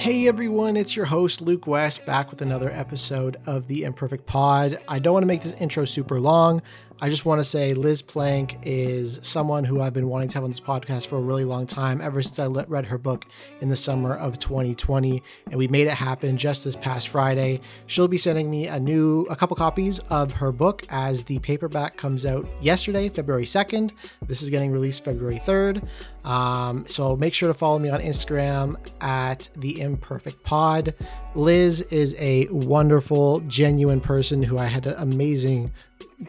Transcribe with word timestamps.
Hey 0.00 0.26
everyone, 0.28 0.78
it's 0.78 0.96
your 0.96 1.04
host 1.04 1.42
Luke 1.42 1.66
West 1.66 2.06
back 2.06 2.30
with 2.30 2.40
another 2.40 2.70
episode 2.70 3.36
of 3.44 3.68
the 3.68 3.84
Imperfect 3.84 4.24
Pod. 4.24 4.78
I 4.88 4.98
don't 4.98 5.12
want 5.12 5.24
to 5.24 5.26
make 5.26 5.42
this 5.42 5.52
intro 5.52 5.84
super 5.84 6.18
long. 6.18 6.62
I 7.02 7.08
just 7.08 7.24
want 7.24 7.40
to 7.40 7.44
say 7.44 7.72
Liz 7.72 8.02
Plank 8.02 8.58
is 8.62 9.20
someone 9.22 9.64
who 9.64 9.80
I've 9.80 9.94
been 9.94 10.08
wanting 10.08 10.28
to 10.28 10.34
have 10.34 10.44
on 10.44 10.50
this 10.50 10.60
podcast 10.60 11.06
for 11.06 11.16
a 11.16 11.20
really 11.20 11.44
long 11.44 11.66
time, 11.66 11.98
ever 12.02 12.20
since 12.20 12.38
I 12.38 12.46
read 12.46 12.84
her 12.84 12.98
book 12.98 13.24
in 13.62 13.70
the 13.70 13.76
summer 13.76 14.14
of 14.14 14.38
2020, 14.38 15.22
and 15.46 15.56
we 15.56 15.66
made 15.66 15.86
it 15.86 15.94
happen 15.94 16.36
just 16.36 16.62
this 16.62 16.76
past 16.76 17.08
Friday. 17.08 17.62
She'll 17.86 18.06
be 18.06 18.18
sending 18.18 18.50
me 18.50 18.66
a 18.66 18.78
new, 18.78 19.22
a 19.30 19.36
couple 19.36 19.56
copies 19.56 19.98
of 20.10 20.32
her 20.32 20.52
book 20.52 20.84
as 20.90 21.24
the 21.24 21.38
paperback 21.38 21.96
comes 21.96 22.26
out 22.26 22.46
yesterday, 22.60 23.08
February 23.08 23.46
2nd. 23.46 23.92
This 24.26 24.42
is 24.42 24.50
getting 24.50 24.70
released 24.70 25.02
February 25.02 25.38
3rd. 25.38 25.88
Um, 26.26 26.84
so 26.90 27.16
make 27.16 27.32
sure 27.32 27.48
to 27.48 27.54
follow 27.54 27.78
me 27.78 27.88
on 27.88 28.00
Instagram 28.00 28.76
at 29.00 29.48
the 29.56 29.80
Imperfect 29.80 30.42
Pod. 30.44 30.94
Liz 31.34 31.80
is 31.80 32.14
a 32.18 32.46
wonderful, 32.48 33.40
genuine 33.40 34.02
person 34.02 34.42
who 34.42 34.58
I 34.58 34.66
had 34.66 34.86
an 34.86 34.96
amazing 34.98 35.72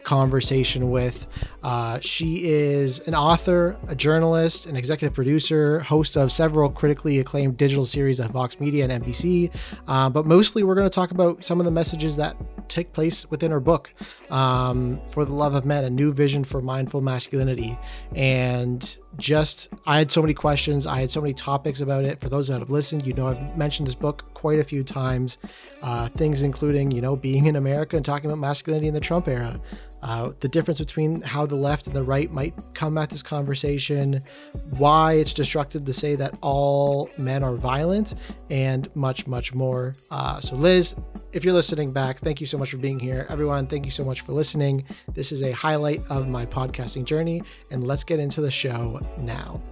conversation 0.02 0.90
with. 0.90 1.26
Uh, 1.62 1.98
she 2.00 2.44
is 2.44 3.00
an 3.00 3.14
author, 3.14 3.76
a 3.88 3.94
journalist, 3.94 4.66
an 4.66 4.76
executive 4.76 5.14
producer, 5.14 5.80
host 5.80 6.16
of 6.16 6.32
several 6.32 6.70
critically 6.70 7.18
acclaimed 7.18 7.56
digital 7.56 7.86
series 7.86 8.20
at 8.20 8.30
Vox 8.30 8.58
Media 8.58 8.86
and 8.88 9.04
NBC. 9.04 9.54
Uh, 9.86 10.08
but 10.10 10.26
mostly, 10.26 10.62
we're 10.62 10.74
going 10.74 10.88
to 10.88 10.94
talk 10.94 11.10
about 11.10 11.44
some 11.44 11.60
of 11.60 11.66
the 11.66 11.70
messages 11.70 12.16
that 12.16 12.36
take 12.68 12.92
place 12.92 13.30
within 13.30 13.50
her 13.50 13.60
book, 13.60 13.92
um, 14.30 15.00
For 15.10 15.24
the 15.24 15.34
Love 15.34 15.54
of 15.54 15.64
Men, 15.64 15.84
a 15.84 15.90
new 15.90 16.12
vision 16.12 16.44
for 16.44 16.62
mindful 16.62 17.00
masculinity. 17.00 17.78
And 18.14 18.98
just, 19.18 19.68
I 19.86 19.98
had 19.98 20.10
so 20.10 20.22
many 20.22 20.34
questions. 20.34 20.86
I 20.86 21.00
had 21.00 21.10
so 21.10 21.20
many 21.20 21.34
topics 21.34 21.80
about 21.80 22.04
it. 22.04 22.20
For 22.20 22.28
those 22.28 22.48
that 22.48 22.60
have 22.60 22.70
listened, 22.70 23.06
you 23.06 23.12
know, 23.14 23.28
I've 23.28 23.56
mentioned 23.56 23.86
this 23.86 23.94
book 23.94 24.24
quite 24.34 24.58
a 24.58 24.64
few 24.64 24.82
times. 24.84 25.38
Uh, 25.82 26.08
things 26.08 26.42
including, 26.42 26.90
you 26.90 27.00
know, 27.00 27.16
being 27.16 27.46
in 27.46 27.56
America 27.56 27.96
and 27.96 28.04
talking 28.04 28.30
about 28.30 28.38
masculinity 28.38 28.88
in 28.88 28.94
the 28.94 29.00
Trump 29.00 29.28
era. 29.28 29.60
Uh, 30.02 30.32
the 30.40 30.48
difference 30.48 30.80
between 30.80 31.20
how 31.22 31.46
the 31.46 31.54
left 31.54 31.86
and 31.86 31.94
the 31.94 32.02
right 32.02 32.32
might 32.32 32.54
come 32.74 32.98
at 32.98 33.08
this 33.08 33.22
conversation, 33.22 34.22
why 34.70 35.14
it's 35.14 35.32
destructive 35.32 35.84
to 35.84 35.92
say 35.92 36.16
that 36.16 36.36
all 36.40 37.08
men 37.16 37.42
are 37.42 37.54
violent, 37.54 38.14
and 38.50 38.94
much, 38.96 39.26
much 39.26 39.54
more. 39.54 39.94
Uh, 40.10 40.40
so, 40.40 40.56
Liz, 40.56 40.96
if 41.32 41.44
you're 41.44 41.54
listening 41.54 41.92
back, 41.92 42.18
thank 42.20 42.40
you 42.40 42.46
so 42.46 42.58
much 42.58 42.70
for 42.70 42.78
being 42.78 42.98
here. 42.98 43.26
Everyone, 43.28 43.66
thank 43.66 43.84
you 43.84 43.92
so 43.92 44.04
much 44.04 44.22
for 44.22 44.32
listening. 44.32 44.84
This 45.14 45.30
is 45.30 45.42
a 45.42 45.52
highlight 45.52 46.04
of 46.08 46.28
my 46.28 46.46
podcasting 46.46 47.04
journey, 47.04 47.42
and 47.70 47.86
let's 47.86 48.04
get 48.04 48.18
into 48.18 48.40
the 48.40 48.50
show 48.50 49.00
now. 49.18 49.62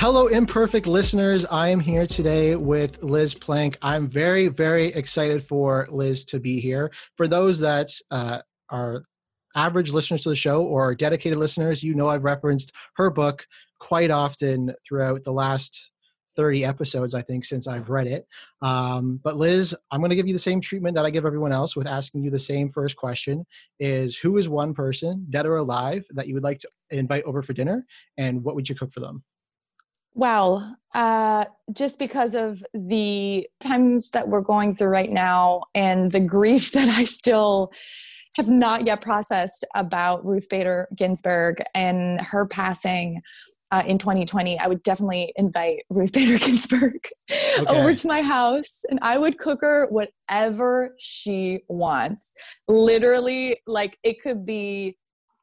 Hello, 0.00 0.28
imperfect 0.28 0.86
listeners. 0.86 1.44
I 1.50 1.68
am 1.68 1.78
here 1.78 2.06
today 2.06 2.56
with 2.56 3.02
Liz 3.02 3.34
Plank. 3.34 3.76
I'm 3.82 4.08
very, 4.08 4.48
very 4.48 4.86
excited 4.86 5.44
for 5.44 5.86
Liz 5.90 6.24
to 6.24 6.40
be 6.40 6.58
here. 6.58 6.90
For 7.18 7.28
those 7.28 7.58
that 7.58 7.90
uh, 8.10 8.38
are 8.70 9.04
average 9.54 9.92
listeners 9.92 10.22
to 10.22 10.30
the 10.30 10.36
show 10.36 10.62
or 10.62 10.94
dedicated 10.94 11.36
listeners, 11.36 11.82
you 11.82 11.94
know 11.94 12.08
I've 12.08 12.24
referenced 12.24 12.72
her 12.96 13.10
book 13.10 13.46
quite 13.78 14.10
often 14.10 14.74
throughout 14.88 15.22
the 15.22 15.34
last 15.34 15.90
30 16.34 16.64
episodes, 16.64 17.12
I 17.12 17.20
think, 17.20 17.44
since 17.44 17.66
I've 17.68 17.90
read 17.90 18.06
it. 18.06 18.26
Um, 18.62 19.20
but 19.22 19.36
Liz, 19.36 19.76
I'm 19.90 20.00
going 20.00 20.08
to 20.08 20.16
give 20.16 20.26
you 20.26 20.32
the 20.32 20.38
same 20.38 20.62
treatment 20.62 20.94
that 20.94 21.04
I 21.04 21.10
give 21.10 21.26
everyone 21.26 21.52
else 21.52 21.76
with 21.76 21.86
asking 21.86 22.24
you 22.24 22.30
the 22.30 22.38
same 22.38 22.70
first 22.70 22.96
question 22.96 23.44
is 23.78 24.16
who 24.16 24.38
is 24.38 24.48
one 24.48 24.72
person, 24.72 25.26
dead 25.28 25.44
or 25.44 25.56
alive, 25.56 26.06
that 26.12 26.26
you 26.26 26.32
would 26.32 26.42
like 26.42 26.60
to 26.60 26.70
invite 26.88 27.24
over 27.24 27.42
for 27.42 27.52
dinner 27.52 27.84
and 28.16 28.42
what 28.42 28.54
would 28.54 28.66
you 28.66 28.74
cook 28.74 28.94
for 28.94 29.00
them? 29.00 29.22
Well, 30.14 30.76
uh, 30.94 31.44
just 31.72 31.98
because 31.98 32.34
of 32.34 32.64
the 32.74 33.46
times 33.60 34.10
that 34.10 34.28
we're 34.28 34.40
going 34.40 34.74
through 34.74 34.88
right 34.88 35.12
now 35.12 35.62
and 35.74 36.10
the 36.10 36.20
grief 36.20 36.72
that 36.72 36.88
I 36.88 37.04
still 37.04 37.70
have 38.36 38.48
not 38.48 38.86
yet 38.86 39.00
processed 39.00 39.64
about 39.74 40.24
Ruth 40.24 40.48
Bader 40.48 40.88
Ginsburg 40.94 41.62
and 41.74 42.20
her 42.20 42.46
passing 42.46 43.22
uh, 43.72 43.84
in 43.86 43.98
2020, 43.98 44.58
I 44.58 44.66
would 44.66 44.82
definitely 44.82 45.32
invite 45.36 45.82
Ruth 45.90 46.12
Bader 46.14 46.38
Ginsburg 46.38 47.08
okay. 47.30 47.64
over 47.68 47.94
to 47.94 48.06
my 48.06 48.22
house 48.22 48.82
and 48.90 48.98
I 49.02 49.16
would 49.18 49.38
cook 49.38 49.60
her 49.62 49.86
whatever 49.90 50.94
she 50.98 51.60
wants. 51.68 52.32
Literally, 52.66 53.60
like 53.66 53.96
it 54.02 54.20
could 54.20 54.44
be 54.44 54.96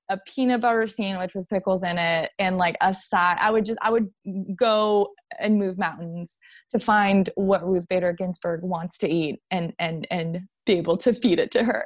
a 0.09 0.17
peanut 0.25 0.61
butter 0.61 0.87
sandwich 0.87 1.35
with 1.35 1.49
pickles 1.49 1.83
in 1.83 1.97
it 1.97 2.31
and 2.39 2.57
like 2.57 2.75
a 2.81 2.93
side 2.93 3.37
i 3.39 3.51
would 3.51 3.65
just 3.65 3.79
i 3.81 3.89
would 3.89 4.09
go 4.55 5.09
and 5.39 5.57
move 5.57 5.77
mountains 5.77 6.37
to 6.71 6.79
find 6.79 7.29
what 7.35 7.65
ruth 7.67 7.87
bader 7.89 8.13
ginsburg 8.13 8.61
wants 8.63 8.97
to 8.97 9.09
eat 9.09 9.39
and 9.51 9.73
and 9.79 10.07
and 10.11 10.41
be 10.67 10.73
able 10.73 10.97
to 10.97 11.13
feed 11.13 11.39
it 11.39 11.49
to 11.51 11.63
her. 11.63 11.85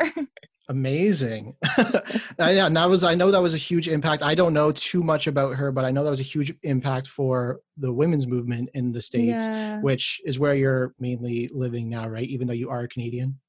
Amazing. 0.68 1.56
Yeah 2.40 2.66
and 2.66 2.76
that 2.76 2.90
was 2.90 3.04
i 3.04 3.14
know 3.14 3.30
that 3.30 3.42
was 3.42 3.54
a 3.54 3.58
huge 3.58 3.88
impact. 3.88 4.24
I 4.24 4.36
don't 4.36 4.54
know 4.54 4.72
too 4.72 5.04
much 5.04 5.28
about 5.28 5.56
her 5.56 5.72
but 5.72 5.86
i 5.86 5.92
know 5.92 6.04
that 6.04 6.10
was 6.10 6.20
a 6.20 6.24
huge 6.24 6.54
impact 6.64 7.08
for 7.08 7.60
the 7.78 7.94
women's 7.94 8.26
movement 8.26 8.70
in 8.74 8.92
the 8.92 9.02
states 9.02 9.46
yeah. 9.46 9.80
which 9.82 10.20
is 10.26 10.40
where 10.40 10.56
you're 10.56 10.94
mainly 11.00 11.50
living 11.54 11.90
now 11.90 12.08
right? 12.08 12.28
Even 12.28 12.48
though 12.48 12.54
you 12.54 12.70
are 12.70 12.82
a 12.82 12.88
canadian 12.88 13.40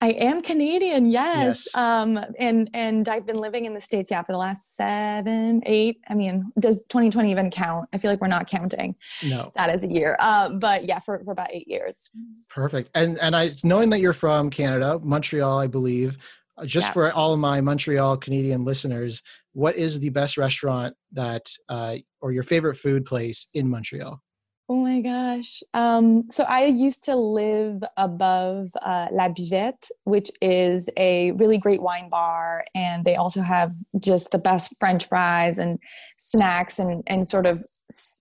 I 0.00 0.10
am 0.10 0.40
Canadian, 0.42 1.10
yes. 1.10 1.66
yes. 1.66 1.74
Um, 1.74 2.20
and 2.38 2.70
and 2.72 3.08
I've 3.08 3.26
been 3.26 3.38
living 3.38 3.64
in 3.64 3.74
the 3.74 3.80
states, 3.80 4.10
yeah, 4.10 4.22
for 4.22 4.32
the 4.32 4.38
last 4.38 4.76
seven, 4.76 5.60
eight. 5.66 6.00
I 6.08 6.14
mean, 6.14 6.52
does 6.58 6.84
2020 6.84 7.30
even 7.30 7.50
count? 7.50 7.88
I 7.92 7.98
feel 7.98 8.10
like 8.10 8.20
we're 8.20 8.28
not 8.28 8.46
counting. 8.46 8.94
No, 9.24 9.52
that 9.56 9.74
is 9.74 9.82
a 9.82 9.88
year. 9.88 10.16
Uh, 10.20 10.50
but 10.50 10.84
yeah, 10.84 11.00
for, 11.00 11.20
for 11.24 11.32
about 11.32 11.52
eight 11.52 11.66
years. 11.66 12.10
Perfect. 12.48 12.90
And 12.94 13.18
and 13.18 13.34
I 13.34 13.56
knowing 13.64 13.90
that 13.90 13.98
you're 13.98 14.12
from 14.12 14.50
Canada, 14.50 15.00
Montreal, 15.02 15.58
I 15.58 15.66
believe. 15.66 16.16
Uh, 16.56 16.64
just 16.64 16.88
yeah. 16.88 16.92
for 16.92 17.12
all 17.12 17.32
of 17.32 17.40
my 17.40 17.60
Montreal 17.60 18.16
Canadian 18.18 18.64
listeners, 18.64 19.22
what 19.52 19.76
is 19.76 19.98
the 19.98 20.10
best 20.10 20.36
restaurant 20.36 20.94
that 21.12 21.50
uh, 21.68 21.96
or 22.20 22.30
your 22.32 22.44
favorite 22.44 22.76
food 22.76 23.04
place 23.04 23.48
in 23.54 23.68
Montreal? 23.68 24.22
Oh 24.70 24.76
my 24.76 25.00
gosh. 25.00 25.62
Um, 25.72 26.24
so 26.30 26.44
I 26.44 26.66
used 26.66 27.04
to 27.04 27.16
live 27.16 27.82
above 27.96 28.68
uh, 28.82 29.06
La 29.10 29.28
Buvette, 29.28 29.90
which 30.04 30.30
is 30.42 30.90
a 30.98 31.32
really 31.32 31.56
great 31.56 31.80
wine 31.80 32.10
bar. 32.10 32.66
And 32.74 33.02
they 33.06 33.16
also 33.16 33.40
have 33.40 33.72
just 33.98 34.30
the 34.30 34.38
best 34.38 34.78
French 34.78 35.08
fries 35.08 35.58
and 35.58 35.78
snacks 36.18 36.78
and, 36.78 37.02
and 37.06 37.26
sort 37.26 37.46
of 37.46 37.64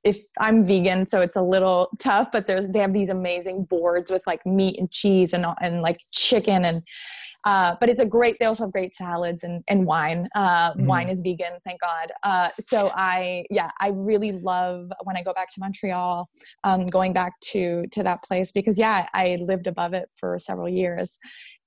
if 0.06 0.20
I'm 0.40 0.64
vegan, 0.64 1.06
so 1.06 1.20
it's 1.20 1.36
a 1.36 1.42
little 1.42 1.90
tough, 2.00 2.30
but 2.32 2.48
there's 2.48 2.70
they 2.70 2.80
have 2.80 2.94
these 2.94 3.10
amazing 3.10 3.66
boards 3.66 4.10
with 4.10 4.22
like 4.26 4.46
meat 4.46 4.80
and 4.80 4.90
cheese 4.90 5.34
and 5.34 5.46
and 5.62 5.82
like 5.82 6.00
chicken 6.14 6.64
and 6.64 6.82
uh, 7.48 7.78
but 7.80 7.88
it's 7.88 8.02
a 8.02 8.06
great. 8.06 8.36
They 8.42 8.46
also 8.46 8.66
have 8.66 8.74
great 8.74 8.94
salads 8.94 9.46
and 9.46 9.64
and 9.70 9.86
wine. 9.86 10.28
Uh, 10.36 10.74
mm. 10.74 10.86
Wine 10.86 11.08
is 11.08 11.22
vegan, 11.22 11.60
thank 11.64 11.80
God. 11.80 12.12
Uh, 12.22 12.50
so 12.60 12.92
I 12.94 13.46
yeah, 13.50 13.72
I 13.80 13.92
really 13.92 14.34
love 14.34 14.92
when 15.06 15.16
I 15.16 15.24
go 15.24 15.34
back 15.34 15.48
to 15.54 15.60
Montreal, 15.62 16.30
um, 16.66 16.84
going 16.88 17.14
back 17.14 17.40
to 17.54 17.86
to 17.94 18.04
that 18.04 18.22
place 18.22 18.52
because 18.52 18.78
yeah, 18.78 19.08
I 19.14 19.38
lived 19.42 19.68
above 19.68 19.94
it 19.94 20.10
for 20.18 20.38
several 20.38 20.68
years, 20.68 21.20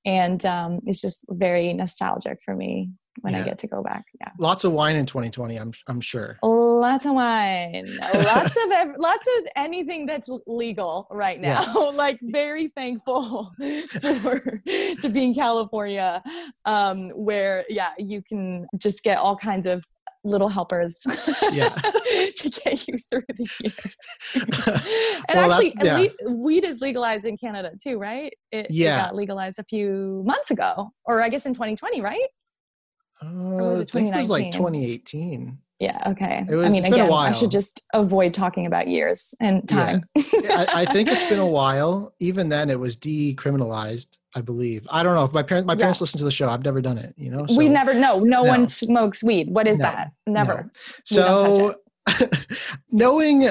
and 0.04 0.44
um, 0.44 0.80
it's 0.84 1.00
just 1.00 1.24
very 1.30 1.72
nostalgic 1.72 2.40
for 2.44 2.54
me 2.54 2.90
when 3.20 3.34
yeah. 3.34 3.40
I 3.40 3.42
get 3.42 3.58
to 3.58 3.66
go 3.66 3.82
back. 3.82 4.04
Yeah. 4.20 4.30
Lots 4.38 4.64
of 4.64 4.72
wine 4.72 4.96
in 4.96 5.06
2020, 5.06 5.56
I'm 5.56 5.72
I'm 5.86 6.00
sure. 6.00 6.38
Lots 6.42 7.06
of 7.06 7.14
wine. 7.14 7.98
lots 8.14 8.56
of 8.56 8.70
ev- 8.72 8.94
lots 8.98 9.28
of 9.38 9.46
anything 9.56 10.06
that's 10.06 10.30
legal 10.46 11.06
right 11.10 11.40
now. 11.40 11.62
Yeah. 11.62 11.82
like 11.94 12.18
very 12.22 12.68
thankful 12.76 13.50
for 14.00 14.62
to 15.00 15.08
be 15.08 15.24
in 15.24 15.34
California 15.34 16.22
um 16.66 17.06
where 17.14 17.64
yeah, 17.68 17.90
you 17.98 18.22
can 18.22 18.66
just 18.78 19.02
get 19.02 19.18
all 19.18 19.36
kinds 19.36 19.66
of 19.66 19.82
little 20.24 20.48
helpers 20.48 21.00
yeah. 21.52 21.70
to 22.36 22.50
get 22.50 22.86
you 22.86 22.98
through 22.98 23.22
the 23.28 23.48
year. 23.62 23.72
and 25.28 25.38
well, 25.38 25.50
actually, 25.50 25.74
yeah. 25.82 26.06
le- 26.24 26.34
weed 26.34 26.64
is 26.64 26.80
legalized 26.80 27.24
in 27.26 27.38
Canada 27.38 27.72
too, 27.82 27.98
right? 27.98 28.32
It, 28.52 28.66
yeah. 28.70 28.98
it 28.98 29.02
got 29.04 29.14
legalized 29.14 29.58
a 29.58 29.64
few 29.64 30.22
months 30.26 30.50
ago, 30.50 30.90
or 31.04 31.22
I 31.22 31.28
guess 31.28 31.46
in 31.46 31.54
2020, 31.54 32.02
right? 32.02 32.28
Uh, 33.22 33.80
I 33.80 33.84
think 33.84 34.14
it 34.14 34.18
was 34.18 34.30
like 34.30 34.52
2018. 34.52 35.58
Yeah. 35.80 36.10
Okay. 36.10 36.44
Was, 36.48 36.66
I 36.66 36.68
mean, 36.68 36.84
again, 36.84 37.10
I 37.10 37.32
should 37.32 37.50
just 37.50 37.82
avoid 37.94 38.34
talking 38.34 38.66
about 38.66 38.88
years 38.88 39.34
and 39.40 39.66
time. 39.66 40.04
Yeah. 40.14 40.66
I, 40.68 40.82
I, 40.82 40.84
think 40.84 41.08
it's 41.08 41.28
been 41.30 41.38
a 41.38 41.46
while. 41.60 42.14
Even 42.20 42.50
then, 42.50 42.68
it 42.68 42.78
was 42.78 42.98
decriminalized. 42.98 44.18
I 44.34 44.42
believe. 44.42 44.86
I 44.90 45.02
don't 45.02 45.16
know 45.16 45.24
if 45.24 45.32
my 45.32 45.42
parents 45.42 45.66
my 45.66 45.74
parents 45.74 45.98
yeah. 45.98 46.02
listen 46.02 46.18
to 46.18 46.24
the 46.24 46.30
show. 46.30 46.48
I've 46.48 46.64
never 46.64 46.80
done 46.80 46.98
it. 46.98 47.14
You 47.16 47.30
know. 47.30 47.46
So, 47.48 47.56
we 47.56 47.68
never 47.68 47.94
know. 47.94 48.20
No, 48.20 48.42
no, 48.42 48.42
one 48.44 48.66
smokes 48.66 49.24
weed. 49.24 49.50
What 49.50 49.66
is 49.66 49.80
no, 49.80 49.86
that? 49.86 50.12
Never. 50.26 50.70
No. 51.10 51.74
So, 52.08 52.28
knowing 52.90 53.50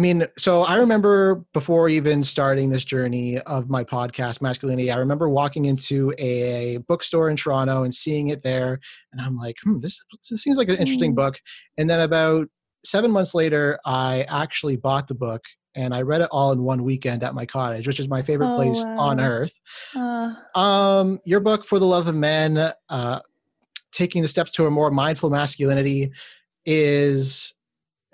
I 0.00 0.02
mean, 0.02 0.24
so 0.38 0.62
I 0.62 0.76
remember 0.76 1.44
before 1.52 1.90
even 1.90 2.24
starting 2.24 2.70
this 2.70 2.86
journey 2.86 3.38
of 3.40 3.68
my 3.68 3.84
podcast, 3.84 4.40
Masculinity, 4.40 4.90
I 4.90 4.96
remember 4.96 5.28
walking 5.28 5.66
into 5.66 6.14
a 6.16 6.78
bookstore 6.88 7.28
in 7.28 7.36
Toronto 7.36 7.82
and 7.82 7.94
seeing 7.94 8.28
it 8.28 8.42
there. 8.42 8.80
And 9.12 9.20
I'm 9.20 9.36
like, 9.36 9.56
hmm, 9.62 9.78
this, 9.80 10.02
this 10.30 10.42
seems 10.42 10.56
like 10.56 10.70
an 10.70 10.76
interesting 10.76 11.12
mm. 11.12 11.16
book. 11.16 11.36
And 11.76 11.90
then 11.90 12.00
about 12.00 12.48
seven 12.82 13.10
months 13.10 13.34
later, 13.34 13.78
I 13.84 14.24
actually 14.26 14.76
bought 14.76 15.06
the 15.06 15.14
book 15.14 15.42
and 15.74 15.92
I 15.94 16.00
read 16.00 16.22
it 16.22 16.30
all 16.32 16.50
in 16.52 16.62
one 16.62 16.82
weekend 16.82 17.22
at 17.22 17.34
my 17.34 17.44
cottage, 17.44 17.86
which 17.86 18.00
is 18.00 18.08
my 18.08 18.22
favorite 18.22 18.54
Oh, 18.54 18.56
place 18.56 18.82
on 18.82 19.20
earth. 19.20 19.52
Uh, 19.94 20.32
Um, 20.58 21.20
your 21.26 21.40
book, 21.40 21.66
For 21.66 21.78
the 21.78 21.84
Love 21.84 22.08
of 22.08 22.14
Men, 22.14 22.72
uh, 22.88 23.20
taking 23.92 24.22
the 24.22 24.28
steps 24.28 24.50
to 24.52 24.64
a 24.64 24.70
more 24.70 24.90
mindful 24.90 25.28
masculinity, 25.28 26.10
is 26.64 27.52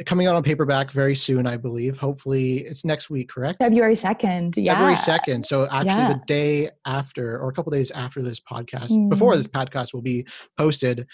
coming 0.05 0.27
out 0.27 0.37
on 0.37 0.43
paperback 0.43 0.91
very 0.91 1.15
soon, 1.15 1.47
I 1.47 1.57
believe. 1.57 1.97
Hopefully, 1.97 2.59
it's 2.59 2.85
next 2.85 3.09
week, 3.09 3.31
correct? 3.31 3.59
February 3.63 3.95
2nd. 3.95 4.55
Yeah. 4.57 4.75
February 4.75 4.97
2nd. 4.97 5.47
So, 5.47 5.65
actually, 5.65 5.87
Yeah. 5.87 6.13
the 6.13 6.21
day 6.27 6.71
after, 6.85 7.39
or 7.41 7.49
a 7.49 7.53
couple 7.53 7.71
days 7.73 7.91
after 7.93 8.23
this 8.23 8.39
podcast, 8.41 8.91
Mm. 8.91 9.09
before 9.09 9.37
this 9.37 9.47
podcast 9.47 9.95
will 9.95 10.03
be 10.03 10.27
posted, 10.59 11.07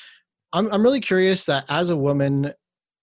I'm, 0.52 0.70
I'm 0.73 0.82
really 0.82 1.00
curious 1.00 1.44
that 1.46 1.64
as 1.69 1.90
a 1.90 1.96
woman 1.96 2.52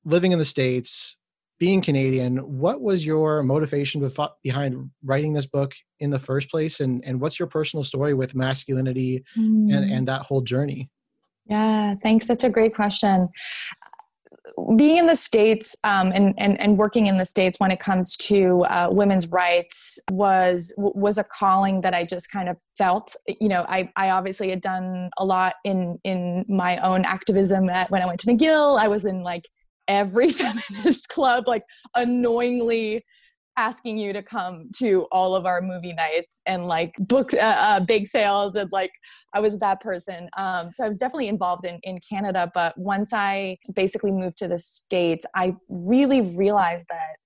living 0.05 0.31
in 0.33 0.39
the 0.39 0.45
States, 0.45 1.15
being 1.59 1.81
Canadian, 1.81 2.37
what 2.37 2.81
was 2.81 3.05
your 3.05 3.43
motivation 3.43 3.99
befo- 4.01 4.33
behind 4.43 4.89
writing 5.03 5.33
this 5.33 5.45
book 5.45 5.73
in 5.99 6.09
the 6.09 6.19
first 6.19 6.49
place? 6.49 6.79
And, 6.79 7.03
and 7.05 7.19
what's 7.19 7.37
your 7.39 7.47
personal 7.49 7.83
story 7.83 8.13
with 8.13 8.33
masculinity 8.35 9.23
and, 9.35 9.69
Mm. 9.69 9.91
and 9.91 10.07
that 10.07 10.21
whole 10.21 10.41
journey? 10.41 10.89
Yeah, 11.47 11.95
thanks. 12.03 12.27
Such 12.27 12.43
a 12.43 12.49
great 12.49 12.75
question. 12.75 13.27
Being 14.75 14.97
in 14.97 15.07
the 15.07 15.15
States 15.15 15.75
um, 15.83 16.11
and, 16.13 16.33
and, 16.37 16.59
and 16.59 16.77
working 16.77 17.07
in 17.07 17.17
the 17.17 17.25
States 17.25 17.59
when 17.59 17.71
it 17.71 17.79
comes 17.79 18.17
to 18.17 18.63
uh, 18.65 18.87
women's 18.91 19.27
rights 19.27 19.99
was 20.11 20.73
was 20.77 21.17
a 21.17 21.23
calling 21.23 21.81
that 21.81 21.93
I 21.93 22.05
just 22.05 22.31
kind 22.31 22.49
of 22.49 22.57
felt. 22.77 23.15
You 23.27 23.49
know, 23.49 23.65
I, 23.67 23.91
I 23.95 24.09
obviously 24.11 24.49
had 24.49 24.61
done 24.61 25.09
a 25.17 25.25
lot 25.25 25.55
in 25.63 25.99
in 26.03 26.45
my 26.47 26.77
own 26.77 27.05
activism 27.05 27.69
at, 27.69 27.89
when 27.89 28.01
I 28.01 28.05
went 28.05 28.19
to 28.21 28.27
McGill. 28.27 28.79
I 28.79 28.87
was 28.87 29.05
in 29.05 29.21
like 29.23 29.45
every 29.87 30.29
feminist 30.31 31.09
club, 31.09 31.47
like 31.47 31.63
annoyingly 31.95 33.03
asking 33.59 33.97
you 33.97 34.13
to 34.13 34.23
come 34.23 34.69
to 34.77 35.05
all 35.11 35.35
of 35.35 35.45
our 35.45 35.61
movie 35.61 35.91
nights 35.91 36.41
and 36.45 36.65
like 36.65 36.93
book 36.97 37.33
uh, 37.33 37.37
uh, 37.37 37.79
big 37.81 38.07
sales 38.07 38.55
and 38.55 38.71
like 38.71 38.91
I 39.33 39.41
was 39.41 39.59
that 39.59 39.81
person. 39.81 40.29
Um, 40.37 40.71
so 40.73 40.85
I 40.85 40.87
was 40.87 40.97
definitely 40.97 41.27
involved 41.27 41.65
in, 41.65 41.77
in 41.83 41.99
Canada. 42.09 42.49
But 42.53 42.77
once 42.77 43.11
I 43.11 43.57
basically 43.75 44.11
moved 44.11 44.37
to 44.37 44.47
the 44.47 44.57
States, 44.57 45.25
I 45.35 45.55
really 45.67 46.21
realized 46.21 46.85
that 46.89 47.17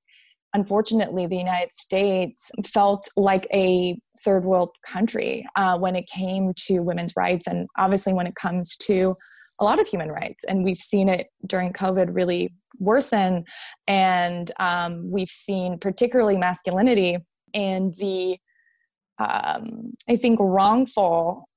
unfortunately 0.56 1.28
the 1.28 1.38
United 1.38 1.72
States 1.72 2.50
felt 2.66 3.08
like 3.16 3.46
a 3.54 4.00
third 4.26 4.44
world 4.44 4.72
country 4.86 5.46
uh, 5.56 5.78
when 5.78 5.96
it 5.96 6.08
came 6.08 6.52
to 6.66 6.80
women's 6.80 7.14
rights. 7.16 7.46
And 7.46 7.68
obviously, 7.78 8.14
when 8.14 8.26
it 8.26 8.36
comes 8.36 8.76
to 8.78 9.16
a 9.64 9.66
lot 9.66 9.80
of 9.80 9.88
human 9.88 10.10
rights. 10.10 10.44
And 10.44 10.64
we've 10.64 10.78
seen 10.78 11.10
it 11.10 11.28
during 11.48 11.74
COVID 11.74 12.14
really 12.14 12.54
worsen. 12.80 13.46
And 13.88 14.52
um, 14.60 15.10
we've 15.10 15.30
seen 15.30 15.80
particularly 15.80 16.38
masculinity 16.38 17.18
and 17.54 17.94
the, 17.96 18.38
um, 19.20 19.94
I 20.08 20.16
think, 20.16 20.40
wrongful 20.40 21.48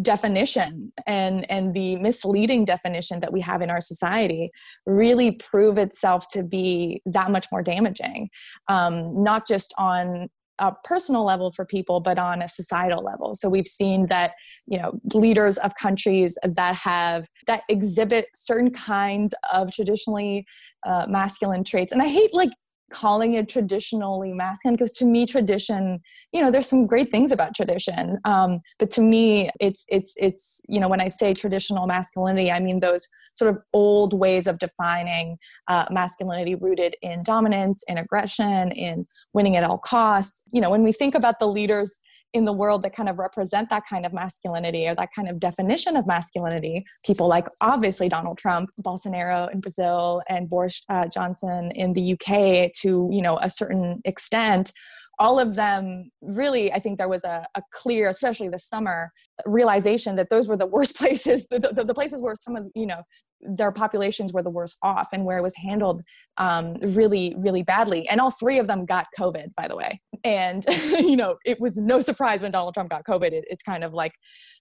definition 0.00 0.92
and 1.08 1.44
and 1.50 1.74
the 1.74 1.96
misleading 1.96 2.64
definition 2.64 3.18
that 3.18 3.32
we 3.32 3.40
have 3.40 3.62
in 3.62 3.68
our 3.68 3.80
society 3.80 4.48
really 4.86 5.32
prove 5.32 5.76
itself 5.76 6.28
to 6.28 6.44
be 6.44 7.02
that 7.04 7.32
much 7.32 7.48
more 7.50 7.62
damaging 7.62 8.30
um, 8.68 9.24
not 9.24 9.44
just 9.44 9.74
on 9.78 10.28
a 10.62 10.72
personal 10.84 11.24
level 11.24 11.50
for 11.52 11.64
people 11.66 11.98
but 12.00 12.18
on 12.18 12.40
a 12.40 12.48
societal 12.48 13.02
level. 13.02 13.34
So 13.34 13.48
we've 13.48 13.66
seen 13.66 14.06
that 14.06 14.32
you 14.66 14.78
know 14.78 14.92
leaders 15.12 15.58
of 15.58 15.72
countries 15.74 16.38
that 16.44 16.78
have 16.78 17.26
that 17.48 17.62
exhibit 17.68 18.26
certain 18.34 18.70
kinds 18.70 19.34
of 19.52 19.72
traditionally 19.72 20.46
uh, 20.86 21.06
masculine 21.08 21.64
traits. 21.64 21.92
And 21.92 22.00
i 22.00 22.08
hate 22.08 22.32
like 22.32 22.50
calling 22.92 23.34
it 23.34 23.48
traditionally 23.48 24.32
masculine 24.32 24.74
because 24.74 24.92
to 24.92 25.04
me 25.04 25.26
tradition 25.26 26.00
you 26.32 26.40
know 26.40 26.50
there's 26.50 26.68
some 26.68 26.86
great 26.86 27.10
things 27.10 27.32
about 27.32 27.54
tradition 27.54 28.18
um, 28.24 28.58
but 28.78 28.90
to 28.90 29.00
me 29.00 29.50
it's 29.60 29.84
it's 29.88 30.14
it's 30.18 30.60
you 30.68 30.78
know 30.78 30.88
when 30.88 31.00
i 31.00 31.08
say 31.08 31.32
traditional 31.34 31.86
masculinity 31.86 32.50
i 32.50 32.60
mean 32.60 32.80
those 32.80 33.06
sort 33.34 33.50
of 33.50 33.62
old 33.72 34.12
ways 34.18 34.46
of 34.46 34.58
defining 34.58 35.38
uh, 35.68 35.86
masculinity 35.90 36.54
rooted 36.54 36.96
in 37.02 37.22
dominance 37.22 37.82
in 37.88 37.98
aggression 37.98 38.70
in 38.72 39.06
winning 39.32 39.56
at 39.56 39.64
all 39.64 39.78
costs. 39.78 40.44
You 40.52 40.60
know 40.60 40.70
when 40.70 40.82
we 40.82 40.92
think 40.92 41.14
about 41.14 41.38
the 41.38 41.46
leaders 41.46 42.00
in 42.32 42.44
the 42.44 42.52
world 42.52 42.82
that 42.82 42.94
kind 42.94 43.08
of 43.08 43.18
represent 43.18 43.68
that 43.70 43.84
kind 43.86 44.06
of 44.06 44.12
masculinity 44.12 44.88
or 44.88 44.94
that 44.94 45.10
kind 45.14 45.28
of 45.28 45.38
definition 45.38 45.96
of 45.96 46.06
masculinity. 46.06 46.84
People 47.04 47.28
like 47.28 47.46
obviously 47.60 48.08
Donald 48.08 48.38
Trump, 48.38 48.70
Bolsonaro 48.84 49.52
in 49.52 49.60
Brazil, 49.60 50.22
and 50.28 50.48
Boris 50.48 50.84
uh, 50.88 51.06
Johnson 51.08 51.70
in 51.74 51.92
the 51.92 52.12
UK 52.12 52.72
to 52.80 53.08
you 53.12 53.22
know 53.22 53.38
a 53.42 53.50
certain 53.50 54.00
extent. 54.04 54.72
All 55.18 55.38
of 55.38 55.54
them 55.54 56.10
really, 56.22 56.72
I 56.72 56.80
think 56.80 56.98
there 56.98 57.08
was 57.08 57.22
a, 57.22 57.46
a 57.54 57.62
clear, 57.70 58.08
especially 58.08 58.48
this 58.48 58.66
summer, 58.66 59.12
realization 59.46 60.16
that 60.16 60.30
those 60.30 60.48
were 60.48 60.56
the 60.56 60.66
worst 60.66 60.96
places, 60.98 61.46
the, 61.48 61.58
the, 61.58 61.84
the 61.84 61.94
places 61.94 62.20
where 62.20 62.34
some 62.34 62.56
of 62.56 62.66
you 62.74 62.86
know 62.86 63.02
their 63.42 63.72
populations 63.72 64.32
were 64.32 64.42
the 64.42 64.50
worst 64.50 64.78
off 64.82 65.08
and 65.12 65.24
where 65.24 65.38
it 65.38 65.42
was 65.42 65.56
handled 65.56 66.02
um, 66.38 66.74
really, 66.74 67.34
really 67.36 67.62
badly. 67.62 68.08
And 68.08 68.20
all 68.20 68.30
three 68.30 68.58
of 68.58 68.66
them 68.66 68.84
got 68.84 69.06
COVID, 69.18 69.54
by 69.54 69.68
the 69.68 69.76
way. 69.76 70.00
And, 70.24 70.64
you 70.98 71.16
know, 71.16 71.36
it 71.44 71.60
was 71.60 71.76
no 71.76 72.00
surprise 72.00 72.42
when 72.42 72.52
Donald 72.52 72.74
Trump 72.74 72.90
got 72.90 73.04
COVID. 73.04 73.32
It, 73.32 73.44
it's 73.48 73.62
kind 73.62 73.84
of 73.84 73.92
like, 73.92 74.12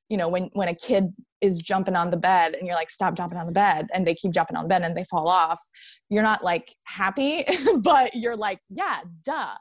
you 0.10 0.18
know, 0.18 0.28
when, 0.28 0.50
when 0.54 0.68
a 0.68 0.76
kid 0.76 1.14
is 1.40 1.58
jumping 1.60 1.96
on 1.96 2.12
the 2.12 2.18
bed 2.18 2.54
and 2.54 2.68
you're 2.68 2.76
like, 2.76 2.90
stop 2.90 3.16
jumping 3.16 3.38
on 3.38 3.46
the 3.46 3.52
bed. 3.52 3.88
And 3.94 4.06
they 4.06 4.14
keep 4.14 4.34
jumping 4.34 4.58
on 4.58 4.66
the 4.66 4.70
bed 4.70 4.82
and 4.82 4.96
they 4.96 5.06
fall 5.06 5.30
off. 5.30 5.62
You're 6.10 6.24
not 6.24 6.44
like 6.44 6.76
happy, 6.86 7.46
but 7.82 8.14
you're 8.16 8.36
like, 8.36 8.60
yeah, 8.70 9.00
duh. 9.24 9.56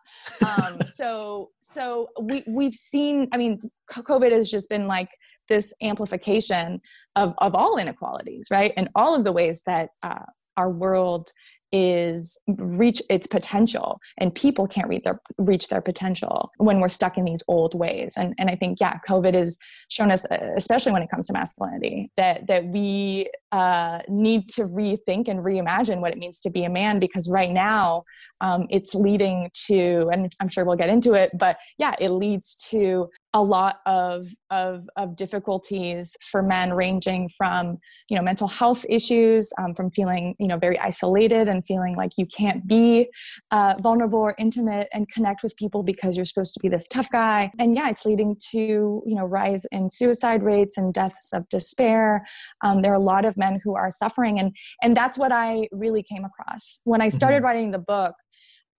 Um, 0.45 0.81
so, 0.89 1.51
so 1.61 2.09
we, 2.21 2.43
we've 2.47 2.75
seen, 2.75 3.29
I 3.33 3.37
mean, 3.37 3.61
COVID 3.91 4.33
has 4.33 4.51
just 4.51 4.69
been 4.69 4.87
like, 4.87 5.11
this 5.51 5.75
amplification 5.83 6.81
of, 7.17 7.35
of 7.39 7.55
all 7.55 7.77
inequalities, 7.77 8.49
right? 8.51 8.73
And 8.79 8.89
all 8.95 9.15
of 9.15 9.25
the 9.25 9.33
ways 9.33 9.63
that 9.67 9.91
uh, 10.03 10.25
our 10.57 10.71
world 10.71 11.31
is 11.73 12.41
reach 12.49 13.01
its 13.09 13.27
potential 13.27 14.01
and 14.19 14.35
people 14.35 14.67
can't 14.67 14.89
reach 14.89 15.05
their 15.05 15.21
reach 15.39 15.69
their 15.69 15.81
potential 15.81 16.51
when 16.57 16.81
we're 16.81 16.89
stuck 16.89 17.17
in 17.17 17.25
these 17.25 17.45
old 17.47 17.75
ways 17.75 18.15
and 18.17 18.35
and 18.39 18.51
i 18.51 18.57
think 18.57 18.79
yeah 18.81 18.99
covid 19.09 19.35
has 19.35 19.57
shown 19.89 20.11
us 20.11 20.27
especially 20.57 20.93
when 20.93 21.03
it 21.03 21.09
comes 21.11 21.29
to 21.29 21.33
masculinity 21.33 22.11
that 22.17 22.47
that 22.49 22.65
we 22.67 23.29
uh, 23.53 23.99
need 24.09 24.49
to 24.49 24.63
rethink 24.63 25.29
and 25.29 25.41
reimagine 25.41 26.01
what 26.01 26.13
it 26.13 26.19
means 26.19 26.41
to 26.41 26.51
be 26.51 26.65
a 26.65 26.71
man 26.71 26.99
because 26.99 27.29
right 27.29 27.51
now 27.51 28.03
um, 28.41 28.67
it's 28.71 28.95
leading 28.95 29.49
to 29.55 30.09
and 30.13 30.33
i'm 30.41 30.49
sure 30.49 30.65
we'll 30.65 30.77
get 30.77 30.89
into 30.89 31.13
it 31.13 31.31
but 31.39 31.57
yeah 31.79 31.95
it 32.01 32.11
leads 32.11 32.57
to 32.57 33.09
a 33.33 33.43
lot 33.43 33.81
of, 33.87 34.27
of, 34.51 34.89
of 34.97 35.15
difficulties 35.15 36.17
for 36.31 36.43
men 36.43 36.73
ranging 36.73 37.29
from 37.37 37.79
you 38.09 38.17
know 38.17 38.23
mental 38.23 38.49
health 38.49 38.85
issues 38.89 39.53
um, 39.59 39.75
from 39.75 39.91
feeling 39.91 40.35
you 40.39 40.49
know 40.49 40.59
very 40.59 40.79
isolated 40.79 41.49
and 41.49 41.65
feeling 41.65 41.95
like 41.97 42.13
you 42.19 42.27
can't 42.27 42.67
be 42.67 43.09
uh, 43.51 43.75
vulnerable 43.81 44.19
or 44.19 44.35
intimate 44.39 44.89
and 44.93 45.09
connect 45.11 45.43
with 45.43 45.57
people 45.57 45.83
because 45.83 46.17
you're 46.17 46.25
supposed 46.25 46.55
to 46.55 46.61
be 46.61 46.69
this 46.69 46.89
tough 46.89 47.11
guy. 47.11 47.51
And 47.59 47.75
yeah 47.77 47.89
it's 47.89 48.05
leading 48.05 48.37
to 48.51 48.59
you 48.59 49.15
know 49.15 49.25
rise 49.25 49.65
in 49.71 49.89
suicide 49.89 50.43
rates 50.43 50.77
and 50.77 50.93
deaths 50.93 51.33
of 51.33 51.49
despair. 51.49 52.27
Um, 52.65 52.83
there 52.83 52.93
are 52.93 52.97
a 52.97 53.01
lot 53.01 53.25
of 53.25 53.37
men 53.37 53.61
who 53.63 53.77
are 53.77 53.91
suffering 53.91 54.39
and 54.39 54.55
and 54.83 54.97
that's 54.97 55.17
what 55.17 55.33
i 55.33 55.69
really 55.73 56.03
came 56.03 56.25
across. 56.25 56.81
When 56.85 57.01
i 57.01 57.09
started 57.09 57.39
mm-hmm. 57.39 57.45
writing 57.45 57.71
the 57.71 57.79
book 57.79 58.15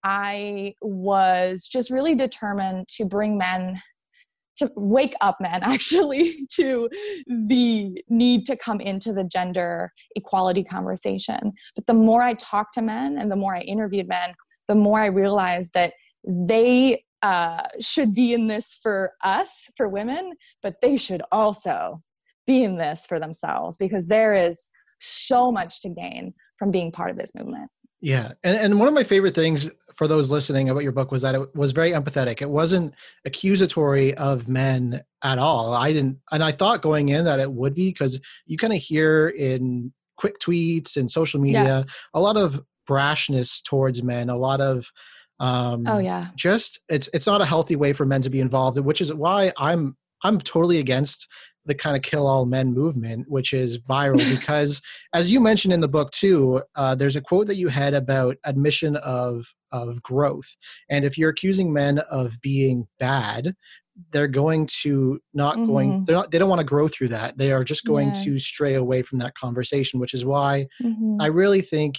i 0.03 0.73
was 0.81 1.67
just 1.71 1.91
really 1.91 2.15
determined 2.15 2.87
to 2.87 3.05
bring 3.05 3.37
men 3.37 3.79
to 4.61 4.71
wake 4.75 5.13
up 5.21 5.37
men 5.39 5.61
actually 5.63 6.47
to 6.53 6.89
the 7.27 8.01
need 8.09 8.45
to 8.45 8.55
come 8.55 8.79
into 8.79 9.13
the 9.13 9.23
gender 9.23 9.91
equality 10.15 10.63
conversation. 10.63 11.51
But 11.75 11.87
the 11.87 11.93
more 11.93 12.21
I 12.21 12.33
talked 12.35 12.73
to 12.75 12.81
men 12.81 13.17
and 13.17 13.31
the 13.31 13.35
more 13.35 13.55
I 13.55 13.61
interviewed 13.61 14.07
men, 14.07 14.33
the 14.67 14.75
more 14.75 14.99
I 14.99 15.07
realized 15.07 15.73
that 15.73 15.93
they 16.25 17.03
uh, 17.21 17.63
should 17.79 18.13
be 18.13 18.33
in 18.33 18.47
this 18.47 18.79
for 18.81 19.13
us, 19.23 19.69
for 19.77 19.87
women, 19.87 20.33
but 20.63 20.73
they 20.81 20.97
should 20.97 21.21
also 21.31 21.95
be 22.47 22.63
in 22.63 22.77
this 22.77 23.05
for 23.05 23.19
themselves 23.19 23.77
because 23.77 24.07
there 24.07 24.33
is 24.33 24.71
so 24.99 25.51
much 25.51 25.81
to 25.81 25.89
gain 25.89 26.33
from 26.57 26.71
being 26.71 26.91
part 26.91 27.11
of 27.11 27.17
this 27.17 27.35
movement. 27.35 27.69
Yeah. 28.01 28.33
And, 28.43 28.57
and 28.57 28.79
one 28.79 28.87
of 28.87 28.93
my 28.93 29.03
favorite 29.03 29.35
things 29.35 29.69
for 29.95 30.07
those 30.07 30.31
listening 30.31 30.69
about 30.69 30.83
your 30.83 30.91
book 30.91 31.11
was 31.11 31.21
that 31.21 31.35
it 31.35 31.55
was 31.55 31.71
very 31.71 31.91
empathetic. 31.91 32.41
It 32.41 32.49
wasn't 32.49 32.95
accusatory 33.25 34.15
of 34.15 34.47
men 34.47 35.03
at 35.23 35.37
all. 35.37 35.73
I 35.75 35.93
didn't, 35.93 36.17
and 36.31 36.43
I 36.43 36.51
thought 36.51 36.81
going 36.81 37.09
in 37.09 37.25
that 37.25 37.39
it 37.39 37.51
would 37.51 37.75
be 37.75 37.89
because 37.89 38.19
you 38.47 38.57
kind 38.57 38.73
of 38.73 38.79
hear 38.79 39.29
in 39.29 39.93
quick 40.17 40.39
tweets 40.39 40.97
and 40.97 41.09
social 41.11 41.39
media 41.39 41.63
yeah. 41.63 41.83
a 42.13 42.19
lot 42.19 42.37
of 42.37 42.61
brashness 42.89 43.63
towards 43.63 44.01
men, 44.01 44.29
a 44.29 44.37
lot 44.37 44.61
of, 44.61 44.91
um, 45.39 45.83
oh 45.87 45.97
yeah, 45.97 46.27
just 46.35 46.79
it's 46.87 47.09
it's 47.13 47.25
not 47.25 47.41
a 47.41 47.45
healthy 47.45 47.75
way 47.75 47.93
for 47.93 48.05
men 48.05 48.21
to 48.21 48.29
be 48.29 48.39
involved, 48.39 48.77
which 48.77 49.01
is 49.01 49.11
why 49.11 49.51
I'm 49.57 49.97
I'm 50.23 50.39
totally 50.39 50.77
against 50.77 51.27
the 51.65 51.75
kind 51.75 51.95
of 51.95 52.01
kill 52.01 52.27
all 52.27 52.45
men 52.45 52.73
movement, 52.73 53.25
which 53.29 53.53
is 53.53 53.77
viral 53.77 54.17
because, 54.39 54.81
as 55.13 55.31
you 55.31 55.39
mentioned 55.39 55.73
in 55.73 55.81
the 55.81 55.87
book 55.87 56.11
too, 56.11 56.61
uh, 56.75 56.95
there's 56.95 57.15
a 57.15 57.21
quote 57.21 57.47
that 57.47 57.55
you 57.55 57.67
had 57.67 57.93
about 57.93 58.37
admission 58.45 58.95
of 58.97 59.45
of 59.71 60.01
growth, 60.03 60.55
and 60.89 61.05
if 61.05 61.17
you're 61.17 61.29
accusing 61.29 61.71
men 61.71 61.99
of 61.99 62.39
being 62.41 62.87
bad, 62.99 63.55
they're 64.11 64.27
going 64.27 64.67
to 64.67 65.19
not 65.33 65.55
mm-hmm. 65.55 65.67
going 65.67 66.05
they're 66.05 66.15
not 66.15 66.31
they 66.31 66.37
don't 66.37 66.49
want 66.49 66.59
to 66.59 66.65
grow 66.65 66.87
through 66.87 67.09
that 67.09 67.37
they 67.37 67.51
are 67.51 67.63
just 67.63 67.85
going 67.85 68.07
yeah. 68.09 68.23
to 68.23 68.39
stray 68.39 68.75
away 68.75 69.01
from 69.01 69.19
that 69.19 69.35
conversation 69.35 69.99
which 69.99 70.13
is 70.13 70.25
why 70.25 70.65
mm-hmm. 70.81 71.17
i 71.19 71.27
really 71.27 71.61
think 71.61 71.95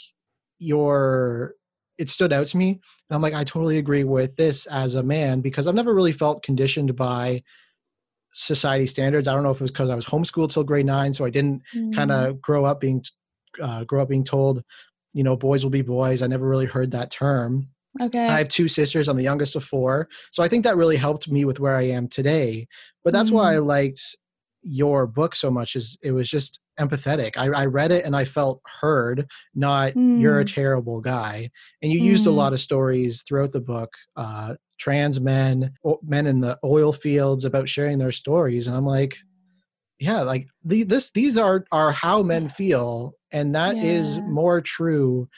your 0.58 1.54
it 1.98 2.10
stood 2.10 2.32
out 2.32 2.46
to 2.46 2.56
me 2.56 2.70
and 2.70 2.80
i'm 3.10 3.22
like 3.22 3.34
i 3.34 3.44
totally 3.44 3.78
agree 3.78 4.04
with 4.04 4.34
this 4.36 4.66
as 4.66 4.94
a 4.94 5.02
man 5.02 5.40
because 5.40 5.66
i've 5.66 5.74
never 5.74 5.94
really 5.94 6.12
felt 6.12 6.42
conditioned 6.42 6.96
by 6.96 7.42
society 8.32 8.86
standards. 8.86 9.28
I 9.28 9.32
don't 9.32 9.42
know 9.42 9.50
if 9.50 9.60
it 9.60 9.62
was 9.62 9.70
because 9.70 9.90
I 9.90 9.94
was 9.94 10.04
homeschooled 10.04 10.50
till 10.50 10.64
grade 10.64 10.86
nine, 10.86 11.14
so 11.14 11.24
I 11.24 11.30
didn't 11.30 11.62
mm. 11.74 11.94
kind 11.94 12.10
of 12.10 12.40
grow 12.40 12.64
up 12.64 12.80
being 12.80 13.04
uh, 13.60 13.84
grow 13.84 14.02
up 14.02 14.08
being 14.08 14.24
told, 14.24 14.62
you 15.12 15.22
know, 15.22 15.36
boys 15.36 15.64
will 15.64 15.70
be 15.70 15.82
boys. 15.82 16.22
I 16.22 16.26
never 16.26 16.48
really 16.48 16.66
heard 16.66 16.90
that 16.92 17.10
term. 17.10 17.68
Okay. 18.00 18.26
I 18.26 18.38
have 18.38 18.48
two 18.48 18.68
sisters. 18.68 19.06
I'm 19.06 19.16
the 19.16 19.22
youngest 19.22 19.54
of 19.54 19.64
four, 19.64 20.08
so 20.30 20.42
I 20.42 20.48
think 20.48 20.64
that 20.64 20.76
really 20.76 20.96
helped 20.96 21.30
me 21.30 21.44
with 21.44 21.60
where 21.60 21.76
I 21.76 21.82
am 21.82 22.08
today. 22.08 22.66
But 23.04 23.12
that's 23.12 23.30
mm. 23.30 23.34
why 23.34 23.54
I 23.54 23.58
mm. 23.58 23.66
liked 23.66 24.16
your 24.62 25.06
book 25.06 25.34
so 25.36 25.50
much. 25.50 25.76
Is 25.76 25.98
it 26.02 26.12
was 26.12 26.28
just 26.28 26.60
empathetic. 26.80 27.32
I, 27.36 27.48
I 27.48 27.66
read 27.66 27.92
it 27.92 28.04
and 28.04 28.16
I 28.16 28.24
felt 28.24 28.60
heard. 28.80 29.26
Not 29.54 29.92
mm. 29.92 30.20
you're 30.20 30.40
a 30.40 30.44
mm. 30.44 30.54
terrible 30.54 31.00
guy. 31.00 31.50
And 31.82 31.92
you 31.92 32.00
used 32.00 32.26
a 32.26 32.30
mm. 32.30 32.36
lot 32.36 32.52
of 32.52 32.60
stories 32.60 33.22
throughout 33.22 33.52
the 33.52 33.60
book 33.60 33.92
uh, 34.16 34.54
trans 34.82 35.20
men, 35.20 35.72
men 36.02 36.26
in 36.26 36.40
the 36.40 36.58
oil 36.64 36.92
fields 36.92 37.44
about 37.44 37.68
sharing 37.68 37.98
their 37.98 38.10
stories. 38.10 38.66
And 38.66 38.76
I'm 38.76 38.84
like, 38.84 39.16
yeah, 40.00 40.22
like 40.22 40.48
the, 40.64 40.82
this, 40.82 41.12
these 41.12 41.36
are, 41.36 41.64
are 41.70 41.92
how 41.92 42.24
men 42.24 42.48
feel. 42.48 43.12
And 43.30 43.54
that 43.54 43.76
yeah. 43.76 43.84
is 43.84 44.18
more 44.22 44.60
true. 44.60 45.28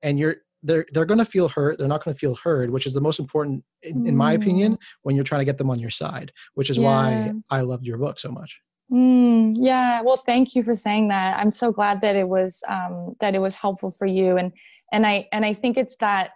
And 0.00 0.18
you're, 0.18 0.36
they're, 0.62 0.86
they're 0.92 1.04
going 1.04 1.18
to 1.18 1.26
feel 1.26 1.50
hurt. 1.50 1.76
They're 1.76 1.86
not 1.86 2.02
going 2.02 2.14
to 2.14 2.18
feel 2.18 2.36
heard, 2.36 2.70
which 2.70 2.86
is 2.86 2.94
the 2.94 3.02
most 3.02 3.20
important, 3.20 3.64
in, 3.82 4.04
mm. 4.04 4.08
in, 4.08 4.16
my 4.16 4.32
opinion, 4.32 4.76
mm. 4.76 4.78
when 5.02 5.14
you're 5.14 5.24
trying 5.24 5.42
to 5.42 5.44
get 5.44 5.58
them 5.58 5.68
on 5.68 5.78
your 5.78 5.90
side, 5.90 6.32
which 6.54 6.70
is 6.70 6.78
yeah. 6.78 6.84
why 6.84 7.32
I 7.50 7.60
loved 7.60 7.84
your 7.84 7.98
book 7.98 8.18
so 8.18 8.30
much. 8.30 8.58
Mm, 8.90 9.56
yeah. 9.58 10.00
Well, 10.00 10.16
thank 10.16 10.54
you 10.54 10.62
for 10.62 10.72
saying 10.72 11.08
that. 11.08 11.38
I'm 11.38 11.50
so 11.50 11.70
glad 11.70 12.00
that 12.00 12.16
it 12.16 12.30
was, 12.30 12.64
um, 12.66 13.14
that 13.20 13.34
it 13.34 13.40
was 13.40 13.56
helpful 13.56 13.90
for 13.90 14.06
you. 14.06 14.38
And, 14.38 14.52
and 14.90 15.06
I, 15.06 15.28
and 15.32 15.44
I 15.44 15.52
think 15.52 15.76
it's 15.76 15.96
that, 15.96 16.30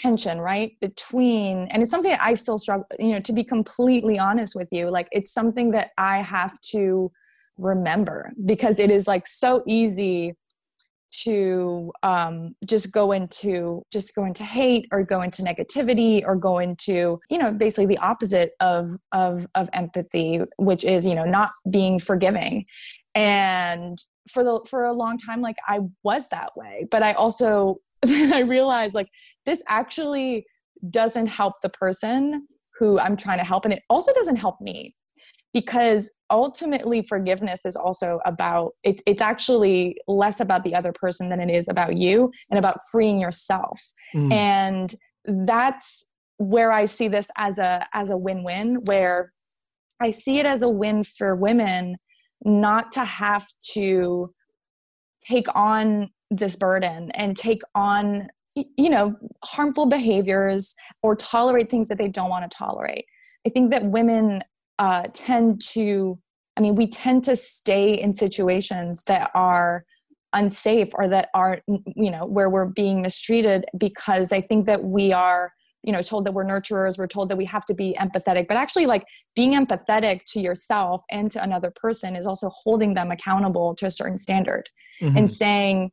tension 0.00 0.40
right 0.40 0.72
between 0.80 1.66
and 1.70 1.82
it's 1.82 1.90
something 1.90 2.10
that 2.10 2.22
i 2.22 2.34
still 2.34 2.58
struggle 2.58 2.86
you 2.98 3.12
know 3.12 3.20
to 3.20 3.32
be 3.32 3.44
completely 3.44 4.18
honest 4.18 4.54
with 4.54 4.68
you 4.70 4.90
like 4.90 5.08
it's 5.12 5.32
something 5.32 5.70
that 5.70 5.90
i 5.98 6.22
have 6.22 6.60
to 6.60 7.10
remember 7.56 8.30
because 8.44 8.78
it 8.78 8.90
is 8.90 9.06
like 9.06 9.26
so 9.26 9.62
easy 9.66 10.34
to 11.10 11.90
um, 12.02 12.54
just 12.66 12.92
go 12.92 13.12
into 13.12 13.82
just 13.90 14.14
go 14.14 14.24
into 14.24 14.44
hate 14.44 14.86
or 14.92 15.02
go 15.02 15.22
into 15.22 15.42
negativity 15.42 16.22
or 16.24 16.36
go 16.36 16.58
into 16.58 17.18
you 17.30 17.38
know 17.38 17.52
basically 17.52 17.86
the 17.86 17.98
opposite 17.98 18.52
of 18.60 18.90
of 19.12 19.46
of 19.54 19.68
empathy 19.72 20.40
which 20.58 20.84
is 20.84 21.06
you 21.06 21.14
know 21.14 21.24
not 21.24 21.50
being 21.70 21.98
forgiving. 21.98 22.66
And 23.14 23.98
for 24.30 24.44
the 24.44 24.60
for 24.68 24.84
a 24.84 24.92
long 24.92 25.18
time 25.18 25.40
like 25.40 25.56
i 25.66 25.80
was 26.02 26.28
that 26.28 26.50
way 26.56 26.86
but 26.90 27.02
i 27.02 27.12
also 27.14 27.78
i 28.06 28.40
realized 28.40 28.94
like 28.94 29.08
this 29.46 29.62
actually 29.68 30.44
doesn't 30.90 31.26
help 31.26 31.54
the 31.62 31.68
person 31.70 32.46
who 32.78 32.98
I'm 32.98 33.16
trying 33.16 33.38
to 33.38 33.44
help. 33.44 33.64
And 33.64 33.74
it 33.74 33.82
also 33.90 34.12
doesn't 34.14 34.36
help 34.36 34.60
me 34.60 34.94
because 35.52 36.14
ultimately 36.30 37.04
forgiveness 37.08 37.64
is 37.64 37.74
also 37.74 38.20
about 38.24 38.72
it, 38.84 39.02
it's 39.06 39.22
actually 39.22 39.96
less 40.06 40.40
about 40.40 40.62
the 40.62 40.74
other 40.74 40.92
person 40.92 41.28
than 41.30 41.40
it 41.40 41.50
is 41.50 41.68
about 41.68 41.96
you 41.96 42.30
and 42.50 42.58
about 42.58 42.78
freeing 42.92 43.18
yourself. 43.20 43.80
Mm. 44.14 44.32
And 44.32 44.94
that's 45.46 46.08
where 46.36 46.70
I 46.70 46.84
see 46.84 47.08
this 47.08 47.30
as 47.36 47.58
a 47.58 47.86
as 47.92 48.10
a 48.10 48.16
win-win 48.16 48.78
where 48.84 49.32
I 50.00 50.12
see 50.12 50.38
it 50.38 50.46
as 50.46 50.62
a 50.62 50.68
win 50.68 51.02
for 51.02 51.34
women 51.34 51.96
not 52.44 52.92
to 52.92 53.04
have 53.04 53.44
to 53.72 54.30
take 55.26 55.46
on 55.56 56.10
this 56.30 56.56
burden 56.56 57.10
and 57.12 57.36
take 57.36 57.62
on 57.74 58.28
you 58.54 58.90
know 58.90 59.14
harmful 59.44 59.86
behaviors 59.86 60.74
or 61.02 61.14
tolerate 61.14 61.70
things 61.70 61.88
that 61.88 61.98
they 61.98 62.08
don't 62.08 62.30
want 62.30 62.48
to 62.48 62.56
tolerate 62.56 63.04
i 63.46 63.50
think 63.50 63.70
that 63.70 63.84
women 63.84 64.42
uh, 64.78 65.04
tend 65.12 65.60
to 65.60 66.18
i 66.56 66.60
mean 66.60 66.74
we 66.74 66.86
tend 66.86 67.24
to 67.24 67.36
stay 67.36 67.94
in 67.94 68.12
situations 68.12 69.02
that 69.04 69.30
are 69.34 69.84
unsafe 70.34 70.88
or 70.94 71.08
that 71.08 71.28
are 71.34 71.60
you 71.96 72.10
know 72.10 72.26
where 72.26 72.50
we're 72.50 72.66
being 72.66 73.00
mistreated 73.00 73.64
because 73.78 74.32
i 74.32 74.40
think 74.40 74.66
that 74.66 74.84
we 74.84 75.12
are 75.12 75.52
you 75.82 75.92
know 75.92 76.02
told 76.02 76.26
that 76.26 76.32
we're 76.32 76.44
nurturers 76.44 76.98
we're 76.98 77.06
told 77.06 77.28
that 77.30 77.36
we 77.36 77.44
have 77.44 77.64
to 77.64 77.74
be 77.74 77.96
empathetic 77.98 78.46
but 78.46 78.56
actually 78.56 78.86
like 78.86 79.04
being 79.34 79.54
empathetic 79.54 80.20
to 80.26 80.40
yourself 80.40 81.02
and 81.10 81.30
to 81.30 81.42
another 81.42 81.72
person 81.74 82.14
is 82.14 82.26
also 82.26 82.50
holding 82.50 82.92
them 82.92 83.10
accountable 83.10 83.74
to 83.74 83.86
a 83.86 83.90
certain 83.90 84.18
standard 84.18 84.68
mm-hmm. 85.00 85.16
and 85.16 85.30
saying 85.30 85.90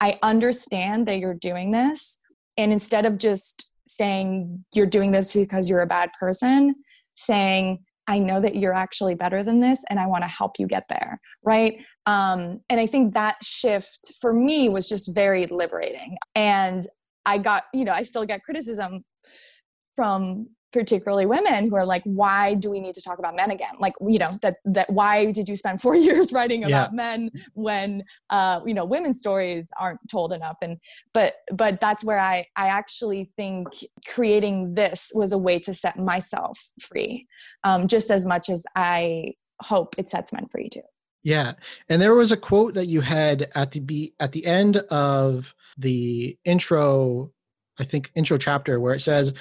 I 0.00 0.18
understand 0.22 1.06
that 1.08 1.18
you're 1.18 1.34
doing 1.34 1.70
this. 1.70 2.20
And 2.56 2.72
instead 2.72 3.06
of 3.06 3.18
just 3.18 3.70
saying 3.86 4.64
you're 4.74 4.86
doing 4.86 5.12
this 5.12 5.34
because 5.34 5.68
you're 5.70 5.80
a 5.80 5.86
bad 5.86 6.10
person, 6.18 6.74
saying, 7.14 7.84
I 8.08 8.18
know 8.18 8.40
that 8.40 8.56
you're 8.56 8.74
actually 8.74 9.14
better 9.14 9.42
than 9.42 9.58
this 9.58 9.84
and 9.90 9.98
I 9.98 10.06
want 10.06 10.22
to 10.22 10.28
help 10.28 10.58
you 10.58 10.66
get 10.66 10.84
there. 10.88 11.20
Right. 11.42 11.78
Um, 12.06 12.60
and 12.70 12.78
I 12.78 12.86
think 12.86 13.14
that 13.14 13.36
shift 13.42 14.12
for 14.20 14.32
me 14.32 14.68
was 14.68 14.88
just 14.88 15.12
very 15.12 15.46
liberating. 15.46 16.16
And 16.34 16.86
I 17.24 17.38
got, 17.38 17.64
you 17.74 17.84
know, 17.84 17.92
I 17.92 18.02
still 18.02 18.24
get 18.24 18.44
criticism 18.44 19.04
from 19.96 20.48
particularly 20.76 21.26
women 21.26 21.70
who 21.70 21.76
are 21.76 21.86
like 21.86 22.02
why 22.04 22.54
do 22.54 22.70
we 22.70 22.80
need 22.80 22.94
to 22.94 23.02
talk 23.02 23.18
about 23.18 23.34
men 23.34 23.50
again? 23.50 23.74
Like 23.78 23.94
you 24.00 24.18
know 24.18 24.30
that 24.42 24.56
that 24.66 24.90
why 24.90 25.32
did 25.32 25.48
you 25.48 25.56
spend 25.56 25.80
four 25.84 25.96
years 25.96 26.32
writing 26.32 26.64
about 26.64 26.90
yeah. 26.90 26.96
men 26.96 27.30
when 27.54 28.04
uh 28.30 28.60
you 28.66 28.74
know 28.74 28.84
women's 28.84 29.18
stories 29.18 29.70
aren't 29.78 30.00
told 30.10 30.32
enough? 30.32 30.58
And 30.60 30.78
but 31.14 31.34
but 31.52 31.80
that's 31.80 32.04
where 32.04 32.18
i 32.18 32.46
i 32.56 32.68
actually 32.68 33.30
think 33.36 33.68
creating 34.06 34.74
this 34.74 35.12
was 35.14 35.32
a 35.32 35.38
way 35.38 35.58
to 35.60 35.72
set 35.72 35.98
myself 35.98 36.70
free 36.80 37.26
um 37.64 37.88
just 37.88 38.10
as 38.10 38.26
much 38.26 38.48
as 38.48 38.64
i 38.76 39.32
hope 39.62 39.94
it 39.98 40.08
sets 40.08 40.32
men 40.32 40.46
free 40.48 40.68
too. 40.68 40.82
Yeah. 41.22 41.54
And 41.88 42.00
there 42.00 42.14
was 42.14 42.30
a 42.30 42.36
quote 42.36 42.74
that 42.74 42.86
you 42.86 43.00
had 43.00 43.50
at 43.54 43.72
the 43.72 43.80
be 43.80 44.14
at 44.20 44.32
the 44.32 44.46
end 44.46 44.76
of 44.76 45.54
the 45.76 46.38
intro 46.44 47.32
I 47.78 47.84
think 47.84 48.10
intro 48.14 48.38
chapter 48.38 48.80
where 48.80 48.94
it 48.94 49.00
says 49.00 49.34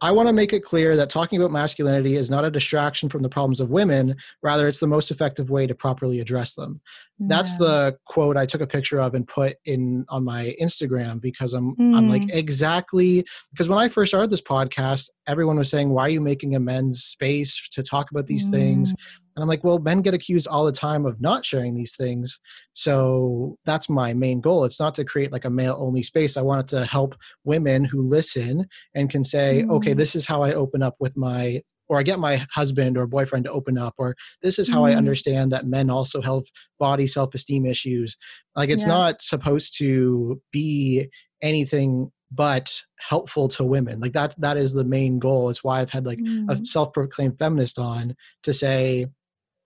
I 0.00 0.12
want 0.12 0.28
to 0.28 0.32
make 0.32 0.52
it 0.52 0.62
clear 0.62 0.94
that 0.96 1.08
talking 1.08 1.40
about 1.40 1.50
masculinity 1.50 2.16
is 2.16 2.28
not 2.28 2.44
a 2.44 2.50
distraction 2.50 3.08
from 3.08 3.22
the 3.22 3.30
problems 3.30 3.60
of 3.60 3.70
women. 3.70 4.16
Rather, 4.42 4.68
it's 4.68 4.78
the 4.78 4.86
most 4.86 5.10
effective 5.10 5.48
way 5.48 5.66
to 5.66 5.74
properly 5.74 6.20
address 6.20 6.54
them. 6.54 6.80
Yeah. 7.18 7.26
That's 7.30 7.56
the 7.56 7.96
quote 8.04 8.36
I 8.36 8.44
took 8.44 8.60
a 8.60 8.66
picture 8.66 9.00
of 9.00 9.14
and 9.14 9.26
put 9.26 9.56
in 9.64 10.04
on 10.10 10.22
my 10.22 10.54
Instagram 10.60 11.20
because 11.20 11.54
I'm 11.54 11.74
mm. 11.76 11.96
I'm 11.96 12.08
like 12.08 12.22
mm. 12.22 12.34
exactly 12.34 13.24
because 13.52 13.70
when 13.70 13.78
I 13.78 13.88
first 13.88 14.10
started 14.10 14.30
this 14.30 14.42
podcast, 14.42 15.08
everyone 15.26 15.56
was 15.56 15.70
saying, 15.70 15.88
"Why 15.88 16.02
are 16.02 16.10
you 16.10 16.20
making 16.20 16.54
a 16.54 16.60
men's 16.60 17.04
space 17.04 17.68
to 17.72 17.82
talk 17.82 18.10
about 18.10 18.26
these 18.26 18.48
mm. 18.48 18.52
things?" 18.52 18.94
And 19.36 19.42
I'm 19.42 19.48
like, 19.48 19.62
well, 19.62 19.78
men 19.78 20.00
get 20.00 20.14
accused 20.14 20.48
all 20.48 20.64
the 20.64 20.72
time 20.72 21.04
of 21.04 21.20
not 21.20 21.44
sharing 21.44 21.74
these 21.74 21.94
things. 21.94 22.40
So 22.72 23.58
that's 23.66 23.90
my 23.90 24.14
main 24.14 24.40
goal. 24.40 24.64
It's 24.64 24.80
not 24.80 24.94
to 24.94 25.04
create 25.04 25.30
like 25.30 25.44
a 25.44 25.50
male 25.50 25.76
only 25.78 26.02
space. 26.02 26.38
I 26.38 26.42
want 26.42 26.62
it 26.62 26.76
to 26.76 26.86
help 26.86 27.14
women 27.44 27.84
who 27.84 28.00
listen 28.00 28.66
and 28.94 29.10
can 29.10 29.24
say, 29.24 29.64
mm. 29.66 29.70
okay, 29.72 29.92
this 29.92 30.14
is 30.14 30.24
how 30.24 30.42
I 30.42 30.54
open 30.54 30.82
up 30.82 30.96
with 31.00 31.18
my, 31.18 31.60
or 31.88 31.98
I 31.98 32.02
get 32.02 32.18
my 32.18 32.46
husband 32.50 32.96
or 32.96 33.06
boyfriend 33.06 33.44
to 33.44 33.52
open 33.52 33.76
up, 33.76 33.94
or 33.98 34.16
this 34.42 34.58
is 34.58 34.70
how 34.70 34.82
mm. 34.82 34.90
I 34.90 34.94
understand 34.94 35.52
that 35.52 35.66
men 35.66 35.90
also 35.90 36.22
have 36.22 36.42
body 36.78 37.06
self 37.06 37.34
esteem 37.34 37.66
issues. 37.66 38.16
Like 38.56 38.70
it's 38.70 38.84
yeah. 38.84 38.88
not 38.88 39.22
supposed 39.22 39.76
to 39.78 40.40
be 40.50 41.10
anything 41.42 42.10
but 42.32 42.80
helpful 42.98 43.46
to 43.46 43.62
women 43.62 44.00
like 44.00 44.12
that 44.12 44.34
that 44.36 44.56
is 44.56 44.72
the 44.72 44.82
main 44.82 45.20
goal 45.20 45.48
it's 45.48 45.62
why 45.62 45.80
i've 45.80 45.90
had 45.90 46.04
like 46.04 46.18
mm. 46.18 46.50
a 46.50 46.66
self-proclaimed 46.66 47.38
feminist 47.38 47.78
on 47.78 48.16
to 48.42 48.52
say 48.52 49.06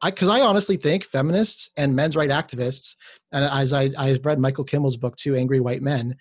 I 0.03 0.11
because 0.11 0.29
I 0.29 0.41
honestly 0.41 0.77
think 0.77 1.05
feminists 1.05 1.71
and 1.77 1.95
men's 1.95 2.17
right 2.17 2.31
activists, 2.31 2.95
and 3.33 3.45
as 3.45 3.73
I 3.73 3.91
I've 3.97 4.25
read 4.25 4.39
Michael 4.39 4.65
Kimmel's 4.65 4.97
book 4.97 5.17
too, 5.17 5.37
Angry 5.37 5.61
White 5.61 5.83
Men, 5.83 6.17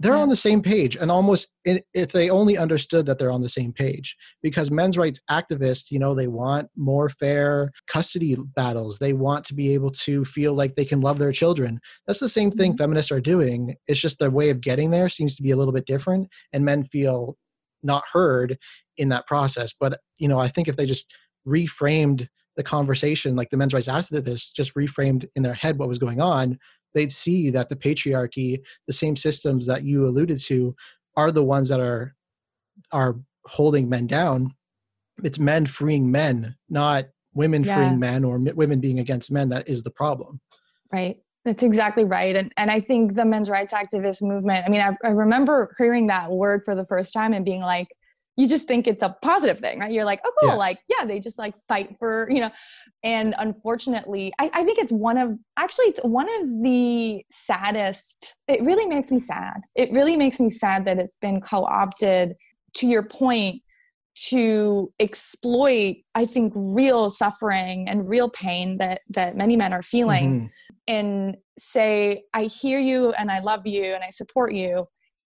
they're 0.00 0.16
on 0.16 0.28
the 0.28 0.36
same 0.36 0.60
page, 0.60 0.96
and 0.96 1.10
almost 1.10 1.48
if 1.64 2.12
they 2.12 2.28
only 2.28 2.58
understood 2.58 3.06
that 3.06 3.18
they're 3.18 3.30
on 3.30 3.42
the 3.42 3.48
same 3.48 3.72
page, 3.72 4.16
because 4.42 4.70
men's 4.70 4.98
rights 4.98 5.20
activists, 5.30 5.90
you 5.90 6.00
know, 6.00 6.14
they 6.14 6.26
want 6.26 6.68
more 6.76 7.08
fair 7.08 7.70
custody 7.86 8.36
battles. 8.56 8.98
They 8.98 9.12
want 9.12 9.44
to 9.46 9.54
be 9.54 9.72
able 9.72 9.90
to 9.90 10.24
feel 10.24 10.54
like 10.54 10.74
they 10.74 10.84
can 10.84 11.00
love 11.00 11.18
their 11.18 11.32
children. 11.32 11.78
That's 12.06 12.20
the 12.20 12.28
same 12.28 12.50
thing 12.50 12.72
mm-hmm. 12.72 12.78
feminists 12.78 13.12
are 13.12 13.20
doing. 13.20 13.76
It's 13.86 14.00
just 14.00 14.18
their 14.18 14.30
way 14.30 14.50
of 14.50 14.60
getting 14.60 14.90
there 14.90 15.08
seems 15.08 15.36
to 15.36 15.42
be 15.42 15.52
a 15.52 15.56
little 15.56 15.72
bit 15.72 15.86
different, 15.86 16.28
and 16.52 16.64
men 16.64 16.84
feel 16.84 17.36
not 17.82 18.04
heard 18.12 18.58
in 18.96 19.10
that 19.10 19.26
process. 19.26 19.72
But 19.78 20.00
you 20.18 20.26
know, 20.26 20.40
I 20.40 20.48
think 20.48 20.66
if 20.66 20.76
they 20.76 20.86
just 20.86 21.06
reframed 21.46 22.26
the 22.56 22.62
conversation, 22.62 23.36
like 23.36 23.50
the 23.50 23.56
men's 23.56 23.74
rights 23.74 23.88
activists 23.88 24.52
just 24.52 24.74
reframed 24.74 25.28
in 25.34 25.42
their 25.42 25.54
head 25.54 25.78
what 25.78 25.88
was 25.88 25.98
going 25.98 26.20
on, 26.20 26.58
they'd 26.94 27.12
see 27.12 27.50
that 27.50 27.68
the 27.68 27.76
patriarchy, 27.76 28.60
the 28.86 28.92
same 28.92 29.16
systems 29.16 29.66
that 29.66 29.82
you 29.82 30.06
alluded 30.06 30.40
to, 30.40 30.74
are 31.16 31.32
the 31.32 31.44
ones 31.44 31.68
that 31.68 31.80
are 31.80 32.14
are 32.92 33.16
holding 33.46 33.88
men 33.88 34.06
down. 34.06 34.54
It's 35.22 35.38
men 35.38 35.66
freeing 35.66 36.10
men, 36.10 36.56
not 36.68 37.06
women 37.34 37.64
yeah. 37.64 37.76
freeing 37.76 37.98
men 37.98 38.24
or 38.24 38.38
women 38.38 38.80
being 38.80 38.98
against 38.98 39.30
men 39.30 39.48
that 39.50 39.68
is 39.68 39.82
the 39.82 39.90
problem. 39.90 40.40
Right. 40.92 41.18
That's 41.44 41.62
exactly 41.62 42.04
right. 42.04 42.34
And, 42.34 42.52
and 42.56 42.70
I 42.70 42.80
think 42.80 43.14
the 43.14 43.24
men's 43.24 43.50
rights 43.50 43.72
activist 43.72 44.22
movement, 44.22 44.64
I 44.66 44.70
mean, 44.70 44.80
I, 44.80 44.96
I 45.04 45.10
remember 45.10 45.74
hearing 45.76 46.06
that 46.06 46.30
word 46.30 46.62
for 46.64 46.74
the 46.74 46.86
first 46.86 47.12
time 47.12 47.32
and 47.32 47.44
being 47.44 47.60
like, 47.60 47.88
you 48.36 48.48
just 48.48 48.66
think 48.66 48.86
it's 48.86 49.02
a 49.02 49.16
positive 49.22 49.58
thing, 49.58 49.78
right? 49.78 49.92
You're 49.92 50.04
like, 50.04 50.20
oh, 50.24 50.32
cool. 50.40 50.50
Yeah. 50.50 50.56
Like, 50.56 50.78
yeah, 50.88 51.04
they 51.04 51.20
just 51.20 51.38
like 51.38 51.54
fight 51.68 51.96
for, 51.98 52.28
you 52.30 52.40
know, 52.40 52.50
and 53.02 53.34
unfortunately, 53.38 54.32
I, 54.38 54.50
I 54.52 54.64
think 54.64 54.78
it's 54.78 54.92
one 54.92 55.18
of, 55.18 55.38
actually, 55.56 55.86
it's 55.86 56.00
one 56.02 56.28
of 56.40 56.62
the 56.62 57.24
saddest, 57.30 58.36
it 58.48 58.62
really 58.62 58.86
makes 58.86 59.12
me 59.12 59.20
sad. 59.20 59.60
It 59.76 59.92
really 59.92 60.16
makes 60.16 60.40
me 60.40 60.50
sad 60.50 60.84
that 60.86 60.98
it's 60.98 61.16
been 61.18 61.40
co 61.40 61.64
opted 61.64 62.34
to 62.74 62.86
your 62.86 63.04
point 63.04 63.62
to 64.14 64.92
exploit 65.00 65.96
i 66.14 66.24
think 66.24 66.52
real 66.54 67.10
suffering 67.10 67.88
and 67.88 68.08
real 68.08 68.30
pain 68.30 68.78
that 68.78 69.00
that 69.10 69.36
many 69.36 69.56
men 69.56 69.72
are 69.72 69.82
feeling 69.82 70.30
mm-hmm. 70.30 70.46
and 70.86 71.36
say 71.58 72.22
i 72.32 72.44
hear 72.44 72.78
you 72.78 73.12
and 73.14 73.28
i 73.28 73.40
love 73.40 73.66
you 73.66 73.82
and 73.82 74.04
i 74.04 74.10
support 74.10 74.52
you 74.52 74.86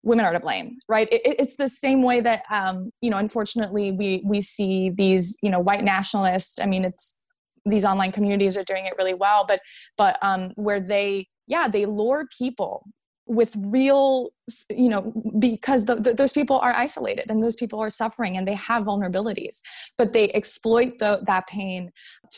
women 0.04 0.26
are 0.26 0.34
to 0.34 0.40
blame 0.40 0.78
right? 0.88 1.08
It, 1.12 1.22
it's 1.26 1.56
the 1.56 1.70
same 1.70 2.02
way 2.02 2.22
that 2.22 2.44
um, 2.52 2.92
you 3.02 3.10
know 3.10 3.18
unfortunately 3.18 3.92
we 3.92 4.22
we 4.26 4.42
see 4.42 4.90
these 4.90 5.38
you 5.42 5.50
know 5.50 5.60
white 5.60 5.84
nationalists 5.84 6.60
i 6.60 6.66
mean 6.66 6.86
it's 6.86 7.18
these 7.66 7.86
online 7.86 8.12
communities 8.12 8.56
are 8.56 8.64
doing 8.64 8.86
it 8.86 8.94
really 8.98 9.14
well 9.14 9.46
but 9.48 9.60
but 9.98 10.18
um, 10.22 10.52
where 10.56 10.80
they 10.80 11.28
yeah 11.48 11.68
they 11.68 11.86
lure 11.86 12.26
people 12.38 12.84
with 13.28 13.56
real 13.60 14.30
you 14.70 14.88
know 14.88 15.14
because 15.38 15.86
the, 15.86 15.96
the, 15.96 16.14
those 16.14 16.32
people 16.32 16.60
are 16.60 16.74
isolated 16.74 17.30
and 17.30 17.44
those 17.44 17.56
people 17.56 17.80
are 17.80 17.90
suffering 17.90 18.38
and 18.38 18.48
they 18.48 18.54
have 18.54 18.84
vulnerabilities 18.84 19.60
but 19.98 20.14
they 20.14 20.32
exploit 20.32 20.98
the, 21.00 21.20
that 21.26 21.46
pain 21.48 21.92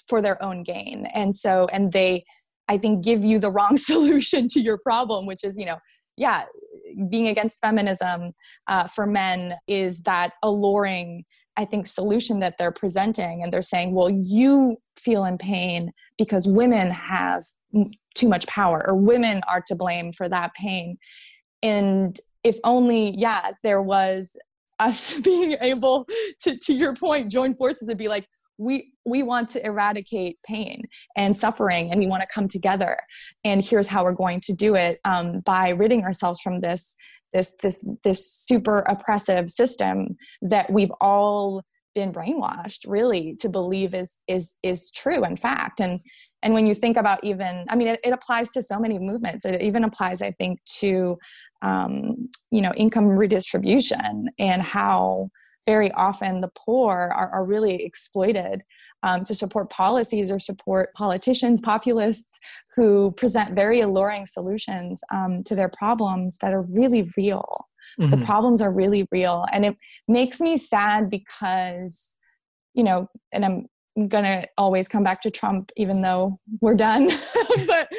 for 0.08 0.22
their 0.22 0.42
own 0.42 0.64
gain. 0.64 1.06
And 1.14 1.36
so 1.36 1.68
and 1.72 1.92
they 1.92 2.26
i 2.68 2.78
think 2.78 3.04
give 3.04 3.24
you 3.24 3.40
the 3.40 3.52
wrong 3.58 3.78
solution 3.78 4.48
to 4.50 4.60
your 4.60 4.78
problem 4.78 5.26
which 5.26 5.44
is 5.44 5.58
you 5.58 5.66
know 5.66 5.78
yeah 6.20 6.46
being 7.10 7.28
against 7.28 7.62
feminism 7.62 8.34
uh, 8.68 8.88
for 8.88 9.06
men 9.06 9.56
is 9.68 10.02
that 10.02 10.34
alluring 10.44 11.24
I 11.60 11.66
think, 11.66 11.88
solution 11.88 12.40
that 12.40 12.56
they're 12.58 12.72
presenting. 12.72 13.44
And 13.44 13.52
they're 13.52 13.62
saying, 13.62 13.94
well, 13.94 14.10
you 14.10 14.78
feel 14.96 15.26
in 15.26 15.38
pain 15.38 15.92
because 16.18 16.48
women 16.48 16.90
have 16.90 17.44
too 18.16 18.30
much 18.30 18.48
power 18.48 18.86
or 18.88 18.96
women 18.96 19.42
are 19.46 19.62
to 19.68 19.76
blame 19.76 20.14
for 20.14 20.30
that 20.30 20.54
pain. 20.54 20.98
And 21.62 22.18
if 22.46 22.58
only, 22.64 23.14
yeah, 23.18 23.52
there 23.62 23.82
was 23.82 24.38
us 24.80 25.20
being 25.24 25.58
able 25.60 26.08
to, 26.44 26.58
to 26.58 26.74
your 26.74 26.96
point, 26.96 27.30
join 27.30 27.54
forces 27.56 27.90
and 27.90 27.98
be 27.98 28.08
like, 28.08 28.26
we 28.60 28.92
we 29.06 29.24
want 29.24 29.50
to 29.50 29.66
eradicate 29.66 30.38
pain 30.46 30.84
and 31.18 31.36
suffering 31.36 31.90
and 31.90 32.00
we 32.00 32.08
want 32.08 32.22
to 32.22 32.28
come 32.32 32.48
together. 32.48 32.98
And 33.44 33.64
here's 33.64 33.88
how 33.88 34.04
we're 34.04 34.12
going 34.12 34.42
to 34.42 34.54
do 34.54 34.76
it 34.76 35.00
um, 35.06 35.40
by 35.40 35.70
ridding 35.70 36.04
ourselves 36.04 36.42
from 36.42 36.60
this 36.62 36.96
this 37.34 37.56
this 37.64 37.88
this 38.04 38.32
super 38.32 38.80
oppressive 38.80 39.50
system 39.50 40.18
that 40.42 40.72
we've 40.72 40.92
all 41.00 41.64
been 41.96 42.14
brainwashed 42.14 42.86
really 42.88 43.36
to 43.40 43.50
believe 43.50 43.96
is 43.96 44.20
is 44.28 44.58
is 44.62 44.92
true 44.92 45.24
in 45.24 45.36
fact. 45.36 45.80
And 45.80 46.02
and 46.44 46.54
when 46.54 46.68
you 46.68 46.74
think 46.74 46.98
about 46.98 47.24
even 47.24 47.66
i 47.70 47.76
mean 47.76 47.88
it, 47.88 48.00
it 48.04 48.12
applies 48.12 48.52
to 48.52 48.62
so 48.62 48.78
many 48.78 49.00
movements. 49.00 49.46
It 49.46 49.62
even 49.62 49.86
applies 49.86 50.22
i 50.22 50.32
think 50.32 50.60
to 50.80 51.18
um, 51.62 52.30
you 52.52 52.62
know 52.62 52.74
income 52.74 53.08
redistribution 53.08 54.30
and 54.38 54.62
how 54.62 55.30
very 55.70 55.92
often 55.92 56.42
the 56.42 56.52
poor 56.66 57.14
are, 57.16 57.30
are 57.30 57.46
really 57.46 57.76
exploited 57.90 58.64
um, 59.04 59.24
to 59.24 59.36
support 59.36 59.70
policies 59.70 60.32
or 60.32 60.40
support 60.40 60.92
politicians, 60.96 61.62
populists 61.62 62.40
who 62.76 63.12
present 63.12 63.54
very 63.54 63.80
alluring 63.82 64.26
solutions 64.26 65.04
um, 65.14 65.44
to 65.44 65.54
their 65.56 65.70
problems 65.70 66.40
that 66.40 66.54
are 66.54 66.66
really 66.72 67.04
real. 67.16 67.48
Mm-hmm. 68.00 68.10
The 68.10 68.26
problems 68.26 68.64
are 68.64 68.72
really 68.72 69.08
real. 69.12 69.46
And 69.54 69.64
it 69.64 69.78
makes 70.08 70.42
me 70.42 70.58
sad 70.58 71.08
because, 71.08 72.16
you 72.74 72.84
know, 72.84 73.08
and 73.32 73.46
I'm 73.46 74.08
gonna 74.08 74.48
always 74.58 74.88
come 74.88 75.04
back 75.04 75.22
to 75.22 75.30
Trump 75.30 75.72
even 75.78 76.02
though 76.02 76.40
we're 76.62 76.82
done. 76.90 77.10
but 77.68 77.90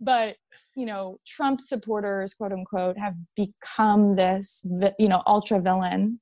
but 0.00 0.36
you 0.78 0.86
know, 0.86 1.18
Trump 1.26 1.60
supporters, 1.60 2.34
quote 2.34 2.52
unquote, 2.52 2.96
have 2.96 3.14
become 3.34 4.14
this, 4.14 4.64
you 4.96 5.08
know, 5.08 5.22
ultra 5.26 5.60
villain 5.60 6.16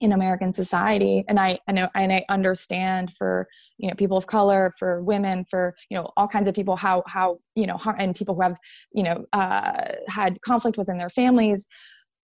in 0.00 0.12
American 0.12 0.52
society. 0.52 1.24
And 1.28 1.40
I, 1.40 1.58
I 1.66 1.72
know, 1.72 1.88
and 1.94 2.12
I 2.12 2.24
understand 2.28 3.12
for, 3.12 3.48
you 3.78 3.88
know, 3.88 3.94
people 3.94 4.16
of 4.16 4.26
color, 4.26 4.72
for 4.78 5.02
women, 5.02 5.44
for, 5.50 5.74
you 5.90 5.96
know, 5.96 6.12
all 6.16 6.28
kinds 6.28 6.48
of 6.48 6.54
people, 6.54 6.76
how, 6.76 7.02
how, 7.06 7.38
you 7.54 7.66
know, 7.66 7.78
and 7.98 8.14
people 8.14 8.34
who 8.34 8.42
have, 8.42 8.56
you 8.92 9.02
know, 9.02 9.24
uh, 9.32 9.92
had 10.08 10.40
conflict 10.42 10.78
within 10.78 10.98
their 10.98 11.10
families. 11.10 11.66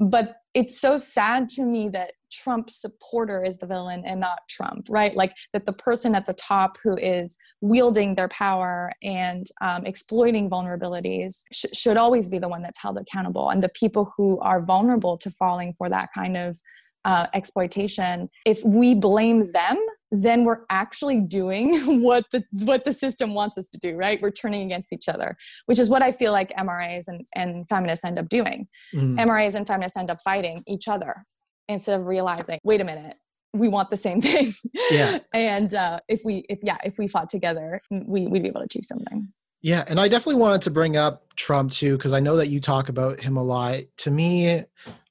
But 0.01 0.37
it's 0.55 0.81
so 0.81 0.97
sad 0.97 1.49
to 1.51 1.65
me 1.65 1.89
that 1.91 2.13
Trump 2.33 2.69
supporter 2.69 3.45
is 3.45 3.59
the 3.59 3.67
villain 3.67 4.03
and 4.05 4.21
not 4.21 4.41
Trump, 4.49 4.87
right? 4.91 5.15
Like 5.15 5.33
that 5.53 5.67
the 5.67 5.73
person 5.73 6.17
at 6.17 6.27
the 6.27 6.33
top 6.33 6.79
who 6.83 6.97
is 6.97 7.37
wielding 7.61 8.15
their 8.15 8.29
power 8.29 8.91
and 9.03 9.47
um, 9.61 9.87
exploiting 9.87 10.51
vulnerabilities 10.51 11.45
sh- 11.53 11.67
should 11.73 11.97
always 11.97 12.29
be 12.29 12.39
the 12.39 12.49
one 12.49 12.61
that's 12.61 12.81
held 12.81 12.99
accountable. 12.99 13.51
And 13.51 13.63
the 13.63 13.69
people 13.69 14.13
who 14.17 14.41
are 14.41 14.61
vulnerable 14.61 15.17
to 15.19 15.31
falling 15.31 15.75
for 15.79 15.89
that 15.89 16.11
kind 16.13 16.37
of 16.37 16.61
uh, 17.05 17.27
exploitation 17.35 18.29
if 18.45 18.63
we 18.65 18.95
blame 18.95 19.47
them 19.47 19.79
then 20.11 20.45
we're 20.45 20.61
actually 20.71 21.21
doing 21.21 21.77
what 22.03 22.25
the 22.31 22.45
what 22.53 22.85
the 22.85 22.93
system 22.93 23.35
wants 23.35 23.59
us 23.59 23.69
to 23.69 23.79
do 23.79 23.97
right? 23.97 24.23
We're 24.23 24.31
turning 24.31 24.63
against 24.63 24.93
each 24.93 25.09
other 25.09 25.37
which 25.67 25.79
is 25.79 25.91
what 25.91 26.03
i 26.03 26.13
feel 26.13 26.33
like 26.33 26.53
mras 26.57 27.09
and, 27.09 27.25
and 27.35 27.69
feminists 27.69 28.05
end 28.05 28.19
up 28.19 28.29
doing. 28.29 28.69
Mm. 28.95 29.17
mras 29.27 29.55
and 29.55 29.67
feminists 29.67 29.97
end 29.97 30.11
up 30.11 30.21
fighting 30.23 30.63
each 30.67 30.89
other 30.89 31.25
instead 31.69 31.99
of 31.99 32.07
realizing 32.07 32.59
wait 32.65 32.81
a 32.81 32.85
minute 32.85 33.17
we 33.55 33.69
want 33.69 33.89
the 33.89 33.97
same 33.97 34.21
thing. 34.31 34.53
Yeah. 34.91 35.19
And 35.33 35.75
uh, 35.75 36.01
if 36.09 36.21
we 36.25 36.45
if 36.49 36.59
yeah 36.63 36.79
if 36.85 36.99
we 36.99 37.09
fought 37.09 37.31
together 37.31 37.81
we, 37.91 38.27
we'd 38.27 38.43
be 38.43 38.49
able 38.49 38.61
to 38.61 38.67
achieve 38.67 38.85
something. 38.85 39.29
Yeah, 39.63 39.83
and 39.87 39.99
I 39.99 40.09
definitely 40.09 40.43
wanted 40.43 40.61
to 40.63 40.71
bring 40.71 40.99
up 40.99 41.35
Trump 41.37 41.73
too 41.73 41.97
because 41.97 42.13
I 42.13 42.21
know 42.21 42.37
that 42.37 42.51
you 42.51 42.61
talk 42.61 42.91
about 42.91 43.21
him 43.21 43.39
a 43.39 43.43
lot. 43.43 43.85
To 43.99 44.11
me, 44.11 44.65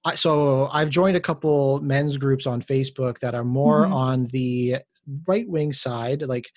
I, 0.06 0.16
so 0.16 0.70
I've 0.72 0.89
joined 0.89 1.18
a 1.18 1.22
couple 1.22 1.80
men's 1.82 2.18
groups 2.18 2.46
on 2.46 2.62
Facebook 2.62 3.20
that 3.20 3.36
are 3.36 3.44
more 3.44 3.84
mm-hmm. 3.84 3.94
on 3.94 4.26
the 4.32 4.78
right 5.28 5.48
wing 5.48 5.74
side, 5.74 6.24
like 6.24 6.50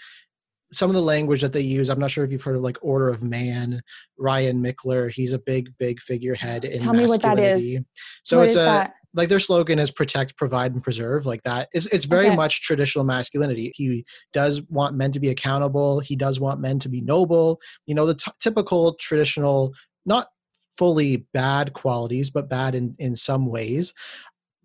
some 0.73 0.91
of 0.91 0.95
the 0.95 1.03
language 1.03 1.43
that 1.43 1.53
they 1.53 1.61
use. 1.61 1.89
I'm 1.89 1.99
not 1.99 2.11
sure 2.11 2.25
if 2.25 2.33
you've 2.33 2.43
heard 2.43 2.57
of 2.57 2.63
like 2.63 2.79
Order 2.83 3.09
of 3.09 3.23
Man, 3.23 3.83
Ryan 4.19 4.63
Michler. 4.63 5.11
He's 5.11 5.33
a 5.33 5.39
big, 5.39 5.73
big 5.79 6.01
figurehead 6.01 6.65
in 6.65 6.81
Tell 6.81 6.95
me 6.95 7.07
what 7.07 7.23
that 7.23 7.39
is. 7.39 7.81
So 8.25 8.39
what 8.39 8.47
it's 8.47 8.55
a 8.57 8.59
that? 8.59 8.93
like 9.15 9.29
their 9.29 9.41
slogan 9.41 9.79
is 9.79 9.91
protect, 9.91 10.37
provide, 10.37 10.73
and 10.73 10.83
preserve. 10.83 11.25
Like 11.25 11.43
that. 11.45 11.69
It's 11.73 11.87
it's 11.87 12.05
very 12.05 12.27
okay. 12.27 12.37
much 12.37 12.63
traditional 12.63 13.05
masculinity. 13.05 13.73
He 13.75 14.05
does 14.33 14.63
want 14.69 14.97
men 14.97 15.13
to 15.13 15.21
be 15.21 15.31
accountable. 15.31 16.01
He 16.01 16.17
does 16.17 16.41
want 16.41 16.61
men 16.61 16.79
to 16.81 16.89
be 16.89 17.01
noble. 17.01 17.61
You 17.87 17.95
know, 17.95 18.07
the 18.07 18.15
t- 18.15 18.33
typical 18.41 18.95
traditional, 18.95 19.73
not 20.05 20.29
fully 20.77 21.27
bad 21.33 21.73
qualities, 21.73 22.31
but 22.31 22.49
bad 22.49 22.75
in 22.75 22.95
in 22.99 23.17
some 23.17 23.47
ways. 23.47 23.95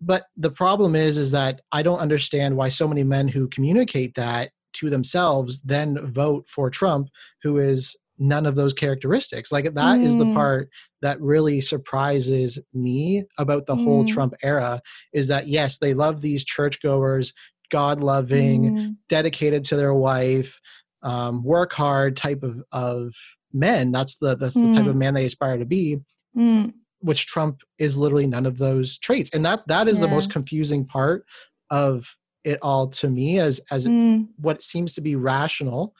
But 0.00 0.24
the 0.36 0.50
problem 0.50 0.96
is, 0.96 1.16
is 1.16 1.30
that 1.30 1.60
I 1.70 1.82
don't 1.82 2.00
understand 2.00 2.56
why 2.56 2.70
so 2.70 2.88
many 2.88 3.04
men 3.04 3.28
who 3.28 3.48
communicate 3.48 4.14
that 4.16 4.50
to 4.74 4.90
themselves 4.90 5.60
then 5.60 5.98
vote 6.12 6.48
for 6.48 6.70
Trump, 6.70 7.08
who 7.42 7.58
is 7.58 7.96
none 8.18 8.46
of 8.46 8.56
those 8.56 8.74
characteristics. 8.74 9.52
Like 9.52 9.64
that 9.64 9.74
mm. 10.00 10.04
is 10.04 10.16
the 10.16 10.24
mm. 10.24 10.34
part 10.34 10.70
that 11.02 11.20
really 11.20 11.60
surprises 11.60 12.58
me 12.72 13.24
about 13.38 13.66
the 13.66 13.74
mm. 13.74 13.84
whole 13.84 14.04
Trump 14.04 14.34
era 14.42 14.80
is 15.12 15.28
that 15.28 15.48
yes, 15.48 15.78
they 15.78 15.94
love 15.94 16.20
these 16.20 16.44
churchgoers, 16.44 17.32
God 17.70 18.02
loving, 18.02 18.62
mm. 18.62 18.96
dedicated 19.08 19.64
to 19.66 19.76
their 19.76 19.94
wife, 19.94 20.60
um, 21.02 21.42
work 21.42 21.72
hard 21.72 22.16
type 22.16 22.42
of, 22.42 22.62
of 22.70 23.14
men. 23.52 23.92
That's 23.92 24.16
the 24.18 24.36
that's 24.36 24.54
the 24.54 24.72
type 24.72 24.86
of 24.86 24.94
mm. 24.94 24.98
man 24.98 25.14
they 25.14 25.26
aspire 25.26 25.58
to 25.58 25.64
be. 25.64 26.00
Mm. 26.36 26.74
Which 27.00 27.26
Trump 27.26 27.62
is 27.78 27.96
literally 27.96 28.26
none 28.26 28.46
of 28.46 28.58
those 28.58 28.98
traits. 28.98 29.30
And 29.32 29.44
that 29.44 29.66
that 29.68 29.88
is 29.88 29.98
yeah. 29.98 30.06
the 30.06 30.10
most 30.10 30.30
confusing 30.30 30.84
part 30.84 31.24
of 31.70 32.16
it 32.44 32.58
all 32.62 32.88
to 32.88 33.08
me 33.08 33.38
as 33.38 33.60
as 33.70 33.88
what 34.36 34.62
seems 34.62 34.94
to 34.94 35.00
be 35.00 35.16
rational 35.16 35.94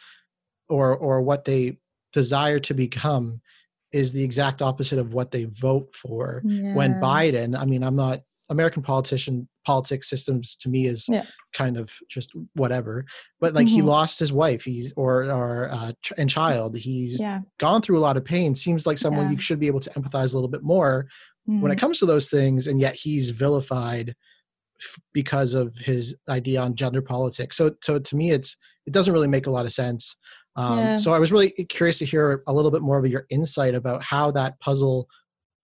or 0.69 0.97
or 0.97 1.21
what 1.23 1.45
they 1.45 1.79
desire 2.13 2.59
to 2.61 2.75
become 2.75 3.41
is 3.93 4.13
the 4.13 4.25
exact 4.25 4.63
opposite 4.63 4.99
of 4.99 5.13
what 5.13 5.31
they 5.31 5.45
vote 5.45 5.95
for. 5.95 6.41
Yeah. 6.45 6.75
When 6.75 6.95
Biden, 6.95 7.59
I 7.59 7.67
mean, 7.67 7.83
I'm 7.83 7.97
not 7.97 8.23
American 8.51 8.83
politician 8.83 9.49
politics 9.65 10.09
systems 10.11 10.57
to 10.57 10.69
me 10.69 10.87
is 10.87 11.07
Yeah. 11.09 11.25
kind 11.55 11.77
of 11.77 11.91
just 12.09 12.31
whatever. 12.55 13.05
But 13.41 13.55
like 13.55 13.69
he 13.69 13.81
Mhm. 13.81 13.85
lost 13.87 14.19
his 14.19 14.33
wife, 14.33 14.65
he's 14.65 14.93
or 14.97 15.25
or 15.31 15.71
uh, 15.73 15.93
ch- 16.03 16.13
and 16.19 16.29
child. 16.29 16.77
He's 16.77 17.19
Yeah. 17.21 17.41
gone 17.59 17.81
through 17.83 17.99
a 17.99 18.01
lot 18.07 18.17
of 18.17 18.25
pain. 18.25 18.55
Seems 18.57 18.87
like 18.87 18.99
someone 18.99 19.27
Yeah. 19.27 19.33
you 19.33 19.39
should 19.39 19.61
be 19.61 19.69
able 19.69 19.81
to 19.81 19.91
empathize 19.91 20.33
a 20.33 20.37
little 20.37 20.49
bit 20.49 20.63
more 20.63 21.07
when 21.47 21.61
Mhm. 21.61 21.73
it 21.73 21.79
comes 21.79 21.99
to 22.01 22.07
those 22.07 22.29
things, 22.29 22.67
and 22.67 22.81
yet 22.81 22.95
he's 22.97 23.31
vilified 23.31 24.15
f- 24.81 24.99
because 25.13 25.55
of 25.55 25.77
his 25.77 26.15
idea 26.29 26.61
on 26.61 26.75
gender 26.75 27.03
politics. 27.03 27.57
So 27.57 27.75
so 27.83 27.99
to 28.01 28.17
me, 28.17 28.33
it's 28.33 28.57
it 28.87 28.93
doesn't 28.93 29.15
really 29.15 29.29
make 29.29 29.47
a 29.47 29.51
lot 29.51 29.65
of 29.67 29.73
sense. 29.73 30.17
Um. 30.57 30.99
So 30.99 31.13
I 31.13 31.19
was 31.21 31.31
really 31.33 31.51
curious 31.51 31.99
to 31.99 32.05
hear 32.05 32.43
a 32.49 32.53
little 32.53 32.71
bit 32.73 32.83
more 32.83 32.99
of 32.99 33.07
your 33.07 33.25
insight 33.31 33.75
about 33.77 34.03
how 34.03 34.33
that 34.33 34.59
puzzle 34.61 35.09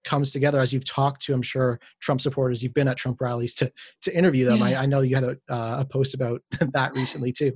comes 0.05 0.33
together 0.33 0.61
as 0.61 0.73
you've 0.73 0.85
talked 0.85 1.23
to 1.23 1.35
i'm 1.35 1.43
sure 1.43 1.81
trump 2.01 2.21
supporters 2.21 2.63
you've 2.63 2.75
been 2.75 2.89
at 2.89 2.97
trump 2.97 3.21
rallies 3.21 3.55
to 3.55 3.71
to 4.03 4.17
interview 4.17 4.45
them. 4.45 4.63
I, 4.63 4.77
I 4.77 4.87
know 4.87 5.01
you 5.01 5.15
had 5.15 5.25
a, 5.25 5.39
uh, 5.49 5.81
a 5.81 5.85
post 5.85 6.15
about 6.15 6.43
that 6.73 6.95
recently 6.95 7.33
too 7.33 7.53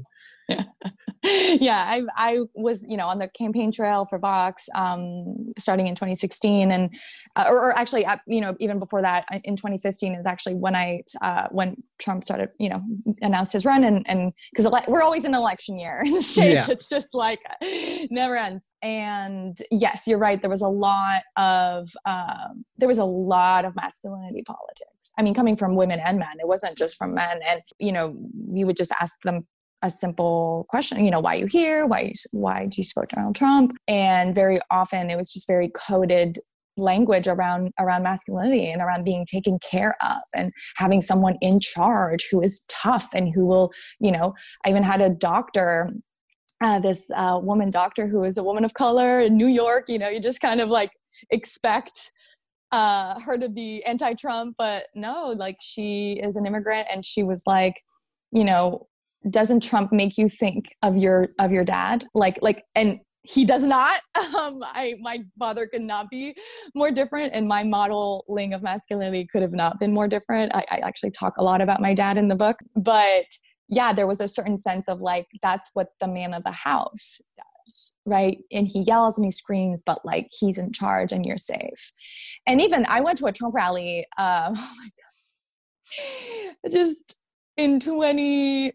yeah, 1.24 1.84
I 1.88 2.02
I 2.16 2.38
was 2.54 2.84
you 2.88 2.96
know 2.96 3.06
on 3.06 3.18
the 3.18 3.28
campaign 3.28 3.70
trail 3.70 4.06
for 4.08 4.18
Vox 4.18 4.68
um, 4.74 5.52
starting 5.58 5.86
in 5.86 5.94
2016, 5.94 6.70
and 6.70 6.90
uh, 7.36 7.44
or, 7.48 7.56
or 7.70 7.78
actually 7.78 8.04
uh, 8.04 8.16
you 8.26 8.40
know 8.40 8.56
even 8.60 8.78
before 8.78 9.02
that 9.02 9.24
uh, 9.32 9.38
in 9.44 9.56
2015 9.56 10.14
is 10.14 10.26
actually 10.26 10.54
when 10.54 10.74
I 10.74 11.02
uh, 11.20 11.48
when 11.50 11.76
Trump 12.00 12.24
started 12.24 12.50
you 12.58 12.68
know 12.68 12.82
announced 13.22 13.52
his 13.52 13.64
run 13.64 13.84
and 13.84 14.04
and 14.08 14.32
because 14.52 14.66
ele- 14.66 14.84
we're 14.88 15.02
always 15.02 15.24
in 15.24 15.34
election 15.34 15.78
year 15.78 16.02
in 16.04 16.12
the 16.12 16.22
states, 16.22 16.66
Yeah. 16.66 16.72
it's 16.72 16.88
just 16.88 17.14
like 17.14 17.40
never 18.10 18.36
ends. 18.36 18.68
And 18.82 19.56
yes, 19.70 20.06
you're 20.06 20.18
right. 20.18 20.40
There 20.40 20.50
was 20.50 20.62
a 20.62 20.68
lot 20.68 21.22
of 21.36 21.90
um, 22.04 22.64
there 22.78 22.88
was 22.88 22.98
a 22.98 23.04
lot 23.04 23.64
of 23.64 23.76
masculinity 23.76 24.42
politics. 24.42 25.12
I 25.18 25.22
mean, 25.22 25.34
coming 25.34 25.56
from 25.56 25.76
women 25.76 26.00
and 26.00 26.18
men, 26.18 26.36
it 26.40 26.48
wasn't 26.48 26.76
just 26.76 26.96
from 26.96 27.14
men. 27.14 27.40
And 27.48 27.62
you 27.78 27.92
know, 27.92 28.16
you 28.52 28.66
would 28.66 28.76
just 28.76 28.92
ask 29.00 29.20
them 29.22 29.46
a 29.82 29.90
simple 29.90 30.66
question 30.68 31.04
you 31.04 31.10
know 31.10 31.20
why 31.20 31.34
you 31.34 31.46
here? 31.46 31.86
Why 31.86 32.12
why 32.30 32.66
do 32.66 32.76
you 32.76 32.84
support 32.84 33.10
donald 33.10 33.36
trump? 33.36 33.76
And 33.88 34.34
very 34.34 34.60
often 34.70 35.10
it 35.10 35.16
was 35.16 35.30
just 35.30 35.46
very 35.46 35.70
coded 35.70 36.38
language 36.76 37.28
around 37.28 37.72
around 37.78 38.02
masculinity 38.02 38.70
and 38.70 38.80
around 38.80 39.04
being 39.04 39.26
taken 39.26 39.58
care 39.58 39.94
of 40.02 40.18
and 40.34 40.52
having 40.76 41.02
someone 41.02 41.36
in 41.40 41.60
charge 41.60 42.26
who 42.30 42.40
is 42.40 42.64
tough 42.68 43.08
and 43.14 43.32
who 43.34 43.44
will 43.44 43.70
you 44.00 44.10
know 44.10 44.32
i 44.64 44.70
even 44.70 44.82
had 44.82 45.00
a 45.00 45.10
doctor 45.10 45.90
uh, 46.64 46.78
this 46.78 47.10
uh, 47.16 47.38
woman 47.42 47.70
doctor 47.70 48.06
who 48.06 48.22
is 48.22 48.38
a 48.38 48.42
woman 48.42 48.64
of 48.64 48.72
color 48.72 49.20
in 49.20 49.36
new 49.36 49.48
york 49.48 49.84
you 49.88 49.98
know 49.98 50.08
you 50.08 50.20
just 50.20 50.40
kind 50.40 50.60
of 50.60 50.70
like 50.70 50.92
expect 51.30 52.10
uh, 52.70 53.20
her 53.20 53.36
to 53.36 53.50
be 53.50 53.84
anti-trump 53.84 54.54
but 54.56 54.84
no 54.94 55.34
like 55.36 55.56
she 55.60 56.18
is 56.22 56.36
an 56.36 56.46
immigrant 56.46 56.86
and 56.90 57.04
she 57.04 57.22
was 57.22 57.42
like 57.46 57.74
you 58.32 58.44
know 58.44 58.86
doesn't 59.30 59.62
trump 59.62 59.92
make 59.92 60.18
you 60.18 60.28
think 60.28 60.66
of 60.82 60.96
your 60.96 61.28
of 61.38 61.52
your 61.52 61.64
dad? 61.64 62.04
Like 62.14 62.38
like 62.42 62.64
and 62.74 63.00
he 63.22 63.44
does 63.44 63.64
not. 63.64 64.00
Um 64.38 64.62
i 64.64 64.94
my 65.00 65.18
father 65.38 65.66
could 65.66 65.82
not 65.82 66.08
be 66.08 66.34
more 66.74 66.90
different 66.90 67.34
and 67.34 67.46
my 67.46 67.62
modeling 67.62 68.54
of 68.54 68.62
masculinity 68.62 69.26
could 69.30 69.42
have 69.42 69.52
not 69.52 69.78
been 69.78 69.92
more 69.92 70.08
different. 70.08 70.54
I, 70.54 70.64
I 70.70 70.76
actually 70.78 71.10
talk 71.10 71.34
a 71.36 71.42
lot 71.42 71.60
about 71.60 71.80
my 71.80 71.92
dad 71.94 72.16
in 72.16 72.28
the 72.28 72.34
book 72.34 72.58
but 72.76 73.24
yeah 73.68 73.92
there 73.92 74.06
was 74.06 74.20
a 74.20 74.28
certain 74.28 74.56
sense 74.56 74.88
of 74.88 75.00
like 75.00 75.26
that's 75.42 75.70
what 75.74 75.88
the 76.00 76.08
man 76.08 76.34
of 76.34 76.44
the 76.44 76.52
house 76.52 77.20
does 77.36 77.92
right? 78.04 78.38
And 78.50 78.66
he 78.66 78.80
yells 78.80 79.16
and 79.18 79.24
he 79.24 79.30
screams 79.30 79.82
but 79.84 80.04
like 80.04 80.28
he's 80.38 80.58
in 80.58 80.72
charge 80.72 81.12
and 81.12 81.24
you're 81.24 81.36
safe. 81.36 81.92
And 82.46 82.60
even 82.60 82.86
i 82.86 83.00
went 83.00 83.18
to 83.18 83.26
a 83.26 83.32
trump 83.32 83.54
rally 83.54 84.06
um 84.18 84.54
oh 84.58 84.74
my 84.78 84.90
god 86.62 86.70
just 86.72 87.18
in 87.56 87.80
20 87.80 88.72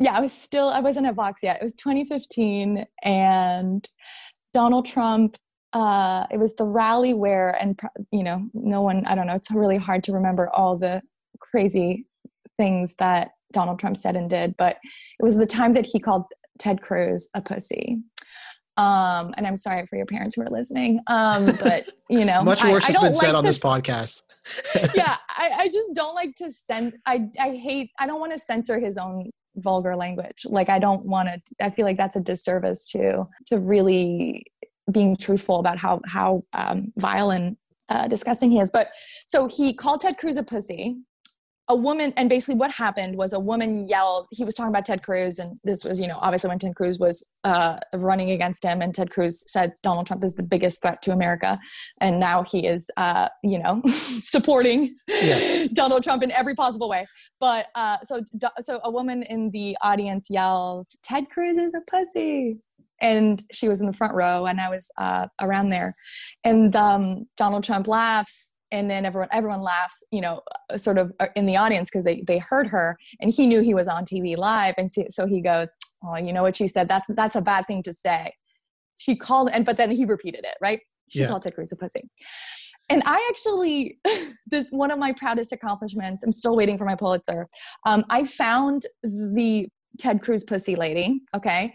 yeah, 0.00 0.16
I 0.16 0.20
was 0.20 0.32
still 0.32 0.68
I 0.68 0.80
wasn't 0.80 1.06
at 1.06 1.14
Vox 1.14 1.42
yet. 1.42 1.58
It 1.60 1.62
was 1.62 1.74
2015, 1.76 2.86
and 3.04 3.88
Donald 4.54 4.86
Trump. 4.86 5.36
Uh, 5.72 6.26
it 6.32 6.38
was 6.38 6.56
the 6.56 6.64
rally 6.64 7.14
where, 7.14 7.50
and 7.60 7.78
you 8.10 8.24
know, 8.24 8.48
no 8.54 8.80
one. 8.80 9.04
I 9.06 9.14
don't 9.14 9.26
know. 9.26 9.34
It's 9.34 9.50
really 9.50 9.78
hard 9.78 10.02
to 10.04 10.12
remember 10.12 10.50
all 10.50 10.76
the 10.76 11.02
crazy 11.38 12.06
things 12.56 12.96
that 12.96 13.32
Donald 13.52 13.78
Trump 13.78 13.96
said 13.96 14.16
and 14.16 14.28
did, 14.28 14.54
but 14.56 14.78
it 15.18 15.22
was 15.22 15.36
the 15.36 15.46
time 15.46 15.74
that 15.74 15.86
he 15.86 16.00
called 16.00 16.24
Ted 16.58 16.80
Cruz 16.80 17.28
a 17.34 17.42
pussy. 17.42 17.98
Um, 18.76 19.34
and 19.36 19.46
I'm 19.46 19.58
sorry 19.58 19.84
for 19.86 19.96
your 19.96 20.06
parents 20.06 20.36
who 20.36 20.42
are 20.42 20.50
listening. 20.50 21.00
Um, 21.06 21.46
but 21.60 21.88
you 22.08 22.24
know, 22.24 22.42
much 22.44 22.64
worse 22.64 22.84
I, 22.84 22.88
I 22.88 22.92
has 22.92 22.96
been 22.96 23.04
don't 23.12 23.14
said 23.14 23.28
like 23.28 23.36
on 23.36 23.44
this 23.44 23.60
podcast 23.60 24.22
yeah 24.94 25.16
I, 25.28 25.50
I 25.58 25.68
just 25.68 25.94
don't 25.94 26.14
like 26.14 26.34
to 26.36 26.50
send 26.50 26.94
i 27.06 27.28
i 27.38 27.50
hate 27.50 27.90
i 27.98 28.06
don't 28.06 28.20
want 28.20 28.32
to 28.32 28.38
censor 28.38 28.80
his 28.80 28.96
own 28.96 29.30
vulgar 29.62 29.96
language. 29.96 30.44
Like 30.44 30.68
i 30.68 30.78
don't 30.78 31.04
want 31.04 31.28
to 31.28 31.64
i 31.64 31.70
feel 31.70 31.86
like 31.86 31.96
that's 31.96 32.16
a 32.16 32.20
disservice 32.20 32.86
to 32.92 33.28
to 33.46 33.58
really 33.58 34.44
being 34.90 35.16
truthful 35.16 35.58
about 35.60 35.78
how 35.78 36.00
how 36.06 36.42
um, 36.52 36.92
vile 36.96 37.30
and 37.30 37.56
uh, 37.88 38.06
disgusting 38.08 38.50
he 38.50 38.60
is. 38.60 38.70
But 38.70 38.88
so 39.26 39.46
he 39.46 39.72
called 39.72 40.00
ted 40.00 40.18
cruz 40.18 40.36
a 40.36 40.42
pussy 40.42 40.96
a 41.70 41.74
woman 41.74 42.12
and 42.16 42.28
basically 42.28 42.56
what 42.56 42.70
happened 42.72 43.16
was 43.16 43.32
a 43.32 43.40
woman 43.40 43.86
yelled 43.88 44.26
he 44.32 44.44
was 44.44 44.54
talking 44.54 44.70
about 44.70 44.84
ted 44.84 45.02
cruz 45.02 45.38
and 45.38 45.58
this 45.64 45.84
was 45.84 46.00
you 46.00 46.08
know 46.08 46.18
obviously 46.20 46.48
when 46.48 46.58
ted 46.58 46.74
cruz 46.74 46.98
was 46.98 47.30
uh, 47.44 47.76
running 47.94 48.32
against 48.32 48.64
him 48.64 48.82
and 48.82 48.94
ted 48.94 49.10
cruz 49.10 49.44
said 49.46 49.72
donald 49.82 50.06
trump 50.06 50.22
is 50.24 50.34
the 50.34 50.42
biggest 50.42 50.82
threat 50.82 51.00
to 51.00 51.12
america 51.12 51.58
and 52.00 52.18
now 52.18 52.42
he 52.42 52.66
is 52.66 52.90
uh, 52.96 53.28
you 53.42 53.58
know 53.58 53.80
supporting 53.86 54.94
Yes. 55.08 55.68
donald 55.72 56.02
trump 56.02 56.22
in 56.22 56.30
every 56.32 56.54
possible 56.54 56.88
way. 56.88 57.06
But 57.38 57.66
uh, 57.74 57.98
so 58.04 58.22
so 58.60 58.80
a 58.84 58.90
woman 58.90 59.22
in 59.22 59.50
the 59.50 59.76
audience 59.82 60.28
yells 60.30 60.98
ted 61.02 61.30
cruz 61.30 61.56
is 61.56 61.74
a 61.74 61.80
pussy! 61.90 62.58
And 63.02 63.42
she 63.50 63.66
was 63.68 63.80
in 63.80 63.86
the 63.86 63.94
front 63.94 64.14
row 64.14 64.44
and 64.46 64.60
i 64.60 64.68
was 64.68 64.90
uh, 64.98 65.26
around 65.40 65.70
there. 65.70 65.92
And 66.44 66.74
um, 66.76 67.26
donald 67.36 67.64
trump 67.64 67.86
laughs 67.88 68.56
and 68.72 68.90
then 68.90 69.04
everyone 69.04 69.28
everyone 69.32 69.62
laughs 69.62 70.04
you 70.10 70.20
know 70.20 70.40
sort 70.76 70.98
of 70.98 71.12
uh, 71.20 71.26
in 71.36 71.46
the 71.46 71.56
audience 71.56 71.90
because 71.90 72.04
they 72.04 72.22
they 72.26 72.38
heard 72.38 72.66
her 72.66 72.96
and 73.20 73.32
he 73.32 73.46
knew 73.46 73.60
he 73.60 73.74
was 73.74 73.88
on 73.88 74.04
tv 74.04 74.36
live 74.36 74.74
and 74.78 74.90
so, 74.90 75.04
so 75.08 75.26
he 75.26 75.40
goes 75.40 75.70
oh 76.04 76.16
you 76.16 76.32
know 76.32 76.42
what 76.42 76.56
she 76.56 76.66
said? 76.66 76.88
That's 76.88 77.08
that's 77.14 77.36
a 77.36 77.42
bad 77.42 77.66
thing 77.66 77.82
to 77.84 77.92
say. 77.92 78.34
She 78.96 79.16
called 79.16 79.50
and 79.52 79.64
but 79.64 79.76
then 79.76 79.90
he 79.90 80.04
repeated 80.04 80.44
it 80.44 80.56
right? 80.60 80.80
She 81.08 81.20
Yeah. 81.20 81.28
called 81.28 81.42
ted 81.42 81.54
cruz 81.54 81.72
a 81.72 81.76
pussy. 81.76 82.02
And 82.88 83.02
i 83.06 83.28
actually 83.30 83.98
this 84.46 84.70
one 84.70 84.90
of 84.90 84.98
my 84.98 85.12
proudest 85.12 85.52
accomplishments 85.52 86.22
i'm 86.24 86.32
still 86.32 86.56
waiting 86.56 86.76
for 86.78 86.84
my 86.84 86.96
pulitzer 86.96 87.46
um, 87.86 88.04
i 88.10 88.24
found 88.24 88.86
the 89.02 89.68
ted 89.98 90.22
cruz 90.22 90.44
pussy 90.44 90.74
lady 90.74 91.20
okay 91.34 91.72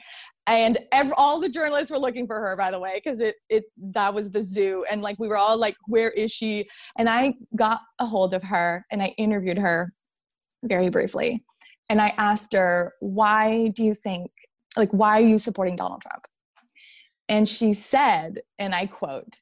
and 0.47 0.77
all 1.17 1.39
the 1.39 1.49
journalists 1.49 1.91
were 1.91 1.97
looking 1.97 2.27
for 2.27 2.39
her 2.39 2.55
by 2.55 2.71
the 2.71 2.79
way 2.79 3.01
because 3.03 3.19
it 3.19 3.35
it 3.49 3.65
that 3.77 4.13
was 4.13 4.31
the 4.31 4.41
zoo. 4.41 4.85
And 4.89 5.01
like 5.01 5.17
we 5.19 5.27
were 5.27 5.37
all 5.37 5.57
like 5.57 5.75
where 5.87 6.11
is 6.11 6.31
she? 6.31 6.69
And 6.97 7.09
i 7.09 7.33
got 7.55 7.81
a 7.99 8.05
hold 8.05 8.33
of 8.33 8.43
her 8.43 8.85
and 8.91 9.01
i 9.01 9.07
interviewed 9.17 9.57
her 9.57 9.93
very 10.63 10.89
briefly. 10.89 11.43
And 11.89 12.01
i 12.01 12.13
asked 12.17 12.53
her 12.53 12.93
why 12.99 13.69
do 13.69 13.83
you 13.83 13.93
think 13.93 14.31
like 14.77 14.91
why 14.91 15.19
are 15.19 15.25
you 15.25 15.37
supporting 15.37 15.75
donald 15.75 16.01
trump? 16.01 16.25
And 17.27 17.47
she 17.47 17.73
said 17.73 18.41
and 18.59 18.75
i 18.75 18.85
quote 18.85 19.39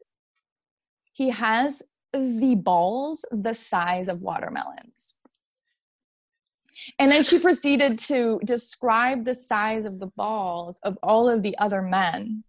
he 1.14 1.30
has 1.30 1.84
the 2.14 2.56
balls 2.56 3.26
the 3.32 3.54
size 3.54 4.08
of 4.08 4.22
watermelons 4.22 5.16
and 7.00 7.12
then 7.12 7.24
she 7.24 7.40
proceeded 7.40 8.00
to 8.00 8.40
describe 8.46 9.26
the 9.26 9.34
size 9.34 9.86
of 9.86 10.00
the 10.00 10.08
balls 10.08 10.80
of 10.84 10.98
all 11.04 11.30
of 11.30 11.44
the 11.44 11.58
other 11.58 11.82
men 11.82 12.44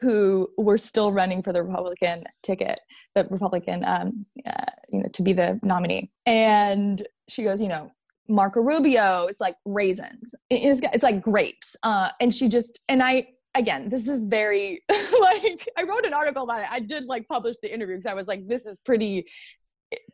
who 0.00 0.48
were 0.56 0.78
still 0.78 1.12
running 1.12 1.42
for 1.42 1.52
the 1.52 1.62
Republican 1.62 2.24
ticket, 2.42 2.80
the 3.14 3.26
Republican, 3.30 3.84
um, 3.84 4.24
uh, 4.46 4.64
you 4.90 5.00
know, 5.00 5.08
to 5.12 5.22
be 5.22 5.32
the 5.32 5.60
nominee. 5.62 6.10
And 6.26 7.06
she 7.28 7.42
goes, 7.42 7.60
you 7.60 7.68
know, 7.68 7.92
Marco 8.28 8.60
Rubio 8.60 9.26
is 9.26 9.40
like 9.40 9.56
raisins. 9.64 10.34
It's, 10.48 10.80
it's 10.94 11.02
like 11.02 11.20
grapes. 11.20 11.76
Uh, 11.82 12.10
and 12.20 12.34
she 12.34 12.48
just, 12.48 12.80
and 12.88 13.02
I, 13.02 13.28
again, 13.54 13.88
this 13.88 14.08
is 14.08 14.24
very 14.26 14.82
like, 14.88 15.68
I 15.76 15.82
wrote 15.82 16.06
an 16.06 16.14
article 16.14 16.44
about 16.44 16.60
it. 16.60 16.68
I 16.70 16.80
did 16.80 17.06
like 17.06 17.28
publish 17.28 17.56
the 17.60 17.72
interview 17.72 17.96
because 17.96 18.06
I 18.06 18.14
was 18.14 18.28
like, 18.28 18.46
this 18.48 18.66
is 18.66 18.78
pretty 18.78 19.26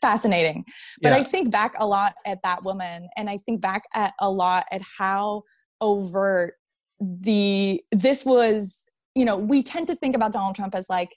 fascinating. 0.01 0.65
But 1.03 1.11
Yeah. 1.11 1.17
I 1.17 1.23
think 1.23 1.51
back 1.51 1.75
a 1.79 1.87
lot 1.87 2.15
at 2.25 2.43
that 2.43 2.65
woman 2.65 3.09
and 3.17 3.29
I 3.29 3.39
think 3.39 3.61
back 3.61 3.85
at 3.95 4.15
a 4.21 4.31
lot 4.31 4.67
at 4.71 4.83
how 4.99 5.43
overt 5.81 6.55
the 7.01 7.83
this 7.93 8.25
was, 8.25 8.85
you 9.15 9.25
know, 9.25 9.37
we 9.37 9.63
tend 9.63 9.87
to 9.89 9.95
think 9.95 10.17
about 10.17 10.33
Donald 10.33 10.57
Trump 10.57 10.75
as 10.75 10.89
like, 10.89 11.17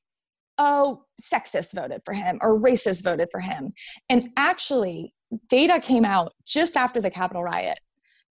oh, 0.57 1.05
sexist 1.21 1.73
voted 1.73 2.01
for 2.03 2.13
him 2.13 2.37
or 2.41 2.59
racist 2.59 3.03
voted 3.03 3.29
for 3.31 3.39
him. 3.39 3.73
And 4.09 4.29
actually, 4.35 5.13
data 5.47 5.79
came 5.79 6.05
out 6.05 6.33
just 6.45 6.75
after 6.75 6.99
the 6.99 7.09
Capitol 7.09 7.43
riot 7.43 7.79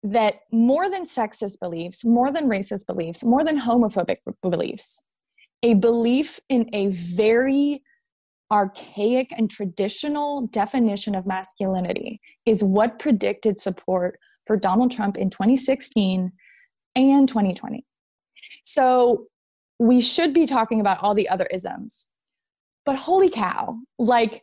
that 0.03 0.41
more 0.53 0.88
than 0.91 1.05
sexist 1.05 1.59
beliefs, 1.59 2.05
more 2.05 2.31
than 2.31 2.49
racist 2.49 2.87
beliefs, 2.87 3.25
more 3.25 3.45
than 3.45 3.61
homophobic 3.61 4.19
beliefs, 4.43 5.05
a 5.62 5.75
belief 5.75 6.38
in 6.49 6.69
a 6.73 6.88
very 6.88 7.83
archaic 8.51 9.33
and 9.37 9.51
traditional 9.51 10.47
definition 10.47 11.15
of 11.15 11.27
masculinity 11.27 12.21
is 12.47 12.65
what 12.65 12.99
predicted 12.99 13.59
support 13.59 14.19
for 14.47 14.57
Donald 14.57 14.91
Trump 14.91 15.19
in 15.19 15.31
2016 15.31 16.33
and 16.97 17.29
2020. 17.29 17.85
So 18.65 19.27
we 19.79 20.01
should 20.01 20.33
be 20.33 20.47
talking 20.47 20.81
about 20.81 21.03
all 21.03 21.15
the 21.15 21.29
other 21.29 21.47
isms. 21.47 22.07
But 22.85 22.97
holy 22.97 23.29
cow, 23.29 23.77
like 23.99 24.43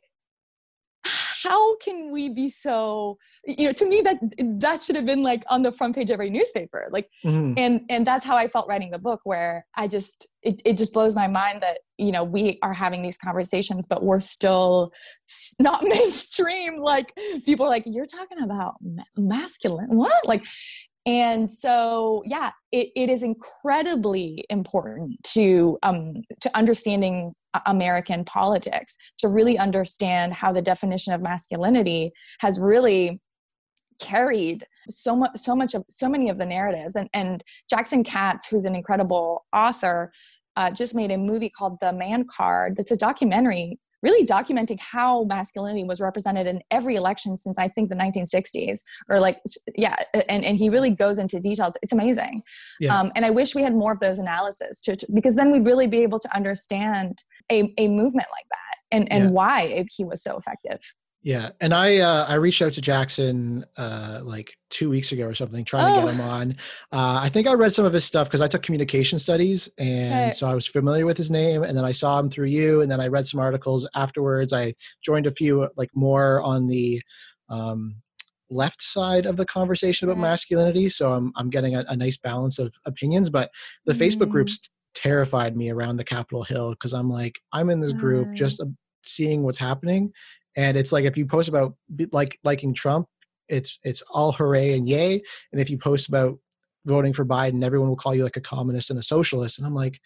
how 1.06 1.76
can 1.78 2.12
we 2.12 2.30
be 2.30 2.50
so 2.50 3.18
you 3.46 3.68
know 3.68 3.74
to 3.74 3.88
me 3.88 4.02
that 4.02 4.18
that 4.60 4.82
should 4.82 4.96
have 4.96 5.06
been 5.06 5.22
like 5.22 5.44
on 5.50 5.62
the 5.62 5.72
front 5.72 5.96
page 5.96 6.10
of 6.10 6.16
every 6.16 6.30
newspaper 6.30 6.88
like 6.92 7.10
mm-hmm. 7.24 7.54
and 7.58 7.82
and 7.90 8.06
that's 8.06 8.26
how 8.26 8.36
i 8.36 8.48
felt 8.48 8.68
writing 8.68 8.92
the 8.92 9.00
book 9.00 9.22
where 9.24 9.66
i 9.76 9.88
just 9.88 10.28
it, 10.42 10.62
it 10.66 10.78
just 10.78 10.94
blows 10.94 11.16
my 11.16 11.28
mind 11.28 11.62
that 11.62 11.80
you 11.98 12.12
know 12.12 12.24
we 12.24 12.58
are 12.62 12.74
having 12.74 13.02
these 13.02 13.18
conversations 13.18 13.88
but 13.88 14.04
we're 14.04 14.20
still 14.20 14.92
not 15.60 15.84
mainstream 15.88 16.78
like 16.78 17.14
people 17.46 17.66
are 17.66 17.70
like 17.70 17.84
you're 17.86 18.06
talking 18.06 18.42
about 18.42 18.76
masculine 19.16 19.96
what 19.96 20.28
like 20.28 20.46
and 21.06 21.52
so 21.52 22.24
yeah 22.26 22.52
it, 22.72 22.90
it 22.96 23.10
is 23.10 23.22
incredibly 23.22 24.44
important 24.50 25.24
to 25.24 25.78
um 25.84 26.14
to 26.42 26.50
understanding 26.58 27.34
american 27.66 28.24
politics 28.24 28.98
to 29.18 29.28
really 29.28 29.58
understand 29.58 30.34
how 30.34 30.52
the 30.52 30.62
definition 30.62 31.14
of 31.14 31.22
masculinity 31.22 32.12
has 32.40 32.60
really 32.60 33.20
carried 34.00 34.66
so 34.90 35.16
much 35.16 35.32
so 35.36 35.56
much 35.56 35.74
of 35.74 35.84
so 35.90 36.10
many 36.10 36.30
of 36.30 36.38
the 36.38 36.46
narratives. 36.46 36.96
And 36.96 37.10
and 37.14 37.44
jackson 37.70 38.04
katz 38.04 38.48
who's 38.48 38.66
an 38.66 38.76
incredible 38.76 39.46
author 39.54 40.12
uh, 40.58 40.72
just 40.72 40.96
made 40.96 41.12
a 41.12 41.18
movie 41.18 41.50
called 41.50 41.78
the 41.82 41.92
man 41.92 42.26
card 42.26 42.76
that's 42.78 42.92
a 42.92 42.98
documentary 42.98 43.80
really 44.06 44.26
documenting 44.26 44.80
how 44.80 45.24
masculinity 45.24 45.84
was 45.84 46.00
represented 46.00 46.46
in 46.46 46.62
every 46.70 46.96
election 46.96 47.36
since 47.36 47.58
I 47.58 47.68
think 47.70 47.90
the 47.90 47.96
1960s 47.96 48.82
or 49.10 49.20
like 49.20 49.40
yeah 49.76 49.96
and, 50.30 50.46
and 50.46 50.58
he 50.58 50.70
really 50.70 50.92
goes 50.92 51.18
into 51.18 51.40
details. 51.40 51.76
It's 51.82 51.94
amazing. 51.94 52.44
Yeah. 52.80 53.00
um, 53.00 53.12
and 53.16 53.26
I 53.26 53.32
wish 53.32 53.56
we 53.56 53.64
had 53.64 53.74
more 53.74 53.92
of 53.92 54.00
those 54.00 54.20
analysis 54.20 54.82
to, 54.84 54.96
to, 54.96 55.08
because 55.14 55.36
then 55.36 55.52
we'd 55.52 55.66
really 55.66 55.88
be 55.88 56.04
able 56.04 56.20
to 56.20 56.36
understand 56.36 57.24
a, 57.52 57.74
a 57.78 57.88
movement 57.88 58.28
like 58.32 58.46
that 58.50 58.96
and 58.96 59.12
and 59.12 59.26
yeah. 59.26 59.30
why 59.32 59.86
he 59.96 60.04
was 60.04 60.24
so 60.24 60.38
effective 60.38 60.80
yeah, 61.26 61.50
and 61.60 61.74
I 61.74 61.98
uh, 61.98 62.28
I 62.28 62.36
reached 62.36 62.62
out 62.62 62.74
to 62.74 62.82
Jackson 62.82 63.66
uh, 63.78 64.20
like 64.24 64.56
two 64.70 64.92
weeks 64.92 65.12
ago 65.12 65.26
or 65.26 65.34
something, 65.34 65.66
trying 65.66 65.92
oh. 65.92 66.02
to 66.02 66.06
get 66.06 66.14
him 66.14 66.22
oh. 66.22 66.30
on. 66.30 66.52
Uh, 66.92 67.20
I 67.20 67.30
think 67.30 67.48
I 67.48 67.54
read 67.54 67.74
some 67.74 67.84
of 67.84 67.94
his 67.94 68.06
stuff 68.06 68.28
because 68.28 68.42
I 68.42 68.48
took 68.48 68.62
communication 68.62 69.18
studies, 69.18 69.68
and 69.80 70.36
so 70.36 70.46
I 70.46 70.54
was 70.54 70.68
familiar 70.68 71.08
with 71.08 71.18
his 71.18 71.32
name. 71.32 71.64
And 71.64 71.76
then 71.76 71.84
I 71.84 71.94
saw 71.94 72.20
him 72.20 72.30
through 72.30 72.50
you, 72.50 72.82
and 72.82 72.92
then 72.92 73.02
I 73.02 73.08
read 73.08 73.28
some 73.28 73.40
articles 73.40 73.90
afterwards. 73.96 74.54
I 74.54 74.76
joined 75.04 75.26
a 75.26 75.32
few 75.32 75.68
like 75.76 75.90
more 75.96 76.44
on 76.44 76.68
the 76.68 77.02
um, 77.50 78.04
left 78.52 78.84
side 78.84 79.26
of 79.26 79.36
the 79.36 79.48
conversation 79.48 80.08
about 80.08 80.22
masculinity, 80.22 80.90
so 80.90 81.12
I'm 81.12 81.32
I'm 81.36 81.50
getting 81.50 81.76
a, 81.76 81.86
a 81.90 81.96
nice 81.96 82.20
balance 82.20 82.60
of 82.60 82.76
opinions. 82.86 83.32
But 83.32 83.50
the 83.88 83.94
mm. 83.94 83.98
Facebook 83.98 84.30
groups 84.30 84.60
terrified 84.96 85.56
me 85.56 85.70
around 85.70 85.98
the 85.98 86.04
Capitol 86.04 86.44
Hill 86.44 86.72
because 86.72 86.94
I'm 86.94 87.10
like 87.10 87.36
I'm 87.54 87.70
in 87.70 87.80
this 87.80 87.94
group 87.94 88.34
just 88.34 88.60
uh, 88.60 88.66
seeing 89.04 89.44
what's 89.44 89.60
happening 89.60 90.12
and 90.56 90.78
it's 90.78 90.92
like 90.92 91.06
if 91.06 91.18
you 91.18 91.26
post 91.26 91.50
about 91.50 91.76
like 92.12 92.40
liking 92.44 92.74
Trump, 92.74 93.08
it's 93.50 93.78
it's 93.84 94.02
all 94.10 94.32
hooray 94.32 94.78
and 94.78 94.88
yay. 94.88 95.22
And 95.52 95.62
if 95.62 95.70
you 95.70 95.78
post 95.78 96.08
about 96.08 96.40
voting 96.86 97.14
for 97.14 97.26
Biden, 97.26 97.64
everyone 97.64 97.90
will 97.90 97.96
call 97.96 98.16
you 98.16 98.24
like 98.24 98.38
a 98.38 98.42
communist 98.42 98.90
and 98.90 99.00
a 99.00 99.04
socialist. 99.04 99.58
And 99.58 99.68
I'm 99.68 99.76
like, 99.76 100.00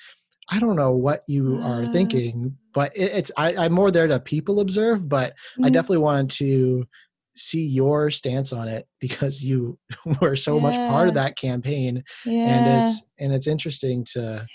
I 0.49 0.59
don't 0.59 0.75
know 0.75 0.95
what 0.95 1.21
you 1.27 1.59
are 1.61 1.83
uh. 1.83 1.91
thinking, 1.91 2.57
but 2.73 2.95
it, 2.95 3.11
it's 3.13 3.31
I, 3.37 3.65
am 3.65 3.73
more 3.73 3.91
there 3.91 4.07
to 4.07 4.19
people 4.19 4.59
observe, 4.59 5.07
but 5.07 5.31
mm-hmm. 5.31 5.65
I 5.65 5.69
definitely 5.69 5.99
wanted 5.99 6.31
to 6.31 6.87
see 7.35 7.65
your 7.65 8.09
stance 8.11 8.51
on 8.51 8.67
it 8.67 8.87
because 8.99 9.43
you 9.43 9.77
were 10.21 10.35
so 10.35 10.55
yeah. 10.55 10.63
much 10.63 10.75
part 10.75 11.07
of 11.07 11.13
that 11.13 11.37
campaign 11.37 12.03
yeah. 12.25 12.33
and 12.33 12.81
it's 12.81 13.01
and 13.17 13.31
it's 13.31 13.47
interesting 13.47 14.03
to 14.03 14.45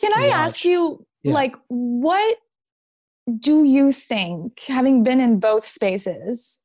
can 0.00 0.12
i 0.14 0.28
watch. 0.28 0.32
ask 0.32 0.64
you 0.64 1.04
yeah. 1.22 1.32
like 1.32 1.54
what 1.68 2.38
do 3.38 3.64
you 3.64 3.92
think 3.92 4.60
having 4.60 5.02
been 5.02 5.20
in 5.20 5.38
both 5.38 5.66
spaces 5.66 6.60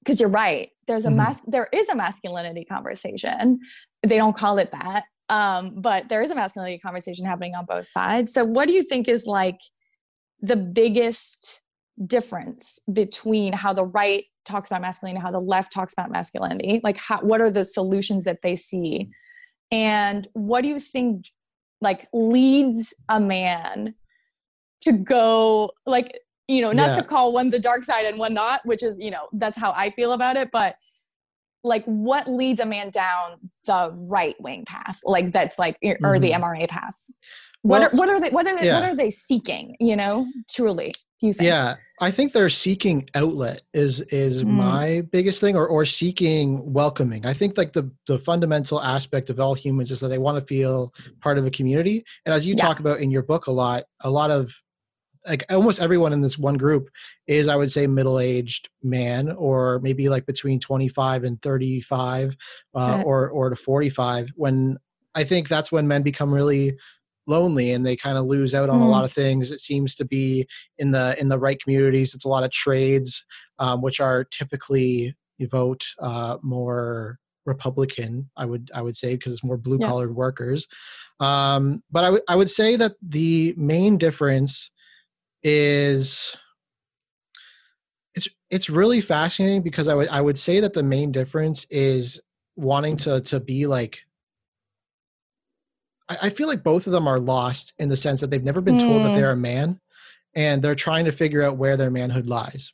because 0.00 0.20
you're 0.20 0.28
right 0.28 0.70
there's 0.86 1.06
a 1.06 1.08
mm-hmm. 1.08 1.18
mas- 1.18 1.44
there 1.46 1.68
is 1.72 1.88
a 1.88 1.94
masculinity 1.94 2.64
conversation 2.64 3.58
they 4.02 4.16
don't 4.16 4.36
call 4.36 4.58
it 4.58 4.70
that 4.72 5.04
um, 5.28 5.76
but 5.76 6.08
there 6.08 6.22
is 6.22 6.32
a 6.32 6.34
masculinity 6.34 6.80
conversation 6.80 7.24
happening 7.24 7.54
on 7.54 7.64
both 7.64 7.86
sides 7.86 8.32
so 8.32 8.44
what 8.44 8.66
do 8.66 8.74
you 8.74 8.82
think 8.82 9.08
is 9.08 9.26
like 9.26 9.60
the 10.40 10.56
biggest 10.56 11.62
difference 12.06 12.80
between 12.92 13.52
how 13.52 13.72
the 13.72 13.84
right 13.84 14.24
talks 14.44 14.70
about 14.70 14.80
masculinity 14.80 15.16
and 15.16 15.24
how 15.24 15.30
the 15.30 15.38
left 15.38 15.72
talks 15.72 15.92
about 15.92 16.10
masculinity 16.10 16.80
like 16.82 16.96
how, 16.96 17.20
what 17.20 17.40
are 17.40 17.50
the 17.50 17.64
solutions 17.64 18.24
that 18.24 18.42
they 18.42 18.56
see 18.56 19.08
and 19.70 20.26
what 20.32 20.62
do 20.62 20.68
you 20.68 20.80
think 20.80 21.26
like 21.80 22.08
leads 22.12 22.94
a 23.08 23.20
man 23.20 23.94
to 24.82 24.92
go 24.92 25.70
like 25.86 26.18
you 26.48 26.60
know 26.60 26.72
not 26.72 26.90
yeah. 26.90 27.00
to 27.00 27.02
call 27.02 27.32
one 27.32 27.50
the 27.50 27.58
dark 27.58 27.84
side 27.84 28.04
and 28.04 28.18
one 28.18 28.34
not 28.34 28.64
which 28.64 28.82
is 28.82 28.98
you 28.98 29.10
know 29.10 29.28
that's 29.34 29.58
how 29.58 29.72
i 29.72 29.90
feel 29.90 30.12
about 30.12 30.36
it 30.36 30.50
but 30.52 30.76
like 31.62 31.84
what 31.84 32.28
leads 32.28 32.60
a 32.60 32.66
man 32.66 32.90
down 32.90 33.36
the 33.66 33.92
right 33.94 34.36
wing 34.40 34.64
path 34.64 35.00
like 35.04 35.30
that's 35.30 35.58
like 35.58 35.76
or 35.82 35.94
mm-hmm. 35.94 36.20
the 36.20 36.30
mra 36.32 36.68
path 36.68 37.06
what 37.62 37.80
well, 37.80 37.88
are 37.88 37.96
what 37.96 38.08
are 38.08 38.20
they 38.20 38.30
what 38.30 38.46
are 38.46 38.58
they, 38.58 38.66
yeah. 38.66 38.80
what 38.80 38.88
are 38.88 38.96
they 38.96 39.10
seeking 39.10 39.76
you 39.78 39.94
know 39.94 40.26
truly 40.48 40.92
do 41.20 41.26
you 41.26 41.32
think 41.32 41.46
yeah 41.46 41.76
i 42.00 42.10
think 42.10 42.32
they're 42.32 42.50
seeking 42.50 43.08
outlet 43.14 43.62
is 43.72 44.00
is 44.02 44.42
mm. 44.42 44.48
my 44.48 45.02
biggest 45.12 45.40
thing 45.40 45.56
or 45.56 45.66
or 45.66 45.84
seeking 45.84 46.72
welcoming 46.72 47.24
i 47.26 47.32
think 47.32 47.56
like 47.56 47.72
the 47.72 47.90
the 48.06 48.18
fundamental 48.18 48.82
aspect 48.82 49.30
of 49.30 49.38
all 49.38 49.54
humans 49.54 49.92
is 49.92 50.00
that 50.00 50.08
they 50.08 50.18
want 50.18 50.38
to 50.38 50.46
feel 50.46 50.92
part 51.20 51.38
of 51.38 51.46
a 51.46 51.50
community 51.50 52.04
and 52.24 52.34
as 52.34 52.46
you 52.46 52.54
yeah. 52.56 52.64
talk 52.64 52.80
about 52.80 53.00
in 53.00 53.10
your 53.10 53.22
book 53.22 53.46
a 53.46 53.52
lot 53.52 53.84
a 54.00 54.10
lot 54.10 54.30
of 54.30 54.52
like 55.28 55.44
almost 55.50 55.80
everyone 55.80 56.12
in 56.12 56.20
this 56.20 56.38
one 56.38 56.56
group 56.56 56.88
is 57.26 57.48
i 57.48 57.56
would 57.56 57.70
say 57.70 57.86
middle-aged 57.86 58.68
man 58.82 59.30
or 59.32 59.78
maybe 59.80 60.08
like 60.08 60.26
between 60.26 60.58
25 60.58 61.24
and 61.24 61.40
35 61.42 62.36
uh, 62.74 63.02
or 63.04 63.28
or 63.30 63.50
to 63.50 63.56
45 63.56 64.28
when 64.36 64.78
i 65.14 65.24
think 65.24 65.48
that's 65.48 65.70
when 65.70 65.86
men 65.86 66.02
become 66.02 66.32
really 66.32 66.76
lonely 67.30 67.70
and 67.72 67.86
they 67.86 67.96
kind 67.96 68.18
of 68.18 68.26
lose 68.26 68.54
out 68.54 68.68
on 68.68 68.80
mm. 68.80 68.82
a 68.82 68.88
lot 68.88 69.04
of 69.04 69.12
things 69.12 69.50
it 69.50 69.60
seems 69.60 69.94
to 69.94 70.04
be 70.04 70.46
in 70.78 70.90
the 70.90 71.18
in 71.18 71.28
the 71.28 71.38
right 71.38 71.62
communities 71.62 72.12
it's 72.12 72.26
a 72.26 72.28
lot 72.28 72.44
of 72.44 72.50
trades 72.50 73.24
um, 73.58 73.80
which 73.80 74.00
are 74.00 74.24
typically 74.24 75.14
you 75.38 75.48
vote 75.48 75.86
uh, 76.00 76.36
more 76.42 77.18
republican 77.46 78.28
i 78.36 78.44
would 78.44 78.70
i 78.74 78.82
would 78.82 78.96
say 78.96 79.14
because 79.14 79.32
it's 79.32 79.44
more 79.44 79.56
blue 79.56 79.78
collared 79.78 80.10
yeah. 80.10 80.14
workers 80.14 80.66
um, 81.20 81.82
but 81.90 82.04
I, 82.04 82.06
w- 82.06 82.24
I 82.28 82.36
would 82.36 82.50
say 82.50 82.76
that 82.76 82.92
the 83.02 83.54
main 83.56 83.98
difference 83.98 84.70
is 85.42 86.36
it's 88.14 88.28
it's 88.50 88.70
really 88.70 89.00
fascinating 89.00 89.62
because 89.62 89.86
I 89.86 89.94
would 89.94 90.08
I 90.08 90.20
would 90.20 90.38
say 90.38 90.60
that 90.60 90.72
the 90.72 90.82
main 90.82 91.12
difference 91.12 91.66
is 91.70 92.20
wanting 92.56 92.96
to 92.98 93.20
to 93.20 93.38
be 93.38 93.66
like 93.66 94.00
I, 96.10 96.18
I 96.22 96.30
feel 96.30 96.48
like 96.48 96.62
both 96.62 96.86
of 96.86 96.92
them 96.92 97.08
are 97.08 97.18
lost 97.18 97.72
in 97.78 97.88
the 97.88 97.96
sense 97.96 98.20
that 98.20 98.30
they've 98.30 98.44
never 98.44 98.60
been 98.60 98.76
mm. 98.76 98.80
told 98.80 99.04
that 99.04 99.16
they're 99.16 99.30
a 99.30 99.36
man 99.36 99.80
and 100.34 100.62
they're 100.62 100.74
trying 100.74 101.06
to 101.06 101.12
figure 101.12 101.42
out 101.42 101.56
where 101.56 101.76
their 101.76 101.90
manhood 101.90 102.26
lies. 102.26 102.72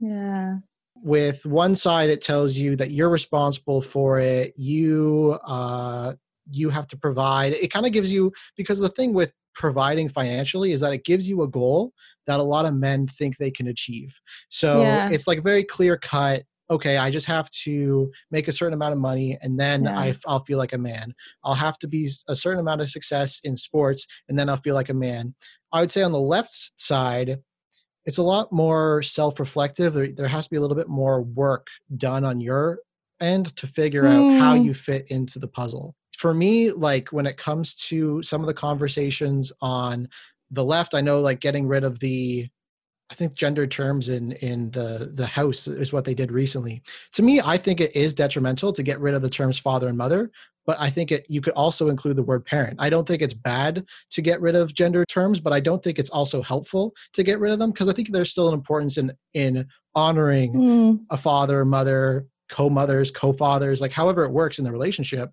Yeah. 0.00 0.56
With 0.96 1.44
one 1.46 1.76
side 1.76 2.10
it 2.10 2.22
tells 2.22 2.54
you 2.54 2.74
that 2.76 2.90
you're 2.90 3.10
responsible 3.10 3.82
for 3.82 4.18
it, 4.18 4.54
you 4.56 5.38
uh 5.46 6.14
you 6.50 6.70
have 6.70 6.88
to 6.88 6.96
provide. 6.96 7.52
It 7.52 7.70
kind 7.70 7.84
of 7.84 7.92
gives 7.92 8.10
you 8.10 8.32
because 8.56 8.78
the 8.78 8.88
thing 8.88 9.12
with 9.12 9.32
providing 9.54 10.08
financially 10.08 10.72
is 10.72 10.80
that 10.80 10.92
it 10.92 11.04
gives 11.04 11.28
you 11.28 11.42
a 11.42 11.48
goal 11.48 11.92
that 12.26 12.40
a 12.40 12.42
lot 12.42 12.64
of 12.64 12.74
men 12.74 13.06
think 13.06 13.36
they 13.36 13.50
can 13.50 13.66
achieve. 13.66 14.14
So 14.48 14.82
yeah. 14.82 15.10
it's 15.10 15.26
like 15.26 15.42
very 15.42 15.64
clear 15.64 15.96
cut. 15.96 16.44
Okay, 16.70 16.98
I 16.98 17.10
just 17.10 17.26
have 17.26 17.50
to 17.64 18.10
make 18.30 18.48
a 18.48 18.52
certain 18.52 18.74
amount 18.74 18.92
of 18.92 18.98
money 18.98 19.38
and 19.40 19.58
then 19.58 19.84
yeah. 19.84 19.98
I, 19.98 20.16
I'll 20.26 20.44
feel 20.44 20.58
like 20.58 20.72
a 20.72 20.78
man. 20.78 21.14
I'll 21.44 21.54
have 21.54 21.78
to 21.80 21.88
be 21.88 22.10
a 22.28 22.36
certain 22.36 22.60
amount 22.60 22.82
of 22.82 22.90
success 22.90 23.40
in 23.44 23.56
sports 23.56 24.06
and 24.28 24.38
then 24.38 24.48
I'll 24.48 24.56
feel 24.56 24.74
like 24.74 24.90
a 24.90 24.94
man. 24.94 25.34
I 25.72 25.80
would 25.80 25.92
say 25.92 26.02
on 26.02 26.12
the 26.12 26.20
left 26.20 26.72
side, 26.76 27.38
it's 28.04 28.18
a 28.18 28.22
lot 28.22 28.52
more 28.52 29.02
self 29.02 29.40
reflective. 29.40 29.94
There, 29.94 30.12
there 30.12 30.28
has 30.28 30.44
to 30.44 30.50
be 30.50 30.56
a 30.56 30.60
little 30.60 30.76
bit 30.76 30.88
more 30.88 31.22
work 31.22 31.66
done 31.96 32.24
on 32.24 32.40
your 32.40 32.80
end 33.20 33.54
to 33.56 33.66
figure 33.66 34.04
mm. 34.04 34.36
out 34.36 34.40
how 34.40 34.56
hmm. 34.56 34.64
you 34.64 34.74
fit 34.74 35.10
into 35.10 35.38
the 35.38 35.48
puzzle 35.48 35.96
for 36.18 36.34
me, 36.34 36.72
like 36.72 37.12
when 37.12 37.26
it 37.26 37.36
comes 37.36 37.76
to 37.76 38.20
some 38.24 38.40
of 38.40 38.48
the 38.48 38.54
conversations 38.54 39.52
on 39.60 40.08
the 40.50 40.64
left, 40.64 40.94
I 40.94 41.00
know 41.00 41.20
like 41.20 41.38
getting 41.38 41.68
rid 41.68 41.84
of 41.84 42.00
the 42.00 42.48
I 43.10 43.14
think 43.14 43.34
gender 43.34 43.66
terms 43.66 44.08
in 44.08 44.32
in 44.32 44.70
the 44.70 45.10
the 45.14 45.26
house 45.26 45.66
is 45.66 45.92
what 45.92 46.04
they 46.04 46.14
did 46.14 46.30
recently. 46.30 46.82
To 47.12 47.22
me, 47.22 47.40
I 47.40 47.56
think 47.56 47.80
it 47.80 47.96
is 47.96 48.12
detrimental 48.12 48.72
to 48.72 48.82
get 48.82 49.00
rid 49.00 49.14
of 49.14 49.22
the 49.22 49.30
terms 49.30 49.58
father 49.58 49.88
and 49.88 49.96
mother, 49.96 50.30
but 50.66 50.76
I 50.78 50.90
think 50.90 51.10
it 51.12 51.24
you 51.28 51.40
could 51.40 51.54
also 51.54 51.88
include 51.88 52.16
the 52.16 52.22
word 52.22 52.44
parent. 52.44 52.76
I 52.78 52.90
don't 52.90 53.08
think 53.08 53.22
it's 53.22 53.34
bad 53.34 53.86
to 54.10 54.20
get 54.20 54.40
rid 54.42 54.54
of 54.54 54.74
gender 54.74 55.06
terms, 55.06 55.40
but 55.40 55.54
I 55.54 55.60
don't 55.60 55.82
think 55.82 55.98
it's 55.98 56.10
also 56.10 56.42
helpful 56.42 56.94
to 57.14 57.22
get 57.22 57.40
rid 57.40 57.52
of 57.52 57.58
them 57.58 57.70
because 57.70 57.88
I 57.88 57.94
think 57.94 58.12
there's 58.12 58.30
still 58.30 58.48
an 58.48 58.54
importance 58.54 58.98
in 58.98 59.12
in 59.32 59.66
honoring 59.94 60.52
mm. 60.52 61.00
a 61.10 61.16
father, 61.16 61.64
mother, 61.64 62.26
co-mothers, 62.50 63.10
co-fathers, 63.10 63.80
like 63.80 63.92
however 63.92 64.24
it 64.24 64.32
works 64.32 64.58
in 64.58 64.64
the 64.64 64.72
relationship. 64.72 65.32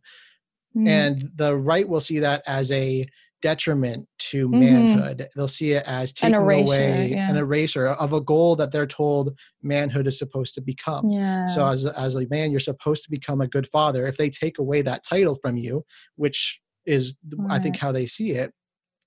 Mm. 0.76 0.88
And 0.88 1.32
the 1.36 1.56
right 1.56 1.88
will 1.88 2.02
see 2.02 2.20
that 2.20 2.42
as 2.48 2.72
a 2.72 3.06
detriment 3.42 4.08
to 4.18 4.50
mm-hmm. 4.50 4.60
manhood. 4.60 5.28
They'll 5.36 5.48
see 5.48 5.74
it 5.74 5.84
as 5.86 6.12
taking 6.12 6.36
erasure, 6.36 6.64
away 6.64 7.10
yeah. 7.12 7.30
an 7.30 7.38
eraser 7.38 7.88
of 7.88 8.14
a 8.14 8.22
goal 8.22 8.56
that 8.56 8.72
they're 8.72 8.88
told 8.88 9.38
manhood 9.62 10.08
is 10.08 10.18
supposed 10.18 10.56
to 10.56 10.62
become. 10.62 11.08
Yeah. 11.10 11.48
So 11.48 11.66
as 11.68 11.86
as 11.86 12.16
a 12.16 12.28
man, 12.30 12.52
you're 12.52 12.60
supposed 12.60 13.04
to 13.04 13.12
become 13.12 13.42
a 13.42 13.48
good 13.48 13.68
father. 13.68 14.08
If 14.08 14.18
they 14.18 14.30
take 14.30 14.60
away 14.60 14.82
that 14.84 15.04
title 15.04 15.36
from 15.36 15.58
you, 15.58 15.86
which 16.16 16.60
is 16.86 17.16
right. 17.38 17.60
I 17.60 17.64
think 17.64 17.78
how 17.78 17.92
they 17.92 18.06
see 18.06 18.32
it, 18.32 18.54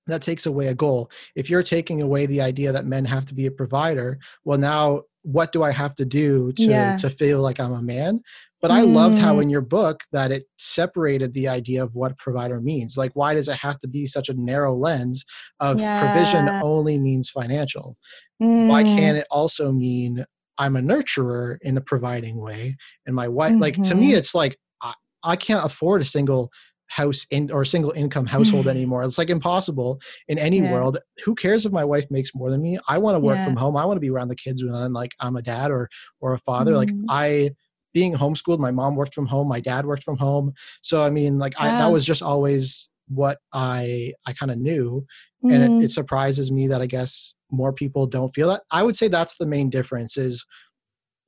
that 0.07 0.23
takes 0.23 0.47
away 0.47 0.69
a 0.69 0.75
goal. 0.75 1.11
If 1.35 1.51
you're 1.51 1.63
taking 1.63 2.03
away 2.03 2.27
the 2.27 2.41
idea 2.41 2.73
that 2.73 2.87
men 2.87 3.05
have 3.05 3.27
to 3.27 3.35
be 3.35 3.47
a 3.47 3.51
provider, 3.51 4.19
well 4.45 4.59
now 4.59 5.03
what 5.31 5.53
do 5.53 5.63
I 5.63 5.73
have 5.73 5.95
to 5.97 6.07
do 6.07 6.53
to 6.53 6.63
yeah. 6.63 6.97
to 6.97 7.11
feel 7.11 7.43
like 7.43 7.61
I'm 7.61 7.75
a 7.75 7.83
man? 7.83 8.23
But 8.63 8.71
I 8.71 8.81
loved 8.81 9.19
how 9.19 9.37
mm. 9.37 9.43
in 9.43 9.51
your 9.51 9.61
book 9.61 10.01
that 10.11 10.33
it 10.33 10.45
separated 10.57 11.35
the 11.35 11.49
idea 11.49 11.83
of 11.83 11.95
what 11.95 12.19
provider 12.19 12.61
means. 12.61 12.97
Like, 12.97 13.13
why 13.15 13.35
does 13.35 13.47
it 13.47 13.57
have 13.57 13.79
to 13.81 13.89
be 13.89 14.07
such 14.07 14.29
a 14.31 14.35
narrow 14.35 14.75
lens 14.75 15.25
of 15.61 15.81
yeah. 15.81 16.01
provision 16.01 16.49
only 16.63 16.99
means 16.99 17.31
financial? 17.31 17.97
Mm. 18.43 18.69
Why 18.69 18.83
can't 18.83 19.19
it 19.19 19.27
also 19.31 19.71
mean 19.71 20.25
I'm 20.57 20.77
a 20.77 20.81
nurturer 20.81 21.59
in 21.61 21.77
a 21.77 21.83
providing 21.83 22.41
way? 22.41 22.77
And 23.07 23.15
my 23.15 23.29
wife, 23.29 23.53
mm-hmm. 23.53 23.63
like, 23.63 23.83
to 23.83 23.95
me, 23.95 24.09
mm-hmm. 24.09 24.17
it's 24.17 24.35
like, 24.35 24.59
I, 24.83 24.95
I 25.23 25.37
can't 25.37 25.65
afford 25.65 26.03
a 26.03 26.07
single 26.07 26.51
house 26.89 27.27
in 27.31 27.51
or 27.51 27.65
single 27.65 27.93
income 27.93 28.27
household 28.27 28.67
anymore. 28.67 29.05
It's 29.05 29.19
like 29.19 29.31
impossible 29.31 30.01
in 30.27 30.39
any 30.39 30.59
yeah. 30.59 30.73
world. 30.73 30.99
Who 31.25 31.35
cares 31.35 31.65
if 31.65 31.73
my 31.73 31.85
wife 31.85 32.11
makes 32.11 32.35
more 32.35 32.51
than 32.51 32.63
me? 32.63 32.79
I 32.89 32.99
want 32.99 33.15
to 33.15 33.21
work 33.21 33.37
yeah. 33.37 33.45
from 33.45 33.57
home. 33.57 33.77
I 33.77 33.85
want 33.85 33.97
to 33.97 34.01
be 34.01 34.11
around 34.11 34.29
the 34.29 34.37
kids 34.37 34.65
when 34.65 34.75
I'm 34.75 34.93
like 34.93 35.13
I'm 35.21 35.37
a 35.37 35.43
dad 35.43 35.71
or 35.71 35.89
or 36.21 36.33
a 36.33 36.39
father. 36.39 36.73
Mm. 36.73 36.77
Like 36.77 36.91
I 37.09 37.51
being 37.95 38.15
homeschooled, 38.15 38.59
my 38.59 38.71
mom 38.71 38.97
worked 38.97 39.15
from 39.15 39.27
home, 39.27 39.49
my 39.49 39.61
dad 39.61 39.87
worked 39.87 40.05
from 40.05 40.17
home. 40.17 40.53
So 40.83 41.03
I 41.03 41.11
mean, 41.11 41.39
like 41.39 41.55
yeah. 41.55 41.77
I, 41.77 41.79
that 41.79 41.93
was 41.93 42.05
just 42.05 42.23
always 42.23 42.89
what 43.09 43.39
I 43.53 44.13
I 44.27 44.33
kind 44.33 44.51
of 44.53 44.59
knew, 44.59 45.07
mm. 45.45 45.55
and 45.55 45.63
it, 45.63 45.71
mm-hmm. 45.71 45.85
it 45.85 45.91
surprises 45.91 46.51
me 46.51 46.69
that 46.69 46.83
I 46.83 46.87
guess 46.87 47.35
more 47.51 47.73
people 47.73 48.07
don't 48.07 48.35
feel 48.35 48.49
that. 48.49 48.63
I 48.71 48.83
would 48.83 48.97
say 48.97 49.09
that's 49.09 49.37
the 49.37 49.47
main 49.47 49.71
difference. 49.71 50.17
Is 50.17 50.45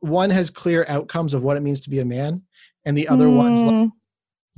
one 0.01 0.31
has 0.31 0.51
clear 0.51 0.85
outcomes 0.88 1.35
of 1.35 1.42
what 1.42 1.57
it 1.57 1.61
means 1.61 1.81
to 1.83 1.90
be 1.90 2.01
a 2.01 2.05
man, 2.05 2.42
and 2.85 2.96
the 2.96 3.09
other 3.09 3.27
mm. 3.27 3.37
one's 3.37 3.62
like, 3.62 3.75
mm. 3.75 3.90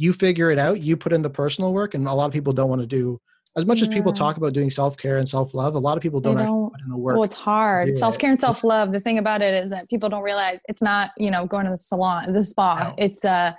You 0.02 0.12
figure 0.12 0.50
it 0.50 0.58
out. 0.58 0.80
You 0.80 0.96
put 0.96 1.12
in 1.12 1.22
the 1.22 1.30
personal 1.30 1.72
work, 1.72 1.94
and 1.94 2.06
a 2.08 2.12
lot 2.12 2.26
of 2.26 2.32
people 2.32 2.52
don't 2.52 2.68
want 2.68 2.80
to 2.80 2.86
do 2.86 3.20
as 3.56 3.66
much 3.66 3.78
yeah. 3.78 3.88
as 3.88 3.88
people 3.88 4.12
talk 4.12 4.36
about 4.36 4.52
doing 4.52 4.70
self-care 4.70 5.18
and 5.18 5.28
self-love 5.28 5.74
a 5.74 5.78
lot 5.78 5.96
of 5.96 6.02
people 6.02 6.20
don't, 6.20 6.36
don't 6.36 6.70
put 6.70 6.80
in 6.80 6.88
the 6.88 6.96
work 6.96 7.16
well 7.16 7.24
it's 7.24 7.34
hard 7.34 7.94
self-care 7.96 8.28
it. 8.28 8.32
and 8.32 8.38
self-love 8.38 8.92
the 8.92 8.98
thing 8.98 9.18
about 9.18 9.42
it 9.42 9.62
is 9.62 9.70
that 9.70 9.88
people 9.90 10.08
don't 10.08 10.22
realize 10.22 10.60
it's 10.68 10.80
not 10.80 11.10
you 11.18 11.30
know 11.30 11.46
going 11.46 11.64
to 11.64 11.70
the 11.70 11.76
salon 11.76 12.32
the 12.32 12.42
spa 12.42 12.88
no. 12.88 12.94
it's 12.96 13.24
uh 13.24 13.52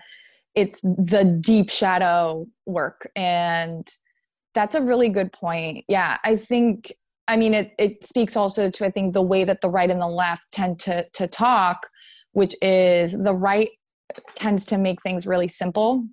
it's 0.55 0.81
the 0.81 1.39
deep 1.41 1.69
shadow 1.69 2.45
work 2.65 3.09
and 3.15 3.87
that's 4.55 4.73
a 4.73 4.81
really 4.81 5.09
good 5.09 5.31
point 5.31 5.85
yeah 5.87 6.17
i 6.23 6.35
think 6.35 6.91
i 7.27 7.35
mean 7.35 7.53
it 7.53 7.73
it 7.77 8.03
speaks 8.03 8.35
also 8.35 8.69
to 8.71 8.85
i 8.85 8.89
think 8.89 9.13
the 9.13 9.21
way 9.21 9.43
that 9.43 9.61
the 9.61 9.69
right 9.69 9.91
and 9.91 10.01
the 10.01 10.07
left 10.07 10.51
tend 10.51 10.79
to 10.79 11.05
to 11.13 11.27
talk 11.27 11.87
which 12.31 12.55
is 12.63 13.15
the 13.21 13.33
right 13.33 13.69
tends 14.35 14.65
to 14.65 14.77
make 14.79 15.01
things 15.03 15.27
really 15.27 15.47
simple 15.47 16.03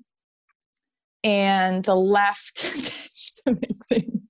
and 1.25 1.85
the 1.85 1.97
left 1.97 2.57
to 3.47 3.53
make 3.53 3.85
things 3.89 4.21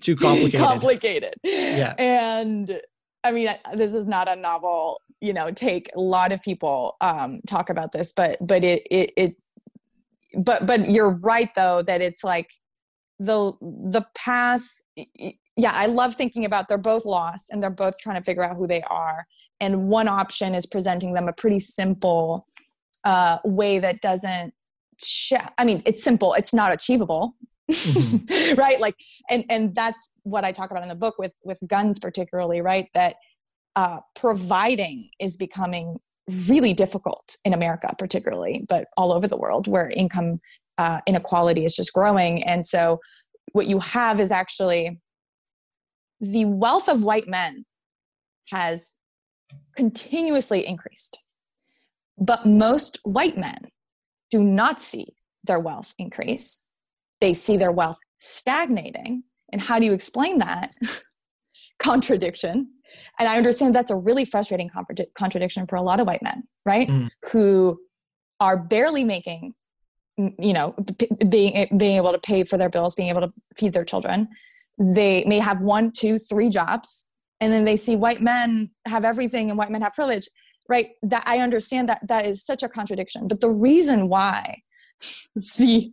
too 0.00 0.16
complicated. 0.16 0.60
complicated. 0.60 1.34
Yeah. 1.42 1.94
And 1.98 2.80
I 3.24 3.32
mean, 3.32 3.48
this 3.74 3.94
is 3.94 4.06
not 4.06 4.28
a 4.28 4.36
novel, 4.36 5.00
you 5.20 5.32
know, 5.32 5.50
take. 5.50 5.90
A 5.96 6.00
lot 6.00 6.32
of 6.32 6.42
people 6.42 6.96
um, 7.00 7.40
talk 7.46 7.70
about 7.70 7.92
this, 7.92 8.12
but 8.12 8.38
but 8.40 8.64
it 8.64 8.86
it 8.90 9.12
it 9.16 9.36
but 10.36 10.66
but 10.66 10.90
you're 10.90 11.10
right 11.10 11.50
though 11.54 11.82
that 11.82 12.00
it's 12.00 12.22
like 12.22 12.50
the 13.18 13.52
the 13.60 14.04
path 14.14 14.82
yeah 15.56 15.72
i 15.72 15.86
love 15.86 16.14
thinking 16.14 16.44
about 16.44 16.68
they're 16.68 16.76
both 16.76 17.06
lost 17.06 17.50
and 17.50 17.62
they're 17.62 17.70
both 17.70 17.96
trying 17.98 18.16
to 18.16 18.22
figure 18.22 18.44
out 18.44 18.56
who 18.56 18.66
they 18.66 18.82
are 18.82 19.26
and 19.60 19.88
one 19.88 20.08
option 20.08 20.54
is 20.54 20.66
presenting 20.66 21.14
them 21.14 21.28
a 21.28 21.32
pretty 21.32 21.58
simple 21.58 22.46
uh, 23.04 23.38
way 23.44 23.78
that 23.78 24.00
doesn't 24.00 24.52
i 25.58 25.64
mean 25.64 25.82
it's 25.84 26.02
simple 26.02 26.34
it's 26.34 26.54
not 26.54 26.72
achievable. 26.72 27.34
Mm-hmm. 27.70 28.54
right? 28.60 28.80
Like 28.80 28.94
and 29.28 29.44
and 29.50 29.74
that's 29.74 30.12
what 30.22 30.44
i 30.44 30.52
talk 30.52 30.70
about 30.70 30.82
in 30.82 30.88
the 30.88 30.94
book 30.94 31.16
with 31.18 31.34
with 31.42 31.58
guns 31.66 31.98
particularly 31.98 32.60
right? 32.60 32.88
That 32.94 33.16
uh, 33.74 33.98
providing 34.14 35.10
is 35.20 35.36
becoming 35.36 35.98
really 36.48 36.72
difficult 36.72 37.36
in 37.44 37.52
america 37.52 37.94
particularly 37.98 38.64
but 38.68 38.88
all 38.96 39.12
over 39.12 39.28
the 39.28 39.36
world 39.36 39.68
where 39.68 39.90
income 39.90 40.40
uh, 40.78 41.00
inequality 41.06 41.64
is 41.64 41.74
just 41.74 41.92
growing. 41.92 42.42
And 42.42 42.66
so 42.66 43.00
what 43.52 43.66
you 43.66 43.78
have 43.80 44.20
is 44.20 44.30
actually 44.30 45.00
the 46.20 46.44
wealth 46.44 46.88
of 46.88 47.02
white 47.02 47.28
men 47.28 47.64
has 48.50 48.96
continuously 49.76 50.66
increased 50.66 51.18
but 52.18 52.46
most 52.46 52.98
white 53.02 53.36
men 53.36 53.68
do 54.30 54.42
not 54.42 54.80
see 54.80 55.06
their 55.44 55.60
wealth 55.60 55.94
increase 55.98 56.64
they 57.20 57.34
see 57.34 57.56
their 57.56 57.72
wealth 57.72 57.98
stagnating. 58.18 59.22
And 59.52 59.60
how 59.60 59.78
do 59.78 59.86
you 59.86 59.92
explain 59.92 60.38
that? 60.38 60.72
contradiction. 61.78 62.68
And 63.18 63.28
I 63.28 63.36
understand 63.36 63.74
that's 63.74 63.90
a 63.90 63.96
really 63.96 64.24
frustrating 64.24 64.70
contradiction 65.16 65.66
for 65.66 65.76
a 65.76 65.82
lot 65.82 66.00
of 66.00 66.06
white 66.06 66.22
men, 66.22 66.44
right? 66.64 66.88
Mm. 66.88 67.08
Who 67.32 67.78
are 68.40 68.56
barely 68.56 69.04
making, 69.04 69.54
you 70.16 70.52
know, 70.52 70.74
p- 70.98 71.08
being 71.28 71.66
being 71.76 71.96
able 71.96 72.12
to 72.12 72.18
pay 72.18 72.44
for 72.44 72.58
their 72.58 72.68
bills, 72.68 72.94
being 72.94 73.08
able 73.08 73.22
to 73.22 73.32
feed 73.56 73.72
their 73.72 73.84
children. 73.84 74.28
They 74.78 75.24
may 75.24 75.38
have 75.38 75.60
one, 75.60 75.90
two, 75.90 76.18
three 76.18 76.48
jobs, 76.48 77.08
and 77.40 77.52
then 77.52 77.64
they 77.64 77.76
see 77.76 77.96
white 77.96 78.20
men 78.20 78.70
have 78.86 79.04
everything 79.04 79.48
and 79.48 79.58
white 79.58 79.70
men 79.70 79.82
have 79.82 79.94
privilege, 79.94 80.28
right? 80.68 80.88
That 81.02 81.22
I 81.26 81.40
understand 81.40 81.88
that 81.88 82.06
that 82.08 82.26
is 82.26 82.44
such 82.44 82.62
a 82.62 82.68
contradiction. 82.68 83.28
But 83.28 83.40
the 83.40 83.50
reason 83.50 84.08
why 84.08 84.62
the 85.58 85.92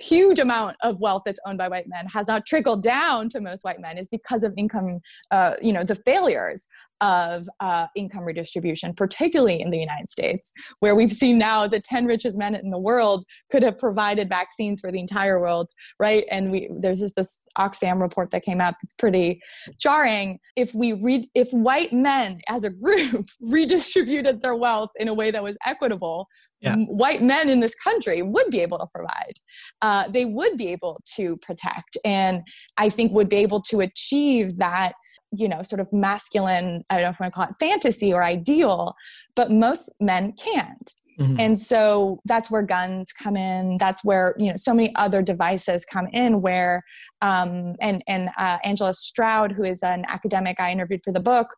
huge 0.00 0.38
amount 0.38 0.76
of 0.82 1.00
wealth 1.00 1.22
that's 1.24 1.40
owned 1.46 1.58
by 1.58 1.68
white 1.68 1.88
men 1.88 2.06
has 2.06 2.28
not 2.28 2.44
trickled 2.46 2.82
down 2.82 3.28
to 3.30 3.40
most 3.40 3.64
white 3.64 3.80
men 3.80 3.96
is 3.96 4.08
because 4.08 4.42
of 4.42 4.52
income 4.56 5.00
uh, 5.30 5.54
you 5.62 5.72
know 5.72 5.84
the 5.84 5.94
failures 5.94 6.68
of 7.00 7.48
uh, 7.60 7.86
income 7.94 8.24
redistribution, 8.24 8.94
particularly 8.94 9.60
in 9.60 9.70
the 9.70 9.78
United 9.78 10.08
States, 10.08 10.52
where 10.80 10.94
we've 10.94 11.12
seen 11.12 11.38
now 11.38 11.66
the 11.66 11.80
10 11.80 12.06
richest 12.06 12.38
men 12.38 12.54
in 12.54 12.70
the 12.70 12.78
world 12.78 13.24
could 13.50 13.62
have 13.62 13.78
provided 13.78 14.28
vaccines 14.28 14.80
for 14.80 14.90
the 14.90 14.98
entire 14.98 15.40
world, 15.40 15.70
right? 15.98 16.24
And 16.30 16.50
we 16.52 16.68
there's 16.80 17.00
just 17.00 17.16
this 17.16 17.42
Oxfam 17.58 18.00
report 18.00 18.30
that 18.30 18.42
came 18.42 18.60
out 18.60 18.74
that's 18.82 18.94
pretty 18.94 19.40
jarring. 19.78 20.38
If 20.56 20.74
we 20.74 20.92
read, 20.92 21.28
if 21.34 21.50
white 21.50 21.92
men 21.92 22.40
as 22.48 22.64
a 22.64 22.70
group 22.70 23.26
redistributed 23.40 24.40
their 24.40 24.54
wealth 24.54 24.90
in 24.96 25.08
a 25.08 25.14
way 25.14 25.30
that 25.30 25.42
was 25.42 25.56
equitable, 25.66 26.28
yeah. 26.60 26.76
white 26.76 27.22
men 27.22 27.48
in 27.48 27.60
this 27.60 27.74
country 27.74 28.22
would 28.22 28.50
be 28.50 28.60
able 28.60 28.78
to 28.78 28.86
provide. 28.86 29.34
Uh, 29.82 30.08
they 30.08 30.24
would 30.24 30.56
be 30.56 30.68
able 30.68 31.00
to 31.16 31.36
protect, 31.38 31.96
and 32.04 32.42
I 32.76 32.88
think 32.88 33.12
would 33.12 33.28
be 33.28 33.36
able 33.36 33.60
to 33.62 33.80
achieve 33.80 34.56
that 34.58 34.94
you 35.32 35.48
know, 35.48 35.62
sort 35.62 35.80
of 35.80 35.92
masculine, 35.92 36.84
I 36.90 36.96
don't 36.96 37.04
know 37.04 37.10
if 37.10 37.20
I 37.20 37.24
want 37.24 37.34
to 37.34 37.36
call 37.36 37.48
it 37.48 37.56
fantasy 37.58 38.12
or 38.12 38.22
ideal, 38.22 38.94
but 39.34 39.50
most 39.50 39.94
men 40.00 40.32
can't. 40.32 40.94
Mm-hmm. 41.18 41.40
And 41.40 41.58
so 41.58 42.20
that's 42.26 42.50
where 42.50 42.62
guns 42.62 43.12
come 43.12 43.36
in. 43.36 43.78
That's 43.78 44.04
where 44.04 44.34
you 44.38 44.50
know 44.50 44.56
so 44.56 44.74
many 44.74 44.94
other 44.96 45.22
devices 45.22 45.84
come 45.84 46.08
in. 46.12 46.42
Where 46.42 46.82
um, 47.22 47.74
and 47.80 48.04
and 48.06 48.28
uh, 48.38 48.58
Angela 48.64 48.92
Stroud, 48.92 49.52
who 49.52 49.64
is 49.64 49.82
an 49.82 50.04
academic 50.08 50.60
I 50.60 50.72
interviewed 50.72 51.00
for 51.02 51.12
the 51.12 51.20
book, 51.20 51.48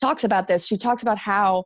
talks 0.00 0.24
about 0.24 0.48
this. 0.48 0.66
She 0.66 0.78
talks 0.78 1.02
about 1.02 1.18
how 1.18 1.64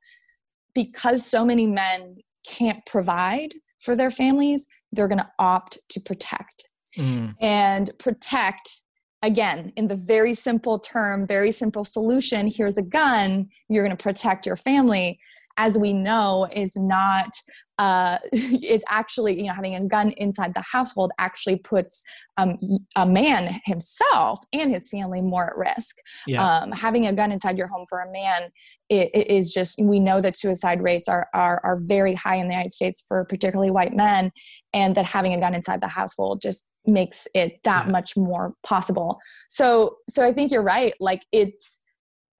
because 0.75 1.25
so 1.25 1.45
many 1.45 1.67
men 1.67 2.17
can't 2.45 2.85
provide 2.85 3.55
for 3.79 3.95
their 3.95 4.11
families, 4.11 4.67
they're 4.93 5.09
going 5.09 5.19
to 5.19 5.31
opt 5.39 5.79
to 5.91 6.01
protect. 6.01 6.69
Mm. 6.97 7.35
And 7.41 7.91
protect 7.99 8.83
again 9.25 9.72
in 9.77 9.89
the 9.89 9.97
very 9.97 10.35
simple 10.35 10.79
term 10.79 11.27
very 11.27 11.51
simple 11.51 11.85
solution 11.85 12.47
here's 12.47 12.77
a 12.77 12.83
gun 12.83 13.49
you're 13.68 13.85
going 13.85 13.97
to 13.97 14.03
protect 14.03 14.47
your 14.47 14.57
family 14.57 15.18
as 15.57 15.78
we 15.78 15.92
know 15.92 16.48
is 16.52 16.76
not 16.76 17.30
uh, 17.78 18.18
it's 18.32 18.84
actually 18.88 19.36
you 19.36 19.46
know 19.46 19.52
having 19.52 19.74
a 19.74 19.84
gun 19.84 20.11
inside 20.12 20.55
the 20.55 20.62
household 20.62 21.11
actually 21.18 21.57
puts 21.57 22.05
um, 22.36 22.59
a 22.96 23.07
man 23.07 23.61
himself 23.64 24.40
and 24.52 24.72
his 24.72 24.88
family 24.88 25.20
more 25.20 25.50
at 25.50 25.57
risk 25.57 25.96
yeah. 26.26 26.59
um, 26.59 26.72
having 26.72 27.07
a 27.07 27.12
gun 27.12 27.32
inside 27.32 27.59
your 27.59 27.66
home 27.66 27.84
for 27.88 28.00
a 28.00 28.12
man 28.12 28.50
it, 28.88 29.11
it 29.14 29.28
is 29.28 29.52
just 29.52 29.80
we 29.82 29.98
know 29.98 30.20
that 30.20 30.36
suicide 30.36 30.82
rates 30.82 31.09
are, 31.09 31.26
are 31.34 31.61
are 31.64 31.78
very 31.80 32.14
high 32.14 32.36
in 32.36 32.48
the 32.48 32.55
united 32.55 32.70
states 32.70 33.05
for 33.07 33.24
particularly 33.24 33.70
white 33.70 33.92
men 33.92 34.30
and 34.72 34.94
that 34.94 35.05
having 35.05 35.32
a 35.34 35.40
gun 35.40 35.55
inside 35.55 35.80
the 35.80 35.88
household 35.88 36.40
just 36.40 36.70
makes 36.86 37.26
it 37.34 37.59
that 37.64 37.86
yeah. 37.86 37.92
much 37.92 38.16
more 38.16 38.55
possible 38.62 39.18
so 39.48 39.96
so 40.09 40.24
i 40.24 40.32
think 40.32 40.52
you're 40.52 40.62
right 40.62 40.94
like 41.00 41.24
it's 41.32 41.80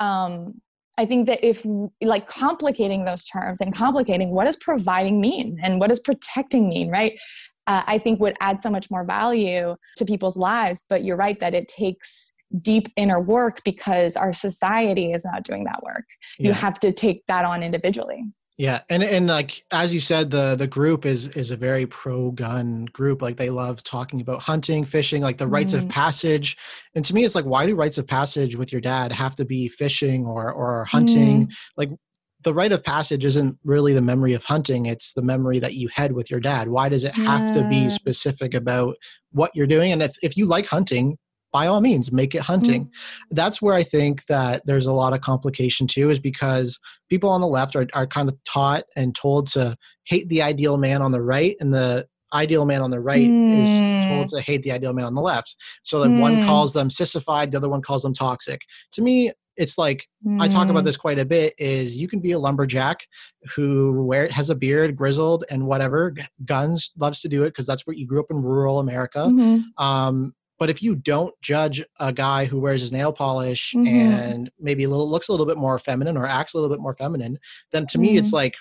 um 0.01 0.61
I 0.97 1.07
think 1.07 1.27
that 1.27 1.45
if 1.45 1.67
like 2.03 2.29
complicating 2.29 3.05
those 3.05 3.25
terms 3.25 3.61
and 3.61 3.75
complicating 3.75 4.31
what 4.31 4.45
does 4.45 4.57
providing 4.57 5.21
mean 5.21 5.59
and 5.63 5.81
what 5.81 5.89
does 5.89 6.01
protecting 6.01 6.69
mean, 6.69 6.91
right? 6.91 7.19
Uh, 7.67 7.83
I 7.87 7.99
think 7.99 8.21
would 8.21 8.37
add 8.41 8.63
so 8.63 8.71
much 8.71 8.91
more 8.91 9.05
value 9.05 9.75
to 9.97 10.05
people's 10.05 10.37
lives. 10.37 10.85
But 10.89 11.03
you're 11.05 11.17
right 11.17 11.39
that 11.41 11.55
it 11.55 11.67
takes 11.69 12.33
deep 12.61 12.89
inner 12.97 13.21
work 13.21 13.63
because 13.65 14.17
our 14.17 14.33
society 14.33 15.13
is 15.13 15.25
not 15.25 15.43
doing 15.43 15.65
that 15.65 15.83
work. 15.83 16.05
Yeah. 16.39 16.49
You 16.49 16.55
have 16.55 16.79
to 16.81 16.93
take 16.93 17.25
that 17.27 17.45
on 17.45 17.63
individually. 17.63 18.25
Yeah, 18.57 18.83
and 18.89 19.03
and 19.03 19.27
like 19.27 19.65
as 19.73 19.93
you 19.93 19.99
said, 19.99 20.31
the 20.31 20.55
the 20.55 20.69
group 20.69 21.05
is 21.05 21.27
is 21.31 21.51
a 21.51 21.57
very 21.57 21.87
pro 21.87 22.31
gun 22.31 22.85
group. 22.93 23.21
Like 23.21 23.37
they 23.37 23.51
love 23.51 23.83
talking 23.83 24.21
about 24.21 24.43
hunting, 24.43 24.85
fishing, 24.85 25.23
like 25.23 25.39
the 25.39 25.49
rites 25.49 25.73
of 25.73 25.87
mm. 25.87 25.91
passage. 25.91 26.57
And 26.95 27.05
to 27.05 27.15
me, 27.15 27.25
it's 27.25 27.35
like, 27.35 27.47
why 27.47 27.67
do 27.67 27.75
rites 27.75 27.99
of 27.99 28.07
passage 28.07 28.55
with 28.55 28.71
your 28.71 28.81
dad 28.81 29.11
have 29.11 29.35
to 29.37 29.45
be 29.45 29.67
fishing 29.67 30.25
or 30.25 30.53
or 30.53 30.85
hunting? 30.85 31.49
Mm. 31.49 31.53
Like 31.77 31.91
the 32.45 32.55
rite 32.55 32.71
of 32.71 32.85
passage 32.85 33.25
isn't 33.25 33.59
really 33.65 33.93
the 33.93 34.03
memory 34.03 34.35
of 34.35 34.45
hunting; 34.45 34.87
it's 34.87 35.15
the 35.15 35.23
memory 35.23 35.59
that 35.59 35.75
you 35.75 35.89
had 35.89 36.13
with 36.13 36.31
your 36.31 36.41
dad. 36.41 36.69
Why 36.69 36.89
does 36.89 37.03
it 37.03 37.15
have 37.15 37.49
yeah. 37.49 37.63
to 37.63 37.69
be 37.69 37.91
specific 37.91 38.55
about 38.55 38.95
what 39.33 39.51
you're 39.57 39.67
doing? 39.67 39.91
And 39.91 40.01
if 40.01 40.15
if 40.23 40.37
you 40.37 40.47
like 40.47 40.67
hunting, 40.67 41.19
by 41.55 41.69
all 41.69 41.81
means 41.81 42.11
make 42.11 42.35
it 42.35 42.43
hunting 42.43 42.85
mm-hmm. 42.85 43.35
that's 43.35 43.63
where 43.63 43.75
i 43.75 43.83
think 43.83 44.27
that 44.27 44.61
there's 44.67 44.87
a 44.87 44.93
lot 44.93 45.15
of 45.15 45.21
complication 45.21 45.87
too 45.87 46.11
is 46.11 46.19
because 46.19 46.79
people 47.09 47.31
on 47.31 47.41
the 47.41 47.47
left 47.47 47.77
are, 47.77 47.87
are 47.95 48.09
kind 48.09 48.29
of 48.29 48.37
taught 48.45 48.83
and 48.97 49.15
told 49.15 49.47
to 49.47 49.77
hate 50.05 50.29
the 50.29 50.43
ideal 50.43 50.77
man 50.77 51.01
on 51.01 51.13
the 51.13 51.23
right 51.23 51.57
and 51.61 51.73
the 51.73 52.05
ideal 52.33 52.67
man 52.67 52.83
on 52.83 52.91
the 52.91 52.99
right 52.99 53.29
mm. 53.29 53.63
is 53.63 54.09
told 54.09 54.29
to 54.29 54.41
hate 54.41 54.63
the 54.65 54.73
ideal 54.73 54.93
man 54.93 55.05
on 55.05 55.15
the 55.15 55.21
left 55.21 55.55
so 55.85 56.01
that 56.01 56.09
mm. 56.09 56.21
one 56.21 56.45
calls 56.45 56.73
them 56.73 56.91
sissified 56.91 57.53
the 57.53 57.57
other 57.57 57.69
one 57.69 57.81
calls 57.81 58.03
them 58.03 58.13
toxic 58.13 58.61
to 58.91 59.01
me 59.01 59.31
it's 59.57 59.79
like 59.79 60.09
mm. 60.27 60.41
I 60.41 60.49
talk 60.49 60.69
about 60.69 60.83
mm. 60.83 60.87
this 60.87 60.97
quite 60.97 61.21
a 61.21 61.25
bit 61.25 61.55
is 61.59 61.97
you 61.97 62.09
can 62.09 62.19
be 62.19 62.33
a 62.33 62.39
lumberjack 62.41 62.99
who 63.55 64.05
wear 64.05 64.29
has 64.29 64.51
a 64.51 64.55
beard, 64.57 64.97
grizzled 64.97 65.45
and 65.49 65.67
whatever, 65.67 66.13
guns, 66.45 66.91
loves 66.99 67.21
to 67.21 67.29
do 67.29 67.45
it 67.45 67.51
because 67.51 67.67
that's 67.67 67.87
where 67.87 67.95
you 67.95 68.05
grew 68.05 68.19
up 68.19 68.31
in 68.31 68.43
rural 68.43 68.81
America. 68.81 69.21
Mm-hmm. 69.21 69.83
Um, 69.85 70.35
but 70.59 70.71
if 70.71 70.83
you 70.83 70.95
don't 70.95 71.35
judge 71.43 71.85
a 71.99 72.13
guy 72.13 72.45
who 72.45 72.61
wears 72.61 72.81
his 72.81 72.93
nail 72.93 73.13
polish 73.13 73.73
mm-hmm. 73.77 73.87
and 73.87 74.51
maybe 74.59 74.85
a 74.85 74.89
little 74.89 75.09
looks 75.09 75.29
a 75.29 75.33
little 75.33 75.47
bit 75.47 75.57
more 75.57 75.79
feminine 75.79 76.17
or 76.17 76.27
acts 76.27 76.55
a 76.55 76.57
little 76.57 76.75
bit 76.75 76.83
more 76.83 76.95
feminine, 76.95 77.39
then 77.73 77.87
to 77.87 77.99
mm-hmm. 77.99 78.03
me 78.03 78.17
it's 78.17 78.29
mm-hmm. 78.29 78.37
like 78.37 78.55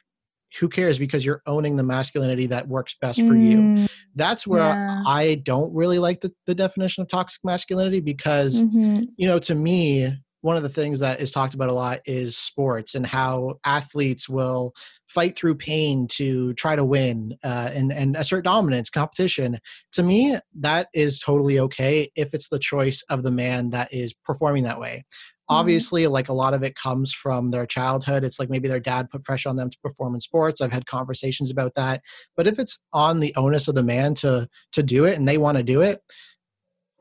who 0.59 0.69
cares 0.69 0.99
because 0.99 1.25
you're 1.25 1.41
owning 1.47 1.75
the 1.75 1.83
masculinity 1.83 2.45
that 2.47 2.67
works 2.67 2.95
best 3.01 3.19
for 3.19 3.35
you. 3.35 3.57
Mm. 3.57 3.89
That's 4.15 4.45
where 4.45 4.61
yeah. 4.61 5.01
I 5.05 5.41
don't 5.43 5.73
really 5.73 5.97
like 5.97 6.21
the, 6.21 6.31
the 6.45 6.53
definition 6.53 7.01
of 7.01 7.07
toxic 7.07 7.41
masculinity 7.43 8.01
because, 8.01 8.61
mm-hmm. 8.61 9.05
you 9.17 9.27
know, 9.27 9.39
to 9.39 9.55
me, 9.55 10.15
one 10.43 10.57
of 10.57 10.63
the 10.63 10.69
things 10.69 10.99
that 10.99 11.21
is 11.21 11.31
talked 11.31 11.53
about 11.53 11.69
a 11.69 11.73
lot 11.73 12.01
is 12.05 12.35
sports 12.35 12.95
and 12.95 13.07
how 13.07 13.55
athletes 13.63 14.27
will 14.27 14.73
fight 15.07 15.37
through 15.37 15.55
pain 15.55 16.05
to 16.07 16.53
try 16.55 16.75
to 16.75 16.83
win 16.83 17.37
uh, 17.45 17.71
and, 17.73 17.93
and 17.93 18.17
assert 18.17 18.43
dominance 18.43 18.89
competition. 18.89 19.57
To 19.93 20.03
me 20.03 20.37
that 20.55 20.89
is 20.93 21.19
totally 21.19 21.59
okay 21.59 22.11
if 22.15 22.33
it's 22.33 22.49
the 22.49 22.59
choice 22.59 23.03
of 23.09 23.23
the 23.23 23.31
man 23.31 23.69
that 23.69 23.93
is 23.93 24.13
performing 24.13 24.63
that 24.63 24.79
way. 24.79 25.05
Mm-hmm. 25.49 25.59
obviously 25.59 26.07
like 26.07 26.29
a 26.29 26.33
lot 26.33 26.53
of 26.53 26.63
it 26.63 26.75
comes 26.75 27.13
from 27.13 27.51
their 27.51 27.65
childhood. 27.65 28.23
It's 28.23 28.39
like 28.39 28.49
maybe 28.49 28.69
their 28.69 28.79
dad 28.79 29.09
put 29.09 29.25
pressure 29.25 29.49
on 29.49 29.57
them 29.57 29.69
to 29.69 29.77
perform 29.83 30.15
in 30.15 30.21
sports. 30.21 30.61
I've 30.61 30.71
had 30.71 30.85
conversations 30.85 31.51
about 31.51 31.75
that. 31.75 32.01
But 32.37 32.47
if 32.47 32.59
it's 32.59 32.79
on 32.93 33.19
the 33.19 33.35
onus 33.35 33.67
of 33.67 33.75
the 33.75 33.83
man 33.83 34.15
to 34.15 34.47
to 34.71 34.83
do 34.83 35.03
it 35.05 35.17
and 35.17 35.27
they 35.27 35.37
want 35.37 35.57
to 35.57 35.63
do 35.63 35.81
it 35.81 36.01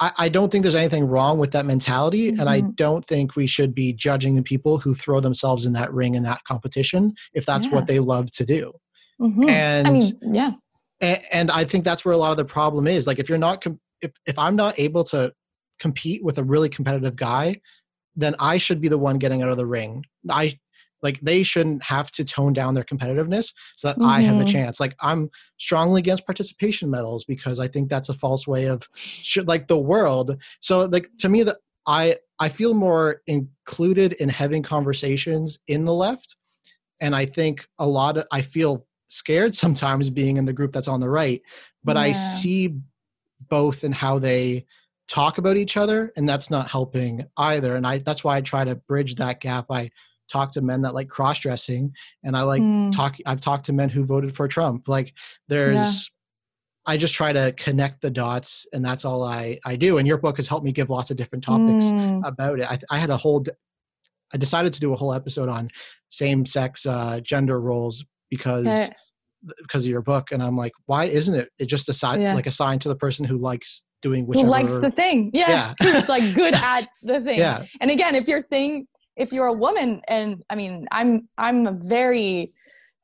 I, 0.03 0.13
I 0.19 0.29
don't 0.29 0.51
think 0.51 0.65
there's 0.65 0.75
anything 0.75 1.07
wrong 1.07 1.39
with 1.39 1.53
that 1.53 1.65
mentality. 1.65 2.33
Mm-hmm. 2.33 2.41
And 2.41 2.49
I 2.49 2.61
mm-hmm. 2.61 2.71
don't 2.73 3.05
think 3.05 3.37
we 3.37 3.47
should 3.47 3.73
be 3.73 3.93
judging 3.93 4.35
the 4.35 4.43
people 4.43 4.79
who 4.79 4.95
throw 4.95 5.21
themselves 5.21 5.65
in 5.65 5.75
that 5.75 5.93
ring 5.95 6.17
in 6.17 6.25
that 6.25 6.43
competition 6.43 7.15
if 7.35 7.47
that's 7.47 7.69
yeah. 7.69 7.75
what 7.75 7.87
they 7.87 8.01
love 8.01 8.29
to 8.33 8.45
do. 8.45 8.73
Mm-hmm. 9.21 9.49
And 9.49 9.87
I 9.87 9.91
mean, 9.93 10.19
yeah. 10.33 10.53
And, 11.01 11.23
and, 11.31 11.51
I 11.53 11.65
think 11.65 11.85
that's 11.85 12.05
where 12.05 12.15
a 12.15 12.17
lot 12.17 12.33
of 12.33 12.37
the 12.37 12.45
problem 12.45 12.89
is. 12.89 13.07
Like 13.07 13.21
if 13.21 13.29
you're 13.29 13.39
not, 13.39 13.61
com- 13.61 13.79
if, 14.01 14.11
if 14.27 14.37
I'm 14.39 14.57
not 14.57 14.77
able 14.81 15.05
to 15.05 15.33
compete 15.79 16.25
with 16.25 16.39
a 16.39 16.45
really 16.45 16.69
competitive 16.69 17.15
guy, 17.15 17.61
then 18.17 18.35
I 18.41 18.59
should 18.59 18.81
be 18.81 18.89
the 18.89 18.99
one 18.99 19.19
getting 19.19 19.41
out 19.43 19.51
of 19.51 19.57
the 19.57 19.67
ring. 19.67 20.05
I 20.29 20.59
like 21.03 21.21
they 21.21 21.43
shouldn't 21.43 21.83
have 21.83 22.11
to 22.13 22.25
tone 22.25 22.53
down 22.53 22.75
their 22.75 22.85
competitiveness 22.85 23.53
so 23.77 23.89
that 23.89 23.97
mm-hmm. 23.97 24.09
I 24.09 24.21
have 24.21 24.41
a 24.41 24.45
chance. 24.45 24.79
Like 24.79 24.95
I'm 25.01 25.31
strongly 25.59 25.99
against 26.01 26.27
participation 26.27 26.91
medals 26.91 27.25
because 27.25 27.59
I 27.59 27.69
think 27.69 27.89
that's 27.89 28.09
a 28.09 28.15
false 28.15 28.47
way 28.47 28.67
of 28.67 28.89
should 28.95 29.49
like 29.49 29.67
the 29.67 29.79
world. 29.79 30.37
So 30.61 30.85
like 30.85 31.09
to 31.19 31.29
me 31.29 31.43
that 31.43 31.57
I 31.87 32.17
I 32.39 32.49
feel 32.49 32.75
more 32.75 33.23
included 33.27 34.15
in 34.15 34.29
having 34.29 34.63
conversations 34.63 35.59
in 35.67 35.85
the 35.85 35.95
left 35.95 36.37
and 37.01 37.17
I 37.17 37.27
think 37.27 37.67
a 37.79 37.87
lot 37.87 38.17
of 38.17 38.27
I 38.31 38.43
feel 38.43 38.87
scared 39.09 39.55
sometimes 39.57 40.09
being 40.09 40.37
in 40.37 40.45
the 40.45 40.53
group 40.53 40.73
that's 40.73 40.89
on 40.89 41.01
the 41.01 41.11
right, 41.11 41.43
but 41.83 41.97
yeah. 41.97 42.03
I 42.03 42.13
see 42.13 42.77
both 43.49 43.83
in 43.83 43.91
how 43.93 44.21
they 44.21 44.67
talk 45.09 45.37
about 45.37 45.57
each 45.57 45.77
other 45.77 46.13
and 46.17 46.29
that's 46.29 46.49
not 46.49 46.71
helping 46.71 47.27
either 47.37 47.75
and 47.75 47.85
I 47.85 47.99
that's 47.99 48.23
why 48.23 48.37
I 48.37 48.41
try 48.41 48.65
to 48.65 48.77
bridge 48.77 49.17
that 49.17 49.41
gap 49.41 49.67
by 49.67 49.91
talk 50.33 50.53
to 50.53 50.63
men 50.63 50.83
that 50.83 50.95
like 50.95 51.09
cross 51.09 51.39
dressing, 51.39 51.93
and 52.25 52.37
I 52.37 52.43
like 52.43 52.63
mm. 52.63 52.93
talk. 52.93 53.17
I've 53.27 53.41
talked 53.41 53.67
to 53.67 53.73
men 53.73 53.89
who 53.89 54.05
voted 54.05 54.35
for 54.35 54.49
Trump. 54.49 54.89
Like 54.89 55.15
there's. 55.49 55.79
Yeah. 55.79 56.19
I 56.85 56.97
just 56.97 57.15
try 57.15 57.33
to 57.33 57.55
connect 57.57 58.01
the 58.01 58.11
dots, 58.11 58.67
and 58.73 58.85
that's 58.85 59.05
all 59.05 59.23
I, 59.23 59.57
I 59.65 59.77
do. 59.77 59.99
And 59.99 60.09
your 60.09 60.19
book 60.19 60.39
has 60.39 60.49
helped 60.49 60.65
me 60.65 60.73
give 60.73 60.91
lots 60.91 61.13
of 61.13 61.17
different 61.17 61.45
topics 61.45 61.85
mm. 61.85 62.27
about 62.27 62.59
it. 62.59 62.69
I, 62.69 62.77
I 62.91 62.99
had 62.99 63.11
a 63.11 63.17
whole, 63.17 63.45
I 64.35 64.37
decided 64.37 64.73
to 64.73 64.81
do 64.81 64.93
a 64.93 64.97
whole 64.97 65.15
episode 65.15 65.49
on 65.49 65.71
same 66.09 66.45
sex 66.45 66.85
uh, 66.85 67.21
gender 67.21 67.61
roles 67.61 68.05
because 68.31 68.67
okay. 68.67 68.91
because 69.59 69.85
of 69.85 69.93
your 69.93 70.03
book, 70.03 70.33
and 70.33 70.43
I'm 70.43 70.57
like, 70.57 70.73
why 70.87 71.05
isn't 71.05 71.37
it? 71.37 71.51
It 71.61 71.67
just 71.67 71.89
assigned 71.89 72.21
yeah. 72.21 72.35
like 72.35 72.49
assigned 72.49 72.81
to 72.81 72.89
the 72.89 72.97
person 72.97 73.27
who 73.27 73.39
likes 73.39 73.85
doing 74.03 74.27
whichever. 74.27 74.47
Who 74.47 74.51
likes 74.51 74.79
the 74.81 74.91
thing? 74.91 75.31
Yeah, 75.33 75.75
yeah. 75.81 75.97
it's 75.97 76.09
like 76.09 76.35
good 76.35 76.55
at 76.73 76.89
the 77.03 77.21
thing. 77.21 77.39
Yeah. 77.39 77.65
And 77.81 77.93
again, 77.93 78.17
if 78.17 78.27
your 78.27 78.43
thing 78.43 78.89
if 79.17 79.33
you're 79.33 79.47
a 79.47 79.53
woman 79.53 80.01
and 80.09 80.43
i 80.51 80.55
mean 80.55 80.87
i'm 80.91 81.29
i'm 81.39 81.67
a 81.67 81.73
very 81.73 82.53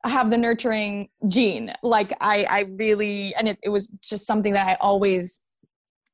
I 0.01 0.07
have 0.07 0.29
the 0.29 0.37
nurturing 0.37 1.09
gene. 1.27 1.73
Like 1.83 2.13
i 2.21 2.45
i 2.49 2.59
really 2.77 3.33
and 3.35 3.49
it, 3.49 3.57
it 3.63 3.69
was 3.69 3.89
just 4.01 4.25
something 4.25 4.53
that 4.53 4.67
i 4.67 4.77
always 4.79 5.43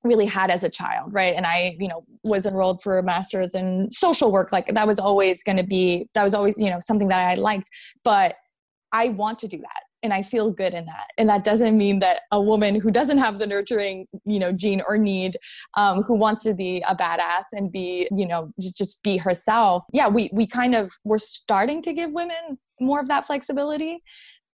really 0.03 0.25
had 0.25 0.51
as 0.51 0.63
a 0.63 0.69
child 0.69 1.13
right? 1.13 1.35
And 1.35 1.45
i 1.45 1.75
you 1.79 1.87
know 1.87 2.03
was 2.23 2.45
enrolled 2.45 2.81
for 2.81 2.97
a 2.97 3.03
master's 3.03 3.53
in 3.53 3.91
social 3.91 4.31
work. 4.31 4.51
Like 4.51 4.73
that 4.73 4.87
was 4.87 4.99
always 4.99 5.43
going 5.43 5.57
to 5.57 5.63
be 5.63 6.09
that 6.15 6.23
was 6.23 6.33
always 6.33 6.55
you 6.57 6.69
know 6.69 6.79
something 6.79 7.07
that 7.09 7.19
i 7.19 7.35
liked. 7.35 7.69
But 8.03 8.35
i 8.91 9.09
want 9.09 9.39
to 9.39 9.47
do 9.47 9.57
that 9.57 9.83
and 10.05 10.13
i 10.13 10.21
feel 10.23 10.51
good 10.51 10.73
in 10.73 10.85
that. 10.85 11.07
And 11.17 11.27
that 11.29 11.43
doesn't 11.43 11.77
mean 11.77 11.99
that 11.99 12.21
a 12.31 12.41
woman 12.41 12.79
who 12.79 12.91
doesn't 12.91 13.17
have 13.17 13.39
the 13.39 13.47
nurturing 13.47 14.07
you 14.25 14.39
know 14.39 14.51
gene 14.51 14.81
or 14.87 14.97
need 14.97 15.37
um, 15.75 16.03
who 16.03 16.15
wants 16.15 16.43
to 16.43 16.53
be 16.53 16.83
a 16.87 16.95
badass 16.95 17.45
and 17.51 17.71
be 17.71 18.07
you 18.11 18.27
know 18.27 18.51
just 18.59 19.03
be 19.03 19.17
herself. 19.17 19.83
Yeah 19.91 20.07
we 20.07 20.29
we 20.31 20.47
kind 20.47 20.75
of 20.75 20.91
we're 21.03 21.17
starting 21.17 21.81
to 21.81 21.91
give 21.93 22.11
women 22.11 22.57
more 22.79 22.99
of 22.99 23.07
that 23.09 23.25
flexibility. 23.25 24.01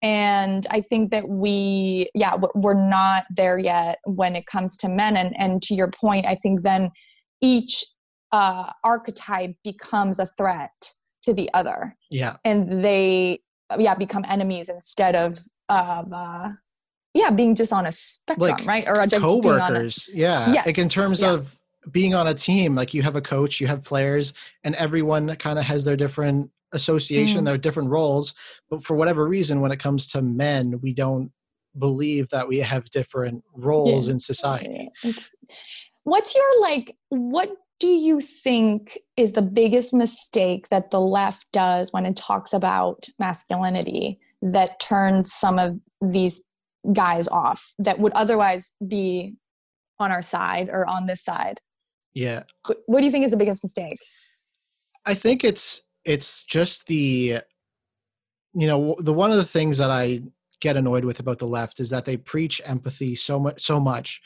And 0.02 0.66
i 0.72 0.82
think 0.82 1.12
that 1.12 1.30
we 1.30 2.10
yeah 2.16 2.36
we're 2.56 2.74
not 2.90 3.26
there 3.30 3.60
yet 3.60 4.00
when 4.06 4.36
it 4.36 4.48
comes 4.48 4.78
to 4.78 4.90
men. 4.90 5.16
And 5.16 5.40
and 5.40 5.62
to 5.64 5.76
your 5.76 5.92
point 5.92 6.26
i 6.26 6.36
think 6.36 6.64
then 6.64 6.92
each 7.42 7.84
uh, 8.32 8.72
archetype 8.84 9.56
becomes 9.64 10.20
a 10.20 10.26
threat 10.38 10.94
to 11.24 11.34
the 11.34 11.50
other. 11.54 11.96
Yeah. 12.10 12.38
And 12.46 12.84
they 12.84 13.42
yeah 13.80 13.96
become 13.96 14.26
enemies 14.28 14.70
instead 14.70 15.16
of 15.16 15.40
of 15.70 16.12
uh, 16.12 16.50
yeah 17.14 17.30
being 17.30 17.56
just 17.56 17.74
on 17.74 17.86
a 17.86 17.92
spectrum 17.92 18.50
like 18.50 18.66
right 18.66 18.88
or 18.88 19.06
just 19.06 19.24
co-workers 19.24 20.10
a, 20.14 20.18
yeah 20.18 20.54
yes. 20.54 20.66
like 20.66 20.78
in 20.78 20.90
terms 20.90 21.22
yeah. 21.22 21.32
of 21.32 21.58
being 21.92 22.14
on 22.14 22.28
a 22.28 22.34
team 22.34 22.76
like 22.76 22.94
you 22.94 23.02
have 23.02 23.16
a 23.16 23.22
coach 23.22 23.60
you 23.60 23.68
have 23.68 23.84
players 23.84 24.34
and 24.64 24.76
everyone 24.76 25.36
kind 25.38 25.58
of 25.58 25.66
has 25.66 25.84
their 25.84 25.98
different 25.98 26.50
association 26.74 27.42
mm. 27.42 27.46
their 27.46 27.58
different 27.58 27.90
roles 27.90 28.34
but 28.70 28.84
for 28.84 28.96
whatever 28.96 29.28
reason 29.28 29.62
when 29.62 29.72
it 29.72 29.80
comes 29.80 30.08
to 30.08 30.22
men 30.22 30.80
we 30.82 30.94
don't 30.94 31.32
believe 31.80 32.30
that 32.30 32.48
we 32.48 32.58
have 32.58 32.90
different 32.92 33.44
roles 33.54 34.08
yeah. 34.08 34.14
in 34.14 34.20
society 34.20 34.90
what's 36.04 36.36
your 36.36 36.62
like 36.62 36.96
what 37.10 37.52
do 37.82 37.88
you 37.88 38.20
think 38.20 39.00
is 39.18 39.34
the 39.34 39.42
biggest 39.42 39.92
mistake 39.92 40.70
that 40.70 40.92
the 40.92 41.02
left 41.02 41.48
does 41.52 41.92
when 41.92 42.06
it 42.06 42.16
talks 42.16 42.54
about 42.54 43.08
masculinity 43.18 44.20
that 44.44 44.80
turns 44.80 45.34
some 45.34 45.58
of 45.58 45.80
these 46.00 46.44
guys 46.94 47.28
off 47.28 47.74
that 47.80 47.98
would 47.98 48.14
otherwise 48.14 48.76
be 48.88 49.34
on 50.00 50.12
our 50.12 50.22
side 50.22 50.70
or 50.72 50.88
on 50.88 51.08
this 51.08 51.24
side? 51.24 51.60
Yeah. 52.14 52.44
What, 52.86 53.00
do 53.00 53.06
you 53.06 53.12
think 53.12 53.26
is 53.26 53.32
the 53.32 53.38
biggest 53.38 53.64
mistake? 53.64 54.00
I 55.08 55.16
think 55.16 55.44
it's 55.44 55.82
it's 56.06 56.44
just 56.44 56.86
the 56.86 57.40
you 58.54 58.68
know 58.68 58.96
the 59.00 59.14
one 59.14 59.32
of 59.32 59.38
the 59.38 59.44
things 59.44 59.80
that 59.80 59.90
I 59.90 60.22
get 60.60 60.78
annoyed 60.78 61.04
with 61.04 61.20
about 61.20 61.40
the 61.40 61.48
left 61.48 61.80
is 61.80 61.90
that 61.90 62.06
they 62.06 62.18
preach 62.18 62.62
empathy 62.64 63.16
so 63.16 63.40
much 63.40 63.60
so 63.60 63.80
much 63.80 64.22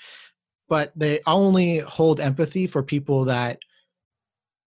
but 0.68 0.92
they 0.96 1.20
only 1.28 1.80
hold 1.80 2.20
empathy 2.20 2.68
for 2.68 2.84
people 2.84 3.26
that 3.26 3.60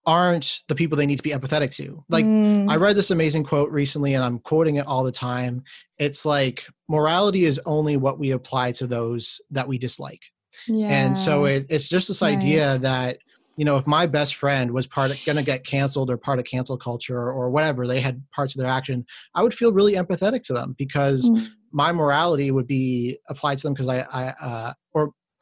aren't 0.06 0.62
the 0.68 0.74
people 0.74 0.96
they 0.96 1.06
need 1.06 1.16
to 1.16 1.22
be 1.22 1.32
empathetic 1.32 1.74
to. 1.76 2.02
Like 2.08 2.24
mm. 2.24 2.70
I 2.70 2.76
read 2.76 2.96
this 2.96 3.10
amazing 3.10 3.44
quote 3.44 3.70
recently 3.70 4.14
and 4.14 4.24
I'm 4.24 4.38
quoting 4.38 4.76
it 4.76 4.86
all 4.86 5.04
the 5.04 5.12
time. 5.12 5.62
It's 5.98 6.24
like 6.24 6.64
morality 6.88 7.44
is 7.44 7.60
only 7.66 7.98
what 7.98 8.18
we 8.18 8.30
apply 8.30 8.72
to 8.72 8.86
those 8.86 9.38
that 9.50 9.68
we 9.68 9.76
dislike. 9.76 10.22
Yeah. 10.66 10.88
And 10.88 11.18
so 11.18 11.44
it, 11.44 11.66
it's 11.68 11.90
just 11.90 12.08
this 12.08 12.22
right. 12.22 12.36
idea 12.36 12.78
that 12.78 13.18
you 13.58 13.64
know, 13.64 13.76
if 13.76 13.88
my 13.88 14.06
best 14.06 14.36
friend 14.36 14.70
was 14.70 14.86
part 14.86 15.10
of 15.10 15.20
gonna 15.26 15.42
get 15.42 15.66
canceled 15.66 16.10
or 16.10 16.16
part 16.16 16.38
of 16.38 16.44
cancel 16.44 16.78
culture 16.78 17.18
or, 17.18 17.32
or 17.32 17.50
whatever, 17.50 17.88
they 17.88 18.00
had 18.00 18.22
parts 18.30 18.54
of 18.54 18.60
their 18.60 18.70
action, 18.70 19.04
I 19.34 19.42
would 19.42 19.52
feel 19.52 19.72
really 19.72 19.94
empathetic 19.94 20.44
to 20.44 20.52
them 20.52 20.76
because 20.78 21.28
mm. 21.28 21.48
my 21.72 21.90
morality 21.90 22.52
would 22.52 22.68
be 22.68 23.18
applied 23.28 23.58
to 23.58 23.64
them 23.66 23.74
because 23.74 23.88
I, 23.88 24.06
I 24.12 24.28
uh, 24.40 24.72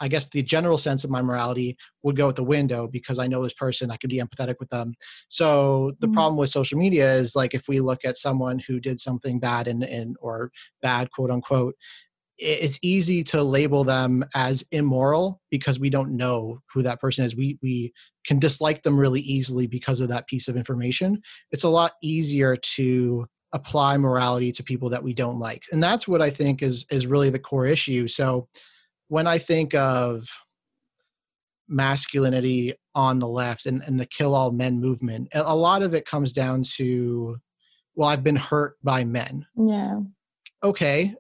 I 0.01 0.09
guess 0.09 0.29
the 0.29 0.43
general 0.43 0.79
sense 0.79 1.05
of 1.05 1.11
my 1.11 1.23
morality 1.23 1.77
would 2.03 2.17
go 2.17 2.29
out 2.29 2.37
the 2.37 2.45
window 2.45 2.87
because 2.87 3.19
I 3.19 3.27
know 3.27 3.43
this 3.43 3.55
person, 3.55 3.91
I 3.91 3.97
could 3.97 4.11
be 4.11 4.21
empathetic 4.21 4.57
with 4.61 4.71
them. 4.71 4.95
So 5.29 5.93
the 6.01 6.09
mm 6.09 6.17
problem 6.17 6.39
with 6.39 6.49
social 6.49 6.79
media 6.79 7.13
is 7.13 7.37
like 7.37 7.53
if 7.53 7.69
we 7.69 7.79
look 7.81 8.01
at 8.05 8.17
someone 8.17 8.59
who 8.59 8.81
did 8.81 8.99
something 8.99 9.39
bad 9.39 9.69
and, 9.69 9.85
and 9.85 10.17
or 10.23 10.51
bad 10.81 11.11
quote 11.11 11.31
unquote, 11.31 11.75
it's 12.39 12.79
easy 12.83 13.23
to 13.25 13.43
label 13.43 13.85
them 13.85 14.25
as 14.35 14.65
immoral 14.73 15.41
because 15.51 15.79
we 15.79 15.91
don't 15.91 16.17
know 16.17 16.61
who 16.73 16.83
that 16.83 17.01
person 17.01 17.25
is. 17.25 17.37
We 17.37 17.59
we 17.63 17.93
can 18.27 18.39
dislike 18.39 18.83
them 18.83 18.99
really 18.99 19.21
easily 19.21 19.67
because 19.67 20.01
of 20.01 20.09
that 20.09 20.27
piece 20.27 20.49
of 20.49 20.57
information. 20.57 21.21
It's 21.51 21.65
a 21.65 21.69
lot 21.69 21.93
easier 22.03 22.57
to 22.57 23.27
apply 23.53 23.97
morality 23.97 24.53
to 24.53 24.63
people 24.63 24.91
that 24.91 25.03
we 25.03 25.15
don't 25.15 25.39
like. 25.39 25.63
And 25.73 25.83
that's 25.83 26.07
what 26.07 26.21
I 26.21 26.31
think 26.31 26.63
is 26.63 26.85
is 26.91 27.07
really 27.07 27.31
the 27.31 27.39
core 27.39 27.67
issue. 27.67 28.09
So 28.09 28.49
when 29.09 29.27
I 29.27 29.39
think 29.39 29.75
of 29.75 30.29
masculinity 31.69 32.75
on 32.95 33.19
the 33.19 33.29
left 33.29 33.67
and, 33.67 33.83
and 33.83 33.99
the 33.99 34.07
kill 34.07 34.35
all 34.35 34.51
men 34.51 34.81
movement, 34.81 35.29
a 35.33 35.55
lot 35.57 35.83
of 35.83 35.95
it 35.95 36.07
comes 36.07 36.33
down 36.33 36.63
to, 36.77 37.39
well, 37.95 38.09
I've 38.09 38.25
been 38.25 38.37
hurt 38.37 38.77
by 38.83 39.05
men. 39.05 39.47
Yeah. 39.57 40.01
Okay. 40.63 41.15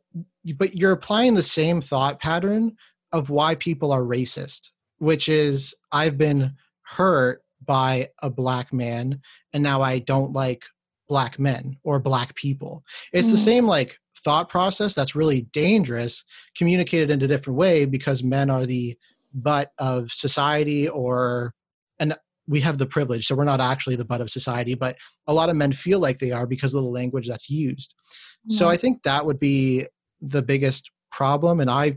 But 0.56 0.74
you're 0.74 0.92
applying 0.92 1.34
the 1.34 1.42
same 1.42 1.80
thought 1.80 2.20
pattern 2.20 2.76
of 3.12 3.30
why 3.30 3.54
people 3.54 3.92
are 3.92 4.02
racist, 4.02 4.70
which 4.98 5.28
is 5.28 5.74
I've 5.92 6.18
been 6.18 6.54
hurt 6.82 7.42
by 7.64 8.10
a 8.22 8.30
black 8.30 8.72
man 8.72 9.20
and 9.52 9.62
now 9.62 9.82
I 9.82 9.98
don't 9.98 10.32
like 10.32 10.64
black 11.08 11.38
men 11.38 11.76
or 11.82 11.98
black 11.98 12.34
people. 12.34 12.84
It's 13.12 13.28
mm. 13.28 13.32
the 13.32 13.36
same 13.36 13.66
like 13.66 13.98
thought 14.26 14.48
process 14.48 14.92
that's 14.92 15.14
really 15.14 15.42
dangerous 15.52 16.24
communicated 16.56 17.12
in 17.12 17.22
a 17.22 17.28
different 17.28 17.56
way 17.56 17.84
because 17.84 18.24
men 18.24 18.50
are 18.50 18.66
the 18.66 18.98
butt 19.32 19.70
of 19.78 20.10
society 20.10 20.88
or 20.88 21.54
and 22.00 22.12
we 22.48 22.58
have 22.58 22.76
the 22.78 22.86
privilege 22.86 23.24
so 23.24 23.36
we're 23.36 23.44
not 23.44 23.60
actually 23.60 23.94
the 23.94 24.04
butt 24.04 24.20
of 24.20 24.28
society 24.28 24.74
but 24.74 24.96
a 25.28 25.32
lot 25.32 25.48
of 25.48 25.54
men 25.54 25.72
feel 25.72 26.00
like 26.00 26.18
they 26.18 26.32
are 26.32 26.44
because 26.44 26.74
of 26.74 26.82
the 26.82 26.90
language 26.90 27.28
that's 27.28 27.48
used. 27.48 27.94
Yeah. 28.46 28.58
so 28.58 28.68
i 28.68 28.76
think 28.76 29.04
that 29.04 29.24
would 29.24 29.38
be 29.38 29.86
the 30.20 30.42
biggest 30.42 30.90
problem 31.12 31.60
and 31.60 31.70
i 31.70 31.96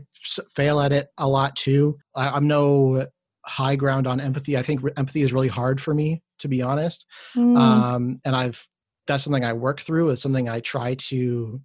fail 0.54 0.78
at 0.78 0.92
it 0.92 1.08
a 1.18 1.26
lot 1.26 1.56
too. 1.56 1.98
I, 2.14 2.28
i'm 2.28 2.46
no 2.46 3.08
high 3.44 3.74
ground 3.74 4.06
on 4.06 4.20
empathy. 4.20 4.56
I 4.56 4.62
think 4.62 4.82
empathy 4.96 5.22
is 5.22 5.32
really 5.32 5.48
hard 5.48 5.80
for 5.80 5.92
me 5.94 6.22
to 6.38 6.46
be 6.46 6.62
honest. 6.62 7.06
Mm. 7.36 7.58
um, 7.58 8.20
and 8.24 8.36
i've 8.36 8.64
that's 9.08 9.24
something 9.24 9.44
i 9.44 9.52
work 9.52 9.80
through. 9.80 10.10
It's 10.10 10.22
something 10.22 10.48
i 10.48 10.60
try 10.60 10.94
to 10.94 11.60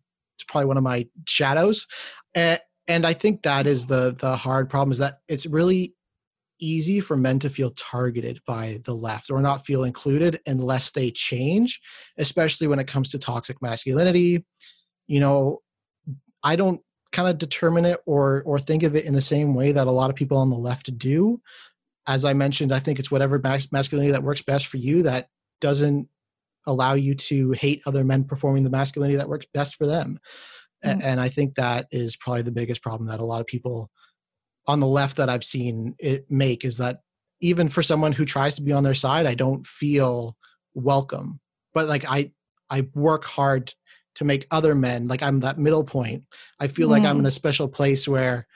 probably 0.45 0.67
one 0.67 0.77
of 0.77 0.83
my 0.83 1.07
shadows. 1.27 1.87
And, 2.33 2.59
and 2.87 3.05
i 3.05 3.13
think 3.13 3.43
that 3.43 3.65
is 3.67 3.85
the 3.85 4.15
the 4.19 4.35
hard 4.35 4.69
problem 4.69 4.91
is 4.91 4.99
that 4.99 5.19
it's 5.27 5.45
really 5.45 5.95
easy 6.59 7.01
for 7.01 7.17
men 7.17 7.37
to 7.39 7.49
feel 7.49 7.71
targeted 7.71 8.39
by 8.47 8.79
the 8.85 8.93
left 8.93 9.29
or 9.29 9.41
not 9.41 9.65
feel 9.65 9.83
included 9.83 10.39
unless 10.45 10.91
they 10.91 11.11
change 11.11 11.81
especially 12.17 12.67
when 12.67 12.79
it 12.79 12.87
comes 12.87 13.09
to 13.09 13.19
toxic 13.19 13.61
masculinity. 13.61 14.45
You 15.07 15.19
know 15.19 15.61
i 16.43 16.55
don't 16.55 16.81
kind 17.11 17.27
of 17.27 17.37
determine 17.37 17.85
it 17.85 17.99
or 18.05 18.43
or 18.45 18.59
think 18.59 18.83
of 18.83 18.95
it 18.95 19.05
in 19.05 19.13
the 19.13 19.21
same 19.21 19.53
way 19.53 19.71
that 19.71 19.87
a 19.87 19.91
lot 19.91 20.09
of 20.09 20.15
people 20.15 20.37
on 20.37 20.49
the 20.49 20.55
left 20.55 20.97
do. 20.97 21.41
As 22.07 22.25
i 22.25 22.33
mentioned 22.33 22.71
i 22.71 22.79
think 22.79 22.99
it's 22.99 23.11
whatever 23.11 23.39
masculinity 23.71 24.11
that 24.11 24.23
works 24.23 24.41
best 24.41 24.67
for 24.67 24.77
you 24.77 25.03
that 25.03 25.29
doesn't 25.61 26.07
allow 26.65 26.93
you 26.93 27.15
to 27.15 27.51
hate 27.51 27.81
other 27.85 28.03
men 28.03 28.23
performing 28.23 28.63
the 28.63 28.69
masculinity 28.69 29.17
that 29.17 29.29
works 29.29 29.45
best 29.53 29.75
for 29.75 29.85
them. 29.85 30.19
Mm-hmm. 30.83 31.01
And 31.01 31.19
I 31.19 31.29
think 31.29 31.55
that 31.55 31.87
is 31.91 32.15
probably 32.15 32.43
the 32.43 32.51
biggest 32.51 32.81
problem 32.81 33.07
that 33.09 33.19
a 33.19 33.25
lot 33.25 33.41
of 33.41 33.47
people 33.47 33.89
on 34.67 34.79
the 34.79 34.87
left 34.87 35.17
that 35.17 35.29
I've 35.29 35.43
seen 35.43 35.95
it 35.99 36.29
make 36.29 36.65
is 36.65 36.77
that 36.77 37.01
even 37.41 37.69
for 37.69 37.83
someone 37.83 38.11
who 38.11 38.25
tries 38.25 38.55
to 38.55 38.61
be 38.61 38.71
on 38.71 38.83
their 38.83 38.95
side, 38.95 39.25
I 39.25 39.35
don't 39.35 39.65
feel 39.67 40.35
welcome. 40.73 41.39
But 41.73 41.87
like 41.87 42.05
I 42.07 42.31
I 42.69 42.87
work 42.93 43.25
hard 43.25 43.73
to 44.15 44.23
make 44.23 44.47
other 44.49 44.73
men 44.75 45.07
like 45.07 45.21
I'm 45.21 45.41
that 45.41 45.59
middle 45.59 45.83
point. 45.83 46.23
I 46.59 46.67
feel 46.67 46.87
mm. 46.87 46.91
like 46.91 47.03
I'm 47.03 47.17
in 47.17 47.25
mm. 47.25 47.27
a 47.27 47.31
special 47.31 47.67
place 47.67 48.07
where 48.07 48.47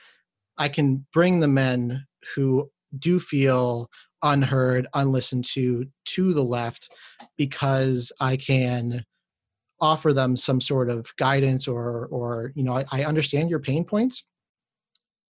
I 0.56 0.68
can 0.68 1.06
bring 1.12 1.40
the 1.40 1.48
men 1.48 2.06
who 2.34 2.70
do 2.98 3.20
feel 3.20 3.88
unheard, 4.22 4.86
unlistened 4.94 5.44
to 5.44 5.86
to 6.06 6.32
the 6.32 6.44
left 6.44 6.90
because 7.36 8.12
I 8.20 8.36
can 8.36 9.04
offer 9.80 10.12
them 10.12 10.36
some 10.36 10.60
sort 10.60 10.90
of 10.90 11.14
guidance 11.16 11.66
or 11.66 12.06
or 12.06 12.52
you 12.54 12.62
know 12.62 12.74
I, 12.74 12.84
I 12.90 13.04
understand 13.04 13.50
your 13.50 13.60
pain 13.60 13.84
points, 13.84 14.24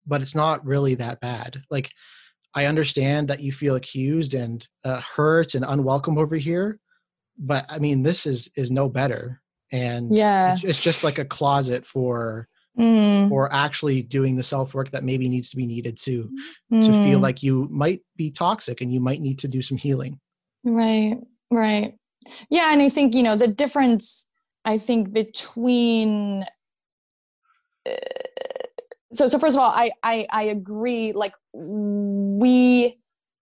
but 0.06 0.22
it's 0.22 0.34
not 0.34 0.64
really 0.64 0.94
that 0.96 1.20
bad. 1.20 1.62
Like 1.70 1.90
I 2.54 2.66
understand 2.66 3.28
that 3.28 3.40
you 3.40 3.52
feel 3.52 3.76
accused 3.76 4.34
and 4.34 4.66
uh, 4.84 5.00
hurt 5.00 5.54
and 5.54 5.64
unwelcome 5.66 6.18
over 6.18 6.36
here, 6.36 6.78
but 7.38 7.64
I 7.68 7.78
mean 7.78 8.02
this 8.02 8.26
is 8.26 8.50
is 8.56 8.70
no 8.70 8.88
better, 8.88 9.40
and 9.70 10.14
yeah, 10.14 10.54
it's, 10.54 10.64
it's 10.64 10.82
just 10.82 11.04
like 11.04 11.18
a 11.18 11.24
closet 11.24 11.86
for 11.86 12.48
mm. 12.78 13.30
or 13.30 13.52
actually 13.52 14.02
doing 14.02 14.36
the 14.36 14.42
self 14.42 14.74
work 14.74 14.90
that 14.90 15.04
maybe 15.04 15.28
needs 15.28 15.50
to 15.50 15.56
be 15.56 15.66
needed 15.66 15.98
to 15.98 16.30
mm. 16.72 16.84
to 16.84 16.92
feel 17.04 17.18
mm. 17.18 17.22
like 17.22 17.42
you 17.42 17.68
might 17.70 18.02
be 18.16 18.30
toxic 18.30 18.80
and 18.80 18.92
you 18.92 19.00
might 19.00 19.20
need 19.20 19.38
to 19.38 19.48
do 19.48 19.62
some 19.62 19.76
healing 19.76 20.18
right 20.64 21.18
right 21.50 21.94
yeah 22.50 22.72
and 22.72 22.82
i 22.82 22.88
think 22.88 23.14
you 23.14 23.22
know 23.22 23.36
the 23.36 23.48
difference 23.48 24.28
i 24.64 24.78
think 24.78 25.12
between 25.12 26.44
uh, 27.88 27.94
so 29.12 29.26
so 29.26 29.38
first 29.38 29.56
of 29.56 29.62
all 29.62 29.72
I, 29.74 29.90
I 30.02 30.26
i 30.30 30.42
agree 30.44 31.12
like 31.12 31.34
we 31.52 32.98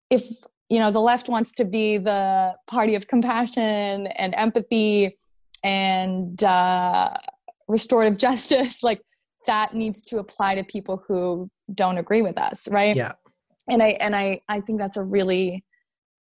if 0.09 0.27
you 0.69 0.79
know 0.79 0.91
the 0.91 1.01
left 1.01 1.27
wants 1.29 1.55
to 1.55 1.65
be 1.65 1.97
the 1.97 2.55
party 2.67 2.95
of 2.95 3.07
compassion 3.07 4.07
and 4.07 4.33
empathy 4.35 5.17
and 5.63 6.41
uh 6.43 7.11
restorative 7.69 8.17
justice 8.27 8.83
like 8.83 9.01
that 9.47 9.73
needs 9.73 10.03
to 10.03 10.19
apply 10.19 10.55
to 10.55 10.63
people 10.63 11.01
who 11.07 11.49
don't 11.73 11.97
agree 11.97 12.21
with 12.21 12.37
us 12.37 12.67
right 12.69 12.95
yeah 12.95 13.13
and 13.69 13.81
i 13.81 13.89
and 14.01 14.15
i 14.15 14.39
i 14.49 14.59
think 14.59 14.79
that's 14.79 14.97
a 14.97 15.03
really 15.03 15.63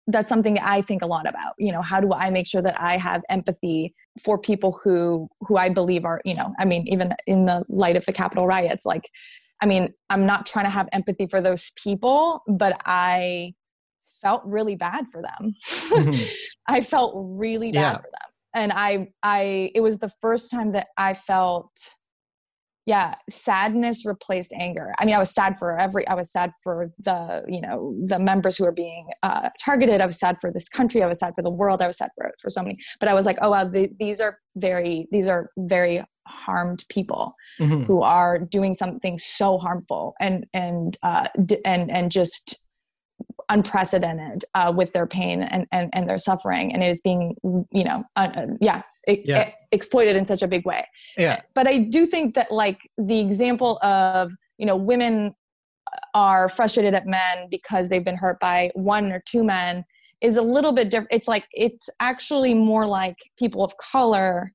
that's 0.08 0.28
something 0.28 0.58
i 0.60 0.82
think 0.82 1.02
a 1.02 1.06
lot 1.06 1.28
about 1.28 1.54
you 1.58 1.72
know 1.72 1.82
how 1.82 2.00
do 2.00 2.12
i 2.14 2.30
make 2.30 2.48
sure 2.48 2.62
that 2.62 2.80
i 2.80 2.98
have 2.98 3.22
empathy 3.30 3.94
for 4.22 4.38
people 4.38 4.80
who 4.84 5.30
who 5.42 5.58
i 5.58 5.70
believe 5.70 6.06
are 6.06 6.22
you 6.26 6.36
know 6.36 6.54
i 6.60 6.66
mean 6.66 6.88
even 6.88 7.14
in 7.28 7.46
the 7.46 7.64
light 7.70 7.96
of 7.96 8.06
the 8.06 8.14
capitol 8.14 8.48
riots 8.48 8.86
like 8.86 9.10
i 9.62 9.66
mean 9.66 9.94
i'm 10.10 10.26
not 10.26 10.46
trying 10.46 10.66
to 10.66 10.72
have 10.72 10.88
empathy 10.92 11.28
for 11.28 11.42
those 11.42 11.72
people 11.82 12.42
but 12.48 12.80
i 12.86 13.54
felt 14.22 14.42
really 14.46 14.76
bad 14.76 15.06
for 15.10 15.22
them 15.22 15.54
mm-hmm. 15.66 16.24
i 16.68 16.82
felt 16.82 17.14
really 17.16 17.72
bad 17.72 17.80
yeah. 17.80 17.98
for 17.98 18.10
them 18.12 18.33
and 18.54 18.72
i 18.74 19.08
i 19.24 19.72
it 19.76 19.82
was 19.82 20.00
the 20.00 20.12
first 20.22 20.52
time 20.52 20.72
that 20.72 20.88
i 20.98 21.14
felt 21.14 21.72
yeah 22.86 23.16
sadness 23.30 24.06
replaced 24.06 24.54
anger. 24.54 24.94
I 25.00 25.06
mean 25.06 25.16
i 25.16 25.20
was 25.20 25.34
sad 25.34 25.58
for 25.58 25.80
every 25.80 26.08
i 26.08 26.14
was 26.14 26.32
sad 26.32 26.52
for 26.64 26.92
the 27.00 27.44
you 27.48 27.62
know 27.62 27.96
the 28.04 28.20
members 28.20 28.58
who 28.58 28.66
are 28.66 28.74
being 28.74 29.08
uh, 29.24 29.50
targeted. 29.64 30.02
I 30.02 30.06
was 30.06 30.20
sad 30.20 30.38
for 30.42 30.52
this 30.52 30.70
country. 30.70 31.02
I 31.02 31.08
was 31.08 31.20
sad 31.20 31.34
for 31.36 31.42
the 31.42 31.50
world. 31.50 31.82
I 31.82 31.88
was 31.88 31.98
sad 31.98 32.10
for 32.16 32.32
for 32.40 32.50
so 32.50 32.62
many. 32.62 32.78
But 33.00 33.10
i 33.10 33.14
was 33.14 33.26
like 33.26 33.38
oh 33.42 33.52
wow 33.52 33.66
the, 33.66 33.90
these 34.00 34.20
are 34.20 34.40
very 34.56 35.08
these 35.12 35.28
are 35.28 35.50
very 35.58 36.04
harmed 36.28 36.86
people 36.90 37.36
mm-hmm. 37.60 37.84
who 37.84 38.02
are 38.02 38.40
doing 38.40 38.74
something 38.74 39.18
so 39.18 39.58
harmful 39.58 40.14
and 40.20 40.46
and 40.54 40.98
uh 41.04 41.28
and 41.66 41.92
and 41.92 42.12
just 42.12 42.60
unprecedented 43.54 44.44
uh, 44.56 44.74
with 44.76 44.94
their 44.94 45.06
pain 45.06 45.44
and, 45.44 45.68
and, 45.72 45.90
and 45.94 46.10
their 46.10 46.18
suffering 46.18 46.74
and 46.74 46.82
it 46.82 46.88
is 46.88 47.02
being 47.02 47.36
you 47.72 47.84
know 47.84 48.04
uh, 48.16 48.48
yeah, 48.60 48.82
yeah. 49.08 49.42
It 49.44 49.54
exploited 49.72 50.16
in 50.16 50.26
such 50.26 50.42
a 50.42 50.48
big 50.48 50.66
way 50.66 50.88
yeah 51.18 51.42
but 51.54 51.68
i 51.68 51.78
do 51.78 52.06
think 52.06 52.34
that 52.34 52.52
like 52.52 52.90
the 52.98 53.20
example 53.20 53.78
of 53.84 54.34
you 54.58 54.66
know 54.66 54.76
women 54.76 55.36
are 56.16 56.50
frustrated 56.50 56.96
at 56.96 57.06
men 57.06 57.48
because 57.52 57.90
they've 57.90 58.04
been 58.04 58.18
hurt 58.18 58.40
by 58.40 58.72
one 58.74 59.12
or 59.12 59.22
two 59.26 59.44
men 59.44 59.86
is 60.22 60.38
a 60.38 60.42
little 60.42 60.72
bit 60.72 60.90
different 60.90 61.10
it's 61.12 61.28
like 61.28 61.46
it's 61.52 61.90
actually 62.00 62.56
more 62.56 62.88
like 62.88 63.18
people 63.38 63.64
of 63.64 63.78
color 63.78 64.52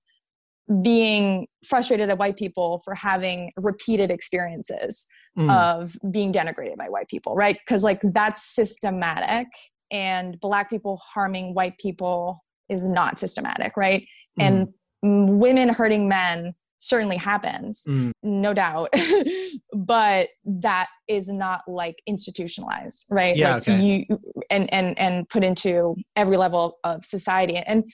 being 0.83 1.47
frustrated 1.64 2.11
at 2.11 2.19
white 2.19 2.37
people 2.37 2.81
for 2.85 2.95
having 2.95 3.53
repeated 3.57 4.11
experiences 4.11 5.07
mm. 5.37 5.51
of 5.51 5.97
being 6.11 6.33
denigrated 6.33 6.77
by 6.77 6.89
white 6.89 7.09
people, 7.09 7.35
right? 7.35 7.59
Because 7.59 7.83
like 7.83 8.01
that's 8.03 8.55
systematic, 8.55 9.47
and 9.91 10.39
black 10.41 10.69
people 10.69 11.01
harming 11.03 11.55
white 11.55 11.79
people 11.79 12.45
is 12.69 12.87
not 12.87 13.19
systematic, 13.19 13.77
right? 13.77 14.07
Mm. 14.39 14.69
And 15.03 15.41
women 15.41 15.71
hurting 15.71 16.09
men 16.09 16.55
certainly 16.79 17.16
happens, 17.16 17.85
mm. 17.89 18.12
no 18.23 18.55
doubt, 18.55 18.93
but 19.75 20.29
that 20.45 20.89
is 21.09 21.29
not 21.29 21.62
like 21.66 22.01
institutionalized, 22.07 23.05
right? 23.09 23.37
Yeah, 23.37 23.55
like 23.55 23.62
okay. 23.69 23.81
You 24.09 24.21
and 24.51 24.73
and 24.73 24.99
and 24.99 25.29
put 25.29 25.45
into 25.45 25.97
every 26.16 26.37
level 26.37 26.79
of 26.85 27.05
society, 27.05 27.57
and 27.57 27.85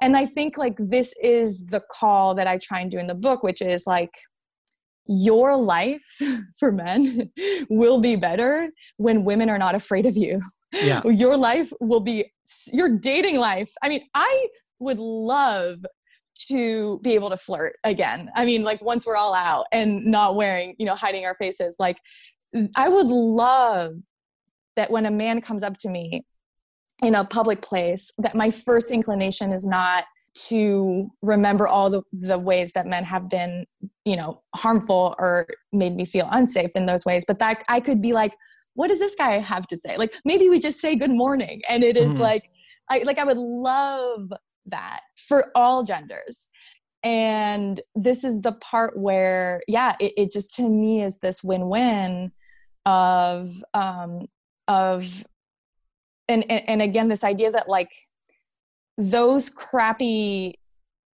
and 0.00 0.16
i 0.16 0.26
think 0.26 0.56
like 0.56 0.76
this 0.78 1.14
is 1.22 1.66
the 1.66 1.82
call 1.90 2.34
that 2.34 2.46
i 2.46 2.58
try 2.58 2.80
and 2.80 2.90
do 2.90 2.98
in 2.98 3.06
the 3.06 3.14
book 3.14 3.42
which 3.42 3.62
is 3.62 3.86
like 3.86 4.14
your 5.06 5.56
life 5.56 6.18
for 6.58 6.72
men 6.72 7.30
will 7.68 8.00
be 8.00 8.16
better 8.16 8.70
when 8.96 9.24
women 9.24 9.48
are 9.48 9.58
not 9.58 9.74
afraid 9.74 10.06
of 10.06 10.16
you 10.16 10.40
yeah. 10.72 11.02
your 11.08 11.36
life 11.36 11.72
will 11.80 12.00
be 12.00 12.32
your 12.72 12.88
dating 12.98 13.38
life 13.38 13.72
i 13.82 13.88
mean 13.88 14.02
i 14.14 14.48
would 14.78 14.98
love 14.98 15.78
to 16.36 16.98
be 17.02 17.14
able 17.14 17.30
to 17.30 17.36
flirt 17.36 17.74
again 17.84 18.28
i 18.34 18.44
mean 18.44 18.64
like 18.64 18.82
once 18.82 19.06
we're 19.06 19.16
all 19.16 19.34
out 19.34 19.66
and 19.72 20.04
not 20.04 20.34
wearing 20.34 20.74
you 20.78 20.86
know 20.86 20.94
hiding 20.94 21.24
our 21.24 21.36
faces 21.36 21.76
like 21.78 21.98
i 22.74 22.88
would 22.88 23.06
love 23.06 23.94
that 24.76 24.90
when 24.90 25.06
a 25.06 25.10
man 25.10 25.40
comes 25.40 25.62
up 25.62 25.76
to 25.76 25.88
me 25.88 26.24
in 27.02 27.14
a 27.14 27.24
public 27.24 27.62
place 27.62 28.12
that 28.18 28.34
my 28.34 28.50
first 28.50 28.90
inclination 28.90 29.52
is 29.52 29.66
not 29.66 30.04
to 30.34 31.08
remember 31.22 31.68
all 31.68 31.90
the, 31.90 32.02
the 32.12 32.38
ways 32.38 32.72
that 32.72 32.86
men 32.86 33.04
have 33.04 33.28
been 33.28 33.64
you 34.04 34.16
know 34.16 34.42
harmful 34.56 35.14
or 35.18 35.46
made 35.72 35.94
me 35.94 36.04
feel 36.04 36.28
unsafe 36.32 36.70
in 36.74 36.86
those 36.86 37.04
ways. 37.04 37.24
But 37.26 37.38
that 37.38 37.62
i 37.68 37.80
could 37.80 38.02
be 38.02 38.12
like 38.12 38.34
what 38.74 38.88
does 38.88 38.98
this 38.98 39.14
guy 39.14 39.38
have 39.38 39.68
to 39.68 39.76
say? 39.76 39.96
Like 39.96 40.16
maybe 40.24 40.48
we 40.48 40.58
just 40.58 40.80
say 40.80 40.96
good 40.96 41.12
morning. 41.12 41.62
And 41.68 41.84
it 41.84 41.96
is 41.96 42.12
mm-hmm. 42.12 42.22
like 42.22 42.50
i 42.90 42.98
like 43.04 43.18
i 43.18 43.24
would 43.24 43.38
love 43.38 44.32
that 44.66 45.00
for 45.16 45.50
all 45.54 45.84
genders. 45.84 46.50
And 47.02 47.82
this 47.94 48.24
is 48.24 48.40
the 48.40 48.52
part 48.52 48.98
where 48.98 49.62
yeah 49.68 49.94
it, 50.00 50.12
it 50.16 50.32
just 50.32 50.54
to 50.54 50.68
me 50.68 51.02
is 51.02 51.18
this 51.18 51.44
win-win 51.44 52.32
of 52.86 53.50
um 53.72 54.26
of 54.66 55.24
and, 56.28 56.44
and 56.50 56.62
and 56.68 56.82
again 56.82 57.08
this 57.08 57.24
idea 57.24 57.50
that 57.50 57.68
like 57.68 57.92
those 58.96 59.50
crappy 59.50 60.58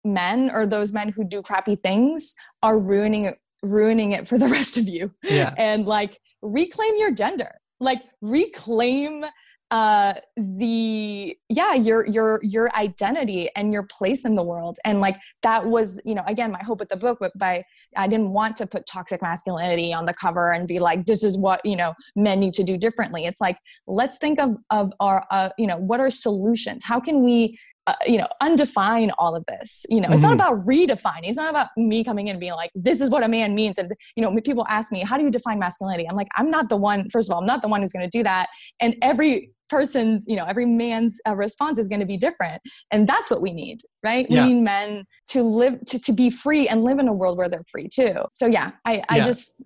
men 0.04 0.50
or 0.52 0.66
those 0.66 0.92
men 0.92 1.10
who 1.10 1.24
do 1.24 1.42
crappy 1.42 1.76
things 1.76 2.34
are 2.62 2.78
ruining 2.78 3.24
it 3.24 3.38
ruining 3.62 4.12
it 4.12 4.26
for 4.26 4.38
the 4.38 4.48
rest 4.58 4.76
of 4.76 4.88
you 4.88 5.12
yeah. 5.24 5.54
and 5.58 5.86
like 5.86 6.18
reclaim 6.42 6.94
your 6.96 7.12
gender 7.12 7.52
like 7.80 8.02
reclaim 8.20 9.24
uh 9.70 10.14
the 10.36 11.36
yeah 11.48 11.74
your 11.74 12.06
your 12.06 12.40
your 12.42 12.74
identity 12.74 13.50
and 13.56 13.72
your 13.72 13.82
place 13.84 14.24
in 14.24 14.34
the 14.34 14.42
world. 14.42 14.78
And 14.84 15.00
like 15.00 15.16
that 15.42 15.66
was 15.66 16.00
you 16.04 16.14
know 16.14 16.24
again 16.26 16.50
my 16.50 16.62
hope 16.62 16.80
with 16.80 16.88
the 16.88 16.96
book 16.96 17.18
but 17.20 17.36
by 17.38 17.64
i 17.96 18.06
didn't 18.06 18.30
want 18.30 18.56
to 18.56 18.66
put 18.66 18.86
toxic 18.86 19.22
masculinity 19.22 19.92
on 19.92 20.04
the 20.06 20.14
cover 20.14 20.52
and 20.52 20.66
be 20.66 20.78
like 20.78 21.06
this 21.06 21.22
is 21.22 21.36
what 21.38 21.60
you 21.64 21.76
know 21.76 21.94
men 22.16 22.40
need 22.40 22.54
to 22.54 22.64
do 22.64 22.76
differently. 22.76 23.24
It's 23.24 23.40
like 23.40 23.58
let's 23.86 24.18
think 24.18 24.38
of 24.38 24.56
of 24.70 24.92
our 25.00 25.26
uh, 25.30 25.50
you 25.58 25.66
know 25.66 25.78
what 25.78 26.00
are 26.00 26.10
solutions? 26.10 26.84
How 26.84 27.00
can 27.00 27.24
we 27.24 27.58
uh, 27.88 27.94
you 28.06 28.18
know, 28.18 28.28
undefine 28.42 29.10
all 29.18 29.34
of 29.34 29.46
this. 29.46 29.86
You 29.88 30.02
know, 30.02 30.08
it's 30.10 30.20
mm-hmm. 30.20 30.36
not 30.36 30.52
about 30.52 30.66
redefining. 30.66 31.24
It's 31.24 31.38
not 31.38 31.48
about 31.48 31.68
me 31.78 32.04
coming 32.04 32.28
in 32.28 32.32
and 32.32 32.40
being 32.40 32.52
like, 32.52 32.70
this 32.74 33.00
is 33.00 33.08
what 33.08 33.22
a 33.22 33.28
man 33.28 33.54
means. 33.54 33.78
And, 33.78 33.90
you 34.14 34.22
know, 34.22 34.38
people 34.42 34.66
ask 34.68 34.92
me, 34.92 35.00
how 35.00 35.16
do 35.16 35.24
you 35.24 35.30
define 35.30 35.58
masculinity? 35.58 36.06
I'm 36.06 36.14
like, 36.14 36.28
I'm 36.36 36.50
not 36.50 36.68
the 36.68 36.76
one, 36.76 37.08
first 37.08 37.30
of 37.30 37.32
all, 37.32 37.40
I'm 37.40 37.46
not 37.46 37.62
the 37.62 37.68
one 37.68 37.80
who's 37.80 37.92
going 37.92 38.08
to 38.08 38.18
do 38.18 38.22
that. 38.24 38.48
And 38.78 38.94
every 39.00 39.52
person's, 39.70 40.26
you 40.28 40.36
know, 40.36 40.44
every 40.44 40.66
man's 40.66 41.18
uh, 41.26 41.34
response 41.34 41.78
is 41.78 41.88
going 41.88 42.00
to 42.00 42.06
be 42.06 42.18
different. 42.18 42.60
And 42.90 43.06
that's 43.06 43.30
what 43.30 43.40
we 43.40 43.52
need, 43.52 43.80
right? 44.04 44.26
Yeah. 44.28 44.44
We 44.44 44.52
need 44.52 44.64
men 44.64 45.06
to 45.30 45.42
live, 45.42 45.80
to, 45.86 45.98
to 45.98 46.12
be 46.12 46.28
free 46.28 46.68
and 46.68 46.84
live 46.84 46.98
in 46.98 47.08
a 47.08 47.12
world 47.14 47.38
where 47.38 47.48
they're 47.48 47.64
free 47.70 47.88
too. 47.88 48.16
So 48.32 48.46
yeah, 48.46 48.72
I, 48.84 49.02
I 49.08 49.16
yeah. 49.16 49.24
just 49.24 49.62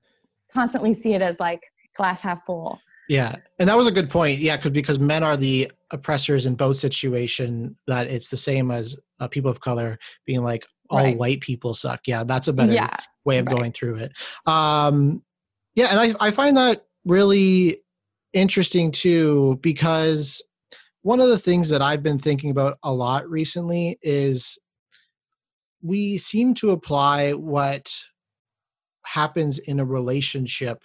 constantly 0.53 0.95
see 0.95 1.15
it 1.15 1.23
as 1.23 1.41
like 1.41 1.63
glass 1.97 2.23
half 2.23 2.45
full. 2.47 2.79
Yeah, 3.09 3.37
and 3.59 3.69
that 3.69 3.77
was 3.77 3.87
a 3.87 3.93
good 3.93 4.11
point. 4.11 4.41
Yeah, 4.41 4.57
because 4.57 4.71
because 4.71 4.99
men 4.99 5.23
are 5.23 5.37
the 5.37 5.71
oppressors 5.91 6.47
in 6.47 6.55
both 6.55 6.79
situation. 6.79 7.77
That 7.87 8.07
it's 8.07 8.29
the 8.29 8.37
same 8.37 8.71
as 8.71 8.97
uh, 9.21 9.29
people 9.29 9.51
of 9.51 9.61
color 9.61 9.99
being 10.27 10.43
like 10.43 10.65
all 10.89 10.99
right. 10.99 11.17
white 11.17 11.41
people 11.41 11.75
suck. 11.75 12.01
Yeah, 12.07 12.25
that's 12.25 12.49
a 12.49 12.53
better 12.53 12.73
yeah, 12.73 12.97
way 13.25 13.39
of 13.39 13.47
right. 13.47 13.57
going 13.57 13.73
through 13.73 13.97
it. 13.97 14.13
Um, 14.47 15.23
yeah, 15.75 15.89
and 15.91 16.01
I 16.01 16.27
I 16.29 16.31
find 16.31 16.57
that 16.57 16.87
really 17.05 17.83
interesting 18.33 18.91
too 18.91 19.59
because 19.63 20.43
one 21.03 21.21
of 21.21 21.29
the 21.29 21.39
things 21.39 21.69
that 21.71 21.83
I've 21.83 22.03
been 22.03 22.19
thinking 22.19 22.51
about 22.51 22.79
a 22.83 22.93
lot 22.93 23.29
recently 23.29 23.99
is 24.03 24.59
we 25.83 26.17
seem 26.19 26.55
to 26.55 26.71
apply 26.71 27.33
what 27.33 27.93
happens 29.05 29.59
in 29.59 29.81
a 29.81 29.85
relationship 29.85 30.83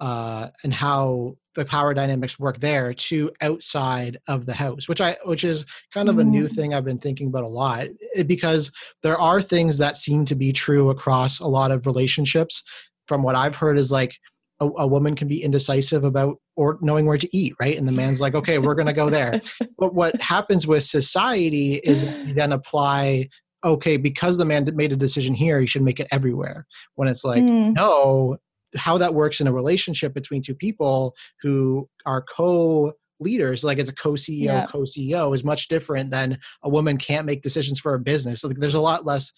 uh, 0.00 0.48
and 0.62 0.74
how 0.74 1.36
the 1.54 1.64
power 1.64 1.94
dynamics 1.94 2.38
work 2.38 2.58
there 2.60 2.92
to 2.94 3.30
outside 3.40 4.18
of 4.28 4.46
the 4.46 4.54
house 4.54 4.88
which 4.88 5.00
i 5.00 5.16
which 5.24 5.44
is 5.44 5.64
kind 5.92 6.08
of 6.08 6.18
a 6.18 6.24
new 6.24 6.44
mm-hmm. 6.44 6.54
thing 6.54 6.74
i've 6.74 6.84
been 6.84 6.98
thinking 6.98 7.28
about 7.28 7.44
a 7.44 7.48
lot 7.48 7.86
eh, 8.14 8.22
because 8.22 8.70
there 9.02 9.18
are 9.18 9.40
things 9.40 9.78
that 9.78 9.96
seem 9.96 10.24
to 10.24 10.34
be 10.34 10.52
true 10.52 10.90
across 10.90 11.40
a 11.40 11.46
lot 11.46 11.70
of 11.70 11.86
relationships 11.86 12.62
from 13.06 13.22
what 13.22 13.34
i've 13.34 13.56
heard 13.56 13.78
is 13.78 13.90
like 13.90 14.16
a, 14.60 14.66
a 14.78 14.86
woman 14.86 15.14
can 15.14 15.28
be 15.28 15.42
indecisive 15.42 16.04
about 16.04 16.36
or 16.56 16.78
knowing 16.80 17.06
where 17.06 17.18
to 17.18 17.36
eat 17.36 17.54
right 17.60 17.76
and 17.76 17.88
the 17.88 17.92
man's 17.92 18.20
like 18.20 18.34
okay 18.34 18.58
we're 18.58 18.74
going 18.74 18.86
to 18.86 18.92
go 18.92 19.10
there 19.10 19.40
but 19.78 19.94
what 19.94 20.20
happens 20.20 20.66
with 20.66 20.84
society 20.84 21.76
is 21.76 22.04
then 22.34 22.52
apply 22.52 23.28
okay 23.64 23.96
because 23.96 24.36
the 24.36 24.44
man 24.44 24.68
made 24.74 24.92
a 24.92 24.96
decision 24.96 25.34
here 25.34 25.60
he 25.60 25.66
should 25.66 25.82
make 25.82 25.98
it 25.98 26.08
everywhere 26.12 26.66
when 26.94 27.08
it's 27.08 27.24
like 27.24 27.42
mm. 27.42 27.74
no 27.74 28.36
how 28.76 28.98
that 28.98 29.14
works 29.14 29.40
in 29.40 29.46
a 29.46 29.52
relationship 29.52 30.14
between 30.14 30.42
two 30.42 30.54
people 30.54 31.14
who 31.42 31.88
are 32.06 32.22
co 32.22 32.92
leaders 33.20 33.62
like 33.62 33.78
it's 33.78 33.90
a 33.90 33.94
co-ceo 33.94 34.44
yeah. 34.44 34.66
co-ceo 34.66 35.34
is 35.34 35.44
much 35.44 35.68
different 35.68 36.10
than 36.10 36.36
a 36.64 36.68
woman 36.68 36.98
can't 36.98 37.26
make 37.26 37.42
decisions 37.42 37.78
for 37.78 37.94
a 37.94 37.98
business 37.98 38.40
so 38.40 38.48
there's 38.48 38.74
a 38.74 38.80
lot 38.80 39.06
less 39.06 39.32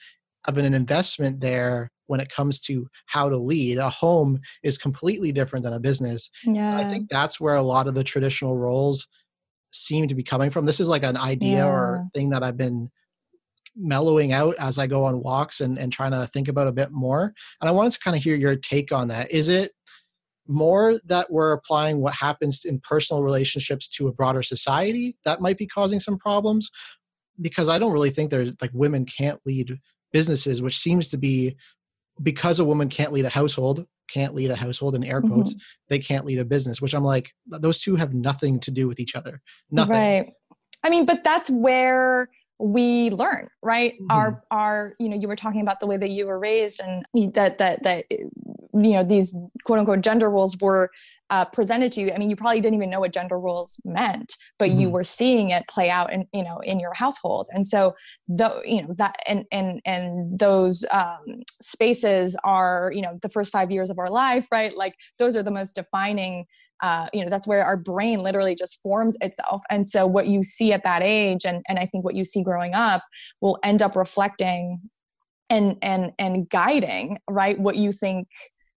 of 0.46 0.56
an 0.56 0.74
investment 0.74 1.40
there 1.40 1.90
when 2.06 2.20
it 2.20 2.30
comes 2.30 2.58
to 2.58 2.88
how 3.06 3.28
to 3.28 3.36
lead 3.36 3.78
a 3.78 3.90
home 3.90 4.38
is 4.62 4.78
completely 4.78 5.30
different 5.30 5.62
than 5.62 5.74
a 5.74 5.80
business 5.80 6.30
yeah. 6.44 6.76
i 6.76 6.88
think 6.88 7.08
that's 7.10 7.38
where 7.38 7.54
a 7.54 7.62
lot 7.62 7.86
of 7.86 7.94
the 7.94 8.04
traditional 8.04 8.56
roles 8.56 9.06
seem 9.72 10.08
to 10.08 10.14
be 10.14 10.22
coming 10.22 10.48
from 10.48 10.64
this 10.64 10.80
is 10.80 10.88
like 10.88 11.02
an 11.02 11.16
idea 11.16 11.58
yeah. 11.58 11.66
or 11.66 12.08
thing 12.14 12.30
that 12.30 12.42
i've 12.42 12.56
been 12.56 12.90
mellowing 13.76 14.32
out 14.32 14.56
as 14.58 14.78
I 14.78 14.86
go 14.86 15.04
on 15.04 15.22
walks 15.22 15.60
and, 15.60 15.78
and 15.78 15.92
trying 15.92 16.12
to 16.12 16.28
think 16.32 16.48
about 16.48 16.68
a 16.68 16.72
bit 16.72 16.90
more. 16.90 17.34
And 17.60 17.68
I 17.68 17.72
wanted 17.72 17.92
to 17.92 18.00
kind 18.00 18.16
of 18.16 18.22
hear 18.22 18.36
your 18.36 18.56
take 18.56 18.92
on 18.92 19.08
that. 19.08 19.30
Is 19.30 19.48
it 19.48 19.72
more 20.48 20.98
that 21.04 21.30
we're 21.30 21.52
applying 21.52 21.98
what 21.98 22.14
happens 22.14 22.64
in 22.64 22.80
personal 22.80 23.22
relationships 23.22 23.88
to 23.88 24.08
a 24.08 24.12
broader 24.12 24.42
society 24.42 25.16
that 25.24 25.40
might 25.40 25.58
be 25.58 25.66
causing 25.66 26.00
some 26.00 26.18
problems? 26.18 26.70
Because 27.40 27.68
I 27.68 27.78
don't 27.78 27.92
really 27.92 28.10
think 28.10 28.30
there's 28.30 28.54
like 28.60 28.70
women 28.72 29.04
can't 29.04 29.40
lead 29.44 29.78
businesses, 30.12 30.62
which 30.62 30.78
seems 30.78 31.08
to 31.08 31.18
be 31.18 31.56
because 32.22 32.58
a 32.58 32.64
woman 32.64 32.88
can't 32.88 33.12
lead 33.12 33.26
a 33.26 33.30
household, 33.30 33.86
can't 34.08 34.34
lead 34.34 34.50
a 34.50 34.56
household 34.56 34.94
in 34.94 35.04
air 35.04 35.20
quotes, 35.20 35.50
mm-hmm. 35.50 35.58
they 35.88 35.98
can't 35.98 36.24
lead 36.24 36.38
a 36.38 36.44
business, 36.44 36.80
which 36.80 36.94
I'm 36.94 37.04
like, 37.04 37.32
those 37.46 37.78
two 37.78 37.96
have 37.96 38.14
nothing 38.14 38.58
to 38.60 38.70
do 38.70 38.88
with 38.88 39.00
each 39.00 39.14
other. 39.14 39.42
Nothing. 39.70 39.92
Right. 39.92 40.32
I 40.82 40.88
mean, 40.88 41.04
but 41.04 41.24
that's 41.24 41.50
where 41.50 42.30
we 42.58 43.10
learn 43.10 43.48
right 43.62 43.94
mm-hmm. 43.94 44.10
our 44.10 44.42
our 44.50 44.94
you 44.98 45.08
know 45.08 45.16
you 45.16 45.28
were 45.28 45.36
talking 45.36 45.60
about 45.60 45.80
the 45.80 45.86
way 45.86 45.96
that 45.96 46.10
you 46.10 46.26
were 46.26 46.38
raised 46.38 46.80
and 46.80 47.04
that 47.34 47.58
that 47.58 47.82
that 47.82 48.06
you 48.76 48.92
know 48.92 49.04
these 49.04 49.36
quote 49.64 49.78
unquote 49.78 50.00
gender 50.00 50.30
roles 50.30 50.56
were 50.60 50.90
uh, 51.30 51.44
presented 51.46 51.90
to 51.90 52.00
you 52.00 52.12
i 52.12 52.18
mean 52.18 52.30
you 52.30 52.36
probably 52.36 52.60
didn't 52.60 52.76
even 52.76 52.90
know 52.90 53.00
what 53.00 53.12
gender 53.12 53.38
roles 53.38 53.80
meant 53.84 54.36
but 54.58 54.70
mm-hmm. 54.70 54.80
you 54.80 54.90
were 54.90 55.04
seeing 55.04 55.50
it 55.50 55.66
play 55.68 55.90
out 55.90 56.12
in 56.12 56.26
you 56.32 56.42
know 56.42 56.58
in 56.64 56.80
your 56.80 56.94
household. 56.94 57.48
And 57.52 57.66
so 57.66 57.94
the 58.28 58.62
you 58.64 58.82
know 58.82 58.94
that 58.96 59.16
and 59.26 59.44
and 59.52 59.80
and 59.84 60.38
those 60.38 60.84
um 60.90 61.42
spaces 61.60 62.36
are 62.44 62.90
you 62.94 63.02
know 63.02 63.18
the 63.22 63.28
first 63.28 63.52
five 63.52 63.70
years 63.70 63.90
of 63.90 63.98
our 63.98 64.10
life 64.10 64.46
right? 64.50 64.76
Like 64.76 64.94
those 65.18 65.36
are 65.36 65.42
the 65.42 65.50
most 65.50 65.74
defining 65.74 66.46
uh, 66.82 67.08
you 67.14 67.24
know 67.24 67.30
that's 67.30 67.46
where 67.46 67.64
our 67.64 67.76
brain 67.76 68.20
literally 68.22 68.54
just 68.54 68.82
forms 68.82 69.16
itself. 69.22 69.62
And 69.70 69.88
so 69.88 70.06
what 70.06 70.26
you 70.26 70.42
see 70.42 70.72
at 70.72 70.84
that 70.84 71.02
age 71.02 71.44
and 71.44 71.62
and 71.68 71.78
i 71.78 71.86
think 71.86 72.04
what 72.04 72.14
you 72.14 72.24
see 72.24 72.42
growing 72.42 72.74
up 72.74 73.02
will 73.40 73.58
end 73.62 73.82
up 73.82 73.96
reflecting 73.96 74.80
and 75.48 75.78
and 75.82 76.12
and 76.18 76.48
guiding 76.48 77.18
right 77.30 77.58
what 77.58 77.76
you 77.76 77.92
think 77.92 78.28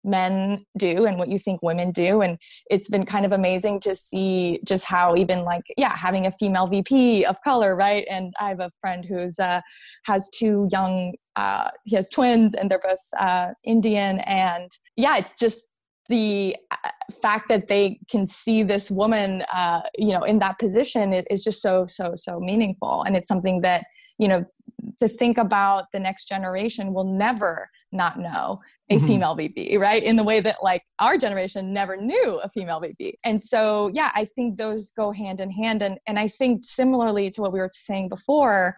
men 0.07 0.65
do 0.77 1.07
and 1.07 1.19
what 1.19 1.29
you 1.29 1.39
think 1.39 1.63
women 1.63 1.91
do. 1.91 2.23
And 2.23 2.39
it's 2.71 2.89
been 2.89 3.05
kind 3.05 3.27
of 3.27 3.33
amazing 3.33 3.81
to 3.81 3.95
see 3.95 4.61
just 4.65 4.85
how 4.87 5.17
even 5.17 5.43
like 5.43 5.65
yeah 5.77 5.95
having 5.95 6.27
a 6.27 6.31
female 6.31 6.67
vp 6.67 7.25
of 7.25 7.37
color 7.43 7.77
right? 7.77 8.07
And 8.11 8.33
i 8.41 8.49
have 8.49 8.61
a 8.61 8.71
friend 8.81 9.05
who's 9.05 9.39
uh 9.39 9.61
has 10.05 10.31
two 10.31 10.69
young 10.71 11.15
uh 11.37 11.71
he 11.85 11.97
has 11.97 12.09
twins 12.11 12.55
and 12.55 12.71
they're 12.71 12.81
both 12.81 12.99
uh 13.19 13.49
indian. 13.65 14.21
And 14.21 14.71
yeah 14.97 15.17
it's 15.17 15.33
just 15.39 15.67
the 16.09 16.57
uh, 16.71 16.91
fact 17.21 17.49
that 17.49 17.67
they 17.67 17.99
can 18.09 18.29
see 18.29 18.63
this 18.63 18.91
woman 18.91 19.43
uh 19.53 19.81
you 19.99 20.13
know 20.13 20.23
in 20.23 20.39
that 20.39 20.59
position 20.59 21.13
is 21.13 21.43
just 21.43 21.61
so 21.61 21.87
so 21.87 22.15
so 22.15 22.41
meaningful. 22.41 23.03
And 23.03 23.17
it's 23.17 23.29
something 23.29 23.61
that 23.63 23.85
you 24.19 24.29
know 24.29 24.45
to 25.01 25.09
think 25.09 25.39
about 25.39 25.87
the 25.93 26.01
next 26.01 26.27
generation 26.29 26.93
will 26.93 27.05
never 27.05 27.69
not 27.93 28.19
know 28.19 28.61
a 28.91 28.97
mm-hmm. 28.97 29.07
female 29.07 29.35
VP, 29.35 29.77
right? 29.77 30.03
In 30.03 30.17
the 30.17 30.25
way 30.25 30.41
that 30.41 30.63
like 30.63 30.83
our 30.99 31.17
generation 31.17 31.73
never 31.73 31.97
knew 31.97 32.41
a 32.43 32.49
female 32.49 32.81
VP. 32.81 33.19
And 33.25 33.43
so, 33.43 33.91
yeah, 33.95 34.11
I 34.15 34.25
think 34.25 34.57
those 34.57 34.91
go 34.91 35.13
hand 35.13 35.41
in 35.41 35.51
hand. 35.51 35.83
And, 35.83 35.99
and 36.07 36.19
I 36.19 36.29
think 36.29 36.65
similarly 36.65 37.31
to 37.31 37.41
what 37.41 37.53
we 37.53 37.59
were 37.59 37.71
saying 37.73 38.09
before, 38.09 38.77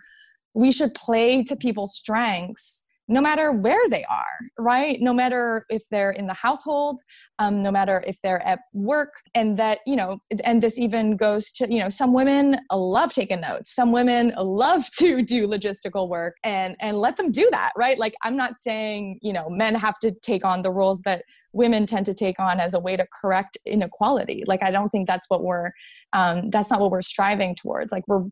we 0.55 0.73
should 0.73 0.95
play 0.95 1.43
to 1.45 1.57
people's 1.57 1.95
strengths 1.95 2.85
no 3.09 3.23
matter 3.23 3.51
where 3.51 3.89
they 3.89 4.05
are, 4.05 4.39
right? 4.59 5.01
No 5.01 5.15
matter 5.15 5.65
if 5.71 5.89
they're 5.91 6.11
in 6.11 6.27
the 6.27 6.35
household, 6.35 7.01
um, 7.39 7.63
no 7.63 7.71
matter 7.71 8.05
if 8.07 8.21
they're 8.21 8.47
at 8.47 8.61
work. 8.75 9.15
And 9.35 9.59
that, 9.59 9.79
you 9.87 9.97
know, 9.97 10.19
and 10.45 10.63
this 10.63 10.79
even 10.79 11.17
goes 11.17 11.51
to, 11.53 11.73
you 11.73 11.79
know, 11.79 11.89
some 11.89 12.13
women 12.13 12.59
love 12.71 13.13
taking 13.13 13.41
notes. 13.41 13.75
Some 13.75 13.93
women 13.93 14.35
love 14.37 14.91
to 14.99 15.23
do 15.23 15.49
logistical 15.49 16.09
work 16.09 16.37
and, 16.45 16.77
and 16.81 16.99
let 16.99 17.17
them 17.17 17.33
do 17.33 17.49
that, 17.51 17.73
right? 17.77 17.99
Like, 17.99 18.15
I'm 18.23 18.37
not 18.37 18.59
saying, 18.59 19.21
you 19.23 19.33
know, 19.33 19.49
men 19.49 19.75
have 19.75 19.99
to 20.01 20.13
take 20.13 20.45
on 20.45 20.61
the 20.61 20.71
roles 20.71 21.01
that 21.03 21.25
women 21.53 21.87
tend 21.87 22.05
to 22.07 22.15
take 22.15 22.39
on 22.39 22.61
as 22.61 22.75
a 22.75 22.81
way 22.81 22.95
to 22.95 23.07
correct 23.21 23.57
inequality. 23.65 24.45
Like, 24.47 24.63
I 24.63 24.71
don't 24.71 24.91
think 24.91 25.07
that's 25.07 25.31
what 25.31 25.43
we're, 25.43 25.71
um, 26.13 26.51
that's 26.51 26.71
not 26.71 26.79
what 26.79 26.91
we're 26.91 27.01
striving 27.01 27.55
towards. 27.55 27.91
Like, 27.91 28.05
we're, 28.07 28.25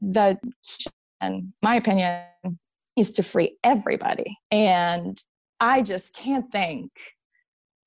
the, 0.00 0.38
in 1.20 1.52
my 1.62 1.74
opinion, 1.74 2.22
is 2.96 3.12
to 3.14 3.22
free 3.22 3.56
everybody. 3.64 4.38
And 4.50 5.22
I 5.60 5.82
just 5.82 6.16
can't 6.16 6.50
think 6.50 6.90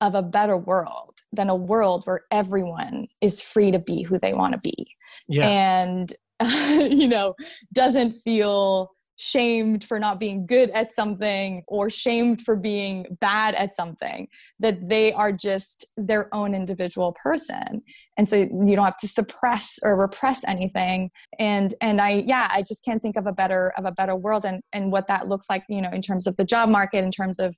of 0.00 0.14
a 0.14 0.22
better 0.22 0.56
world 0.56 1.18
than 1.32 1.48
a 1.48 1.56
world 1.56 2.04
where 2.04 2.22
everyone 2.30 3.08
is 3.20 3.42
free 3.42 3.70
to 3.70 3.78
be 3.78 4.02
who 4.02 4.18
they 4.18 4.32
want 4.32 4.52
to 4.54 4.60
be. 4.60 4.94
Yeah. 5.26 5.48
And, 5.48 6.12
you 6.40 7.08
know, 7.08 7.34
doesn't 7.72 8.12
feel 8.20 8.92
shamed 9.18 9.84
for 9.84 9.98
not 9.98 10.18
being 10.18 10.46
good 10.46 10.70
at 10.70 10.92
something 10.92 11.62
or 11.68 11.90
shamed 11.90 12.40
for 12.42 12.56
being 12.56 13.06
bad 13.20 13.54
at 13.54 13.74
something 13.74 14.28
that 14.58 14.88
they 14.88 15.12
are 15.12 15.32
just 15.32 15.86
their 15.96 16.32
own 16.34 16.54
individual 16.54 17.14
person. 17.22 17.82
And 18.16 18.28
so 18.28 18.36
you 18.36 18.74
don't 18.74 18.84
have 18.84 18.96
to 18.98 19.08
suppress 19.08 19.78
or 19.82 19.96
repress 19.96 20.42
anything. 20.46 21.10
And 21.38 21.74
and 21.80 22.00
i 22.00 22.24
yeah 22.26 22.48
i 22.50 22.62
just 22.62 22.84
can't 22.84 23.02
think 23.02 23.16
of 23.16 23.26
a 23.26 23.32
better 23.32 23.72
of 23.76 23.84
a 23.84 23.92
better 23.92 24.16
world 24.16 24.44
and 24.44 24.62
and 24.72 24.92
what 24.92 25.06
that 25.06 25.28
looks 25.28 25.48
like 25.50 25.64
you 25.68 25.80
know 25.80 25.90
in 25.90 26.02
terms 26.02 26.26
of 26.26 26.36
the 26.36 26.44
job 26.44 26.68
market 26.68 27.04
in 27.04 27.10
terms 27.10 27.38
of 27.38 27.56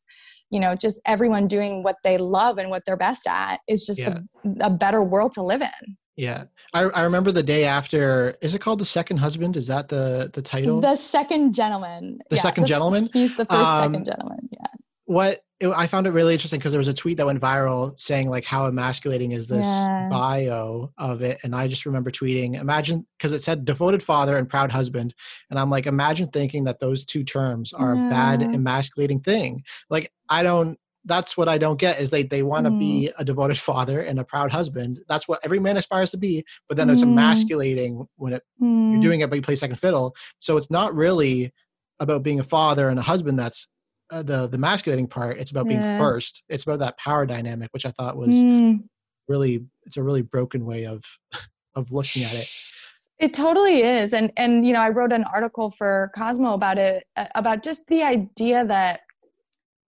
you 0.50 0.61
know 0.61 0.74
just 0.74 1.00
everyone 1.06 1.46
doing 1.46 1.82
what 1.82 1.96
they 2.04 2.18
love 2.18 2.58
and 2.58 2.70
what 2.70 2.82
they're 2.86 2.96
best 2.96 3.26
at 3.26 3.61
is 3.68 3.84
just 3.84 4.00
yeah. 4.00 4.18
a, 4.62 4.66
a 4.66 4.70
better 4.70 5.02
world 5.02 5.32
to 5.32 5.42
live 5.42 5.62
in 5.62 5.96
yeah. 6.20 6.44
I, 6.74 6.82
I 6.82 7.02
remember 7.02 7.32
the 7.32 7.42
day 7.42 7.64
after 7.64 8.36
is 8.42 8.54
it 8.54 8.60
called 8.60 8.78
The 8.78 8.84
Second 8.84 9.16
Husband? 9.16 9.56
Is 9.56 9.66
that 9.68 9.88
the 9.88 10.30
the 10.32 10.42
title? 10.42 10.80
The 10.80 10.94
Second 10.94 11.54
Gentleman. 11.54 12.20
The 12.28 12.36
yeah, 12.36 12.42
Second 12.42 12.64
the, 12.64 12.68
Gentleman? 12.68 13.08
He's 13.12 13.36
the 13.36 13.46
first 13.46 13.70
um, 13.70 13.92
second 13.92 14.04
gentleman. 14.04 14.48
Yeah. 14.52 14.66
What 15.06 15.42
it, 15.60 15.68
I 15.68 15.86
found 15.86 16.06
it 16.06 16.10
really 16.10 16.34
interesting 16.34 16.58
because 16.58 16.72
there 16.72 16.78
was 16.78 16.88
a 16.88 16.94
tweet 16.94 17.16
that 17.16 17.26
went 17.26 17.40
viral 17.40 17.98
saying 17.98 18.28
like 18.28 18.44
how 18.44 18.66
emasculating 18.66 19.32
is 19.32 19.48
this 19.48 19.66
yeah. 19.66 20.08
bio 20.10 20.92
of 20.98 21.22
it 21.22 21.38
and 21.42 21.54
I 21.54 21.68
just 21.68 21.86
remember 21.86 22.10
tweeting 22.10 22.58
imagine 22.58 23.06
because 23.18 23.32
it 23.32 23.42
said 23.42 23.64
devoted 23.64 24.02
father 24.02 24.36
and 24.36 24.48
proud 24.48 24.72
husband 24.72 25.14
and 25.50 25.58
I'm 25.58 25.68
like 25.68 25.86
imagine 25.86 26.28
thinking 26.28 26.64
that 26.64 26.80
those 26.80 27.04
two 27.04 27.24
terms 27.24 27.72
are 27.72 27.94
yeah. 27.94 28.06
a 28.06 28.10
bad 28.10 28.42
emasculating 28.42 29.20
thing 29.20 29.62
like 29.90 30.10
I 30.28 30.42
don't 30.42 30.78
that's 31.05 31.36
what 31.36 31.48
I 31.48 31.59
don't 31.59 31.78
get 31.78 32.01
is 32.01 32.11
they 32.11 32.22
they 32.22 32.42
want 32.42 32.66
to 32.66 32.70
mm. 32.70 32.78
be 32.78 33.11
a 33.18 33.24
devoted 33.24 33.59
father 33.70 34.01
and 34.01 34.18
a 34.18 34.24
proud 34.24 34.51
husband. 34.51 35.01
That's 35.09 35.26
what 35.26 35.40
every 35.44 35.59
man 35.59 35.76
aspires 35.76 36.11
to 36.11 36.16
be, 36.16 36.44
but 36.68 36.76
then 36.76 36.88
mm. 36.88 36.92
it's 36.92 37.03
emasculating 37.03 38.07
when 38.16 38.34
it 38.34 38.42
mm. 38.62 38.92
you're 38.92 39.03
doing 39.03 39.20
it, 39.20 39.30
but 39.30 39.36
you 39.36 39.42
play 39.42 39.57
second 39.57 39.76
fiddle. 39.76 40.14
So 40.40 40.57
it's 40.57 40.70
not 40.70 40.94
really 40.94 41.53
about 41.98 42.22
being 42.22 42.40
a 42.40 42.44
father 42.44 42.88
and 42.88 42.98
a 42.98 43.03
husband. 43.03 43.38
That's 43.38 43.68
uh, 44.11 44.22
the 44.22 44.48
the 44.48 44.59
masculating 44.59 45.07
part. 45.07 45.38
It's 45.38 45.51
about 45.51 45.68
being 45.68 45.80
first. 45.80 46.42
It's 46.48 46.64
about 46.64 46.80
that 46.80 46.98
power 46.98 47.26
dynamic, 47.26 47.70
which 47.72 47.86
I 47.86 47.90
thought 47.90 48.16
was 48.16 48.34
mm. 48.34 48.82
really 49.28 49.64
it's 49.84 49.96
a 49.96 50.03
really 50.03 50.22
broken 50.22 50.66
way 50.66 50.86
of 50.86 51.05
of 51.74 51.92
looking 51.92 52.22
at 52.22 52.34
it. 52.34 52.72
It 53.18 53.34
totally 53.34 53.82
is, 53.82 54.14
and 54.14 54.32
and 54.36 54.66
you 54.66 54.72
know 54.72 54.80
I 54.80 54.88
wrote 54.88 55.12
an 55.12 55.24
article 55.24 55.70
for 55.70 56.11
Cosmo 56.16 56.55
about 56.55 56.78
it 56.78 57.05
uh, 57.16 57.26
about 57.34 57.62
just 57.62 57.86
the 57.86 58.03
idea 58.03 58.64
that 58.64 59.01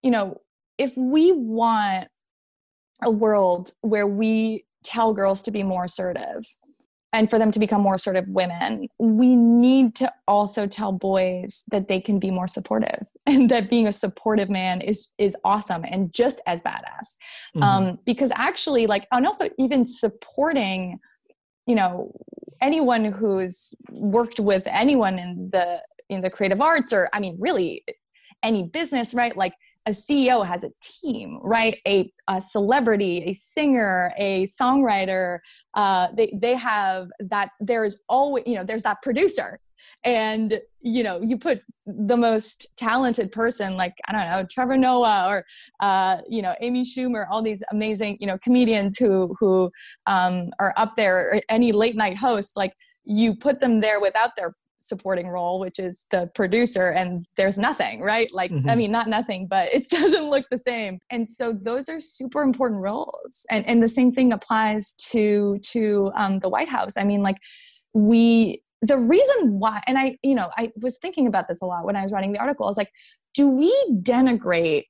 you 0.02 0.10
know 0.10 0.38
if 0.82 0.96
we 0.96 1.30
want 1.30 2.08
a 3.02 3.10
world 3.10 3.72
where 3.82 4.06
we 4.06 4.64
tell 4.82 5.14
girls 5.14 5.42
to 5.44 5.50
be 5.52 5.62
more 5.62 5.84
assertive 5.84 6.44
and 7.12 7.30
for 7.30 7.38
them 7.38 7.52
to 7.52 7.60
become 7.60 7.82
more 7.82 7.94
assertive 7.94 8.26
women, 8.26 8.88
we 8.98 9.36
need 9.36 9.94
to 9.94 10.10
also 10.26 10.66
tell 10.66 10.90
boys 10.92 11.62
that 11.70 11.86
they 11.86 12.00
can 12.00 12.18
be 12.18 12.30
more 12.30 12.48
supportive 12.48 13.06
and 13.26 13.48
that 13.50 13.70
being 13.70 13.86
a 13.86 13.92
supportive 13.92 14.50
man 14.50 14.80
is 14.80 15.12
is 15.18 15.36
awesome 15.44 15.84
and 15.84 16.12
just 16.12 16.40
as 16.46 16.62
badass. 16.62 17.16
Mm-hmm. 17.54 17.62
Um, 17.62 17.98
because 18.04 18.32
actually, 18.34 18.86
like, 18.86 19.06
and 19.12 19.24
also 19.24 19.50
even 19.58 19.84
supporting, 19.84 20.98
you 21.66 21.76
know, 21.76 22.12
anyone 22.60 23.04
who's 23.04 23.74
worked 23.90 24.40
with 24.40 24.66
anyone 24.66 25.18
in 25.18 25.50
the 25.52 25.80
in 26.08 26.22
the 26.22 26.30
creative 26.30 26.60
arts 26.60 26.92
or 26.92 27.08
I 27.12 27.20
mean, 27.20 27.36
really 27.38 27.84
any 28.42 28.64
business, 28.64 29.14
right? 29.14 29.36
Like 29.36 29.54
a 29.86 29.90
CEO 29.90 30.46
has 30.46 30.64
a 30.64 30.70
team, 30.80 31.38
right? 31.42 31.78
A, 31.86 32.12
a 32.28 32.40
celebrity, 32.40 33.24
a 33.26 33.32
singer, 33.32 34.12
a 34.16 34.46
songwriter. 34.46 35.38
Uh, 35.74 36.08
they 36.16 36.32
they 36.40 36.54
have 36.54 37.10
that. 37.20 37.50
There's 37.60 38.02
always 38.08 38.44
you 38.46 38.54
know 38.54 38.64
there's 38.64 38.84
that 38.84 39.02
producer, 39.02 39.58
and 40.04 40.60
you 40.80 41.02
know 41.02 41.20
you 41.20 41.36
put 41.36 41.62
the 41.86 42.16
most 42.16 42.68
talented 42.76 43.32
person 43.32 43.76
like 43.76 43.94
I 44.06 44.12
don't 44.12 44.30
know 44.30 44.46
Trevor 44.48 44.76
Noah 44.76 45.26
or 45.28 45.44
uh, 45.80 46.18
you 46.28 46.42
know 46.42 46.54
Amy 46.60 46.84
Schumer, 46.84 47.26
all 47.30 47.42
these 47.42 47.62
amazing 47.72 48.18
you 48.20 48.26
know 48.26 48.38
comedians 48.38 48.98
who 48.98 49.34
who 49.40 49.70
um, 50.06 50.48
are 50.58 50.74
up 50.76 50.94
there, 50.96 51.34
or 51.34 51.40
any 51.48 51.72
late 51.72 51.96
night 51.96 52.18
host 52.18 52.56
like 52.56 52.74
you 53.04 53.34
put 53.34 53.58
them 53.58 53.80
there 53.80 54.00
without 54.00 54.30
their 54.36 54.54
supporting 54.82 55.28
role 55.28 55.60
which 55.60 55.78
is 55.78 56.06
the 56.10 56.30
producer 56.34 56.90
and 56.90 57.26
there's 57.36 57.58
nothing 57.58 58.00
right? 58.00 58.32
Like 58.32 58.50
mm-hmm. 58.50 58.68
i 58.68 58.74
mean 58.74 58.90
not 58.90 59.08
nothing 59.08 59.46
but 59.46 59.72
it 59.72 59.88
doesn't 59.90 60.28
look 60.28 60.46
the 60.50 60.58
same. 60.58 60.98
And 61.10 61.28
so 61.28 61.52
those 61.52 61.88
are 61.88 62.00
super 62.00 62.42
important 62.42 62.80
roles. 62.80 63.46
And 63.50 63.66
and 63.66 63.82
the 63.82 63.88
same 63.88 64.12
thing 64.12 64.32
applies 64.32 64.92
to 65.10 65.58
to 65.62 66.10
um, 66.14 66.38
the 66.40 66.48
white 66.48 66.68
house. 66.68 66.96
I 66.96 67.04
mean 67.04 67.22
like 67.22 67.38
we 67.92 68.62
the 68.80 68.98
reason 68.98 69.60
why 69.60 69.80
and 69.86 69.96
i 69.96 70.16
you 70.22 70.34
know 70.34 70.50
i 70.56 70.72
was 70.80 70.98
thinking 70.98 71.26
about 71.26 71.46
this 71.46 71.60
a 71.62 71.64
lot 71.66 71.84
when 71.84 71.94
i 71.94 72.02
was 72.02 72.12
writing 72.12 72.32
the 72.32 72.38
article. 72.38 72.66
I 72.66 72.68
was 72.68 72.76
like 72.76 72.92
do 73.34 73.48
we 73.48 73.72
denigrate 74.02 74.84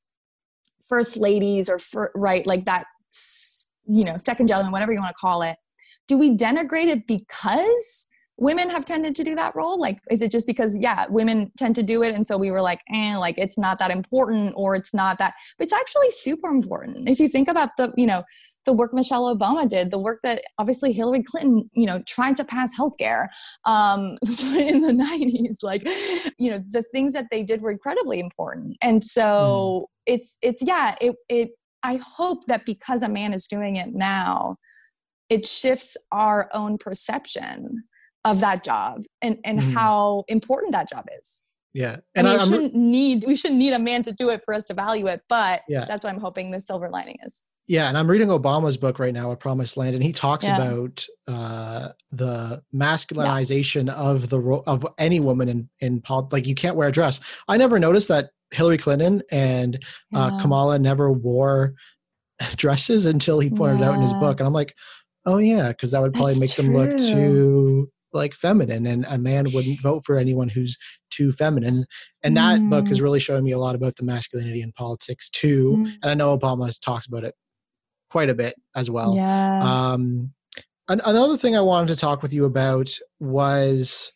first 0.88 1.16
ladies 1.16 1.68
or 1.68 1.78
for, 1.78 2.10
right 2.14 2.46
like 2.46 2.64
that 2.64 2.86
you 3.86 4.04
know 4.04 4.16
second 4.16 4.46
gentleman 4.46 4.72
whatever 4.72 4.92
you 4.92 5.00
want 5.00 5.10
to 5.10 5.20
call 5.20 5.42
it 5.42 5.56
do 6.08 6.18
we 6.18 6.36
denigrate 6.36 6.86
it 6.86 7.06
because 7.06 8.08
women 8.42 8.68
have 8.68 8.84
tended 8.84 9.14
to 9.14 9.22
do 9.22 9.36
that 9.36 9.54
role? 9.54 9.78
Like, 9.78 10.00
is 10.10 10.20
it 10.20 10.32
just 10.32 10.48
because, 10.48 10.76
yeah, 10.76 11.06
women 11.08 11.52
tend 11.56 11.76
to 11.76 11.82
do 11.82 12.02
it. 12.02 12.14
And 12.14 12.26
so 12.26 12.36
we 12.36 12.50
were 12.50 12.60
like, 12.60 12.80
eh, 12.92 13.16
like 13.16 13.36
it's 13.38 13.56
not 13.56 13.78
that 13.78 13.92
important 13.92 14.54
or 14.56 14.74
it's 14.74 14.92
not 14.92 15.18
that, 15.18 15.34
but 15.56 15.64
it's 15.64 15.72
actually 15.72 16.10
super 16.10 16.48
important. 16.48 17.08
If 17.08 17.20
you 17.20 17.28
think 17.28 17.48
about 17.48 17.70
the, 17.78 17.92
you 17.96 18.04
know, 18.04 18.24
the 18.64 18.72
work 18.72 18.92
Michelle 18.92 19.34
Obama 19.34 19.68
did, 19.68 19.92
the 19.92 19.98
work 19.98 20.18
that 20.24 20.42
obviously 20.58 20.92
Hillary 20.92 21.22
Clinton, 21.22 21.70
you 21.72 21.86
know, 21.86 22.02
trying 22.06 22.34
to 22.34 22.44
pass 22.44 22.76
healthcare 22.76 23.28
um, 23.64 24.18
in 24.56 24.80
the 24.80 24.92
90s, 24.92 25.62
like, 25.62 25.82
you 26.36 26.50
know, 26.50 26.62
the 26.68 26.82
things 26.92 27.12
that 27.12 27.26
they 27.30 27.44
did 27.44 27.62
were 27.62 27.70
incredibly 27.70 28.18
important. 28.18 28.76
And 28.82 29.04
so 29.04 29.86
mm. 29.86 30.14
it's, 30.14 30.36
it's, 30.42 30.62
yeah, 30.62 30.96
it, 31.00 31.14
it, 31.28 31.50
I 31.84 32.00
hope 32.04 32.46
that 32.46 32.66
because 32.66 33.02
a 33.02 33.08
man 33.08 33.32
is 33.32 33.46
doing 33.46 33.76
it 33.76 33.94
now, 33.94 34.56
it 35.28 35.46
shifts 35.46 35.96
our 36.10 36.50
own 36.52 36.76
perception 36.76 37.84
of 38.24 38.40
that 38.40 38.64
job 38.64 39.02
and 39.20 39.38
and 39.44 39.60
mm. 39.60 39.72
how 39.72 40.24
important 40.28 40.72
that 40.72 40.88
job 40.88 41.06
is 41.18 41.42
Yeah, 41.74 41.96
and 42.14 42.28
I 42.28 42.32
mean, 42.32 42.40
I 42.40 42.44
shouldn't 42.44 42.74
need 42.74 43.24
we 43.26 43.36
shouldn't 43.36 43.58
need 43.58 43.72
a 43.72 43.78
man 43.78 44.02
to 44.04 44.12
do 44.12 44.30
it 44.30 44.42
for 44.44 44.54
us 44.54 44.64
to 44.66 44.74
value 44.74 45.06
it, 45.06 45.22
but 45.28 45.62
yeah. 45.68 45.84
that's 45.86 46.04
what 46.04 46.12
I'm 46.12 46.20
hoping 46.20 46.50
the 46.50 46.60
silver 46.60 46.88
lining 46.88 47.16
is. 47.24 47.44
Yeah, 47.68 47.88
and 47.88 47.96
I'm 47.96 48.10
reading 48.10 48.28
Obama's 48.28 48.76
book 48.76 48.98
right 48.98 49.14
now, 49.14 49.30
A 49.30 49.36
Promised 49.36 49.76
Land, 49.76 49.94
and 49.94 50.02
he 50.02 50.12
talks 50.12 50.44
yeah. 50.44 50.56
about 50.56 51.06
uh, 51.28 51.90
the 52.10 52.62
masculinization 52.74 53.86
yeah. 53.86 53.94
of 53.94 54.28
the 54.28 54.40
ro- 54.40 54.64
of 54.66 54.86
any 54.98 55.20
woman 55.20 55.48
in 55.48 55.68
in 55.80 56.00
pol- 56.00 56.28
like 56.32 56.46
you 56.46 56.54
can't 56.54 56.76
wear 56.76 56.88
a 56.88 56.92
dress. 56.92 57.20
I 57.48 57.56
never 57.56 57.78
noticed 57.78 58.08
that 58.08 58.30
Hillary 58.50 58.78
Clinton 58.78 59.22
and 59.30 59.82
uh, 60.14 60.38
Kamala 60.40 60.78
never 60.78 61.10
wore 61.10 61.74
dresses 62.56 63.06
until 63.06 63.38
he 63.38 63.48
pointed 63.48 63.80
it 63.80 63.84
out 63.84 63.94
in 63.94 64.02
his 64.02 64.14
book, 64.14 64.40
and 64.40 64.46
I'm 64.46 64.52
like, 64.52 64.74
oh 65.24 65.38
yeah, 65.38 65.68
because 65.68 65.92
that 65.92 66.02
would 66.02 66.12
probably 66.12 66.34
That's 66.34 66.58
make 66.58 66.66
true. 66.66 66.74
them 66.74 66.74
look 66.74 66.98
too 66.98 67.90
like 68.12 68.34
feminine 68.34 68.86
and 68.86 69.04
a 69.08 69.18
man 69.18 69.46
wouldn't 69.52 69.80
vote 69.80 70.02
for 70.04 70.16
anyone 70.16 70.48
who's 70.48 70.76
too 71.10 71.32
feminine 71.32 71.86
and 72.22 72.36
that 72.36 72.60
mm. 72.60 72.70
book 72.70 72.90
is 72.90 73.00
really 73.00 73.20
showing 73.20 73.44
me 73.44 73.52
a 73.52 73.58
lot 73.58 73.74
about 73.74 73.96
the 73.96 74.04
masculinity 74.04 74.62
in 74.62 74.72
politics 74.72 75.28
too 75.30 75.76
mm. 75.76 75.92
and 76.02 76.10
i 76.10 76.14
know 76.14 76.36
obama 76.36 76.66
has 76.66 76.78
talked 76.78 77.06
about 77.06 77.24
it 77.24 77.34
quite 78.10 78.30
a 78.30 78.34
bit 78.34 78.54
as 78.76 78.90
well 78.90 79.14
yeah. 79.14 79.92
um 79.92 80.32
an- 80.88 81.00
another 81.04 81.36
thing 81.36 81.56
i 81.56 81.60
wanted 81.60 81.88
to 81.88 81.96
talk 81.96 82.22
with 82.22 82.32
you 82.32 82.44
about 82.44 82.96
was 83.20 84.12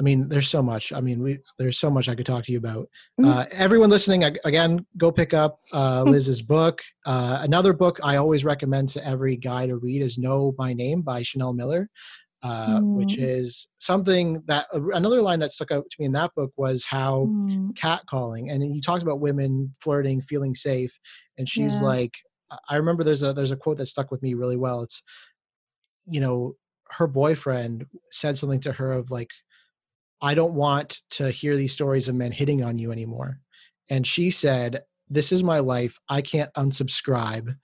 I 0.00 0.02
mean, 0.02 0.30
there's 0.30 0.48
so 0.48 0.62
much. 0.62 0.94
I 0.94 1.02
mean, 1.02 1.22
we 1.22 1.38
there's 1.58 1.78
so 1.78 1.90
much 1.90 2.08
I 2.08 2.14
could 2.14 2.24
talk 2.24 2.44
to 2.44 2.52
you 2.52 2.56
about. 2.56 2.88
Mm. 3.20 3.28
Uh, 3.28 3.46
everyone 3.52 3.90
listening, 3.90 4.24
again, 4.24 4.86
go 4.96 5.12
pick 5.12 5.34
up 5.34 5.60
uh, 5.74 6.02
Liz's 6.06 6.40
book. 6.40 6.80
Uh, 7.04 7.40
another 7.42 7.74
book 7.74 8.00
I 8.02 8.16
always 8.16 8.42
recommend 8.42 8.88
to 8.90 9.06
every 9.06 9.36
guy 9.36 9.66
to 9.66 9.76
read 9.76 10.00
is 10.00 10.16
"Know 10.16 10.54
My 10.56 10.72
Name" 10.72 11.02
by 11.02 11.20
Chanel 11.20 11.52
Miller 11.52 11.90
uh, 12.42 12.80
mm. 12.80 12.94
which 12.94 13.18
is 13.18 13.68
something 13.78 14.42
that 14.46 14.66
uh, 14.74 14.88
another 14.90 15.20
line 15.20 15.40
that 15.40 15.52
stuck 15.52 15.70
out 15.70 15.84
to 15.90 15.96
me 15.98 16.06
in 16.06 16.12
that 16.12 16.34
book 16.34 16.52
was 16.56 16.84
how 16.84 17.26
mm. 17.28 17.72
catcalling, 17.74 18.52
and 18.52 18.74
you 18.74 18.80
talked 18.80 19.02
about 19.02 19.20
women 19.20 19.74
flirting, 19.80 20.22
feeling 20.22 20.54
safe, 20.54 20.98
and 21.36 21.48
she's 21.48 21.74
yeah. 21.76 21.86
like, 21.86 22.12
I 22.68 22.76
remember 22.76 23.04
there's 23.04 23.22
a 23.22 23.32
there's 23.32 23.50
a 23.50 23.56
quote 23.56 23.76
that 23.76 23.86
stuck 23.86 24.10
with 24.10 24.22
me 24.22 24.34
really 24.34 24.56
well. 24.56 24.82
It's, 24.82 25.02
you 26.06 26.20
know, 26.20 26.54
her 26.90 27.06
boyfriend 27.06 27.86
said 28.10 28.38
something 28.38 28.60
to 28.60 28.72
her 28.72 28.92
of 28.92 29.10
like, 29.10 29.30
I 30.22 30.34
don't 30.34 30.54
want 30.54 31.00
to 31.10 31.30
hear 31.30 31.56
these 31.56 31.72
stories 31.72 32.08
of 32.08 32.14
men 32.14 32.32
hitting 32.32 32.64
on 32.64 32.78
you 32.78 32.90
anymore, 32.90 33.40
and 33.90 34.06
she 34.06 34.30
said, 34.30 34.82
"This 35.10 35.30
is 35.30 35.44
my 35.44 35.58
life. 35.58 35.98
I 36.08 36.22
can't 36.22 36.52
unsubscribe." 36.54 37.54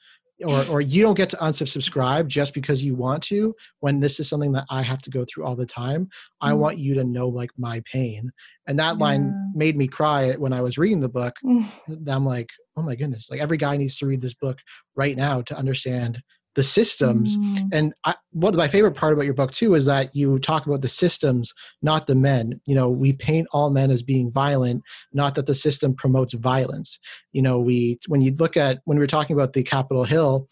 Or 0.44 0.64
or 0.70 0.80
you 0.80 1.02
don't 1.02 1.14
get 1.16 1.30
to 1.30 1.36
unsubscribe 1.38 2.26
just 2.26 2.52
because 2.52 2.82
you 2.82 2.94
want 2.94 3.22
to 3.22 3.54
when 3.80 4.00
this 4.00 4.20
is 4.20 4.28
something 4.28 4.52
that 4.52 4.66
i 4.70 4.82
have 4.82 5.00
to 5.00 5.10
go 5.10 5.24
through 5.24 5.44
all 5.44 5.56
the 5.56 5.66
time 5.66 6.04
mm. 6.04 6.10
i 6.40 6.50
mm-hmm. 6.50 6.60
want 6.60 6.78
you 6.78 6.94
to 6.94 7.04
know 7.04 7.28
like 7.28 7.50
my 7.56 7.82
pain 7.90 8.30
and 8.66 8.78
that 8.78 8.96
yeah. 8.96 9.02
line 9.04 9.52
made 9.54 9.76
me 9.76 9.86
cry 9.86 10.34
when 10.34 10.52
i 10.52 10.60
was 10.60 10.78
reading 10.78 11.00
the 11.00 11.08
book 11.08 11.34
mm. 11.44 11.66
i'm 12.08 12.26
like 12.26 12.50
oh 12.76 12.82
my 12.82 12.94
goodness 12.94 13.30
like 13.30 13.40
every 13.40 13.56
guy 13.56 13.76
needs 13.76 13.96
to 13.96 14.06
read 14.06 14.20
this 14.20 14.34
book 14.34 14.58
right 14.94 15.16
now 15.16 15.40
to 15.40 15.56
understand 15.56 16.20
the 16.56 16.62
systems 16.62 17.36
mm. 17.36 17.68
and 17.70 17.94
I, 18.04 18.14
of 18.42 18.54
my 18.54 18.66
favorite 18.66 18.96
part 18.96 19.12
about 19.12 19.26
your 19.26 19.34
book 19.34 19.52
too 19.52 19.74
is 19.74 19.84
that 19.84 20.16
you 20.16 20.38
talk 20.38 20.66
about 20.66 20.80
the 20.80 20.88
systems 20.88 21.52
not 21.82 22.06
the 22.06 22.14
men 22.14 22.60
you 22.66 22.74
know 22.74 22.88
we 22.88 23.12
paint 23.12 23.46
all 23.52 23.70
men 23.70 23.90
as 23.90 24.02
being 24.02 24.32
violent 24.32 24.82
not 25.12 25.36
that 25.36 25.46
the 25.46 25.54
system 25.54 25.94
promotes 25.94 26.34
violence 26.34 26.98
you 27.32 27.42
know 27.42 27.60
we 27.60 27.98
when 28.08 28.22
you 28.22 28.34
look 28.36 28.56
at 28.56 28.80
when 28.84 28.98
we 28.98 29.04
are 29.04 29.08
talking 29.08 29.36
about 29.36 29.52
the 29.52 29.62
capitol 29.62 30.04
hill 30.04 30.48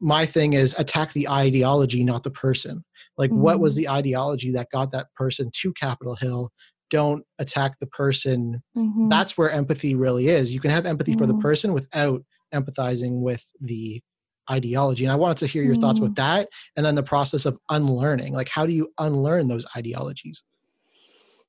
my 0.00 0.26
thing 0.26 0.54
is 0.54 0.74
attack 0.78 1.12
the 1.12 1.28
ideology 1.28 2.02
not 2.02 2.24
the 2.24 2.30
person 2.30 2.82
like 3.18 3.30
mm. 3.30 3.36
what 3.36 3.60
was 3.60 3.74
mm. 3.74 3.76
the 3.76 3.88
ideology 3.90 4.50
that 4.50 4.70
got 4.72 4.90
that 4.90 5.06
person 5.14 5.50
to 5.52 5.72
capitol 5.74 6.16
hill 6.16 6.50
don't 6.88 7.24
attack 7.38 7.78
the 7.78 7.86
person 7.86 8.62
mm-hmm. 8.76 9.08
that's 9.08 9.36
where 9.36 9.50
empathy 9.50 9.94
really 9.94 10.28
is 10.28 10.52
you 10.52 10.60
can 10.60 10.70
have 10.70 10.86
empathy 10.86 11.14
mm. 11.14 11.18
for 11.18 11.26
the 11.26 11.34
mm. 11.34 11.42
person 11.42 11.74
without 11.74 12.22
empathizing 12.54 13.20
with 13.20 13.46
the 13.60 14.02
ideology 14.50 15.04
and 15.04 15.12
i 15.12 15.16
wanted 15.16 15.38
to 15.38 15.46
hear 15.46 15.62
your 15.62 15.76
mm. 15.76 15.80
thoughts 15.80 16.00
with 16.00 16.12
mm. 16.12 16.16
that 16.16 16.48
and 16.76 16.84
then 16.84 16.94
the 16.94 17.02
process 17.02 17.46
of 17.46 17.58
unlearning 17.70 18.32
like 18.32 18.48
how 18.48 18.66
do 18.66 18.72
you 18.72 18.92
unlearn 18.98 19.48
those 19.48 19.66
ideologies 19.76 20.42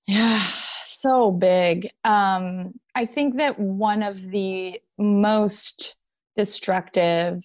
yeah 0.08 0.46
so 0.86 1.32
big 1.32 1.90
um 2.04 2.74
i 2.96 3.06
think 3.06 3.38
that 3.38 3.60
one 3.60 4.04
of 4.04 4.30
the 4.30 4.80
most 4.98 5.96
destructive 6.36 7.44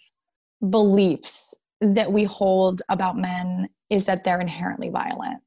beliefs 0.68 1.54
that 1.80 2.12
we 2.12 2.24
hold 2.24 2.82
about 2.88 3.16
men 3.16 3.68
is 3.90 4.06
that 4.06 4.24
they're 4.24 4.40
inherently 4.40 4.90
violent 4.90 5.40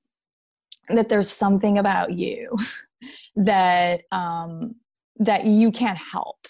that 0.89 1.09
there's 1.09 1.29
something 1.29 1.77
about 1.77 2.11
you 2.11 2.55
that 3.35 4.01
um 4.11 4.75
that 5.17 5.45
you 5.45 5.71
can't 5.71 5.99
help 5.99 6.47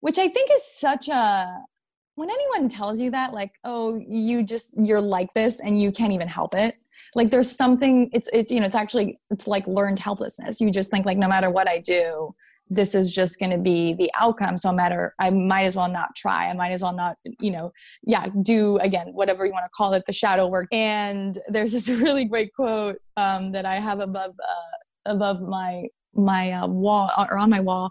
which 0.00 0.18
i 0.18 0.28
think 0.28 0.50
is 0.52 0.64
such 0.64 1.08
a 1.08 1.64
when 2.16 2.30
anyone 2.30 2.68
tells 2.68 3.00
you 3.00 3.10
that 3.10 3.32
like 3.32 3.52
oh 3.64 3.96
you 4.06 4.42
just 4.42 4.74
you're 4.76 5.00
like 5.00 5.32
this 5.34 5.60
and 5.60 5.80
you 5.80 5.90
can't 5.90 6.12
even 6.12 6.28
help 6.28 6.54
it 6.54 6.76
like 7.14 7.30
there's 7.30 7.50
something 7.50 8.10
it's 8.12 8.28
it's 8.32 8.50
you 8.50 8.60
know 8.60 8.66
it's 8.66 8.74
actually 8.74 9.18
it's 9.30 9.46
like 9.46 9.66
learned 9.66 9.98
helplessness. 9.98 10.60
You 10.60 10.70
just 10.70 10.90
think 10.90 11.06
like 11.06 11.18
no 11.18 11.28
matter 11.28 11.50
what 11.50 11.68
i 11.68 11.78
do 11.78 12.34
this 12.70 12.94
is 12.94 13.12
just 13.12 13.38
going 13.38 13.50
to 13.50 13.58
be 13.58 13.92
the 13.92 14.10
outcome 14.18 14.56
so 14.56 14.72
matter 14.72 15.14
i 15.20 15.28
might 15.28 15.64
as 15.64 15.76
well 15.76 15.88
not 15.88 16.14
try. 16.16 16.48
I 16.48 16.52
might 16.54 16.72
as 16.72 16.82
well 16.82 16.94
not 16.94 17.16
you 17.40 17.50
know 17.50 17.72
yeah 18.02 18.26
do 18.42 18.78
again 18.78 19.08
whatever 19.12 19.46
you 19.46 19.52
want 19.52 19.64
to 19.64 19.70
call 19.70 19.94
it 19.94 20.04
the 20.06 20.12
shadow 20.12 20.46
work. 20.46 20.68
And 20.72 21.38
there's 21.48 21.72
this 21.72 21.88
really 22.04 22.24
great 22.24 22.52
quote 22.54 22.96
um, 23.16 23.52
that 23.52 23.66
i 23.66 23.76
have 23.76 24.00
above 24.00 24.34
uh, 24.40 25.10
above 25.12 25.40
my 25.40 25.84
my 26.14 26.52
uh, 26.52 26.66
wall 26.66 27.10
or 27.30 27.38
on 27.38 27.50
my 27.50 27.60
wall 27.60 27.90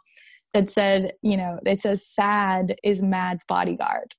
that 0.53 0.69
said, 0.69 1.13
you 1.21 1.37
know, 1.37 1.59
it 1.65 1.81
says 1.81 2.05
sad 2.05 2.75
is 2.83 3.01
Mad's 3.01 3.43
bodyguard. 3.45 4.13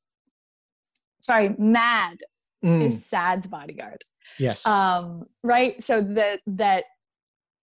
Sorry, 1.20 1.55
Mad 1.59 2.18
mm. 2.64 2.82
is 2.82 3.07
Sad's 3.07 3.47
bodyguard. 3.47 4.05
Yes. 4.39 4.66
Um, 4.66 5.24
right. 5.43 5.82
So 5.82 6.01
that 6.03 6.41
that 6.47 6.85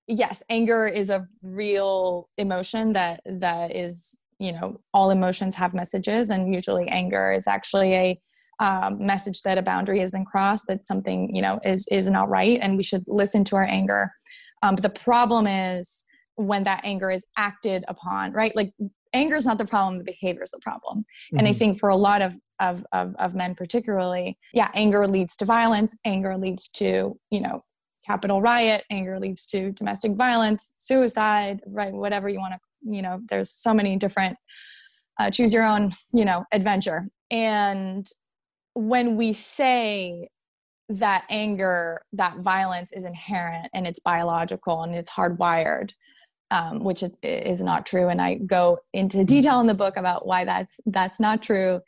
yes, 0.07 0.43
anger 0.49 0.87
is 0.87 1.09
a 1.09 1.27
real 1.43 2.29
emotion 2.37 2.93
that 2.93 3.21
that 3.25 3.75
is, 3.75 4.17
you 4.39 4.51
know, 4.51 4.79
all 4.93 5.11
emotions 5.11 5.55
have 5.55 5.73
messages, 5.73 6.29
and 6.29 6.53
usually 6.53 6.87
anger 6.87 7.31
is 7.31 7.47
actually 7.47 7.93
a 7.93 8.21
um, 8.59 9.05
message 9.05 9.41
that 9.41 9.57
a 9.57 9.61
boundary 9.61 9.99
has 9.99 10.11
been 10.11 10.25
crossed, 10.25 10.67
that 10.67 10.87
something, 10.87 11.35
you 11.35 11.41
know, 11.41 11.59
is 11.65 11.87
is 11.91 12.09
not 12.09 12.29
right, 12.29 12.59
and 12.61 12.77
we 12.77 12.83
should 12.83 13.03
listen 13.07 13.43
to 13.45 13.55
our 13.55 13.65
anger. 13.65 14.11
Um, 14.63 14.75
but 14.75 14.83
the 14.83 15.01
problem 15.01 15.47
is 15.47 16.05
when 16.41 16.63
that 16.63 16.81
anger 16.83 17.11
is 17.11 17.25
acted 17.37 17.83
upon 17.87 18.31
right 18.31 18.55
like 18.55 18.71
anger 19.13 19.35
is 19.35 19.45
not 19.45 19.57
the 19.57 19.65
problem 19.65 19.97
the 19.97 20.03
behavior 20.03 20.43
is 20.43 20.51
the 20.51 20.59
problem 20.59 20.99
mm-hmm. 20.99 21.37
and 21.37 21.47
i 21.47 21.51
mm-hmm. 21.51 21.59
think 21.59 21.79
for 21.79 21.89
a 21.89 21.95
lot 21.95 22.21
of, 22.21 22.35
of 22.59 22.85
of 22.91 23.15
of 23.17 23.35
men 23.35 23.55
particularly 23.55 24.37
yeah 24.53 24.69
anger 24.75 25.07
leads 25.07 25.35
to 25.35 25.45
violence 25.45 25.97
anger 26.05 26.37
leads 26.37 26.67
to 26.69 27.17
you 27.29 27.41
know 27.41 27.59
capitol 28.05 28.41
riot 28.41 28.83
anger 28.89 29.19
leads 29.19 29.45
to 29.45 29.71
domestic 29.71 30.13
violence 30.13 30.71
suicide 30.77 31.59
right 31.67 31.93
whatever 31.93 32.29
you 32.29 32.39
want 32.39 32.53
to 32.53 32.59
you 32.91 33.01
know 33.01 33.19
there's 33.29 33.51
so 33.51 33.73
many 33.73 33.95
different 33.97 34.37
uh, 35.19 35.29
choose 35.29 35.53
your 35.53 35.65
own 35.65 35.93
you 36.13 36.25
know 36.25 36.43
adventure 36.51 37.07
and 37.29 38.07
when 38.73 39.15
we 39.17 39.33
say 39.33 40.27
that 40.89 41.23
anger 41.29 42.01
that 42.13 42.37
violence 42.39 42.91
is 42.91 43.05
inherent 43.05 43.69
and 43.73 43.87
it's 43.87 43.99
biological 43.99 44.83
and 44.83 44.95
it's 44.95 45.11
hardwired 45.11 45.91
um, 46.51 46.83
which 46.83 47.01
is 47.01 47.17
is 47.23 47.61
not 47.61 47.85
true. 47.85 48.09
And 48.09 48.21
i 48.21 48.35
go 48.35 48.77
into 48.93 49.23
detail 49.25 49.59
in 49.59 49.67
the 49.67 49.73
book 49.73 49.97
about 49.97 50.27
why 50.27 50.45
that's 50.45 50.79
that's 50.85 51.19
not 51.19 51.41
true. 51.41 51.81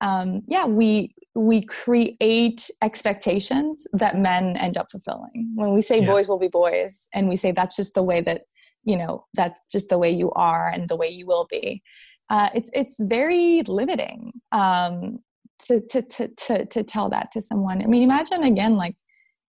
Um, 0.00 0.42
yeah 0.46 0.64
we 0.66 1.14
we 1.34 1.62
create 1.62 2.70
expectations 2.82 3.86
that 3.92 4.16
men 4.16 4.56
end 4.56 4.76
up 4.76 4.90
fulfilling. 4.90 5.52
When 5.54 5.74
we 5.74 5.82
say 5.82 6.00
yeah. 6.00 6.06
boys 6.06 6.28
will 6.28 6.38
be 6.38 6.48
boys 6.48 7.08
and 7.12 7.28
we 7.28 7.36
say 7.36 7.52
that's 7.52 7.76
just 7.76 7.94
the 7.94 8.02
way 8.02 8.20
that 8.20 8.42
you 8.84 8.96
know 8.96 9.26
that's 9.34 9.60
just 9.70 9.88
the 9.88 9.98
way 9.98 10.10
you 10.10 10.30
are 10.32 10.68
and 10.68 10.88
the 10.88 10.96
way 10.96 11.08
you 11.08 11.26
will 11.26 11.46
be 11.50 11.82
uh, 12.30 12.48
it's 12.54 12.70
it's 12.72 12.98
very 13.00 13.60
limiting 13.66 14.32
um, 14.52 15.18
to, 15.66 15.80
to 15.88 16.00
to 16.02 16.28
to 16.28 16.64
to 16.66 16.82
tell 16.82 17.10
that 17.10 17.32
to 17.32 17.40
someone. 17.40 17.82
I 17.82 17.86
mean 17.86 18.04
imagine 18.04 18.44
again 18.44 18.76
like 18.76 18.94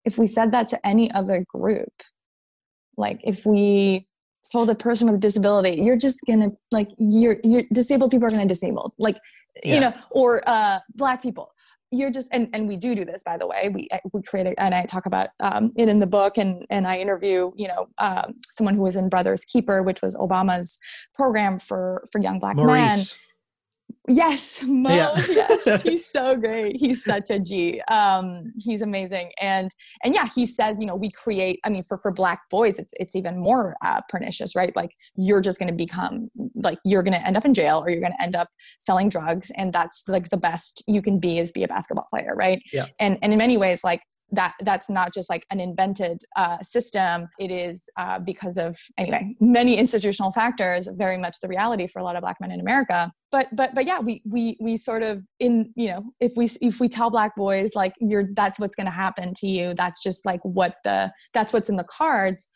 if 0.05 0.17
we 0.17 0.27
said 0.27 0.51
that 0.51 0.67
to 0.67 0.87
any 0.87 1.11
other 1.11 1.43
group 1.49 1.91
like 2.97 3.19
if 3.23 3.45
we 3.45 4.06
told 4.51 4.69
a 4.69 4.75
person 4.75 5.07
with 5.07 5.15
a 5.15 5.19
disability 5.19 5.81
you're 5.81 5.97
just 5.97 6.19
gonna 6.27 6.49
like 6.71 6.89
you're 6.97 7.37
you're 7.43 7.63
disabled 7.73 8.11
people 8.11 8.25
are 8.25 8.29
gonna 8.29 8.45
disabled 8.45 8.93
like 8.97 9.17
yeah. 9.63 9.75
you 9.75 9.79
know 9.79 9.93
or 10.11 10.47
uh 10.47 10.79
black 10.95 11.21
people 11.21 11.51
you're 11.91 12.11
just 12.11 12.29
and 12.33 12.49
and 12.53 12.67
we 12.67 12.75
do 12.75 12.95
do 12.95 13.05
this 13.05 13.23
by 13.23 13.37
the 13.37 13.47
way 13.47 13.69
we 13.73 13.87
we 14.11 14.21
create 14.21 14.53
and 14.57 14.75
i 14.75 14.85
talk 14.85 15.05
about 15.05 15.29
um, 15.39 15.71
it 15.77 15.87
in 15.87 15.99
the 15.99 16.07
book 16.07 16.37
and 16.37 16.65
and 16.69 16.85
i 16.85 16.97
interview 16.97 17.51
you 17.55 17.67
know 17.67 17.87
um, 17.97 18.33
someone 18.49 18.75
who 18.75 18.81
was 18.81 18.95
in 18.95 19.09
Brother's 19.09 19.45
Keeper 19.45 19.83
which 19.83 20.01
was 20.01 20.15
obama's 20.17 20.79
program 21.13 21.59
for 21.59 22.03
for 22.11 22.19
young 22.19 22.39
black 22.39 22.57
Maurice. 22.57 22.73
men 22.73 23.05
Yes, 24.07 24.63
Mo. 24.63 24.89
Yeah. 24.89 25.25
yes, 25.29 25.81
he's 25.83 26.05
so 26.05 26.35
great. 26.35 26.77
He's 26.77 27.03
such 27.03 27.29
a 27.29 27.39
G. 27.39 27.81
Um, 27.89 28.53
he's 28.57 28.81
amazing, 28.81 29.31
and 29.41 29.73
and 30.03 30.15
yeah, 30.15 30.27
he 30.33 30.45
says, 30.45 30.79
you 30.79 30.85
know, 30.85 30.95
we 30.95 31.11
create. 31.11 31.59
I 31.65 31.69
mean, 31.69 31.83
for 31.83 31.97
for 31.97 32.11
black 32.11 32.49
boys, 32.49 32.79
it's 32.79 32.93
it's 32.99 33.15
even 33.15 33.37
more 33.37 33.75
uh, 33.83 34.01
pernicious, 34.07 34.55
right? 34.55 34.73
Like 34.75 34.91
you're 35.17 35.41
just 35.41 35.59
going 35.59 35.67
to 35.67 35.75
become 35.75 36.29
like 36.55 36.79
you're 36.85 37.03
going 37.03 37.19
to 37.19 37.27
end 37.27 37.35
up 37.35 37.43
in 37.43 37.53
jail, 37.53 37.79
or 37.79 37.89
you're 37.89 38.01
going 38.01 38.13
to 38.17 38.23
end 38.23 38.35
up 38.35 38.49
selling 38.79 39.09
drugs, 39.09 39.51
and 39.57 39.73
that's 39.73 40.07
like 40.07 40.29
the 40.29 40.37
best 40.37 40.83
you 40.87 41.01
can 41.01 41.19
be 41.19 41.39
is 41.39 41.51
be 41.51 41.63
a 41.63 41.67
basketball 41.67 42.07
player, 42.09 42.33
right? 42.33 42.61
Yeah. 42.71 42.85
And 42.99 43.19
and 43.21 43.33
in 43.33 43.37
many 43.37 43.57
ways, 43.57 43.83
like 43.83 44.01
that 44.31 44.55
that's 44.61 44.89
not 44.89 45.13
just 45.13 45.29
like 45.29 45.45
an 45.51 45.59
invented 45.59 46.23
uh, 46.35 46.57
system. 46.61 47.27
It 47.39 47.51
is 47.51 47.89
uh, 47.97 48.19
because 48.19 48.57
of 48.57 48.77
anyway 48.97 49.35
many 49.39 49.77
institutional 49.77 50.31
factors 50.31 50.87
very 50.97 51.17
much 51.17 51.39
the 51.41 51.47
reality 51.47 51.87
for 51.87 51.99
a 51.99 52.03
lot 52.03 52.15
of 52.15 52.21
black 52.21 52.37
men 52.41 52.51
in 52.51 52.59
america. 52.59 53.11
But 53.31 53.47
but 53.55 53.73
but 53.75 53.85
yeah 53.85 53.99
we 53.99 54.21
we 54.25 54.57
we 54.59 54.77
sort 54.77 55.03
of 55.03 55.23
in 55.39 55.71
you 55.75 55.89
know 55.89 56.11
if 56.19 56.33
we 56.35 56.49
if 56.61 56.79
we 56.79 56.89
tell 56.89 57.09
black 57.09 57.35
boys 57.35 57.75
like 57.75 57.93
you're 57.99 58.29
that's 58.33 58.59
what's 58.59 58.75
going 58.75 58.87
to 58.87 58.93
happen 58.93 59.33
to 59.35 59.47
you 59.47 59.73
that's 59.73 60.01
just 60.01 60.25
like 60.25 60.41
what 60.43 60.75
the 60.83 61.11
that's 61.33 61.53
what's 61.53 61.69
in 61.69 61.77
the 61.77 61.83
cards 61.85 62.49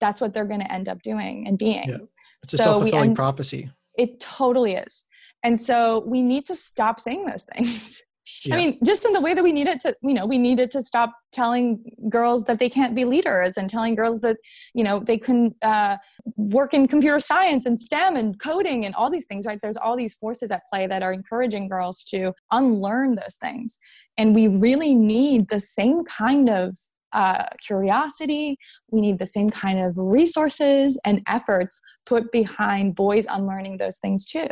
that's 0.00 0.20
what 0.20 0.34
they're 0.34 0.46
going 0.46 0.60
to 0.60 0.72
end 0.72 0.88
up 0.88 1.02
doing 1.02 1.46
and 1.46 1.58
being. 1.58 1.88
Yeah. 1.88 1.98
it's 2.42 2.52
a 2.52 2.58
so 2.58 2.64
self-fulfilling 2.64 3.10
end, 3.10 3.16
prophecy. 3.16 3.70
It 3.96 4.20
totally 4.20 4.74
is. 4.74 5.06
And 5.42 5.60
so 5.60 6.04
we 6.06 6.22
need 6.22 6.46
to 6.46 6.56
stop 6.56 7.00
saying 7.00 7.26
those 7.26 7.44
things 7.54 8.02
yeah. 8.44 8.54
I 8.54 8.58
mean, 8.58 8.78
just 8.84 9.04
in 9.04 9.12
the 9.12 9.20
way 9.20 9.34
that 9.34 9.44
we 9.44 9.52
needed 9.52 9.80
to, 9.80 9.96
you 10.02 10.14
know, 10.14 10.26
we 10.26 10.38
needed 10.38 10.70
to 10.72 10.82
stop 10.82 11.12
telling 11.32 11.84
girls 12.08 12.44
that 12.44 12.58
they 12.58 12.68
can't 12.68 12.94
be 12.94 13.04
leaders 13.04 13.56
and 13.56 13.70
telling 13.70 13.94
girls 13.94 14.20
that, 14.20 14.36
you 14.74 14.82
know, 14.82 15.00
they 15.00 15.18
can 15.18 15.54
uh, 15.62 15.96
work 16.36 16.74
in 16.74 16.88
computer 16.88 17.18
science 17.20 17.66
and 17.66 17.78
STEM 17.78 18.16
and 18.16 18.40
coding 18.40 18.84
and 18.84 18.94
all 18.94 19.10
these 19.10 19.26
things, 19.26 19.46
right? 19.46 19.58
There's 19.62 19.76
all 19.76 19.96
these 19.96 20.14
forces 20.14 20.50
at 20.50 20.62
play 20.72 20.86
that 20.86 21.02
are 21.02 21.12
encouraging 21.12 21.68
girls 21.68 22.02
to 22.04 22.32
unlearn 22.50 23.14
those 23.14 23.36
things. 23.40 23.78
And 24.18 24.34
we 24.34 24.48
really 24.48 24.94
need 24.94 25.48
the 25.48 25.60
same 25.60 26.04
kind 26.04 26.48
of 26.48 26.74
uh, 27.12 27.44
curiosity. 27.64 28.58
We 28.90 29.00
need 29.00 29.18
the 29.18 29.26
same 29.26 29.50
kind 29.50 29.78
of 29.78 29.94
resources 29.96 30.98
and 31.04 31.22
efforts 31.28 31.80
put 32.04 32.30
behind 32.32 32.94
boys 32.94 33.26
unlearning 33.30 33.78
those 33.78 33.98
things 33.98 34.26
too. 34.26 34.48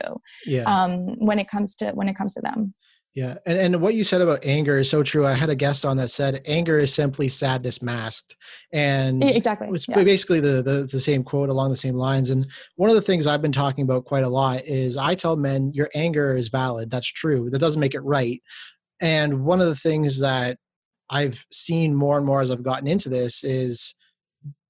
Yeah. 0.47 0.63
Um, 0.63 1.19
when 1.19 1.39
it 1.39 1.49
comes 1.49 1.75
to 1.77 1.91
when 1.91 2.09
it 2.09 2.17
comes 2.17 2.35
to 2.35 2.41
them. 2.41 2.75
Yeah. 3.15 3.37
And, 3.47 3.57
and 3.57 3.81
what 3.81 3.95
you 3.95 4.03
said 4.03 4.23
about 4.23 4.45
anger 4.45 4.79
is 4.79 4.91
so 4.91 5.05
true. 5.05 5.25
I 5.25 5.35
had 5.35 5.49
a 5.49 5.55
guest 5.55 5.85
on 5.85 5.97
that 5.99 6.11
said 6.11 6.43
anger 6.47 6.81
is 6.81 6.93
simply 6.93 7.29
sadness 7.29 7.81
masked. 7.81 8.35
And 8.73 9.23
exactly. 9.23 9.69
It's 9.71 9.89
yeah. 9.89 10.03
basically 10.03 10.41
the, 10.41 10.63
the, 10.63 10.89
the 10.91 10.99
same 10.99 11.23
quote 11.23 11.49
along 11.49 11.71
the 11.71 11.77
same 11.77 11.95
lines. 11.95 12.31
And 12.31 12.51
one 12.75 12.91
of 12.91 12.97
the 12.97 13.03
things 13.03 13.29
I've 13.29 13.43
been 13.43 13.53
talking 13.53 13.85
about 13.85 14.05
quite 14.05 14.25
a 14.25 14.29
lot 14.29 14.65
is 14.65 14.97
I 14.97 15.15
tell 15.15 15.37
men 15.37 15.71
your 15.73 15.91
anger 15.95 16.35
is 16.35 16.49
valid. 16.49 16.91
That's 16.91 17.07
true. 17.07 17.51
That 17.51 17.61
doesn't 17.61 17.81
make 17.81 17.95
it 17.95 18.01
right. 18.01 18.43
And 19.01 19.45
one 19.45 19.61
of 19.61 19.69
the 19.69 19.77
things 19.77 20.19
that 20.19 20.59
I've 21.09 21.45
seen 21.53 21.95
more 21.95 22.17
and 22.17 22.27
more 22.27 22.41
as 22.41 22.51
I've 22.51 22.65
gotten 22.65 22.89
into 22.89 23.09
this 23.09 23.45
is 23.45 23.95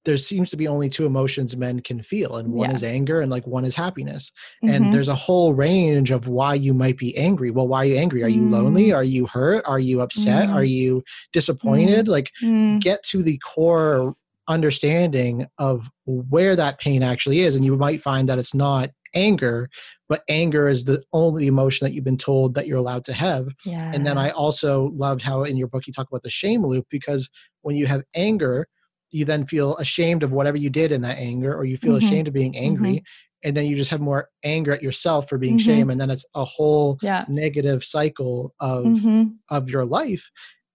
there 0.05 0.17
seems 0.17 0.49
to 0.51 0.57
be 0.57 0.67
only 0.67 0.89
two 0.89 1.05
emotions 1.05 1.57
men 1.57 1.81
can 1.81 2.01
feel 2.01 2.37
and 2.37 2.53
one 2.53 2.69
yeah. 2.69 2.75
is 2.75 2.83
anger 2.83 3.21
and 3.21 3.31
like 3.31 3.45
one 3.45 3.65
is 3.65 3.75
happiness 3.75 4.31
mm-hmm. 4.63 4.73
and 4.73 4.93
there's 4.93 5.07
a 5.07 5.15
whole 5.15 5.53
range 5.53 6.11
of 6.11 6.27
why 6.27 6.53
you 6.53 6.73
might 6.73 6.97
be 6.97 7.15
angry 7.17 7.51
well 7.51 7.67
why 7.67 7.79
are 7.79 7.85
you 7.85 7.97
angry 7.97 8.23
are 8.23 8.29
you 8.29 8.41
mm. 8.41 8.51
lonely 8.51 8.93
are 8.93 9.03
you 9.03 9.25
hurt 9.25 9.63
are 9.67 9.79
you 9.79 10.01
upset 10.01 10.49
mm. 10.49 10.53
are 10.53 10.63
you 10.63 11.03
disappointed 11.33 12.05
mm. 12.05 12.09
like 12.09 12.31
mm. 12.41 12.79
get 12.79 13.03
to 13.03 13.21
the 13.21 13.37
core 13.39 14.15
understanding 14.47 15.47
of 15.57 15.89
where 16.05 16.55
that 16.55 16.79
pain 16.79 17.01
actually 17.01 17.41
is 17.41 17.55
and 17.55 17.65
you 17.65 17.75
might 17.75 18.01
find 18.01 18.29
that 18.29 18.37
it's 18.37 18.53
not 18.53 18.91
anger 19.15 19.69
but 20.07 20.23
anger 20.29 20.67
is 20.67 20.83
the 20.83 21.01
only 21.13 21.47
emotion 21.47 21.85
that 21.85 21.93
you've 21.93 22.03
been 22.03 22.17
told 22.17 22.53
that 22.53 22.67
you're 22.67 22.77
allowed 22.77 23.03
to 23.03 23.13
have 23.13 23.47
yeah. 23.65 23.91
and 23.93 24.05
then 24.05 24.17
i 24.17 24.29
also 24.31 24.89
loved 24.93 25.21
how 25.21 25.43
in 25.43 25.57
your 25.57 25.67
book 25.67 25.87
you 25.87 25.93
talk 25.93 26.07
about 26.07 26.21
the 26.21 26.29
shame 26.29 26.63
loop 26.63 26.85
because 26.91 27.29
when 27.61 27.75
you 27.75 27.87
have 27.87 28.03
anger 28.13 28.67
you 29.15 29.23
then 29.23 29.45
feel 29.45 29.77
ashamed 29.77 30.23
of 30.23 30.33
whatever 30.33 30.57
you 30.57 30.69
did 30.69 30.91
in 30.91 31.01
that 31.01 31.17
anger 31.17 31.55
or 31.55 31.63
you 31.63 31.77
feel 31.77 31.95
mm-hmm. 31.95 32.05
ashamed 32.05 32.27
of 32.27 32.33
being 32.33 32.57
angry 32.57 32.95
mm-hmm. 32.95 33.47
and 33.47 33.55
then 33.55 33.65
you 33.65 33.75
just 33.75 33.89
have 33.89 34.01
more 34.01 34.29
anger 34.43 34.73
at 34.73 34.83
yourself 34.83 35.29
for 35.29 35.37
being 35.37 35.57
mm-hmm. 35.57 35.69
shame 35.69 35.89
and 35.89 35.99
then 35.99 36.09
it's 36.09 36.25
a 36.35 36.43
whole 36.43 36.99
yeah. 37.01 37.23
negative 37.29 37.83
cycle 37.83 38.53
of 38.59 38.83
mm-hmm. 38.83 39.23
of 39.49 39.69
your 39.69 39.85
life 39.85 40.29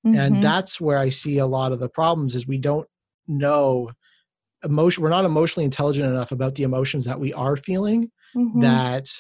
and 0.05 0.15
mm-hmm. 0.15 0.41
that's 0.41 0.81
where 0.81 0.97
i 0.97 1.11
see 1.11 1.37
a 1.39 1.47
lot 1.47 1.73
of 1.73 1.79
the 1.79 1.89
problems 1.89 2.35
is 2.35 2.47
we 2.47 2.57
don't 2.57 2.89
know 3.29 3.91
emotion 4.65 5.03
we're 5.03 5.11
not 5.11 5.27
emotionally 5.27 5.65
intelligent 5.65 6.09
enough 6.09 6.33
about 6.33 6.55
the 6.55 6.63
emotions 6.63 7.05
that 7.05 7.21
we 7.21 7.33
are 7.35 7.57
feeling 7.57 8.11
mm-hmm. 8.35 8.61
that 8.61 9.11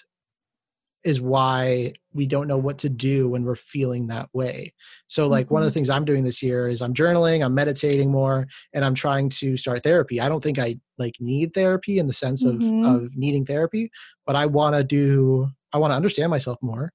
is 1.04 1.20
why 1.20 1.92
we 2.12 2.26
don't 2.26 2.48
know 2.48 2.58
what 2.58 2.78
to 2.78 2.88
do 2.88 3.28
when 3.28 3.44
we're 3.44 3.56
feeling 3.56 4.08
that 4.08 4.28
way. 4.32 4.74
So 5.06 5.28
like 5.28 5.46
mm-hmm. 5.46 5.54
one 5.54 5.62
of 5.62 5.66
the 5.66 5.70
mm-hmm. 5.70 5.74
things 5.74 5.90
I'm 5.90 6.04
doing 6.04 6.24
this 6.24 6.42
year 6.42 6.68
is 6.68 6.82
I'm 6.82 6.92
journaling, 6.92 7.44
I'm 7.44 7.54
meditating 7.54 8.10
more 8.10 8.46
and 8.74 8.84
I'm 8.84 8.94
trying 8.94 9.30
to 9.30 9.56
start 9.56 9.82
therapy. 9.82 10.20
I 10.20 10.28
don't 10.28 10.42
think 10.42 10.58
I 10.58 10.76
like 10.98 11.14
need 11.20 11.54
therapy 11.54 11.98
in 11.98 12.06
the 12.06 12.12
sense 12.12 12.44
mm-hmm. 12.44 12.84
of 12.84 13.02
of 13.02 13.16
needing 13.16 13.46
therapy, 13.46 13.90
but 14.26 14.36
I 14.36 14.46
want 14.46 14.74
to 14.76 14.84
do 14.84 15.48
I 15.72 15.78
want 15.78 15.92
to 15.92 15.96
understand 15.96 16.30
myself 16.30 16.58
more 16.60 16.92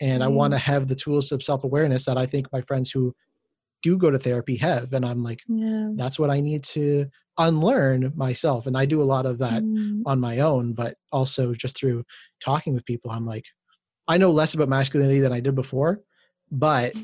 and 0.00 0.20
mm-hmm. 0.20 0.22
I 0.22 0.28
want 0.28 0.52
to 0.52 0.58
have 0.58 0.88
the 0.88 0.96
tools 0.96 1.32
of 1.32 1.42
self-awareness 1.42 2.04
that 2.04 2.18
I 2.18 2.26
think 2.26 2.52
my 2.52 2.60
friends 2.62 2.90
who 2.90 3.14
do 3.86 3.96
go 3.96 4.10
to 4.10 4.18
therapy 4.18 4.56
have 4.56 4.92
and 4.92 5.04
I'm 5.04 5.22
like 5.22 5.40
yeah. 5.48 5.90
that's 5.94 6.18
what 6.18 6.30
I 6.30 6.40
need 6.40 6.64
to 6.76 7.06
unlearn 7.38 8.12
myself 8.16 8.66
and 8.66 8.76
i 8.76 8.86
do 8.86 9.02
a 9.02 9.04
lot 9.04 9.26
of 9.26 9.38
that 9.38 9.62
mm. 9.62 10.02
on 10.06 10.18
my 10.18 10.38
own 10.38 10.72
but 10.72 10.96
also 11.12 11.52
just 11.52 11.76
through 11.76 12.02
talking 12.40 12.72
with 12.74 12.84
people 12.86 13.10
i'm 13.10 13.26
like 13.26 13.44
i 14.08 14.16
know 14.16 14.30
less 14.30 14.54
about 14.54 14.68
masculinity 14.68 15.20
than 15.20 15.32
i 15.32 15.40
did 15.40 15.54
before 15.54 16.00
but 16.50 16.94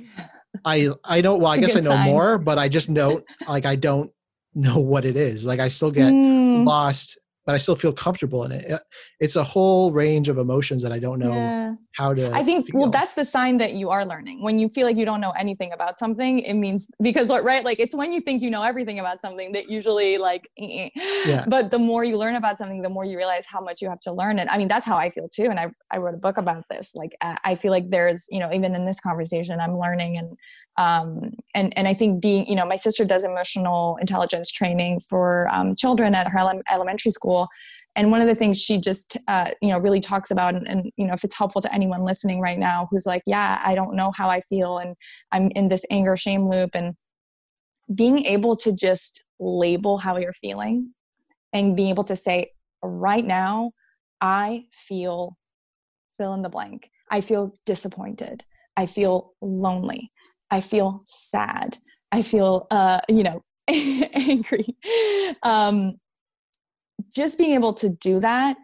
i 0.64 0.88
i 1.04 1.20
know 1.20 1.36
well 1.36 1.52
i 1.52 1.56
guess 1.62 1.76
i 1.76 1.80
know 1.80 1.90
sign. 1.90 2.08
more 2.08 2.38
but 2.38 2.58
i 2.58 2.66
just 2.68 2.88
know 2.88 3.20
like 3.46 3.66
i 3.66 3.76
don't 3.76 4.10
know 4.54 4.78
what 4.78 5.04
it 5.04 5.16
is 5.16 5.44
like 5.44 5.60
i 5.60 5.68
still 5.68 5.90
get 5.90 6.12
mm. 6.12 6.66
lost 6.66 7.18
but 7.44 7.54
I 7.56 7.58
still 7.58 7.74
feel 7.74 7.92
comfortable 7.92 8.44
in 8.44 8.52
it. 8.52 8.80
It's 9.18 9.34
a 9.34 9.42
whole 9.42 9.90
range 9.92 10.28
of 10.28 10.38
emotions 10.38 10.82
that 10.82 10.92
I 10.92 11.00
don't 11.00 11.18
know 11.18 11.34
yeah. 11.34 11.74
how 11.92 12.14
to. 12.14 12.32
I 12.32 12.44
think, 12.44 12.66
feel. 12.70 12.80
well, 12.82 12.90
that's 12.90 13.14
the 13.14 13.24
sign 13.24 13.56
that 13.56 13.74
you 13.74 13.90
are 13.90 14.04
learning. 14.04 14.42
When 14.42 14.60
you 14.60 14.68
feel 14.68 14.86
like 14.86 14.96
you 14.96 15.04
don't 15.04 15.20
know 15.20 15.32
anything 15.32 15.72
about 15.72 15.98
something, 15.98 16.38
it 16.40 16.54
means 16.54 16.88
because, 17.00 17.30
right, 17.30 17.64
like 17.64 17.80
it's 17.80 17.96
when 17.96 18.12
you 18.12 18.20
think 18.20 18.42
you 18.42 18.50
know 18.50 18.62
everything 18.62 19.00
about 19.00 19.20
something 19.20 19.52
that 19.52 19.68
usually, 19.68 20.18
like, 20.18 20.48
eh. 20.56 20.90
yeah. 21.26 21.44
but 21.48 21.72
the 21.72 21.80
more 21.80 22.04
you 22.04 22.16
learn 22.16 22.36
about 22.36 22.58
something, 22.58 22.80
the 22.80 22.88
more 22.88 23.04
you 23.04 23.16
realize 23.16 23.44
how 23.46 23.60
much 23.60 23.82
you 23.82 23.88
have 23.88 24.00
to 24.02 24.12
learn. 24.12 24.38
And 24.38 24.48
I 24.48 24.56
mean, 24.56 24.68
that's 24.68 24.86
how 24.86 24.96
I 24.96 25.10
feel 25.10 25.28
too. 25.28 25.46
And 25.46 25.58
I, 25.58 25.72
I 25.90 25.98
wrote 25.98 26.14
a 26.14 26.18
book 26.18 26.36
about 26.36 26.64
this. 26.70 26.94
Like, 26.94 27.16
I 27.22 27.56
feel 27.56 27.72
like 27.72 27.90
there's, 27.90 28.28
you 28.30 28.38
know, 28.38 28.52
even 28.52 28.74
in 28.76 28.84
this 28.84 29.00
conversation, 29.00 29.58
I'm 29.58 29.78
learning 29.78 30.16
and, 30.16 30.36
um, 30.78 31.34
and, 31.54 31.76
and 31.76 31.86
I 31.86 31.94
think 31.94 32.22
being, 32.22 32.46
you 32.46 32.54
know, 32.54 32.64
my 32.64 32.76
sister 32.76 33.04
does 33.04 33.24
emotional 33.24 33.98
intelligence 34.00 34.50
training 34.50 35.00
for 35.00 35.48
um, 35.52 35.74
children 35.76 36.14
at 36.14 36.28
her 36.28 36.62
elementary 36.70 37.10
school 37.10 37.31
school. 37.32 37.48
And 37.94 38.10
one 38.10 38.22
of 38.22 38.26
the 38.26 38.34
things 38.34 38.60
she 38.60 38.80
just 38.80 39.18
uh, 39.28 39.50
you 39.60 39.68
know 39.68 39.78
really 39.78 40.00
talks 40.00 40.30
about 40.30 40.54
and, 40.54 40.66
and, 40.66 40.90
you 40.96 41.06
know 41.06 41.12
if 41.12 41.24
it's 41.24 41.36
helpful 41.36 41.60
to 41.60 41.74
anyone 41.74 42.04
listening 42.04 42.40
right 42.40 42.58
now 42.58 42.88
who's 42.90 43.06
like 43.06 43.22
yeah 43.26 43.60
i 43.64 43.74
don't 43.74 43.94
know 43.94 44.10
how 44.16 44.30
i 44.30 44.40
feel 44.40 44.78
and 44.78 44.96
i'm 45.30 45.50
in 45.54 45.68
this 45.68 45.84
anger 45.90 46.16
shame 46.16 46.48
loop 46.48 46.70
and 46.74 46.94
being 47.94 48.24
able 48.24 48.56
to 48.56 48.72
just 48.72 49.24
label 49.38 49.98
how 49.98 50.16
you're 50.16 50.32
feeling 50.32 50.94
and 51.52 51.76
being 51.76 51.90
able 51.90 52.04
to 52.04 52.16
say 52.16 52.50
right 52.82 53.26
now 53.26 53.72
i 54.22 54.64
feel 54.72 55.36
fill 56.18 56.34
in 56.34 56.42
the 56.42 56.48
blank. 56.48 56.90
I 57.10 57.20
feel 57.20 57.52
disappointed. 57.66 58.44
I 58.76 58.86
feel 58.86 59.32
lonely. 59.40 60.12
I 60.50 60.60
feel 60.60 61.02
sad. 61.06 61.78
I 62.12 62.22
feel 62.22 62.66
uh, 62.70 63.00
you 63.08 63.22
know 63.22 63.42
angry. 63.68 64.76
Um, 65.42 65.94
just 67.14 67.38
being 67.38 67.52
able 67.52 67.74
to 67.74 67.88
do 67.88 68.20
that 68.20 68.56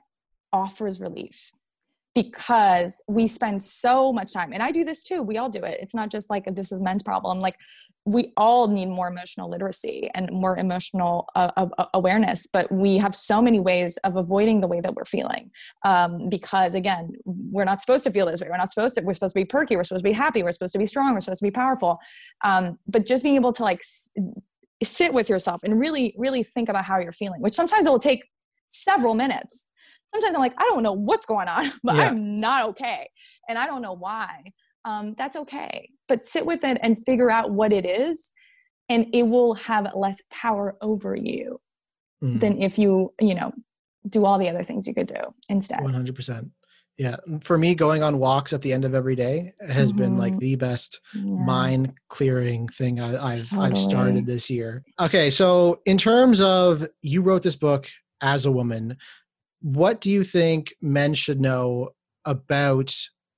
offers 0.52 1.00
relief 1.00 1.52
because 2.14 3.02
we 3.06 3.26
spend 3.26 3.60
so 3.62 4.12
much 4.12 4.32
time 4.32 4.52
and 4.52 4.62
i 4.62 4.72
do 4.72 4.84
this 4.84 5.02
too 5.02 5.22
we 5.22 5.36
all 5.38 5.48
do 5.48 5.62
it. 5.62 5.78
It's 5.80 5.94
not 5.94 6.10
just 6.10 6.30
like 6.30 6.44
this 6.54 6.72
is 6.72 6.80
men's 6.80 7.02
problem. 7.02 7.40
Like 7.40 7.56
we 8.04 8.32
all 8.38 8.68
need 8.68 8.86
more 8.86 9.08
emotional 9.08 9.50
literacy 9.50 10.10
and 10.14 10.30
more 10.32 10.56
emotional 10.56 11.28
uh, 11.34 11.50
uh, 11.56 11.84
awareness 11.92 12.46
but 12.46 12.70
we 12.72 12.96
have 12.96 13.14
so 13.14 13.42
many 13.42 13.60
ways 13.60 13.98
of 13.98 14.16
avoiding 14.16 14.62
the 14.62 14.66
way 14.66 14.80
that 14.80 14.94
we're 14.94 15.04
feeling 15.04 15.50
um, 15.84 16.30
because 16.30 16.74
again 16.74 17.12
we're 17.26 17.64
not 17.64 17.82
supposed 17.82 18.04
to 18.04 18.10
feel 18.10 18.24
this 18.24 18.40
way. 18.40 18.48
We're 18.50 18.56
not 18.56 18.70
supposed 18.70 18.96
to 18.96 19.02
we're 19.02 19.12
supposed 19.12 19.34
to 19.34 19.40
be 19.40 19.44
perky. 19.44 19.76
We're 19.76 19.84
supposed 19.84 20.04
to 20.04 20.10
be 20.10 20.14
happy. 20.14 20.42
We're 20.42 20.52
supposed 20.52 20.72
to 20.72 20.78
be 20.78 20.86
strong. 20.86 21.12
We're 21.12 21.20
supposed 21.20 21.40
to 21.40 21.46
be 21.46 21.50
powerful. 21.50 22.00
Um, 22.42 22.78
but 22.86 23.06
just 23.06 23.22
being 23.22 23.36
able 23.36 23.52
to 23.52 23.62
like 23.62 23.82
sit 24.82 25.12
with 25.12 25.28
yourself 25.28 25.62
and 25.64 25.78
really 25.78 26.14
really 26.16 26.42
think 26.42 26.68
about 26.68 26.84
how 26.84 26.98
you're 26.98 27.10
feeling 27.10 27.42
which 27.42 27.54
sometimes 27.54 27.86
it 27.86 27.90
will 27.90 27.98
take 27.98 28.22
several 28.70 29.14
minutes. 29.14 29.66
Sometimes 30.12 30.34
I'm 30.34 30.40
like, 30.40 30.54
I 30.58 30.64
don't 30.64 30.82
know 30.82 30.92
what's 30.92 31.26
going 31.26 31.48
on, 31.48 31.70
but 31.84 31.96
yeah. 31.96 32.08
I'm 32.08 32.40
not 32.40 32.68
okay. 32.70 33.10
And 33.48 33.58
I 33.58 33.66
don't 33.66 33.82
know 33.82 33.94
why. 33.94 34.52
Um, 34.84 35.14
that's 35.18 35.36
okay. 35.36 35.90
But 36.06 36.24
sit 36.24 36.46
with 36.46 36.64
it 36.64 36.78
and 36.82 36.98
figure 36.98 37.30
out 37.30 37.50
what 37.50 37.72
it 37.72 37.84
is, 37.84 38.32
and 38.88 39.06
it 39.12 39.24
will 39.24 39.54
have 39.54 39.90
less 39.94 40.22
power 40.30 40.76
over 40.80 41.14
you 41.14 41.60
mm. 42.22 42.40
than 42.40 42.62
if 42.62 42.78
you, 42.78 43.12
you 43.20 43.34
know, 43.34 43.52
do 44.08 44.24
all 44.24 44.38
the 44.38 44.48
other 44.48 44.62
things 44.62 44.86
you 44.86 44.94
could 44.94 45.08
do 45.08 45.20
instead. 45.50 45.80
100%. 45.80 46.50
Yeah, 46.98 47.16
for 47.42 47.56
me, 47.56 47.76
going 47.76 48.02
on 48.02 48.18
walks 48.18 48.52
at 48.52 48.60
the 48.60 48.72
end 48.72 48.84
of 48.84 48.92
every 48.92 49.14
day 49.14 49.54
has 49.60 49.90
mm-hmm. 49.90 49.98
been 49.98 50.18
like 50.18 50.32
mm-hmm. 50.32 50.40
the 50.40 50.56
best 50.56 51.00
yeah. 51.14 51.22
mind 51.22 51.94
clearing 52.08 52.68
thing 52.68 53.00
I, 53.00 53.36
have 53.36 53.48
totally. 53.48 53.70
I've 53.70 53.78
started 53.78 54.26
this 54.26 54.50
year. 54.50 54.84
Okay, 54.98 55.30
so 55.30 55.80
in 55.86 55.96
terms 55.96 56.40
of 56.40 56.88
you 57.00 57.22
wrote 57.22 57.44
this 57.44 57.54
book 57.54 57.88
as 58.20 58.46
a 58.46 58.50
woman, 58.50 58.96
what 59.60 60.00
do 60.00 60.10
you 60.10 60.24
think 60.24 60.74
men 60.82 61.14
should 61.14 61.40
know 61.40 61.90
about 62.24 62.94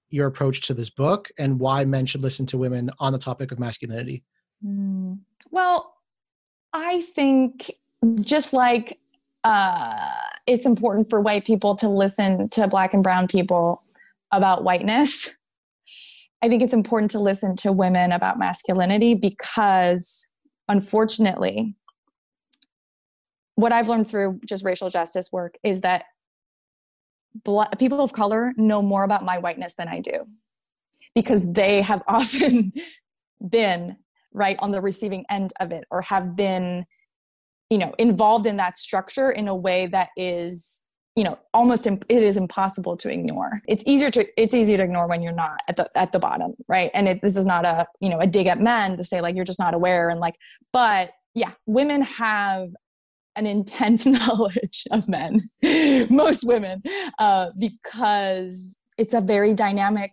your 0.08 0.26
approach 0.26 0.62
to 0.62 0.74
this 0.74 0.90
book 0.90 1.30
and 1.38 1.60
why 1.60 1.84
men 1.84 2.06
should 2.06 2.22
listen 2.22 2.46
to 2.46 2.58
women 2.58 2.90
on 2.98 3.12
the 3.12 3.18
topic 3.18 3.52
of 3.52 3.58
masculinity? 3.58 4.24
Mm. 4.64 5.18
Well, 5.50 5.94
I 6.72 7.02
think 7.02 7.70
just 8.20 8.52
like 8.52 8.98
uh, 9.44 10.10
it's 10.46 10.66
important 10.66 11.08
for 11.08 11.20
white 11.20 11.44
people 11.44 11.76
to 11.76 11.88
listen 11.88 12.48
to 12.50 12.68
black 12.68 12.92
and 12.94 13.02
brown 13.02 13.26
people 13.28 13.82
about 14.32 14.64
whiteness. 14.64 15.36
I 16.42 16.48
think 16.48 16.62
it's 16.62 16.72
important 16.72 17.10
to 17.12 17.18
listen 17.18 17.56
to 17.56 17.72
women 17.72 18.12
about 18.12 18.38
masculinity 18.38 19.14
because, 19.14 20.26
unfortunately, 20.68 21.74
what 23.56 23.72
I've 23.72 23.88
learned 23.88 24.08
through 24.08 24.40
just 24.46 24.64
racial 24.64 24.88
justice 24.88 25.30
work 25.30 25.56
is 25.62 25.82
that 25.82 26.04
black, 27.44 27.78
people 27.78 28.00
of 28.00 28.12
color 28.12 28.52
know 28.56 28.80
more 28.80 29.04
about 29.04 29.24
my 29.24 29.38
whiteness 29.38 29.74
than 29.74 29.88
I 29.88 30.00
do 30.00 30.26
because 31.14 31.52
they 31.52 31.82
have 31.82 32.02
often 32.08 32.72
been 33.46 33.96
right 34.32 34.56
on 34.60 34.70
the 34.70 34.80
receiving 34.80 35.24
end 35.28 35.52
of 35.60 35.72
it 35.72 35.84
or 35.90 36.02
have 36.02 36.36
been 36.36 36.86
you 37.70 37.78
know 37.78 37.94
involved 37.98 38.46
in 38.46 38.56
that 38.56 38.76
structure 38.76 39.30
in 39.30 39.48
a 39.48 39.54
way 39.54 39.86
that 39.86 40.08
is 40.16 40.82
you 41.16 41.24
know 41.24 41.38
almost 41.54 41.86
imp- 41.86 42.04
it 42.08 42.22
is 42.22 42.36
impossible 42.36 42.96
to 42.98 43.10
ignore. 43.10 43.62
It's 43.66 43.84
easier 43.86 44.10
to 44.10 44.26
it's 44.40 44.54
easier 44.54 44.76
to 44.76 44.84
ignore 44.84 45.08
when 45.08 45.22
you're 45.22 45.32
not 45.32 45.60
at 45.68 45.76
the 45.76 45.90
at 45.96 46.12
the 46.12 46.18
bottom 46.18 46.54
right? 46.68 46.90
And 46.94 47.08
it, 47.08 47.22
this 47.22 47.36
is 47.36 47.46
not 47.46 47.64
a 47.64 47.86
you 48.00 48.08
know 48.10 48.18
a 48.18 48.26
dig 48.26 48.46
at 48.46 48.60
men 48.60 48.96
to 48.96 49.02
say 49.02 49.20
like 49.20 49.34
you're 49.36 49.44
just 49.44 49.58
not 49.58 49.74
aware 49.74 50.10
and 50.10 50.20
like 50.20 50.34
but 50.72 51.12
yeah 51.34 51.52
women 51.66 52.02
have 52.02 52.68
an 53.36 53.46
intense 53.46 54.06
knowledge 54.16 54.84
of 54.90 55.08
men 55.08 55.48
most 56.10 56.44
women 56.44 56.82
uh, 57.18 57.50
because 57.58 58.80
it's 58.98 59.14
a 59.14 59.20
very 59.20 59.54
dynamic 59.54 60.12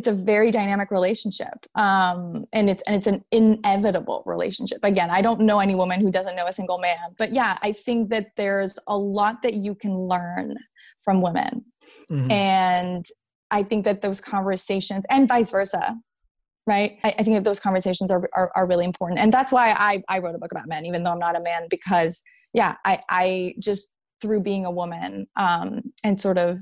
it's 0.00 0.08
a 0.08 0.14
very 0.14 0.50
dynamic 0.50 0.90
relationship 0.90 1.66
um, 1.74 2.46
and 2.54 2.70
it's 2.70 2.82
and 2.86 2.96
it's 2.96 3.06
an 3.06 3.22
inevitable 3.30 4.22
relationship. 4.24 4.78
Again 4.82 5.10
i 5.10 5.20
don't 5.20 5.40
know 5.40 5.60
any 5.60 5.74
woman 5.74 6.00
who 6.00 6.10
doesn't 6.10 6.36
know 6.36 6.46
a 6.46 6.52
single 6.52 6.78
man 6.78 7.14
but 7.18 7.34
yeah 7.34 7.58
i 7.62 7.70
think 7.70 8.08
that 8.08 8.34
there's 8.36 8.78
a 8.86 8.96
lot 8.96 9.42
that 9.42 9.54
you 9.54 9.74
can 9.74 9.94
learn 10.14 10.56
from 11.02 11.20
women. 11.20 11.64
Mm-hmm. 12.10 12.30
and 12.30 13.04
i 13.50 13.62
think 13.62 13.84
that 13.84 14.00
those 14.00 14.20
conversations 14.20 15.04
and 15.10 15.28
vice 15.28 15.50
versa 15.50 15.96
right? 16.66 16.98
I, 17.02 17.14
I, 17.18 17.22
think 17.24 17.36
that 17.36 17.44
those 17.44 17.58
conversations 17.58 18.10
are, 18.10 18.22
are, 18.34 18.52
are 18.54 18.66
really 18.66 18.84
important. 18.84 19.18
And 19.18 19.32
that's 19.32 19.50
why 19.50 19.72
I, 19.72 20.02
I 20.08 20.18
wrote 20.20 20.36
a 20.36 20.38
book 20.38 20.52
about 20.52 20.68
men 20.68 20.84
even 20.86 21.02
though 21.02 21.10
i'm 21.10 21.18
not 21.18 21.34
a 21.34 21.40
man 21.40 21.62
because 21.68 22.22
yeah 22.52 22.74
i 22.84 23.00
i 23.08 23.54
just 23.58 23.94
through 24.20 24.40
being 24.40 24.66
a 24.66 24.70
woman 24.70 25.26
um, 25.36 25.80
and 26.04 26.20
sort 26.20 26.38
of 26.38 26.58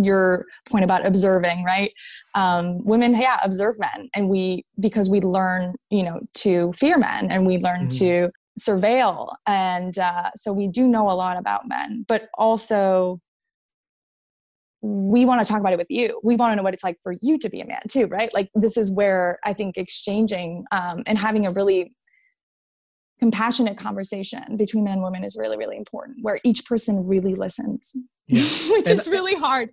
your 0.00 0.46
point 0.68 0.84
about 0.84 1.06
observing 1.06 1.64
right? 1.64 1.92
Um, 2.34 2.84
women 2.84 3.14
yeah 3.14 3.38
observe 3.42 3.78
men. 3.78 4.08
And 4.14 4.28
we 4.28 4.64
because 4.80 5.08
we 5.08 5.20
learn 5.20 5.74
you 5.90 6.02
know 6.02 6.20
to 6.34 6.72
fear 6.74 6.98
men 6.98 7.30
and 7.30 7.46
we 7.46 7.58
learn 7.58 7.88
mm-hmm. 7.88 7.98
to 7.98 8.30
surveil. 8.58 9.34
And 9.46 9.98
uh, 9.98 10.30
so 10.36 10.52
we 10.52 10.68
do 10.68 10.86
know 10.86 11.10
a 11.10 11.12
lot 11.12 11.36
about 11.36 11.68
men 11.68 12.04
but 12.08 12.28
also 12.36 13.20
we 14.84 15.24
want 15.24 15.40
to 15.40 15.46
talk 15.46 15.60
about 15.60 15.72
it 15.72 15.78
with 15.78 15.90
you. 15.90 16.20
We 16.24 16.34
want 16.34 16.50
to 16.50 16.56
know 16.56 16.64
what 16.64 16.74
it's 16.74 16.82
like 16.82 16.98
for 17.04 17.14
you 17.22 17.38
to 17.38 17.48
be 17.48 17.60
a 17.60 17.66
man 17.66 17.82
too 17.88 18.06
right? 18.06 18.34
Like 18.34 18.50
this 18.54 18.76
is 18.76 18.90
where 18.90 19.38
i 19.44 19.52
think 19.52 19.76
exchanging 19.76 20.64
um, 20.72 21.02
and 21.06 21.18
having 21.18 21.46
a 21.46 21.50
really 21.50 21.92
compassionate 23.22 23.78
conversation 23.78 24.56
between 24.56 24.82
men 24.82 24.94
and 24.94 25.02
women 25.04 25.22
is 25.22 25.36
really 25.36 25.56
really 25.56 25.76
important 25.76 26.16
where 26.22 26.40
each 26.42 26.66
person 26.66 27.06
really 27.06 27.36
listens 27.36 27.92
yeah. 28.26 28.42
which 28.72 28.90
and, 28.90 28.98
is 28.98 29.06
really 29.06 29.36
hard 29.36 29.70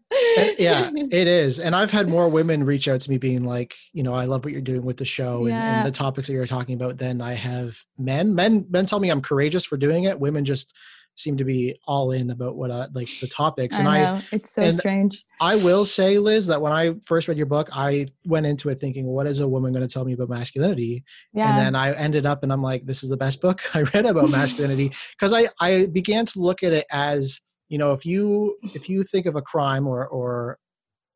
yeah 0.60 0.88
it 1.12 1.26
is 1.26 1.60
and 1.60 1.76
i've 1.76 1.90
had 1.90 2.08
more 2.08 2.30
women 2.30 2.64
reach 2.64 2.88
out 2.88 3.02
to 3.02 3.10
me 3.10 3.18
being 3.18 3.44
like 3.44 3.74
you 3.92 4.04
know 4.04 4.14
i 4.14 4.26
love 4.26 4.44
what 4.44 4.54
you're 4.54 4.62
doing 4.62 4.86
with 4.86 4.98
the 4.98 5.06
show 5.06 5.48
yeah. 5.48 5.56
and, 5.56 5.78
and, 5.78 5.88
the 5.88 5.98
topics 5.98 6.28
that 6.28 6.34
you're 6.34 6.46
talking 6.46 6.76
about 6.76 7.00
than 7.00 7.22
i 7.22 7.34
have 7.34 7.76
men 7.98 8.36
men 8.36 8.68
men 8.70 8.86
tell 8.86 9.00
me 9.00 9.10
i'm 9.10 9.20
courageous 9.20 9.66
for 9.66 9.78
doing 9.78 10.04
it 10.04 10.20
women 10.20 10.46
just 10.46 10.72
seem 11.16 11.38
to 11.38 11.44
be 11.44 11.78
all 11.86 12.12
in 12.12 12.30
about 12.30 12.56
what 12.56 12.72
I, 12.72 12.88
like 12.94 13.10
the 13.20 13.28
topics. 13.28 13.78
And 13.78 13.88
I, 13.88 14.00
know. 14.00 14.14
I 14.16 14.24
it's 14.32 14.52
so 14.52 14.70
strange. 14.72 15.26
I 15.42 15.56
will 15.58 15.86
say, 15.86 16.18
Liz, 16.18 16.48
that 16.48 16.62
when 16.62 16.72
I 16.72 16.94
first 17.06 17.28
read 17.28 17.38
your 17.38 17.46
book, 17.46 17.70
I 17.74 18.08
went 18.26 18.46
into 18.46 18.70
it 18.70 18.80
thinking, 18.80 19.06
what 19.06 19.28
is 19.28 19.40
a 19.40 19.48
woman 19.48 19.74
going 19.74 19.86
to 19.86 19.94
tell 19.94 20.06
me 20.06 20.14
about 20.14 20.30
masculinity? 20.30 21.04
Yeah. 21.34 21.50
And 21.50 21.60
then 21.60 21.76
I 21.76 21.94
ended 21.94 22.26
up 22.26 22.44
and 22.44 22.54
I'm 22.54 22.64
like, 22.64 22.86
this 22.86 23.04
is 23.04 23.10
the 23.10 23.18
best 23.18 23.42
book 23.42 23.62
I 23.76 23.82
read 23.82 24.06
about 24.06 24.32
masculinity 24.32 24.92
because 25.12 25.34
I, 25.34 25.48
I 25.60 25.88
began 25.88 26.26
to 26.28 26.40
look 26.40 26.64
at 26.64 26.74
it 26.74 26.86
as, 26.92 27.40
you 27.68 27.78
know, 27.78 27.94
if 27.94 28.06
you 28.06 28.58
if 28.64 28.90
you 28.90 29.04
think 29.04 29.26
of 29.26 29.36
a 29.36 29.42
crime 29.42 29.88
or 29.88 30.08
or 30.08 30.58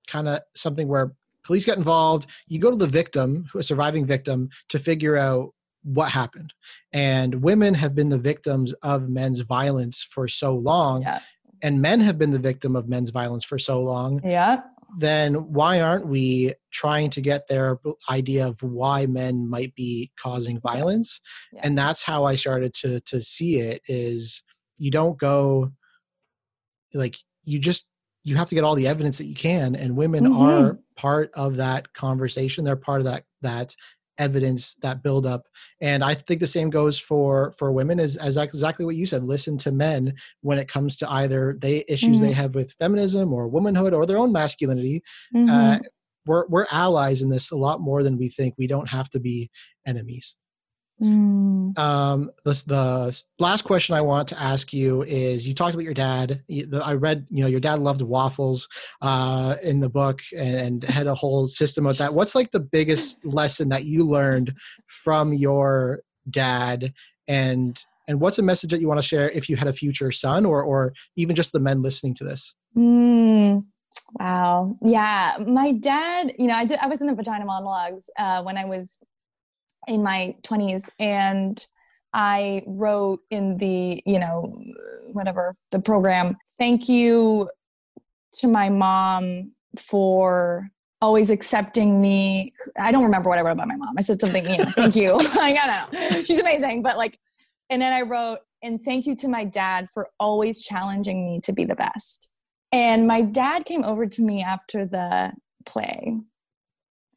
kind 0.08 0.28
of 0.28 0.42
something 0.56 0.88
where 0.88 1.14
police 1.44 1.66
get 1.66 1.78
involved, 1.78 2.28
you 2.48 2.60
go 2.60 2.70
to 2.70 2.78
the 2.78 2.88
victim, 2.88 3.50
a 3.56 3.64
surviving 3.64 4.06
victim, 4.06 4.50
to 4.70 4.80
figure 4.80 5.18
out 5.18 5.54
what 5.84 6.10
happened. 6.10 6.54
And 6.92 7.44
women 7.44 7.74
have 7.74 7.96
been 7.96 8.10
the 8.10 8.18
victims 8.18 8.74
of 8.82 9.10
men's 9.10 9.42
violence 9.42 10.02
for 10.02 10.28
so 10.28 10.56
long. 10.56 11.02
Yeah. 11.02 11.20
And 11.62 11.82
men 11.82 12.00
have 12.02 12.18
been 12.18 12.32
the 12.32 12.40
victim 12.40 12.76
of 12.76 12.90
men's 12.90 13.10
violence 13.10 13.44
for 13.44 13.58
so 13.58 13.82
long. 13.82 14.22
Yeah. 14.24 14.62
Then 14.98 15.54
why 15.54 15.82
aren't 15.82 16.08
we 16.08 16.54
trying 16.72 17.10
to 17.12 17.22
get 17.22 17.48
their 17.48 17.80
idea 18.10 18.48
of 18.48 18.62
why 18.62 19.06
men 19.06 19.50
might 19.50 19.74
be 19.76 20.12
causing 20.20 20.60
violence? 20.60 21.20
Yeah. 21.52 21.62
And 21.64 21.78
that's 21.78 22.04
how 22.04 22.26
I 22.26 22.36
started 22.36 22.74
to 22.76 23.00
to 23.02 23.22
see 23.22 23.60
it 23.60 23.82
is 23.88 24.44
you 24.78 24.92
don't 24.92 25.18
go 25.18 25.72
like 26.94 27.18
you 27.44 27.60
just 27.60 27.88
you 28.24 28.36
have 28.36 28.50
to 28.50 28.56
get 28.56 28.64
all 28.64 28.76
the 28.76 28.88
evidence 28.88 29.18
that 29.18 29.26
you 29.26 29.36
can 29.36 29.76
and 29.76 29.96
women 29.96 30.26
mm-hmm. 30.26 30.42
are 30.42 30.80
part 30.96 31.32
of 31.34 31.58
that 31.58 31.94
conversation 31.94 32.64
they're 32.64 32.76
part 32.76 33.00
of 33.00 33.06
that 33.06 33.24
that 33.42 33.76
evidence 34.18 34.76
that 34.76 35.02
build 35.02 35.26
up 35.26 35.48
and 35.82 36.04
i 36.04 36.14
think 36.14 36.40
the 36.40 36.48
same 36.48 36.70
goes 36.70 37.00
for 37.00 37.54
for 37.58 37.72
women 37.72 38.00
is 38.00 38.16
as 38.18 38.38
exactly 38.38 38.86
what 38.86 38.96
you 38.96 39.06
said 39.06 39.24
listen 39.24 39.58
to 39.58 39.72
men 39.72 40.14
when 40.42 40.60
it 40.60 40.68
comes 40.68 40.96
to 40.96 41.12
either 41.12 41.58
they 41.62 41.84
issues 41.88 42.18
mm-hmm. 42.18 42.28
they 42.28 42.32
have 42.32 42.54
with 42.54 42.74
feminism 42.74 43.34
or 43.34 43.48
womanhood 43.48 43.94
or 43.94 44.06
their 44.06 44.18
own 44.18 44.32
masculinity 44.32 45.02
mm-hmm. 45.36 45.50
uh, 45.50 45.80
we're 46.26 46.48
we're 46.48 46.68
allies 46.72 47.22
in 47.22 47.30
this 47.30 47.52
a 47.52 47.56
lot 47.56 47.82
more 47.82 48.04
than 48.04 48.18
we 48.18 48.30
think 48.30 48.54
we 48.58 48.68
don't 48.68 48.90
have 48.90 49.10
to 49.10 49.20
be 49.20 49.50
enemies 49.86 50.36
Mm. 51.04 51.78
Um, 51.78 52.32
the, 52.46 52.64
the 52.66 53.24
last 53.40 53.64
question 53.64 53.96
I 53.96 54.02
want 54.02 54.30
to 54.30 54.40
ask 54.40 54.72
you 54.74 55.04
is: 55.04 55.48
You 55.48 55.54
talked 55.54 55.74
about 55.74 55.84
your 55.84 55.94
dad. 55.94 56.42
I 56.82 56.94
read, 56.94 57.28
you 57.30 57.42
know, 57.42 57.50
your 57.50 57.60
dad 57.60 57.80
loved 57.80 58.02
waffles 58.02 58.68
uh, 59.02 59.56
in 59.62 59.80
the 59.80 59.90
book 59.90 60.22
and, 60.36 60.56
and 60.56 60.84
had 60.84 61.08
a 61.08 61.16
whole 61.16 61.48
system 61.48 61.86
of 61.86 61.98
that. 61.98 62.14
What's 62.14 62.36
like 62.36 62.52
the 62.52 62.60
biggest 62.60 63.24
lesson 63.26 63.70
that 63.70 63.84
you 63.84 64.06
learned 64.06 64.54
from 64.88 65.34
your 65.34 66.02
dad, 66.30 66.94
and 67.28 67.84
and 68.08 68.22
what's 68.22 68.40
a 68.40 68.44
message 68.44 68.72
that 68.72 68.80
you 68.80 68.88
want 68.88 69.02
to 69.02 69.08
share 69.08 69.30
if 69.32 69.50
you 69.50 69.58
had 69.58 69.68
a 69.68 69.74
future 69.74 70.12
son, 70.12 70.46
or 70.46 70.64
or 70.64 70.94
even 71.18 71.36
just 71.36 71.52
the 71.52 71.60
men 71.60 71.82
listening 71.82 72.14
to 72.16 72.24
this? 72.24 72.54
Mm. 72.78 73.66
Wow. 74.20 74.78
Yeah. 74.82 75.38
My 75.46 75.72
dad, 75.72 76.34
you 76.38 76.48
know, 76.48 76.56
I 76.56 76.66
did 76.66 76.80
I 76.80 76.88
was 76.88 77.02
in 77.02 77.08
the 77.08 77.16
vagina 77.16 77.46
monologues 77.46 78.10
uh, 78.18 78.44
when 78.44 78.58
I 78.58 78.66
was 78.66 79.00
in 79.88 80.04
my 80.04 80.36
20s 80.44 80.90
and 81.00 81.66
I 82.14 82.64
wrote 82.68 83.22
in 83.32 83.58
the, 83.58 84.02
you 84.06 84.20
know, 84.20 84.62
whatever 85.12 85.56
the 85.72 85.80
program, 85.80 86.38
thank 86.60 86.88
you 86.88 87.50
to 88.34 88.48
my 88.48 88.70
mom 88.70 89.52
for 89.78 90.70
always 91.02 91.30
accepting 91.30 92.00
me. 92.00 92.54
I 92.80 92.92
don't 92.92 93.04
remember 93.04 93.30
what 93.30 93.40
I 93.40 93.42
wrote 93.42 93.54
about 93.54 93.68
my 93.68 93.76
mom. 93.76 93.96
I 93.98 94.02
said 94.02 94.22
something, 94.22 94.48
you 94.48 94.58
know, 94.60 94.66
thank 94.76 94.96
you. 94.96 95.14
I 95.20 95.88
don't 95.92 95.94
know. 95.94 96.24
She's 96.24 96.40
amazing. 96.40 96.84
But 96.84 96.98
like, 96.98 97.20
and 97.70 97.82
then 97.82 97.94
I 97.94 98.02
wrote, 98.02 98.40
and 98.62 98.82
thank 98.82 99.06
you 99.06 99.16
to 99.18 99.28
my 99.28 99.44
dad 99.44 99.90
for 99.90 100.10
always 100.20 100.62
challenging 100.62 101.26
me 101.26 101.42
to 101.42 101.52
be 101.52 101.66
the 101.66 101.76
best. 101.76 102.28
And 102.72 103.08
my 103.08 103.22
dad 103.22 103.66
came 103.66 103.84
over 103.84 104.06
to 104.08 104.22
me 104.22 104.42
after 104.42 104.86
the 104.86 105.34
play 105.66 106.16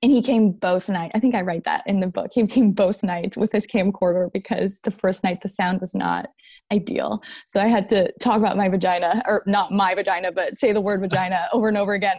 and 0.07 0.15
he 0.15 0.23
came 0.23 0.53
both 0.53 0.89
nights. 0.89 1.11
I 1.17 1.19
think 1.19 1.35
I 1.35 1.41
write 1.41 1.65
that 1.65 1.83
in 1.85 1.99
the 1.99 2.07
book. 2.07 2.31
He 2.33 2.47
came 2.47 2.71
both 2.71 3.03
nights 3.03 3.37
with 3.37 3.51
his 3.51 3.67
camcorder 3.67 4.33
because 4.33 4.79
the 4.85 4.93
first 4.93 5.25
night 5.25 5.41
the 5.41 5.49
sound 5.49 5.81
was 5.81 5.97
not 5.97 6.29
ideal. 6.73 7.25
So 7.45 7.61
I 7.61 7.67
had 7.67 7.89
to 7.89 8.13
talk 8.21 8.39
about 8.39 8.57
my 8.57 8.69
vagina, 8.69 9.21
or 9.27 9.43
not 9.49 9.73
my 9.73 9.97
vagina, 9.97 10.31
but 10.31 10.59
say 10.59 10.71
the 10.71 10.81
word 10.81 11.01
vagina 11.01 11.49
over 11.53 11.67
and 11.67 11.77
over 11.77 11.95
again, 11.95 12.19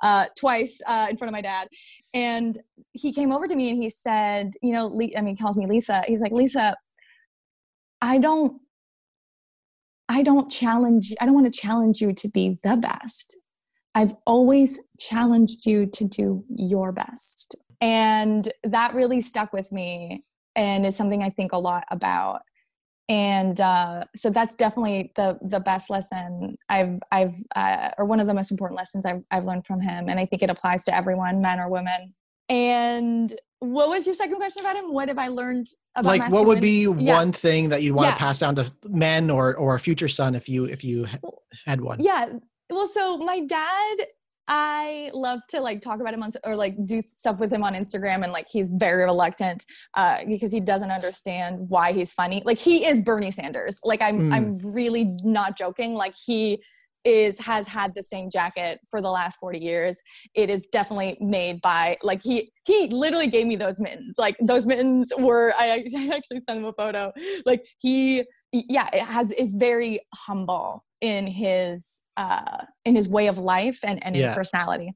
uh, 0.00 0.24
twice 0.40 0.80
uh, 0.86 1.08
in 1.10 1.18
front 1.18 1.28
of 1.28 1.32
my 1.32 1.42
dad. 1.42 1.68
And 2.14 2.58
he 2.92 3.12
came 3.12 3.30
over 3.30 3.46
to 3.46 3.54
me 3.54 3.68
and 3.68 3.82
he 3.82 3.90
said, 3.90 4.54
you 4.62 4.72
know, 4.72 4.86
I 4.86 5.20
mean, 5.20 5.36
he 5.36 5.36
calls 5.36 5.58
me 5.58 5.66
Lisa. 5.66 6.04
He's 6.06 6.22
like, 6.22 6.32
Lisa, 6.32 6.74
I 8.00 8.16
don't, 8.16 8.62
I 10.08 10.22
don't 10.22 10.50
challenge, 10.50 11.12
I 11.20 11.26
don't 11.26 11.34
want 11.34 11.52
to 11.52 11.60
challenge 11.60 12.00
you 12.00 12.14
to 12.14 12.28
be 12.30 12.58
the 12.62 12.78
best. 12.78 13.36
I've 13.96 14.14
always 14.26 14.78
challenged 15.00 15.64
you 15.64 15.86
to 15.86 16.04
do 16.04 16.44
your 16.54 16.92
best. 16.92 17.56
And 17.80 18.52
that 18.62 18.94
really 18.94 19.22
stuck 19.22 19.54
with 19.54 19.72
me 19.72 20.22
and 20.54 20.84
is 20.84 20.94
something 20.94 21.22
I 21.22 21.30
think 21.30 21.52
a 21.52 21.58
lot 21.58 21.84
about. 21.90 22.42
And 23.08 23.58
uh, 23.58 24.04
so 24.14 24.28
that's 24.28 24.54
definitely 24.54 25.12
the 25.16 25.38
the 25.40 25.60
best 25.60 25.88
lesson 25.88 26.58
I've 26.68 26.98
I've 27.10 27.34
uh, 27.54 27.90
or 27.96 28.04
one 28.04 28.20
of 28.20 28.26
the 28.26 28.34
most 28.34 28.50
important 28.50 28.76
lessons 28.76 29.06
I've 29.06 29.22
I've 29.30 29.44
learned 29.44 29.64
from 29.64 29.80
him. 29.80 30.10
And 30.10 30.20
I 30.20 30.26
think 30.26 30.42
it 30.42 30.50
applies 30.50 30.84
to 30.86 30.94
everyone, 30.94 31.40
men 31.40 31.58
or 31.58 31.70
women. 31.70 32.14
And 32.50 33.34
what 33.60 33.88
was 33.88 34.04
your 34.04 34.14
second 34.14 34.36
question 34.36 34.62
about 34.62 34.76
him? 34.76 34.92
What 34.92 35.08
have 35.08 35.18
I 35.18 35.28
learned 35.28 35.68
about 35.94 36.18
like 36.18 36.32
what 36.32 36.44
would 36.44 36.60
be 36.60 36.82
yeah. 36.82 37.14
one 37.14 37.32
thing 37.32 37.70
that 37.70 37.82
you'd 37.82 37.94
want 37.94 38.08
yeah. 38.08 38.14
to 38.14 38.18
pass 38.18 38.40
down 38.40 38.56
to 38.56 38.70
men 38.84 39.30
or 39.30 39.56
or 39.56 39.74
a 39.76 39.80
future 39.80 40.08
son 40.08 40.34
if 40.34 40.48
you 40.48 40.64
if 40.64 40.84
you 40.84 41.06
had 41.64 41.80
one? 41.80 41.98
Yeah. 42.00 42.28
Well, 42.70 42.88
so 42.88 43.18
my 43.18 43.40
dad 43.40 44.06
I 44.48 45.10
love 45.12 45.40
to 45.48 45.60
like 45.60 45.82
talk 45.82 46.00
about 46.00 46.14
him 46.14 46.22
on 46.22 46.30
or 46.44 46.54
like 46.54 46.76
do 46.86 47.02
stuff 47.16 47.38
with 47.38 47.52
him 47.52 47.64
on 47.64 47.74
Instagram 47.74 48.22
and 48.22 48.32
like 48.32 48.46
he's 48.48 48.68
very 48.68 49.04
reluctant 49.04 49.64
uh, 49.94 50.24
because 50.26 50.52
he 50.52 50.60
doesn't 50.60 50.90
understand 50.90 51.68
why 51.68 51.92
he's 51.92 52.12
funny. 52.12 52.42
Like 52.44 52.58
he 52.58 52.86
is 52.86 53.02
Bernie 53.02 53.32
Sanders. 53.32 53.80
Like 53.82 54.00
I'm 54.00 54.30
mm. 54.30 54.34
I'm 54.34 54.58
really 54.58 55.16
not 55.24 55.58
joking. 55.58 55.94
Like 55.94 56.14
he 56.26 56.62
is 57.04 57.38
has 57.40 57.68
had 57.68 57.94
the 57.94 58.02
same 58.02 58.30
jacket 58.30 58.80
for 58.90 59.00
the 59.00 59.08
last 59.08 59.38
40 59.38 59.60
years 59.60 60.02
it 60.34 60.50
is 60.50 60.66
definitely 60.72 61.16
made 61.20 61.60
by 61.60 61.96
like 62.02 62.20
he 62.20 62.50
he 62.64 62.88
literally 62.88 63.28
gave 63.28 63.46
me 63.46 63.54
those 63.54 63.78
mittens 63.78 64.16
like 64.18 64.36
those 64.42 64.66
mittens 64.66 65.12
were 65.16 65.54
i, 65.56 65.84
I 65.96 66.10
actually 66.12 66.40
sent 66.40 66.58
him 66.58 66.64
a 66.64 66.72
photo 66.72 67.12
like 67.44 67.64
he 67.78 68.24
yeah 68.50 68.88
it 68.92 69.02
has 69.02 69.30
is 69.30 69.52
very 69.52 70.00
humble 70.16 70.84
in 71.00 71.26
his 71.26 72.04
uh 72.16 72.64
in 72.84 72.94
his 72.94 73.08
way 73.08 73.26
of 73.26 73.38
life 73.38 73.78
and 73.84 74.02
and 74.04 74.16
yeah. 74.16 74.22
his 74.22 74.32
personality. 74.32 74.90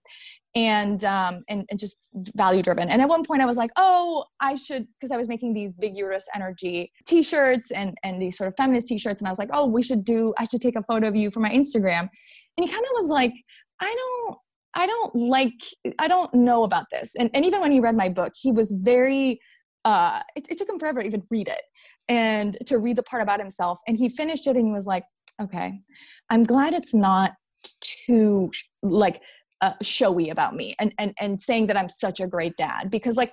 And 0.54 1.04
um 1.04 1.44
and, 1.48 1.64
and 1.70 1.78
just 1.78 2.08
value 2.14 2.62
driven 2.62 2.88
and 2.88 3.00
at 3.00 3.08
one 3.08 3.22
point 3.22 3.40
i 3.40 3.46
was 3.46 3.56
like 3.56 3.70
oh 3.76 4.24
i 4.40 4.56
should 4.56 4.84
because 4.98 5.12
i 5.12 5.16
was 5.16 5.28
making 5.28 5.54
these 5.54 5.74
big 5.74 5.96
uterus 5.96 6.26
energy 6.34 6.90
t-shirts 7.06 7.70
and 7.70 7.96
and 8.02 8.20
these 8.20 8.36
sort 8.36 8.48
of 8.48 8.56
feminist 8.56 8.88
t-shirts. 8.88 9.20
And 9.20 9.28
i 9.28 9.30
was 9.30 9.38
like 9.38 9.50
oh 9.52 9.66
we 9.66 9.82
should 9.82 10.04
do 10.04 10.34
i 10.38 10.44
should 10.44 10.60
take 10.60 10.74
a 10.74 10.82
photo 10.82 11.06
of 11.06 11.14
you 11.14 11.30
for 11.30 11.40
my 11.40 11.50
instagram. 11.50 12.08
And 12.56 12.66
he 12.66 12.68
kind 12.68 12.84
of 12.84 12.90
was 12.94 13.10
like 13.10 13.34
i 13.80 13.94
don't 13.94 14.38
i 14.74 14.86
don't 14.86 15.14
like 15.14 15.60
i 16.00 16.08
don't 16.08 16.32
know 16.34 16.64
about 16.64 16.86
this. 16.90 17.14
And, 17.16 17.30
and 17.32 17.44
even 17.44 17.60
when 17.60 17.70
he 17.70 17.78
read 17.78 17.96
my 17.96 18.08
book 18.08 18.32
he 18.40 18.50
was 18.50 18.72
very 18.72 19.38
uh 19.84 20.20
it, 20.34 20.46
it 20.50 20.58
took 20.58 20.68
him 20.68 20.78
forever 20.78 21.00
to 21.00 21.06
even 21.06 21.22
read 21.30 21.48
it 21.48 21.62
and 22.08 22.58
to 22.66 22.78
read 22.78 22.96
the 22.96 23.02
part 23.04 23.22
about 23.22 23.38
himself. 23.38 23.78
And 23.86 23.96
he 23.96 24.08
finished 24.08 24.46
it 24.46 24.56
and 24.56 24.66
he 24.66 24.72
was 24.72 24.86
like 24.86 25.04
okay 25.40 25.80
i'm 26.28 26.44
glad 26.44 26.74
it's 26.74 26.94
not 26.94 27.32
too 27.80 28.50
like 28.82 29.20
uh, 29.60 29.74
showy 29.82 30.30
about 30.30 30.54
me 30.54 30.74
and 30.78 30.94
and 30.98 31.14
and 31.20 31.38
saying 31.38 31.66
that 31.66 31.76
I'm 31.76 31.88
such 31.88 32.18
a 32.20 32.26
great 32.26 32.56
dad 32.56 32.90
because 32.90 33.16
like 33.16 33.32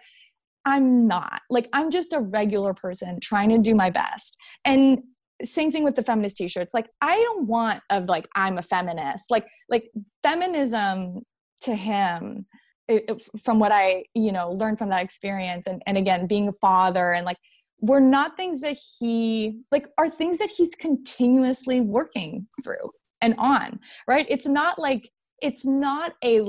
I'm 0.65 1.07
not. 1.07 1.41
Like 1.49 1.69
I'm 1.71 1.89
just 1.89 2.11
a 2.11 2.19
regular 2.19 2.73
person 2.73 3.19
trying 3.21 3.49
to 3.49 3.57
do 3.57 3.73
my 3.73 3.89
best. 3.89 4.35
And 4.65 4.99
same 5.43 5.71
thing 5.71 5.83
with 5.83 5.95
the 5.95 6.03
feminist 6.03 6.37
t-shirts. 6.37 6.73
Like 6.73 6.89
I 7.01 7.15
don't 7.15 7.47
want 7.47 7.81
of 7.89 8.05
like 8.05 8.27
I'm 8.35 8.57
a 8.57 8.61
feminist. 8.61 9.31
Like 9.31 9.45
like 9.69 9.89
feminism 10.23 11.21
to 11.61 11.73
him 11.75 12.45
it, 12.89 13.05
it, 13.09 13.41
from 13.43 13.59
what 13.59 13.71
I, 13.71 14.05
you 14.13 14.31
know, 14.31 14.51
learned 14.51 14.77
from 14.77 14.89
that 14.89 15.03
experience 15.03 15.67
and 15.67 15.81
and 15.87 15.97
again 15.97 16.27
being 16.27 16.49
a 16.49 16.53
father 16.53 17.13
and 17.13 17.25
like 17.25 17.37
were 17.79 17.99
not 17.99 18.37
things 18.37 18.61
that 18.61 18.77
he 18.99 19.59
like 19.71 19.87
are 19.97 20.09
things 20.09 20.39
that 20.39 20.49
he's 20.49 20.75
continuously 20.75 21.81
working 21.81 22.47
through 22.63 22.89
and 23.21 23.35
on, 23.37 23.79
right? 24.07 24.25
It's 24.29 24.47
not 24.47 24.79
like 24.79 25.09
it's 25.41 25.65
not 25.65 26.13
a 26.23 26.41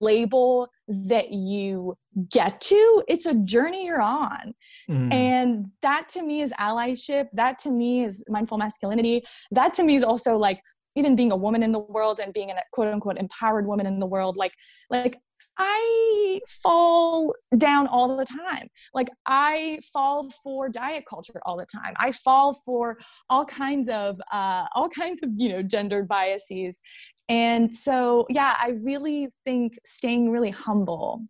label 0.00 0.68
that 0.88 1.30
you 1.32 1.96
get 2.30 2.60
to 2.60 3.02
it's 3.08 3.26
a 3.26 3.34
journey 3.40 3.86
you're 3.86 4.02
on 4.02 4.54
mm. 4.88 5.12
and 5.12 5.66
that 5.82 6.08
to 6.08 6.22
me 6.22 6.42
is 6.42 6.52
allyship 6.60 7.26
that 7.32 7.58
to 7.58 7.70
me 7.70 8.04
is 8.04 8.22
mindful 8.28 8.58
masculinity 8.58 9.22
that 9.50 9.72
to 9.72 9.82
me 9.82 9.96
is 9.96 10.02
also 10.02 10.36
like 10.36 10.60
even 10.96 11.16
being 11.16 11.32
a 11.32 11.36
woman 11.36 11.62
in 11.62 11.72
the 11.72 11.78
world 11.78 12.20
and 12.20 12.32
being 12.32 12.50
a 12.50 12.54
quote 12.72 12.88
unquote 12.88 13.18
empowered 13.18 13.66
woman 13.66 13.86
in 13.86 13.98
the 13.98 14.06
world 14.06 14.36
like 14.36 14.52
like 14.90 15.16
I 15.58 16.40
fall 16.48 17.34
down 17.56 17.86
all 17.86 18.16
the 18.16 18.24
time. 18.24 18.68
Like 18.92 19.10
I 19.26 19.78
fall 19.92 20.30
for 20.42 20.68
diet 20.68 21.04
culture 21.08 21.40
all 21.46 21.56
the 21.56 21.66
time. 21.66 21.94
I 21.96 22.12
fall 22.12 22.54
for 22.54 22.98
all 23.30 23.44
kinds 23.44 23.88
of 23.88 24.20
uh, 24.32 24.66
all 24.74 24.88
kinds 24.88 25.22
of 25.22 25.30
you 25.36 25.48
know 25.48 25.62
gendered 25.62 26.08
biases, 26.08 26.80
and 27.28 27.72
so, 27.72 28.26
yeah, 28.28 28.54
I 28.60 28.72
really 28.82 29.28
think 29.44 29.78
staying 29.84 30.30
really 30.30 30.50
humble 30.50 31.22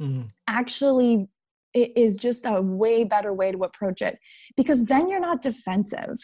mm-hmm. 0.00 0.22
actually 0.46 1.28
is 1.74 2.16
just 2.16 2.44
a 2.46 2.60
way 2.60 3.04
better 3.04 3.32
way 3.32 3.52
to 3.52 3.62
approach 3.62 4.02
it 4.02 4.18
because 4.56 4.86
then 4.86 5.08
you're 5.08 5.20
not 5.20 5.40
defensive 5.40 6.18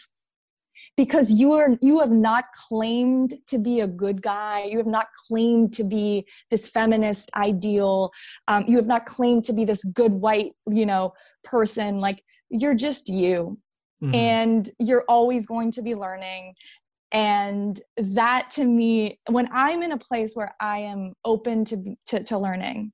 because 0.95 1.31
you 1.31 1.53
are 1.53 1.77
you 1.81 1.99
have 1.99 2.11
not 2.11 2.45
claimed 2.67 3.35
to 3.47 3.57
be 3.57 3.79
a 3.79 3.87
good 3.87 4.21
guy. 4.21 4.65
You 4.65 4.77
have 4.77 4.87
not 4.87 5.07
claimed 5.27 5.73
to 5.73 5.83
be 5.83 6.25
this 6.49 6.69
feminist 6.69 7.29
ideal. 7.35 8.11
Um, 8.47 8.65
you 8.67 8.77
have 8.77 8.87
not 8.87 9.05
claimed 9.05 9.45
to 9.45 9.53
be 9.53 9.65
this 9.65 9.83
good 9.83 10.11
white 10.11 10.53
you 10.67 10.85
know 10.85 11.13
person. 11.43 11.99
Like 11.99 12.23
you're 12.49 12.75
just 12.75 13.09
you. 13.09 13.59
Mm-hmm. 14.03 14.13
and 14.13 14.69
you're 14.77 15.05
always 15.09 15.47
going 15.47 15.71
to 15.71 15.81
be 15.81 15.95
learning. 15.95 16.53
And 17.11 17.81
that 17.97 18.51
to 18.51 18.65
me 18.65 19.19
when 19.27 19.49
i'm 19.51 19.81
in 19.81 19.91
a 19.91 19.97
place 19.97 20.35
where 20.35 20.53
i 20.59 20.79
am 20.79 21.13
open 21.25 21.65
to 21.65 21.95
to, 22.07 22.23
to 22.25 22.37
learning 22.37 22.91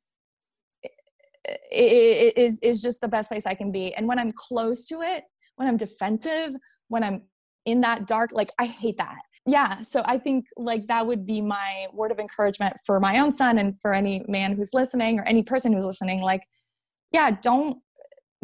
is 1.71 2.57
is 2.59 2.81
just 2.81 3.01
the 3.01 3.09
best 3.09 3.29
place 3.29 3.45
i 3.45 3.53
can 3.53 3.71
be. 3.71 3.93
And 3.95 4.07
when 4.07 4.17
i'm 4.17 4.31
close 4.31 4.85
to 4.87 5.01
it 5.01 5.25
when 5.57 5.67
i'm 5.67 5.77
defensive 5.77 6.53
when 6.87 7.03
i'm 7.03 7.23
in 7.65 7.81
that 7.81 8.07
dark 8.07 8.31
like 8.33 8.51
i 8.59 8.65
hate 8.65 8.97
that 8.97 9.19
yeah 9.45 9.81
so 9.81 10.01
i 10.05 10.17
think 10.17 10.45
like 10.57 10.87
that 10.87 11.05
would 11.05 11.25
be 11.25 11.41
my 11.41 11.87
word 11.93 12.11
of 12.11 12.19
encouragement 12.19 12.75
for 12.85 12.99
my 12.99 13.19
own 13.19 13.33
son 13.33 13.57
and 13.57 13.75
for 13.81 13.93
any 13.93 14.23
man 14.27 14.55
who's 14.55 14.73
listening 14.73 15.19
or 15.19 15.23
any 15.23 15.43
person 15.43 15.73
who's 15.73 15.85
listening 15.85 16.21
like 16.21 16.43
yeah 17.11 17.31
don't 17.41 17.77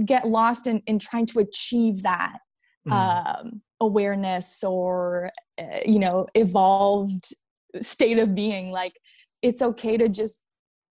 get 0.05 0.27
lost 0.27 0.67
in 0.67 0.81
in 0.87 0.99
trying 0.99 1.25
to 1.25 1.39
achieve 1.39 2.03
that 2.03 2.37
mm. 2.87 2.91
um 2.91 3.61
awareness 3.81 4.63
or 4.63 5.31
uh, 5.59 5.79
you 5.85 5.99
know 5.99 6.27
evolved 6.35 7.33
state 7.81 8.19
of 8.19 8.35
being 8.35 8.71
like 8.71 8.99
it's 9.41 9.61
okay 9.61 9.95
to 9.95 10.09
just 10.09 10.41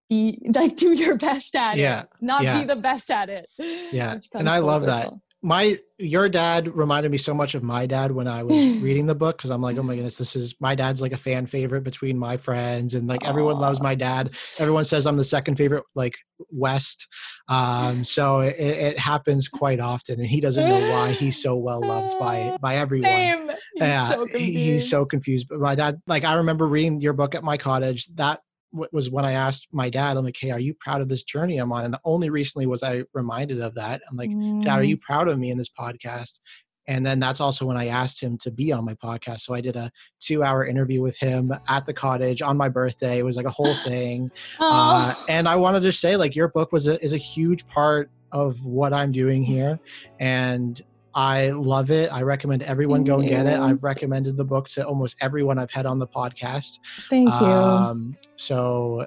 be 0.09 0.39
like 0.55 0.75
do 0.75 0.93
your 0.93 1.17
best 1.17 1.55
at 1.55 1.77
yeah, 1.77 2.01
it 2.01 2.09
not 2.21 2.43
yeah. 2.43 2.59
be 2.59 2.65
the 2.65 2.75
best 2.75 3.11
at 3.11 3.29
it 3.29 3.47
yeah 3.91 4.17
and 4.33 4.49
i 4.49 4.57
love 4.59 4.81
circle. 4.81 4.95
that 4.95 5.13
my 5.41 5.79
your 5.97 6.27
dad 6.27 6.67
reminded 6.75 7.11
me 7.11 7.17
so 7.17 7.33
much 7.33 7.55
of 7.55 7.63
my 7.63 7.85
dad 7.85 8.11
when 8.11 8.27
I 8.27 8.43
was 8.43 8.55
reading 8.81 9.05
the 9.05 9.15
book 9.15 9.37
because 9.37 9.49
I'm 9.49 9.61
like, 9.61 9.77
oh 9.77 9.83
my 9.83 9.95
goodness, 9.95 10.17
this 10.17 10.35
is 10.35 10.55
my 10.59 10.75
dad's 10.75 11.01
like 11.01 11.13
a 11.13 11.17
fan 11.17 11.45
favorite 11.45 11.81
between 11.81 12.17
my 12.17 12.35
friends 12.35 12.93
and 12.93 13.07
like 13.07 13.21
Aww. 13.21 13.29
everyone 13.29 13.59
loves 13.59 13.81
my 13.81 13.95
dad. 13.95 14.31
Everyone 14.57 14.85
says 14.85 15.05
I'm 15.05 15.17
the 15.17 15.23
second 15.23 15.55
favorite, 15.55 15.83
like 15.95 16.15
West. 16.51 17.07
Um, 17.47 18.03
so 18.03 18.41
it, 18.41 18.57
it 18.59 18.99
happens 18.99 19.47
quite 19.47 19.79
often, 19.79 20.19
and 20.19 20.27
he 20.27 20.41
doesn't 20.41 20.67
know 20.67 20.91
why 20.91 21.11
he's 21.11 21.41
so 21.41 21.55
well 21.57 21.81
loved 21.81 22.19
by 22.19 22.57
by 22.61 22.75
everyone. 22.77 23.09
Same. 23.09 23.47
He's 23.49 23.57
yeah, 23.75 24.09
so 24.09 24.27
he's 24.27 24.89
so 24.89 25.05
confused. 25.05 25.47
But 25.49 25.59
my 25.59 25.75
dad, 25.75 26.01
like, 26.05 26.25
I 26.25 26.35
remember 26.35 26.67
reading 26.67 26.99
your 26.99 27.13
book 27.13 27.35
at 27.35 27.43
my 27.43 27.57
cottage. 27.57 28.07
That 28.15 28.41
was 28.71 29.09
when 29.09 29.25
I 29.25 29.33
asked 29.33 29.67
my 29.71 29.89
dad, 29.89 30.17
I'm 30.17 30.25
like, 30.25 30.37
hey, 30.39 30.51
are 30.51 30.59
you 30.59 30.73
proud 30.73 31.01
of 31.01 31.09
this 31.09 31.23
journey 31.23 31.57
I'm 31.57 31.71
on? 31.71 31.85
And 31.85 31.97
only 32.03 32.29
recently 32.29 32.65
was 32.65 32.83
I 32.83 33.03
reminded 33.13 33.61
of 33.61 33.75
that. 33.75 34.01
I'm 34.09 34.17
like, 34.17 34.29
mm. 34.29 34.63
Dad, 34.63 34.79
are 34.79 34.83
you 34.83 34.97
mm. 34.97 35.01
proud 35.01 35.27
of 35.27 35.39
me 35.39 35.49
in 35.49 35.57
this 35.57 35.69
podcast? 35.69 36.39
And 36.87 37.05
then 37.05 37.19
that's 37.19 37.39
also 37.39 37.65
when 37.65 37.77
I 37.77 37.87
asked 37.87 38.21
him 38.21 38.37
to 38.39 38.51
be 38.51 38.71
on 38.71 38.83
my 38.83 38.95
podcast. 38.95 39.41
So 39.41 39.53
I 39.53 39.61
did 39.61 39.75
a 39.75 39.91
two 40.19 40.43
hour 40.43 40.65
interview 40.65 41.01
with 41.01 41.17
him 41.17 41.53
at 41.67 41.85
the 41.85 41.93
cottage 41.93 42.41
on 42.41 42.57
my 42.57 42.67
birthday. 42.67 43.19
It 43.19 43.23
was 43.23 43.37
like 43.37 43.45
a 43.45 43.51
whole 43.51 43.75
thing. 43.83 44.31
uh, 44.59 45.13
and 45.29 45.47
I 45.47 45.55
wanted 45.55 45.81
to 45.81 45.91
say, 45.91 46.15
like, 46.15 46.35
your 46.35 46.47
book 46.47 46.71
was 46.71 46.87
a, 46.87 47.03
is 47.03 47.13
a 47.13 47.17
huge 47.17 47.67
part 47.67 48.09
of 48.31 48.63
what 48.65 48.91
I'm 48.91 49.11
doing 49.11 49.43
here. 49.43 49.79
And 50.19 50.81
I 51.19 51.49
love 51.49 51.91
it. 51.91 52.09
I 52.13 52.21
recommend 52.21 52.63
everyone 52.63 53.03
go 53.03 53.19
and 53.19 53.27
get 53.27 53.45
it. 53.45 53.59
I've 53.59 53.83
recommended 53.83 54.37
the 54.37 54.45
book 54.45 54.69
to 54.69 54.87
almost 54.87 55.17
everyone 55.19 55.59
I've 55.59 55.69
had 55.69 55.85
on 55.85 55.99
the 55.99 56.07
podcast. 56.07 56.79
Thank 57.09 57.27
you. 57.41 57.45
Um, 57.45 58.15
so, 58.37 59.05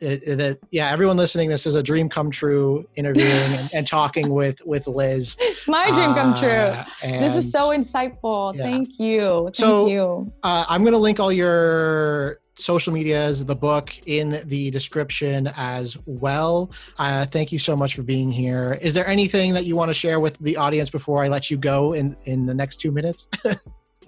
it, 0.00 0.40
it, 0.40 0.60
yeah, 0.72 0.90
everyone 0.90 1.16
listening, 1.16 1.48
this 1.48 1.64
is 1.64 1.76
a 1.76 1.82
dream 1.82 2.08
come 2.08 2.32
true 2.32 2.84
interviewing 2.96 3.30
and, 3.30 3.70
and, 3.72 3.86
talking 3.86 4.30
with 4.30 4.60
with 4.66 4.88
Liz. 4.88 5.36
My 5.68 5.88
dream 5.92 6.14
come 6.14 6.36
true. 6.36 6.50
Uh, 6.50 6.84
this 7.00 7.32
was 7.32 7.52
so 7.52 7.70
insightful. 7.70 8.56
Yeah. 8.56 8.64
Thank 8.64 8.98
you. 8.98 9.44
Thank 9.44 9.54
so, 9.54 9.86
you. 9.86 10.32
Uh, 10.42 10.64
I'm 10.68 10.82
going 10.82 10.94
to 10.94 10.98
link 10.98 11.20
all 11.20 11.30
your 11.30 12.40
social 12.54 12.92
medias, 12.92 13.44
the 13.44 13.56
book 13.56 13.98
in 14.06 14.42
the 14.46 14.70
description 14.70 15.48
as 15.56 15.96
well. 16.06 16.70
Uh, 16.98 17.26
thank 17.26 17.52
you 17.52 17.58
so 17.58 17.74
much 17.76 17.94
for 17.94 18.02
being 18.02 18.30
here. 18.30 18.78
Is 18.82 18.94
there 18.94 19.06
anything 19.06 19.54
that 19.54 19.64
you 19.64 19.76
want 19.76 19.88
to 19.88 19.94
share 19.94 20.20
with 20.20 20.38
the 20.38 20.56
audience 20.56 20.90
before 20.90 21.24
I 21.24 21.28
let 21.28 21.50
you 21.50 21.56
go 21.56 21.92
in 21.92 22.16
in 22.24 22.46
the 22.46 22.54
next 22.54 22.76
two 22.76 22.90
minutes? 22.90 23.26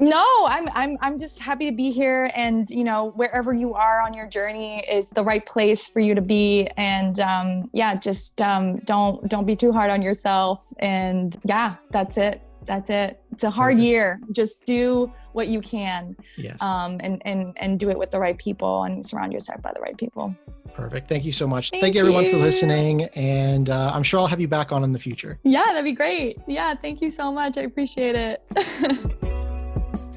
No, 0.00 0.46
I'm 0.48 0.68
I'm 0.72 0.98
I'm 1.00 1.18
just 1.18 1.40
happy 1.40 1.70
to 1.70 1.76
be 1.76 1.90
here 1.90 2.30
and 2.34 2.68
you 2.68 2.82
know 2.82 3.12
wherever 3.14 3.54
you 3.54 3.74
are 3.74 4.00
on 4.00 4.12
your 4.12 4.26
journey 4.26 4.80
is 4.80 5.10
the 5.10 5.22
right 5.22 5.44
place 5.44 5.86
for 5.86 6.00
you 6.00 6.16
to 6.16 6.20
be 6.20 6.66
and 6.76 7.20
um 7.20 7.70
yeah 7.72 7.94
just 7.94 8.42
um 8.42 8.78
don't 8.78 9.28
don't 9.28 9.46
be 9.46 9.54
too 9.54 9.70
hard 9.70 9.92
on 9.92 10.02
yourself 10.02 10.66
and 10.80 11.38
yeah 11.44 11.76
that's 11.90 12.16
it 12.16 12.42
that's 12.66 12.90
it 12.90 13.20
it's 13.30 13.44
a 13.44 13.50
hard 13.50 13.78
year 13.78 14.20
just 14.32 14.64
do 14.64 15.12
what 15.34 15.48
you 15.48 15.60
can 15.60 16.16
yes 16.36 16.60
um 16.60 16.98
and 17.00 17.20
and 17.24 17.52
and 17.56 17.78
do 17.78 17.90
it 17.90 17.98
with 17.98 18.10
the 18.10 18.18
right 18.18 18.38
people 18.38 18.84
and 18.84 19.04
surround 19.04 19.32
yourself 19.32 19.60
by 19.62 19.72
the 19.72 19.80
right 19.80 19.96
people 19.96 20.34
Perfect. 20.74 21.08
Thank 21.08 21.24
you 21.24 21.30
so 21.30 21.46
much. 21.46 21.70
Thank, 21.70 21.82
Thank 21.82 21.94
you 21.94 22.00
everyone 22.00 22.28
for 22.28 22.36
listening. 22.36 23.04
And 23.14 23.70
uh, 23.70 23.92
I'm 23.94 24.02
sure 24.02 24.18
I'll 24.18 24.26
have 24.26 24.40
you 24.40 24.48
back 24.48 24.72
on 24.72 24.82
in 24.82 24.92
the 24.92 24.98
future. 24.98 25.38
Yeah, 25.44 25.66
that'd 25.66 25.84
be 25.84 25.92
great. 25.92 26.38
Yeah, 26.48 26.74
thank 26.74 27.00
you 27.00 27.10
so 27.10 27.30
much. 27.30 27.56
I 27.56 27.62
appreciate 27.62 28.16
it. 28.16 28.42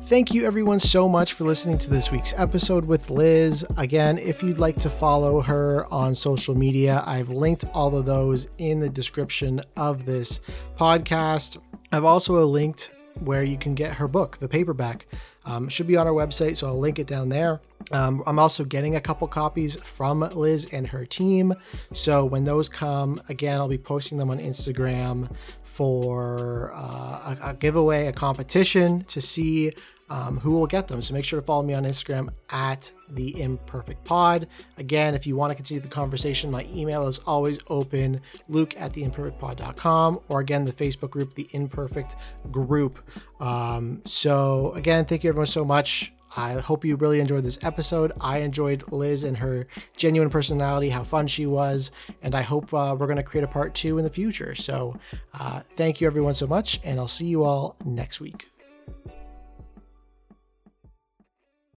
Thank 0.07 0.33
you, 0.33 0.45
everyone, 0.45 0.79
so 0.79 1.09
much 1.09 1.33
for 1.33 1.43
listening 1.43 1.77
to 1.79 1.89
this 1.89 2.11
week's 2.11 2.33
episode 2.37 2.85
with 2.85 3.09
Liz. 3.09 3.65
Again, 3.75 4.17
if 4.17 4.41
you'd 4.41 4.57
like 4.57 4.77
to 4.77 4.89
follow 4.89 5.41
her 5.41 5.85
on 5.91 6.15
social 6.15 6.55
media, 6.55 7.03
I've 7.05 7.27
linked 7.27 7.65
all 7.73 7.93
of 7.93 8.05
those 8.05 8.47
in 8.57 8.79
the 8.79 8.87
description 8.87 9.61
of 9.75 10.05
this 10.05 10.39
podcast. 10.79 11.57
I've 11.91 12.05
also 12.05 12.41
linked 12.45 12.91
where 13.21 13.43
you 13.43 13.57
can 13.57 13.75
get 13.75 13.93
her 13.93 14.07
book, 14.07 14.37
the 14.37 14.47
paperback. 14.49 15.07
Um, 15.45 15.69
should 15.69 15.87
be 15.87 15.95
on 15.95 16.07
our 16.07 16.13
website, 16.13 16.57
so 16.57 16.67
I'll 16.67 16.79
link 16.79 16.99
it 16.99 17.07
down 17.07 17.29
there. 17.29 17.61
Um, 17.91 18.21
I'm 18.27 18.37
also 18.37 18.65
getting 18.65 18.95
a 18.95 19.01
couple 19.01 19.27
copies 19.27 19.75
from 19.77 20.19
Liz 20.19 20.67
and 20.73 20.87
her 20.87 21.05
team. 21.05 21.53
So 21.93 22.25
when 22.25 22.43
those 22.43 22.67
come, 22.67 23.21
again, 23.29 23.59
I'll 23.59 23.69
be 23.69 23.77
posting 23.77 24.17
them 24.17 24.29
on 24.29 24.39
Instagram 24.39 25.29
for 25.63 26.73
uh, 26.73 27.35
a, 27.41 27.49
a 27.49 27.53
giveaway, 27.53 28.07
a 28.07 28.11
competition 28.11 29.03
to 29.05 29.21
see 29.21 29.71
um, 30.09 30.39
who 30.39 30.51
will 30.51 30.67
get 30.67 30.87
them. 30.87 31.01
So 31.01 31.13
make 31.13 31.25
sure 31.25 31.39
to 31.39 31.45
follow 31.45 31.63
me 31.63 31.73
on 31.73 31.83
Instagram 31.83 32.29
at 32.49 32.91
the 33.09 33.39
imperfect 33.41 34.03
pod. 34.03 34.47
Again, 34.77 35.15
if 35.15 35.27
you 35.27 35.35
want 35.35 35.51
to 35.51 35.55
continue 35.55 35.81
the 35.81 35.87
conversation, 35.87 36.49
my 36.49 36.65
email 36.73 37.07
is 37.07 37.19
always 37.19 37.59
open, 37.69 38.21
luke 38.47 38.73
at 38.77 38.93
the 38.93 39.03
imperfect 39.03 39.17
imperfectpod.com, 39.17 40.19
or 40.29 40.39
again, 40.39 40.65
the 40.65 40.73
Facebook 40.73 41.09
group, 41.09 41.33
the 41.33 41.47
imperfect 41.51 42.15
group. 42.51 42.99
Um, 43.39 44.01
so 44.05 44.73
again, 44.73 45.05
thank 45.05 45.23
you 45.23 45.29
everyone 45.29 45.47
so 45.47 45.65
much. 45.65 46.13
I 46.35 46.53
hope 46.53 46.85
you 46.85 46.97
really 46.97 47.19
enjoyed 47.19 47.43
this 47.43 47.57
episode. 47.63 48.11
I 48.21 48.39
enjoyed 48.39 48.91
Liz 48.91 49.23
and 49.23 49.37
her 49.37 49.65
genuine 49.95 50.29
personality, 50.29 50.89
how 50.89 51.03
fun 51.03 51.25
she 51.25 51.47
was, 51.47 51.89
and 52.21 52.35
I 52.35 52.41
hope 52.41 52.73
uh, 52.73 52.95
we're 52.97 53.07
going 53.07 53.17
to 53.17 53.23
create 53.23 53.43
a 53.43 53.47
part 53.47 53.73
two 53.73 53.97
in 53.97 54.03
the 54.03 54.09
future. 54.09 54.53
So, 54.53 54.99
uh, 55.33 55.61
thank 55.77 55.99
you 55.99 56.05
everyone 56.05 56.35
so 56.35 56.45
much, 56.45 56.79
and 56.83 56.99
I'll 56.99 57.07
see 57.07 57.25
you 57.25 57.43
all 57.43 57.75
next 57.85 58.19
week. 58.19 58.47